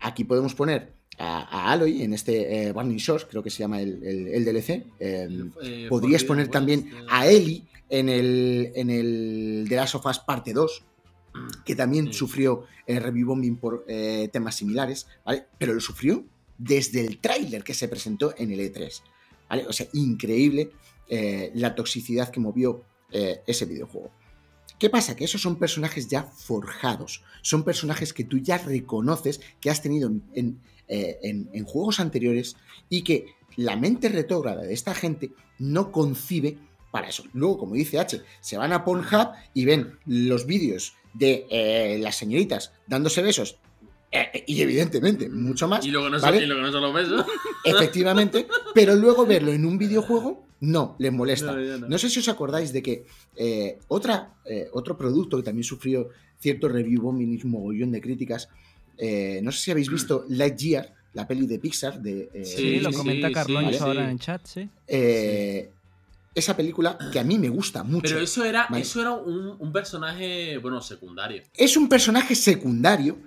aquí 0.00 0.24
podemos 0.24 0.54
poner 0.54 0.94
a, 1.18 1.40
a 1.42 1.72
Aloy 1.72 2.02
en 2.02 2.14
este 2.14 2.68
eh, 2.68 2.72
Burning 2.72 2.96
Shores, 2.96 3.26
creo 3.28 3.42
que 3.42 3.50
se 3.50 3.58
llama 3.58 3.80
el, 3.82 4.02
el- 4.02 4.28
el 4.28 4.44
DLC. 4.44 4.70
eh, 4.98 5.28
Eh, 5.62 5.86
Podrías 5.88 6.24
poner 6.24 6.48
también 6.48 6.80
eh, 6.90 7.06
a 7.10 7.26
Ellie 7.26 7.64
en 7.90 8.08
el, 8.08 8.72
en 8.74 8.88
el 8.90 9.66
The 9.68 9.76
Last 9.76 9.96
of 9.96 10.06
Us 10.06 10.18
parte 10.20 10.52
2, 10.54 10.82
que 11.64 11.74
también 11.76 12.06
Sí. 12.06 12.14
sufrió 12.14 12.64
eh, 12.86 12.98
review 13.00 13.26
bombing 13.28 13.56
por 13.56 13.84
eh, 13.86 14.28
temas 14.32 14.54
similares, 14.56 15.06
¿vale? 15.24 15.46
Pero 15.58 15.74
lo 15.74 15.80
sufrió 15.80 16.24
desde 16.58 17.00
el 17.06 17.18
tráiler 17.18 17.62
que 17.64 17.74
se 17.74 17.88
presentó 17.88 18.34
en 18.36 18.50
el 18.52 18.60
E3, 18.60 19.00
¿vale? 19.48 19.66
O 19.66 19.72
sea, 19.72 19.86
increíble 19.92 20.70
eh, 21.08 21.50
la 21.54 21.74
toxicidad 21.74 22.30
que 22.30 22.40
movió 22.40 22.84
eh, 23.10 23.40
ese 23.46 23.64
videojuego. 23.64 24.10
¿Qué 24.78 24.90
pasa? 24.90 25.16
Que 25.16 25.24
esos 25.24 25.40
son 25.40 25.56
personajes 25.56 26.08
ya 26.08 26.24
forjados, 26.24 27.22
son 27.42 27.64
personajes 27.64 28.12
que 28.12 28.24
tú 28.24 28.38
ya 28.38 28.58
reconoces 28.58 29.40
que 29.60 29.70
has 29.70 29.82
tenido 29.82 30.08
en, 30.08 30.22
en, 30.34 30.60
eh, 30.88 31.18
en- 31.22 31.64
juegos 31.64 32.00
anteriores 32.00 32.56
y 32.88 33.02
que 33.02 33.26
la 33.56 33.76
mente 33.76 34.08
retrógrada 34.08 34.62
de 34.62 34.74
esta 34.74 34.94
gente 34.94 35.32
no 35.58 35.90
concibe 35.90 36.58
para 36.92 37.08
eso. 37.08 37.24
Luego, 37.32 37.58
como 37.58 37.74
dice 37.74 37.98
H, 37.98 38.22
se 38.40 38.56
van 38.56 38.72
a 38.72 38.84
Pornhub 38.84 39.30
y 39.52 39.64
ven 39.64 39.98
los 40.06 40.46
vídeos 40.46 40.94
de 41.12 41.98
las 42.00 42.16
señoritas 42.16 42.72
dándose 42.86 43.20
besos 43.22 43.58
eh, 44.10 44.44
y 44.46 44.60
evidentemente 44.62 45.28
mucho 45.28 45.68
más, 45.68 45.84
Y 45.84 45.90
luego 45.90 46.08
no, 46.08 46.18
¿vale? 46.20 46.38
son, 46.38 46.44
y 46.44 46.46
luego 46.46 46.62
no 46.62 46.72
son 46.72 46.82
los 46.82 46.94
besos. 46.94 47.26
efectivamente, 47.64 48.46
pero 48.74 48.94
luego 48.94 49.26
verlo 49.26 49.52
en 49.52 49.64
un 49.66 49.76
videojuego 49.78 50.46
no 50.60 50.96
les 50.98 51.12
molesta. 51.12 51.52
No, 51.52 51.62
ya 51.62 51.76
no. 51.78 51.88
No 51.88 51.98
sé 51.98 52.08
si 52.10 52.18
os 52.18 52.28
acordáis 52.28 52.72
de 52.72 52.82
que 52.82 53.04
eh, 53.36 53.78
otra, 53.88 54.34
eh, 54.44 54.68
otro 54.72 54.96
producto 54.96 55.36
que 55.36 55.42
también 55.42 55.64
sufrió 55.64 56.08
cierto 56.40 56.68
review 56.68 57.02
bombing 57.02 57.32
y 57.38 57.42
un 57.44 57.50
mogollón 57.50 57.92
de 57.92 58.00
críticas, 58.00 58.48
eh, 58.96 59.40
no 59.42 59.52
sé 59.52 59.60
si 59.60 59.70
habéis 59.70 59.90
visto 59.90 60.24
Lightyear, 60.28 60.94
la 61.14 61.26
peli 61.26 61.46
de 61.46 61.58
Pixar 61.58 62.00
de 62.00 62.28
eh, 62.32 62.44
Sí, 62.44 62.80
lo 62.80 62.92
comenta 62.92 63.28
sí, 63.44 63.54
sí. 63.56 63.76
ahora 63.80 64.04
en 64.04 64.10
el 64.10 64.18
chat, 64.18 64.44
sí. 64.46 64.68
eh, 64.86 65.70
esa 66.34 66.56
película 66.56 66.96
que 67.12 67.18
a 67.18 67.24
mí 67.24 67.38
me 67.38 67.48
gusta 67.48 67.82
mucho. 67.82 68.02
Pero 68.08 68.20
eso 68.20 68.44
era, 68.44 68.66
Vale. 68.70 68.82
eso 68.82 69.00
era 69.00 69.12
un, 69.12 69.56
un 69.58 69.72
personaje, 69.72 70.58
bueno, 70.58 70.80
secundario. 70.80 71.42
Es 71.54 71.76
un 71.76 71.88
personaje 71.88 72.34
secundario 72.36 73.18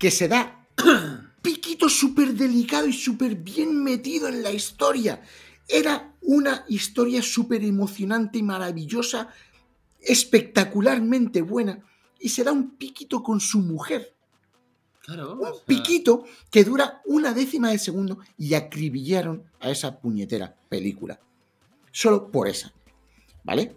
que 0.00 0.10
se 0.10 0.28
da 0.28 0.66
piquito 1.42 1.88
súper 1.90 2.32
delicado 2.32 2.88
y 2.88 2.92
súper 2.94 3.36
bien 3.36 3.84
metido 3.84 4.28
en 4.28 4.42
la 4.42 4.50
historia. 4.50 5.22
Era 5.68 6.14
una 6.22 6.64
historia 6.68 7.22
súper 7.22 7.62
emocionante 7.62 8.38
y 8.38 8.42
maravillosa, 8.42 9.28
espectacularmente 10.00 11.42
buena, 11.42 11.84
y 12.18 12.30
se 12.30 12.42
da 12.42 12.50
un 12.50 12.76
piquito 12.76 13.22
con 13.22 13.40
su 13.40 13.60
mujer. 13.60 14.14
Claro. 15.02 15.34
Un 15.34 15.46
o 15.46 15.54
sea, 15.54 15.64
piquito 15.66 16.24
que 16.50 16.64
dura 16.64 17.02
una 17.04 17.34
décima 17.34 17.70
de 17.70 17.78
segundo 17.78 18.18
y 18.38 18.54
acribillaron 18.54 19.44
a 19.60 19.70
esa 19.70 20.00
puñetera 20.00 20.56
película. 20.70 21.20
Solo 21.92 22.30
por 22.30 22.48
esa. 22.48 22.72
¿Vale? 23.44 23.76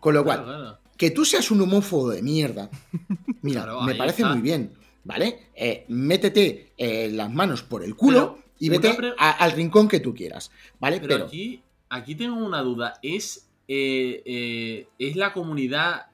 Con 0.00 0.14
lo 0.14 0.24
cual, 0.24 0.44
claro, 0.44 0.78
que 0.96 1.10
tú 1.10 1.24
seas 1.26 1.50
un 1.50 1.60
homófobo 1.60 2.10
de 2.10 2.22
mierda, 2.22 2.70
mira, 3.42 3.66
me 3.84 3.94
parece 3.94 4.22
está. 4.22 4.32
muy 4.32 4.42
bien, 4.42 4.77
¿vale? 5.04 5.48
Eh, 5.54 5.84
métete 5.88 6.72
eh, 6.76 7.10
las 7.12 7.30
manos 7.32 7.62
por 7.62 7.82
el 7.84 7.94
culo 7.96 8.34
Pero, 8.36 8.48
y 8.58 8.68
vete 8.68 8.94
pre- 8.94 9.14
a- 9.18 9.30
al 9.32 9.52
rincón 9.52 9.88
que 9.88 10.00
tú 10.00 10.14
quieras, 10.14 10.50
¿vale? 10.80 11.00
Pero, 11.00 11.08
Pero, 11.14 11.24
aquí, 11.26 11.62
aquí 11.88 12.14
tengo 12.14 12.36
una 12.44 12.60
duda. 12.62 12.94
¿Es, 13.02 13.48
eh, 13.68 14.86
¿Es 14.98 15.16
la 15.16 15.32
comunidad 15.32 16.06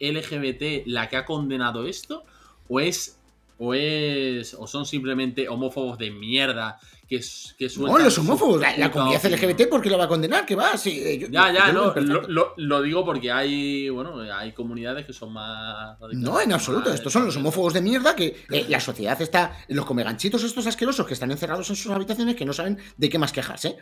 LGBT 0.00 0.86
la 0.86 1.08
que 1.08 1.16
ha 1.16 1.24
condenado 1.24 1.86
esto? 1.86 2.24
¿O 2.68 2.80
es. 2.80 3.20
O 3.58 3.72
es. 3.74 4.54
o 4.54 4.66
son 4.66 4.84
simplemente 4.84 5.48
homófobos 5.48 5.96
de 5.98 6.10
mierda 6.10 6.78
que, 7.08 7.20
que 7.58 7.64
no, 7.66 7.70
sueltan 7.70 8.04
los 8.04 8.14
su 8.14 8.20
homófobos, 8.22 8.60
la, 8.60 8.76
la 8.76 8.90
comunidad? 8.90 9.24
LGBT, 9.24 9.68
¿por 9.68 9.80
qué 9.82 9.90
lo 9.90 9.98
va 9.98 10.04
a 10.04 10.08
condenar? 10.08 10.44
¿Qué 10.46 10.56
va? 10.56 10.76
Sí, 10.76 11.00
eh, 11.04 11.18
yo- 11.18 11.28
Ya, 11.28 11.52
ya, 11.52 11.66
yo 11.68 11.72
no, 11.72 11.94
lo, 12.00 12.22
lo- 12.28 12.54
lo 12.56 12.82
digo 12.82 13.04
porque 13.04 13.30
hay, 13.30 13.88
bueno, 13.90 14.20
hay 14.32 14.52
comunidades 14.52 15.06
que 15.06 15.12
son 15.12 15.32
más... 15.32 15.96
No, 16.12 16.40
en 16.40 16.52
absoluto. 16.52 16.92
Estos 16.92 17.12
son 17.12 17.26
los 17.26 17.36
homófobos 17.36 17.72
de 17.74 17.80
mierda 17.82 18.16
que 18.16 18.44
eh, 18.50 18.64
la 18.68 18.80
sociedad 18.80 19.20
está. 19.22 19.56
Los 19.68 19.84
comeganchitos 19.86 20.42
estos 20.42 20.66
asquerosos 20.66 21.06
que 21.06 21.14
están 21.14 21.30
encerrados 21.30 21.68
en 21.70 21.76
sus 21.76 21.92
habitaciones 21.92 22.34
que 22.36 22.44
no 22.44 22.52
saben 22.52 22.78
de 22.96 23.08
qué 23.08 23.18
más 23.18 23.32
quejarse. 23.32 23.76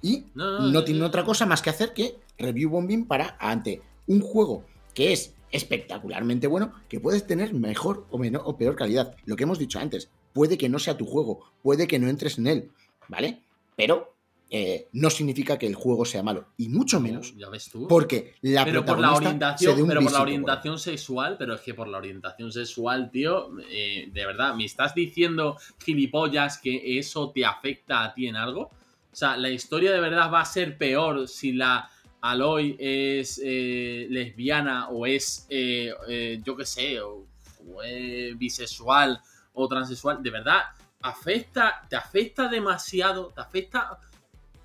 Y 0.00 0.26
No, 0.34 0.60
no, 0.60 0.70
no, 0.70 0.84
tienen 0.84 1.00
no, 1.00 1.08
otra 1.08 1.22
no. 1.22 1.26
cosa 1.26 1.44
más 1.46 1.60
que 1.62 1.70
hacer 1.70 1.92
que 1.92 2.16
review 2.38 2.70
bombing 2.70 3.06
para 3.08 3.36
ante 3.40 3.82
un 4.06 4.20
juego 4.20 4.64
que 4.94 5.12
es 5.12 5.34
espectacularmente 5.50 6.46
bueno, 6.46 6.72
que 6.88 7.00
puedes 7.00 7.26
tener 7.26 7.54
mejor 7.54 8.06
o, 8.10 8.18
menor, 8.18 8.42
o 8.44 8.56
peor 8.56 8.76
calidad. 8.76 9.16
Lo 9.24 9.36
que 9.36 9.44
hemos 9.44 9.58
dicho 9.58 9.78
antes, 9.78 10.10
puede 10.32 10.58
que 10.58 10.68
no 10.68 10.78
sea 10.78 10.96
tu 10.96 11.06
juego, 11.06 11.40
puede 11.62 11.86
que 11.86 11.98
no 11.98 12.08
entres 12.08 12.38
en 12.38 12.46
él, 12.46 12.70
¿vale? 13.08 13.42
Pero 13.76 14.14
eh, 14.50 14.88
no 14.92 15.10
significa 15.10 15.58
que 15.58 15.66
el 15.66 15.74
juego 15.74 16.06
sea 16.06 16.22
malo, 16.22 16.46
y 16.56 16.68
mucho 16.70 17.00
menos 17.00 17.36
Ya 17.36 17.50
ves 17.50 17.68
tú. 17.70 17.86
porque 17.86 18.34
la 18.40 18.64
pero 18.64 18.82
por 18.82 18.98
la 18.98 19.10
se 19.10 19.16
orientación, 19.16 19.86
pero 19.86 20.00
por 20.00 20.12
la 20.12 20.22
orientación 20.22 20.78
sexual, 20.78 21.36
pero 21.38 21.54
es 21.54 21.60
que 21.60 21.74
por 21.74 21.86
la 21.86 21.98
orientación 21.98 22.50
sexual, 22.50 23.10
tío, 23.10 23.50
eh, 23.70 24.08
de 24.10 24.26
verdad, 24.26 24.54
¿me 24.54 24.64
estás 24.64 24.94
diciendo, 24.94 25.58
gilipollas, 25.84 26.56
que 26.56 26.98
eso 26.98 27.30
te 27.30 27.44
afecta 27.44 28.04
a 28.04 28.14
ti 28.14 28.26
en 28.26 28.36
algo? 28.36 28.70
O 29.12 29.16
sea, 29.18 29.36
la 29.36 29.50
historia 29.50 29.92
de 29.92 30.00
verdad 30.00 30.32
va 30.32 30.40
a 30.40 30.46
ser 30.46 30.78
peor 30.78 31.28
si 31.28 31.52
la 31.52 31.90
Aloy 32.20 32.76
es 32.78 33.40
eh, 33.44 34.06
lesbiana 34.10 34.88
o 34.88 35.06
es, 35.06 35.46
eh, 35.48 35.92
eh, 36.08 36.40
yo 36.44 36.56
qué 36.56 36.64
sé, 36.66 37.00
o, 37.00 37.24
o 37.72 37.82
es 37.82 38.36
bisexual 38.38 39.20
o 39.54 39.68
transexual. 39.68 40.22
De 40.22 40.30
verdad, 40.30 40.62
afecta, 41.00 41.86
te 41.88 41.96
afecta 41.96 42.48
demasiado, 42.48 43.30
te 43.34 43.40
afecta, 43.40 43.98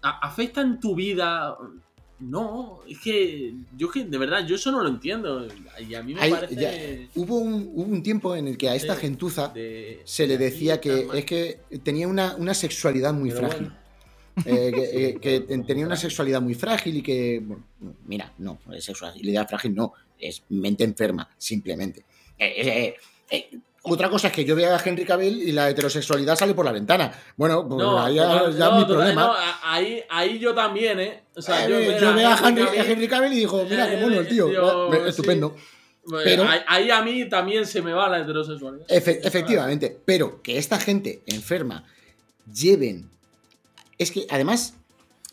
a- 0.01 0.19
afecta 0.27 0.61
en 0.61 0.79
tu 0.79 0.95
vida. 0.95 1.55
No, 2.19 2.79
es 2.87 2.99
que 2.99 3.53
yo 3.75 3.91
que 3.91 4.05
de 4.05 4.17
verdad 4.17 4.45
yo 4.47 4.55
eso 4.55 4.71
no 4.71 4.81
lo 4.81 4.87
entiendo 4.87 5.45
y 5.79 5.93
a 5.93 6.01
mí 6.01 6.13
me 6.13 6.21
Hay- 6.21 6.31
parece 6.31 6.55
ya- 6.55 6.71
hubo, 7.21 7.37
un, 7.37 7.69
hubo 7.73 7.83
un 7.91 8.01
tiempo 8.01 8.33
en 8.35 8.47
el 8.47 8.57
que 8.57 8.69
a 8.69 8.75
esta 8.75 8.95
gentuza 8.95 9.49
de- 9.49 10.01
se 10.05 10.25
le 10.25 10.37
de 10.37 10.45
decía 10.45 10.79
que 10.79 11.07
es 11.13 11.25
que 11.25 11.59
tenía 11.83 12.07
una, 12.07 12.35
una 12.37 12.53
sexualidad 12.53 13.13
muy 13.13 13.29
frágil. 13.31 13.63
bueno. 13.63 13.82
Eh, 14.45 15.17
que, 15.21 15.41
tenía 15.65 15.85
una 15.85 15.95
sexualidad 15.95 16.41
muy 16.41 16.55
frágil 16.55 16.97
y 16.97 17.01
que, 17.01 17.41
bueno, 17.43 17.65
mira, 18.05 18.33
no, 18.37 18.59
sexualidad 18.79 19.47
frágil 19.47 19.75
no, 19.75 19.93
es 20.19 20.43
mente 20.49 20.83
enferma, 20.83 21.29
simplemente. 21.37 22.05
Eh, 22.37 22.95
otra 23.85 24.09
cosa 24.09 24.27
es 24.27 24.33
que 24.33 24.45
yo 24.45 24.55
vea 24.55 24.75
a 24.75 24.81
Henry 24.83 25.03
Cavill 25.03 25.41
y 25.41 25.51
la 25.51 25.69
heterosexualidad 25.69 26.37
sale 26.37 26.53
por 26.53 26.63
la 26.63 26.71
ventana. 26.71 27.11
Bueno, 27.35 27.67
pues 27.67 27.85
ahí 27.97 28.15
ya, 28.15 28.49
ya 28.49 28.71
mi 28.71 28.85
problema. 28.85 29.35
ahí, 29.61 30.01
ahí 30.09 30.39
yo 30.39 30.53
también, 30.53 30.99
¿eh? 31.01 31.23
O 31.35 31.41
sea, 31.41 31.67
yo, 31.67 31.77
veo 31.77 32.29
a 32.29 32.49
Henry, 32.85 33.07
Cavill 33.07 33.33
y 33.33 33.37
digo, 33.37 33.65
mira 33.69 33.89
qué 33.89 33.97
bueno 33.97 34.21
el 34.21 34.27
tío. 34.27 35.05
Estupendo. 35.05 35.55
Pero, 36.23 36.45
ahí 36.67 36.91
a 36.91 37.01
mí 37.01 37.27
también 37.29 37.65
se 37.65 37.81
me 37.81 37.93
va 37.93 38.09
la 38.09 38.19
heterosexualidad. 38.19 38.85
efectivamente, 38.89 39.97
pero 40.05 40.41
que 40.41 40.57
esta 40.57 40.79
gente 40.79 41.21
enferma 41.25 41.85
lleven. 42.51 43.12
Es 44.03 44.11
que 44.11 44.27
además, 44.29 44.73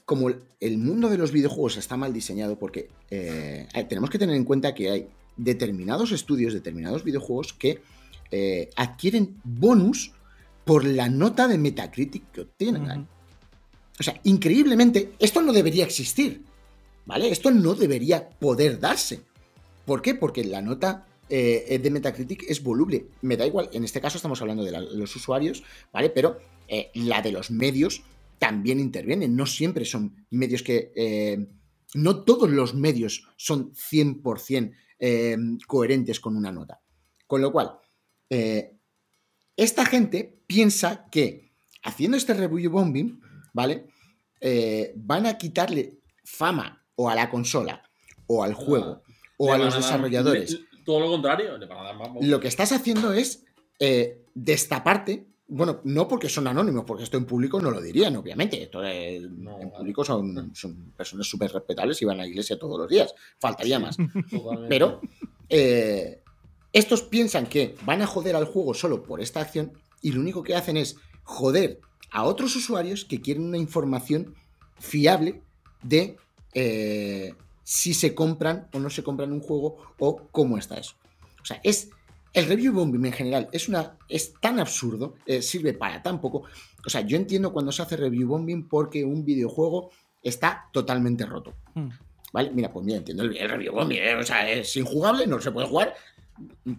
como 0.05 0.31
el 0.61 0.79
mundo 0.79 1.09
de 1.09 1.19
los 1.19 1.33
videojuegos 1.33 1.77
está 1.77 1.97
mal 1.97 2.13
diseñado, 2.13 2.57
porque 2.57 2.89
eh, 3.11 3.67
tenemos 3.89 4.11
que 4.11 4.19
tener 4.19 4.37
en 4.37 4.45
cuenta 4.45 4.75
que 4.75 4.91
hay 4.91 5.09
determinados 5.37 6.13
estudios, 6.13 6.55
determinados 6.55 7.03
videojuegos 7.03 7.53
que 7.53 7.83
eh, 8.31 8.71
adquieren 8.77 9.41
bonus 9.43 10.13
por 10.65 10.85
la 10.85 11.09
nota 11.09 11.49
de 11.49 11.59
Metacritic 11.59 12.31
que 12.31 12.43
obtienen. 12.43 13.09
O 13.99 14.03
sea, 14.03 14.21
increíblemente, 14.23 15.15
esto 15.19 15.43
no 15.43 15.53
debería 15.53 15.85
existir. 15.85 16.45
¿Vale? 17.07 17.29
Esto 17.31 17.51
no 17.51 17.75
debería 17.75 18.29
poder 18.29 18.79
darse. 18.79 19.23
¿Por 19.85 20.01
qué? 20.01 20.15
Porque 20.15 20.45
la 20.45 20.63
nota 20.63 21.07
eh, 21.29 21.81
de 21.83 21.91
Metacritic 21.91 22.45
es 22.49 22.63
voluble. 22.63 23.07
Me 23.23 23.37
da 23.37 23.47
igual, 23.47 23.69
en 23.73 23.83
este 23.83 24.01
caso 24.01 24.19
estamos 24.19 24.41
hablando 24.43 24.63
de, 24.63 24.71
los 24.71 25.17
usuarios, 25.17 25.65
¿vale? 25.93 26.11
Pero 26.11 26.39
eh, 26.69 26.91
la 26.95 27.21
de 27.21 27.33
los 27.33 27.51
medios 27.51 28.03
también 28.41 28.81
intervienen. 28.81 29.37
No 29.37 29.47
siempre 29.47 29.85
son 29.85 30.27
medios 30.31 30.65
que... 30.65 31.47
no 31.95 32.25
todos 32.25 32.51
los 32.51 32.75
medios 32.75 33.29
son 33.37 33.73
100% 33.75 34.75
coherentes 35.69 36.19
con 36.19 36.37
una 36.37 36.51
nota. 36.51 36.81
Con 37.29 37.41
lo 37.41 37.53
cual, 37.53 37.79
eh, 38.29 38.77
esta 39.57 39.85
gente 39.85 40.41
piensa 40.47 41.07
que 41.11 41.53
haciendo 41.83 42.17
este 42.17 42.35
review 42.35 42.73
bombing, 42.73 43.21
¿vale? 43.53 43.87
Eh, 44.41 44.93
van 44.97 45.27
a 45.27 45.37
quitarle 45.37 45.99
fama 46.25 46.85
o 46.95 47.11
a 47.11 47.15
la 47.15 47.29
consola, 47.29 47.83
o 48.27 48.43
al 48.43 48.55
juego, 48.55 49.03
o 49.37 49.53
a 49.53 49.59
los 49.59 49.75
desarrolladores. 49.75 50.61
todo 50.85 51.01
lo 51.01 51.09
contrario, 51.09 51.59
Lo 52.21 52.41
que 52.41 52.49
estás 52.49 52.73
haciendo 52.73 53.13
es 53.13 53.45
eh, 53.79 54.25
destaparte. 54.35 55.27
Bueno, 55.53 55.81
no 55.85 56.07
porque 56.07 56.29
son 56.29 56.47
anónimos, 56.47 56.85
porque 56.87 57.03
esto 57.03 57.17
en 57.17 57.25
público 57.25 57.61
no 57.61 57.71
lo 57.71 57.81
dirían, 57.81 58.17
obviamente. 58.17 58.63
Esto 58.63 58.85
en 58.85 59.71
público 59.77 60.05
son, 60.05 60.55
son 60.55 60.93
personas 60.97 61.27
súper 61.27 61.53
respetables 61.53 62.01
y 62.01 62.05
van 62.05 62.21
a 62.21 62.23
la 62.23 62.29
iglesia 62.29 62.59
todos 62.59 62.79
los 62.79 62.89
días. 62.89 63.15
Faltaría 63.39 63.79
más. 63.79 63.97
Pero 64.69 65.01
estos 66.73 67.03
piensan 67.03 67.47
que 67.47 67.75
van 67.85 68.01
a 68.03 68.07
joder 68.07 68.37
al 68.37 68.45
juego 68.45 68.75
solo 68.75 69.03
por 69.03 69.21
esta 69.21 69.41
acción 69.41 69.73
y 70.03 70.13
lo 70.13 70.21
único 70.21 70.43
que 70.43 70.55
hacen 70.55 70.77
es 70.77 70.97
joder 71.25 71.81
a 72.11 72.25
otros 72.25 72.55
usuarios 72.57 73.05
que 73.05 73.21
quieren 73.21 73.45
una 73.45 73.59
información 73.59 74.35
fiable 74.79 75.43
de 75.83 76.17
eh, 76.55 77.35
si 77.63 77.95
se 77.95 78.15
compran 78.15 78.69
o 78.73 78.81
no 78.81 78.91
se 78.91 79.03
compran 79.03 79.33
un 79.33 79.41
juego 79.41 79.77
o 79.99 80.29
cómo 80.31 80.59
está 80.59 80.77
eso. 80.77 80.95
O 81.43 81.45
sea, 81.45 81.61
es 81.63 81.91
el 82.33 82.47
review 82.47 82.73
bombing 82.73 83.07
en 83.07 83.13
general 83.13 83.49
es 83.53 83.69
una 83.69 83.97
es 84.09 84.35
tan 84.41 84.61
absurdo, 84.61 85.15
eh, 85.27 85.43
sirve 85.43 85.73
para 85.73 86.03
tan 86.03 86.21
poco. 86.21 86.45
O 86.85 86.91
sea, 86.91 87.03
yo 87.03 87.17
entiendo 87.17 87.53
cuando 87.53 87.73
se 87.73 87.83
hace 87.83 87.97
review 87.97 88.29
bombing 88.29 88.69
porque 88.69 89.05
un 89.05 89.25
videojuego 89.25 89.91
está 90.23 90.69
totalmente 90.73 91.27
roto. 91.27 91.55
Hmm. 91.75 91.89
¿Vale? 92.33 92.51
Mira, 92.53 92.73
pues 92.73 92.87
mira, 92.87 92.99
entiendo 92.99 93.25
el, 93.25 93.49
review 93.49 93.73
bombing. 93.73 93.99
Eh, 93.99 94.15
o 94.15 94.23
sea, 94.23 94.49
es 94.49 94.77
injugable, 94.77 95.27
no 95.27 95.41
se 95.41 95.51
puede 95.51 95.67
jugar 95.67 95.95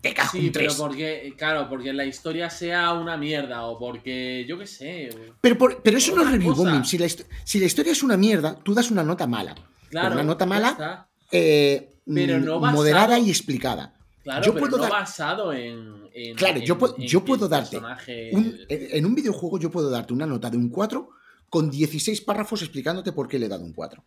te 0.01 0.13
cago 0.13 0.29
sí, 0.31 0.51
pero 0.53 0.73
porque, 0.75 1.33
claro, 1.37 1.67
porque 1.69 1.93
la 1.93 2.05
historia 2.05 2.49
sea 2.49 2.93
una 2.93 3.17
mierda 3.17 3.65
o 3.65 3.77
porque, 3.77 4.45
yo 4.47 4.57
qué 4.57 4.67
sé. 4.67 5.09
Pero, 5.39 5.57
pero 5.81 5.97
eso 5.97 6.15
no 6.15 6.23
es 6.23 6.31
review 6.31 6.55
bombing. 6.55 6.85
Si 6.85 6.97
la, 6.97 7.07
si 7.43 7.59
la, 7.59 7.65
historia 7.65 7.91
es 7.91 8.03
una 8.03 8.17
mierda, 8.17 8.55
tú 8.55 8.73
das 8.73 8.91
una 8.91 9.03
nota 9.03 9.27
mala. 9.27 9.55
Claro. 9.89 10.15
Una 10.15 10.23
nota 10.23 10.45
mala, 10.45 11.07
eh, 11.31 11.89
pero 12.05 12.39
no 12.39 12.59
moderada 12.59 13.19
y 13.19 13.29
explicada. 13.29 13.93
Claro, 14.23 14.45
yo 14.45 14.53
pero 14.53 14.67
puedo 14.67 14.83
no 14.83 14.89
basado 14.89 15.51
en, 15.53 16.09
Claro, 16.35 16.59
yo, 16.59 16.77
puedo, 16.77 16.95
yo 16.97 17.25
puedo 17.25 17.47
darte. 17.47 17.81
en 18.07 19.05
un 19.05 19.15
videojuego, 19.15 19.57
yo 19.57 19.71
puedo 19.71 19.89
darte 19.89 20.13
una 20.13 20.25
nota 20.25 20.49
de 20.49 20.57
un 20.57 20.69
4 20.69 21.09
con 21.49 21.69
16 21.69 22.21
párrafos 22.21 22.61
explicándote 22.61 23.11
por 23.11 23.27
qué 23.27 23.39
le 23.39 23.47
he 23.47 23.49
dado 23.49 23.63
un 23.63 23.73
4. 23.73 24.03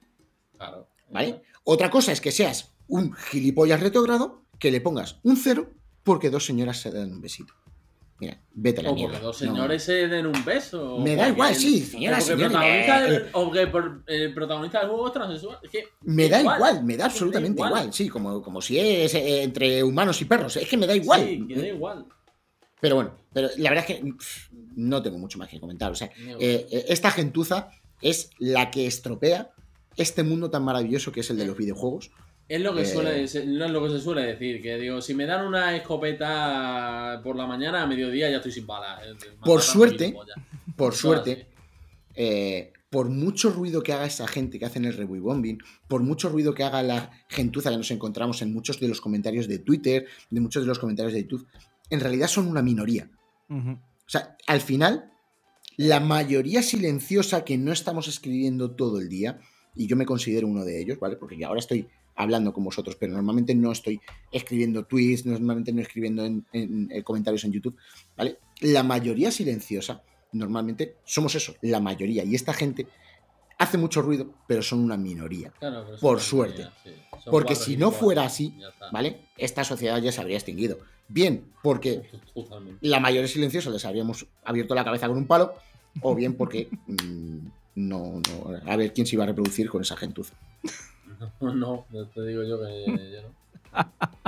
Claro. 0.56 0.88
¿Vale? 1.10 1.42
Otra 1.64 1.90
cosa 1.90 2.12
es 2.12 2.20
que 2.20 2.32
seas 2.32 2.74
un 2.86 3.12
gilipollas 3.12 3.80
retrogrado 3.80 4.44
que 4.58 4.70
le 4.70 4.80
pongas 4.80 5.18
un 5.22 5.36
cero 5.36 5.70
porque 6.02 6.30
dos 6.30 6.44
señoras 6.44 6.80
se 6.80 6.90
dan 6.90 7.12
un 7.12 7.20
besito. 7.20 7.54
Mira, 8.18 8.40
vete 8.52 8.80
a 8.80 8.84
la 8.84 8.90
o 8.90 8.96
porque 8.96 9.18
dos 9.18 9.36
señores 9.36 9.82
se 9.82 10.06
den 10.06 10.26
un 10.26 10.44
beso. 10.44 10.98
Me 10.98 11.16
da 11.16 11.28
igual, 11.28 11.54
sí, 11.54 11.80
señora, 11.80 12.18
eh, 12.20 13.28
o 13.32 13.50
que 13.50 13.68
el 14.06 14.34
protagonista 14.34 14.80
del 14.80 14.88
juego 14.88 15.06
es 15.08 15.12
transexual. 15.12 15.58
me 16.02 16.28
da 16.28 16.40
igual, 16.40 16.84
me 16.84 16.96
da 16.96 17.06
absolutamente 17.06 17.60
igual. 17.60 17.92
Sí, 17.92 18.08
como, 18.08 18.40
como 18.40 18.62
si 18.62 18.78
es 18.78 19.14
eh, 19.14 19.42
entre 19.42 19.82
humanos 19.82 20.20
y 20.22 20.26
perros. 20.26 20.56
Es 20.56 20.68
que 20.68 20.76
me 20.76 20.86
da 20.86 20.94
igual. 20.94 21.22
Sí, 21.22 21.44
que 21.48 21.56
da 21.56 21.66
igual. 21.66 22.06
Pero 22.80 22.96
bueno, 22.96 23.14
pero 23.32 23.48
la 23.56 23.70
verdad 23.70 23.84
es 23.88 23.96
que 23.96 24.12
no 24.76 25.02
tengo 25.02 25.18
mucho 25.18 25.38
más 25.38 25.48
que 25.48 25.58
comentar. 25.58 25.90
O 25.90 25.94
sea, 25.96 26.10
eh, 26.38 26.84
esta 26.88 27.10
gentuza 27.10 27.70
es 28.00 28.30
la 28.38 28.70
que 28.70 28.86
estropea 28.86 29.50
este 29.96 30.22
mundo 30.22 30.50
tan 30.50 30.64
maravilloso 30.64 31.10
que 31.10 31.20
es 31.20 31.30
el 31.30 31.36
de 31.36 31.46
los 31.46 31.56
videojuegos. 31.56 32.10
Es 32.46 32.60
lo 32.60 32.74
que 32.74 32.84
suele 32.84 33.20
eh. 33.20 33.24
es 33.24 33.46
lo 33.46 33.82
que 33.82 33.90
se 33.90 34.00
suele 34.00 34.22
decir, 34.22 34.60
que 34.60 34.76
digo, 34.76 35.00
si 35.00 35.14
me 35.14 35.24
dan 35.24 35.46
una 35.46 35.74
escopeta 35.74 37.20
por 37.22 37.36
la 37.36 37.46
mañana, 37.46 37.82
a 37.82 37.86
mediodía 37.86 38.30
ya 38.30 38.36
estoy 38.36 38.52
sin 38.52 38.66
balas. 38.66 39.02
Eh, 39.02 39.14
por 39.42 39.62
suerte, 39.62 40.14
por 40.76 40.94
suerte, 40.94 41.48
eh, 42.14 42.72
por 42.90 43.08
mucho 43.08 43.50
ruido 43.50 43.82
que 43.82 43.94
haga 43.94 44.04
esa 44.04 44.28
gente 44.28 44.58
que 44.58 44.66
hacen 44.66 44.84
el 44.84 44.92
review 44.92 45.22
bombing, 45.22 45.58
por 45.88 46.02
mucho 46.02 46.28
ruido 46.28 46.54
que 46.54 46.64
haga 46.64 46.82
la 46.82 47.10
gentuza 47.28 47.70
que 47.70 47.78
nos 47.78 47.90
encontramos 47.90 48.42
en 48.42 48.52
muchos 48.52 48.78
de 48.78 48.88
los 48.88 49.00
comentarios 49.00 49.48
de 49.48 49.58
Twitter, 49.58 50.06
de 50.28 50.40
muchos 50.40 50.64
de 50.64 50.68
los 50.68 50.78
comentarios 50.78 51.14
de 51.14 51.22
YouTube, 51.22 51.48
en 51.88 52.00
realidad 52.00 52.28
son 52.28 52.46
una 52.46 52.62
minoría. 52.62 53.10
O 53.48 54.08
sea, 54.08 54.36
al 54.46 54.60
final, 54.60 55.12
la 55.76 56.00
mayoría 56.00 56.62
silenciosa 56.62 57.44
que 57.44 57.56
no 57.56 57.72
estamos 57.72 58.06
escribiendo 58.06 58.72
todo 58.72 59.00
el 59.00 59.08
día, 59.08 59.40
y 59.74 59.86
yo 59.86 59.96
me 59.96 60.06
considero 60.06 60.46
uno 60.46 60.64
de 60.64 60.80
ellos, 60.80 60.98
¿vale? 61.00 61.16
Porque 61.16 61.42
ahora 61.44 61.60
estoy 61.60 61.88
hablando 62.16 62.52
con 62.52 62.64
vosotros, 62.64 62.96
pero 62.96 63.12
normalmente 63.12 63.54
no 63.54 63.72
estoy 63.72 64.00
escribiendo 64.30 64.84
tweets, 64.84 65.26
normalmente 65.26 65.72
no 65.72 65.80
escribiendo 65.80 66.24
en, 66.24 66.46
eh, 66.52 67.02
comentarios 67.02 67.44
en 67.44 67.52
YouTube, 67.52 67.76
¿vale? 68.16 68.38
La 68.60 68.82
mayoría 68.82 69.30
silenciosa, 69.30 70.02
normalmente 70.32 70.96
somos 71.04 71.34
eso, 71.34 71.54
la 71.62 71.80
mayoría, 71.80 72.24
y 72.24 72.34
esta 72.34 72.52
gente 72.52 72.86
hace 73.58 73.78
mucho 73.78 74.02
ruido, 74.02 74.32
pero 74.46 74.62
son 74.62 74.80
una 74.80 74.96
minoría, 74.96 75.52
por 76.00 76.20
suerte. 76.20 76.68
Porque 77.30 77.54
si 77.54 77.76
no 77.76 77.90
fuera 77.90 78.24
así, 78.24 78.54
¿vale? 78.92 79.20
Esta 79.36 79.64
sociedad 79.64 80.00
ya 80.00 80.12
se 80.12 80.20
habría 80.20 80.36
extinguido. 80.36 80.78
Bien, 81.08 81.44
porque 81.62 82.10
la 82.80 83.00
mayoría 83.00 83.28
silenciosa 83.28 83.70
les 83.70 83.84
habríamos 83.84 84.26
abierto 84.44 84.74
la 84.74 84.84
cabeza 84.84 85.08
con 85.08 85.16
un 85.16 85.26
palo, 85.26 85.54
o 86.00 86.14
bien 86.14 86.34
porque 86.34 86.68
mm, 86.86 87.38
no, 87.76 88.20
no, 88.28 88.70
a 88.70 88.76
ver 88.76 88.92
quién 88.92 89.06
se 89.06 89.16
iba 89.16 89.24
a 89.24 89.28
reproducir 89.28 89.68
con 89.68 89.82
esa 89.82 89.96
gentuza. 89.96 90.34
No, 91.40 91.86
te 91.90 92.26
digo 92.26 92.42
yo 92.42 92.58
que 92.60 93.22
no. 93.22 93.84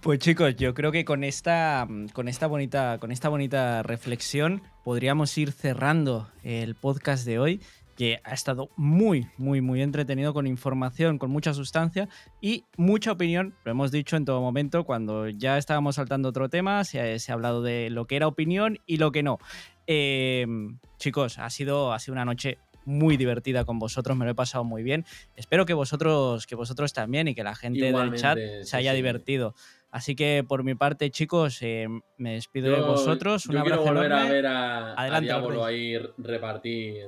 Pues 0.00 0.18
chicos, 0.18 0.56
yo 0.56 0.74
creo 0.74 0.92
que 0.92 1.04
con 1.04 1.24
esta, 1.24 1.88
con 2.12 2.28
esta 2.28 2.46
bonita, 2.46 2.98
con 2.98 3.10
esta 3.10 3.28
bonita 3.28 3.82
reflexión 3.82 4.62
podríamos 4.84 5.36
ir 5.38 5.52
cerrando 5.52 6.28
el 6.42 6.74
podcast 6.74 7.24
de 7.24 7.38
hoy, 7.38 7.60
que 7.96 8.20
ha 8.24 8.34
estado 8.34 8.70
muy, 8.76 9.28
muy, 9.38 9.60
muy 9.60 9.82
entretenido 9.82 10.34
con 10.34 10.46
información, 10.46 11.18
con 11.18 11.30
mucha 11.30 11.54
sustancia 11.54 12.08
y 12.40 12.64
mucha 12.76 13.12
opinión. 13.12 13.54
Lo 13.64 13.70
hemos 13.70 13.92
dicho 13.92 14.16
en 14.16 14.24
todo 14.24 14.40
momento, 14.40 14.84
cuando 14.84 15.28
ya 15.28 15.58
estábamos 15.58 15.94
saltando 15.96 16.28
otro 16.28 16.48
tema, 16.48 16.84
se 16.84 17.00
ha, 17.00 17.32
hablado 17.32 17.62
de 17.62 17.90
lo 17.90 18.06
que 18.06 18.16
era 18.16 18.26
opinión 18.26 18.78
y 18.86 18.98
lo 18.98 19.12
que 19.12 19.22
no. 19.22 19.38
Eh, 19.86 20.46
chicos, 20.98 21.38
ha 21.38 21.48
sido, 21.50 21.92
ha 21.92 21.98
sido 21.98 22.14
una 22.14 22.24
noche 22.24 22.58
muy 22.84 23.16
divertida 23.16 23.64
con 23.64 23.78
vosotros, 23.78 24.16
me 24.16 24.24
lo 24.24 24.32
he 24.32 24.34
pasado 24.34 24.64
muy 24.64 24.82
bien. 24.82 25.04
Espero 25.36 25.66
que 25.66 25.74
vosotros, 25.74 26.46
que 26.46 26.54
vosotros 26.54 26.92
también 26.92 27.28
y 27.28 27.34
que 27.34 27.44
la 27.44 27.54
gente 27.54 27.92
del 27.92 28.14
chat 28.14 28.38
se 28.62 28.76
haya 28.76 28.92
divertido. 28.92 29.54
Así 29.90 30.16
que 30.16 30.44
por 30.46 30.64
mi 30.64 30.74
parte, 30.74 31.10
chicos, 31.10 31.58
eh, 31.62 31.86
me 32.16 32.32
despido 32.32 32.74
de 32.74 32.80
vosotros. 32.80 33.46
Un 33.46 33.60
quiero 33.60 33.82
volver 33.82 34.12
a 34.12 34.24
ver 34.24 34.46
a, 34.46 34.94
Adelante, 34.94 35.30
a 35.30 35.66
ahí 35.66 35.96
repartir, 36.18 37.06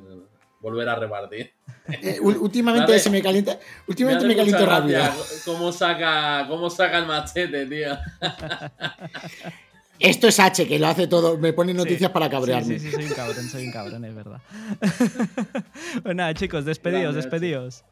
volver 0.61 0.89
a 0.89 0.95
repartir. 0.95 1.53
Eh, 1.89 2.19
últimamente 2.23 2.99
se 3.01 3.11
me 3.11 3.21
calienta, 3.21 3.59
últimamente 3.89 4.27
me, 4.27 4.37
caliento 4.37 4.65
rápido. 4.65 5.03
¿Cómo 5.45 5.73
saca, 5.73 6.47
cómo 6.49 6.71
saca 6.71 6.99
el 6.99 7.07
machete, 7.07 7.67
tío? 7.67 7.99
Esto 9.99 10.29
es 10.29 10.39
H, 10.41 10.67
que 10.67 10.79
lo 10.79 10.87
hace 10.87 11.07
todo, 11.07 11.39
me 11.39 11.53
pone 11.53 11.73
noticias 11.75 12.11
Sí, 12.11 12.15
para 12.15 12.29
cabrearme. 12.31 12.79
Sí, 12.79 12.81
sí, 12.81 12.91
sí, 12.91 12.95
soy 12.97 13.05
un 13.05 13.13
cabrón, 13.15 13.49
soy 13.49 13.65
un 13.67 13.73
cabrón, 13.73 14.05
es 14.05 14.15
verdad. 14.15 14.41
pues 16.03 16.17
nada, 16.17 16.35
chicos, 16.35 16.65
despedidos, 16.65 17.15
Grande, 17.15 17.21
despedidos. 17.23 17.85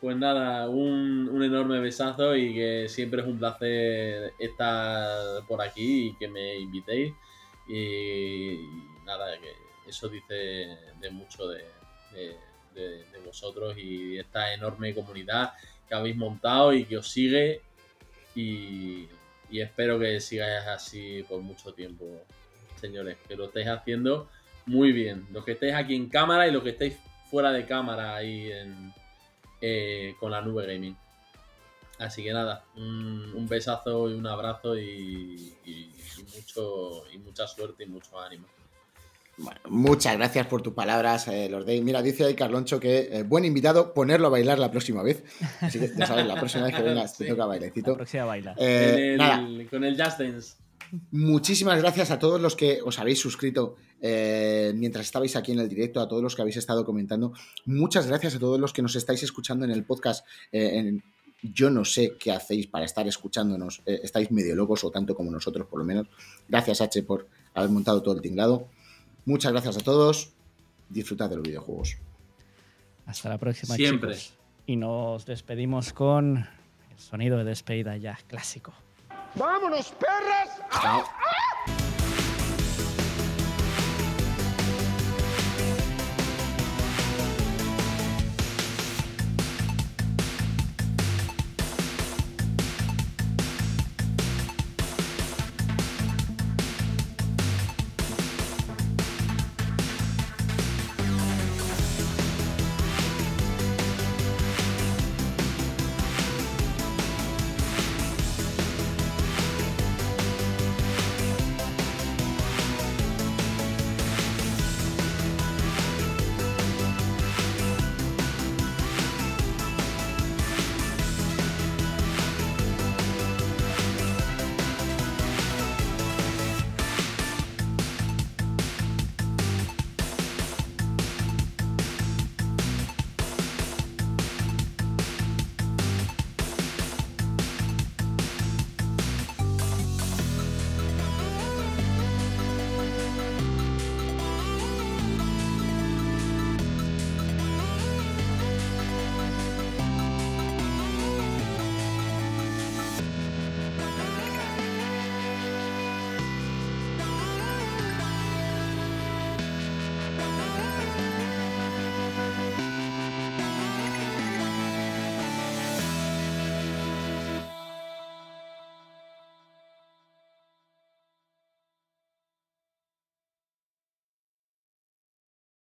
Pues 0.00 0.16
nada, 0.16 0.68
un, 0.68 1.28
un 1.28 1.42
enorme 1.42 1.80
besazo 1.80 2.36
y 2.36 2.54
que 2.54 2.86
siempre 2.88 3.22
es 3.22 3.26
un 3.26 3.38
placer 3.38 4.32
estar 4.38 5.44
por 5.48 5.60
aquí 5.62 6.08
y 6.08 6.16
que 6.16 6.28
me 6.28 6.56
invitéis. 6.58 7.12
Y, 7.68 7.74
y 7.74 8.80
nada, 9.04 9.26
que 9.40 9.50
eso 9.90 10.08
dice 10.08 10.34
de 11.00 11.10
mucho 11.10 11.48
de, 11.48 11.64
de- 12.12 12.36
de- 12.74 13.04
de 13.10 13.18
vosotros 13.24 13.76
y 13.78 14.18
esta 14.18 14.52
enorme 14.52 14.94
comunidad 14.94 15.52
que 15.88 15.94
habéis 15.94 16.16
montado 16.16 16.72
y 16.74 16.84
que 16.84 16.98
os 16.98 17.08
sigue. 17.10 17.62
Y, 18.34 19.08
y 19.50 19.60
espero 19.60 19.98
que 19.98 20.20
sigáis 20.20 20.66
así 20.66 21.24
por 21.28 21.40
mucho 21.40 21.72
tiempo, 21.72 22.04
señores, 22.80 23.16
que 23.28 23.36
lo 23.36 23.46
estáis 23.46 23.68
haciendo 23.68 24.28
muy 24.66 24.92
bien. 24.92 25.26
Los 25.32 25.44
que 25.44 25.52
estáis 25.52 25.74
aquí 25.74 25.94
en 25.94 26.08
cámara 26.08 26.46
y 26.46 26.52
los 26.52 26.62
que 26.62 26.70
estáis 26.70 26.96
fuera 27.30 27.52
de 27.52 27.66
cámara 27.66 28.16
ahí 28.16 28.50
en, 28.50 28.92
eh, 29.60 30.14
con 30.18 30.30
la 30.30 30.40
nube 30.40 30.66
gaming. 30.66 30.96
Así 31.98 32.22
que 32.22 32.32
nada, 32.32 32.64
un, 32.76 33.32
un 33.34 33.48
besazo 33.48 34.10
y 34.10 34.14
un 34.14 34.26
abrazo 34.26 34.78
y, 34.78 35.54
mucho 36.34 37.04
y 37.10 37.18
mucha 37.18 37.46
suerte 37.46 37.84
y 37.84 37.86
mucho 37.86 38.20
ánimo. 38.20 38.46
Bueno, 39.38 39.60
muchas 39.68 40.16
gracias 40.16 40.46
por 40.46 40.62
tus 40.62 40.72
palabras, 40.72 41.28
eh, 41.28 41.48
Lord 41.50 41.66
Dave. 41.66 41.82
Mira, 41.82 42.00
dice 42.00 42.24
ahí 42.24 42.34
Carloncho 42.34 42.80
que 42.80 43.08
eh, 43.12 43.22
buen 43.22 43.44
invitado, 43.44 43.92
ponerlo 43.92 44.28
a 44.28 44.30
bailar 44.30 44.58
la 44.58 44.70
próxima 44.70 45.02
vez. 45.02 45.22
Así 45.60 45.78
que 45.78 45.90
ya 45.94 46.06
sabes, 46.06 46.26
la 46.26 46.36
próxima 46.36 46.64
vez 46.64 46.74
que 46.74 46.82
vengas 46.82 47.16
te 47.18 47.24
Sí. 47.24 47.30
toca 47.30 47.42
La 47.42 47.46
bailecito. 47.46 47.94
próxima 47.96 48.24
baila. 48.24 48.54
Eh, 48.58 48.90
Con 48.90 49.00
el- 49.02 49.16
nada, 49.18 49.70
con 49.70 49.84
el 49.84 50.02
Just 50.02 50.18
Dance. 50.20 50.54
muchísimas 51.10 51.78
gracias 51.80 52.10
a 52.10 52.18
todos 52.18 52.40
los 52.40 52.56
que 52.56 52.80
os 52.82 52.98
habéis 52.98 53.18
suscrito 53.20 53.76
eh, 54.00 54.72
mientras 54.74 55.04
estabais 55.06 55.36
aquí 55.36 55.52
en 55.52 55.58
el 55.58 55.68
directo, 55.68 56.00
a 56.00 56.08
todos 56.08 56.22
los 56.22 56.34
que 56.34 56.42
habéis 56.42 56.56
estado 56.56 56.84
comentando. 56.84 57.32
Muchas 57.66 58.06
gracias 58.06 58.36
a 58.36 58.38
todos 58.38 58.58
los 58.58 58.72
que 58.72 58.82
nos 58.82 58.94
estáis 58.96 59.22
escuchando 59.22 59.64
en 59.64 59.70
el 59.70 59.84
podcast. 59.84 60.24
eh, 60.52 60.78
en- 60.78 61.02
yo 61.42 61.68
no 61.68 61.84
sé 61.84 62.14
qué 62.18 62.32
hacéis 62.32 62.66
para 62.66 62.86
estar 62.86 63.06
escuchándonos. 63.06 63.82
eh, 63.84 64.00
estáis 64.02 64.30
medio 64.30 64.56
locos 64.56 64.82
o 64.84 64.90
tanto 64.90 65.14
como 65.14 65.30
nosotros, 65.30 65.66
por 65.68 65.78
lo 65.78 65.84
menos. 65.84 66.06
Gracias, 66.48 66.80
H, 66.80 67.02
por 67.02 67.28
haber 67.52 67.68
montado 67.70 68.02
todo 68.02 68.14
el 68.14 68.22
tinglado. 68.22 68.68
Muchas 69.26 69.52
gracias 69.52 69.76
a 69.76 69.80
todos. 69.80 70.32
Disfrutad 70.88 71.28
de 71.28 71.36
los 71.36 71.44
videojuegos. 71.44 71.96
Hasta 73.06 73.28
la 73.28 73.38
próxima, 73.38 73.74
Siempre. 73.74 74.14
chicos. 74.14 74.34
Y 74.66 74.76
nos 74.76 75.26
despedimos 75.26 75.92
con 75.92 76.38
el 76.38 76.98
sonido 76.98 77.36
de 77.36 77.44
despedida 77.44 77.96
ya 77.96 78.18
clásico. 78.26 78.72
¡Vámonos, 79.34 79.92
perras! 79.92 80.58
Chao. 80.72 81.04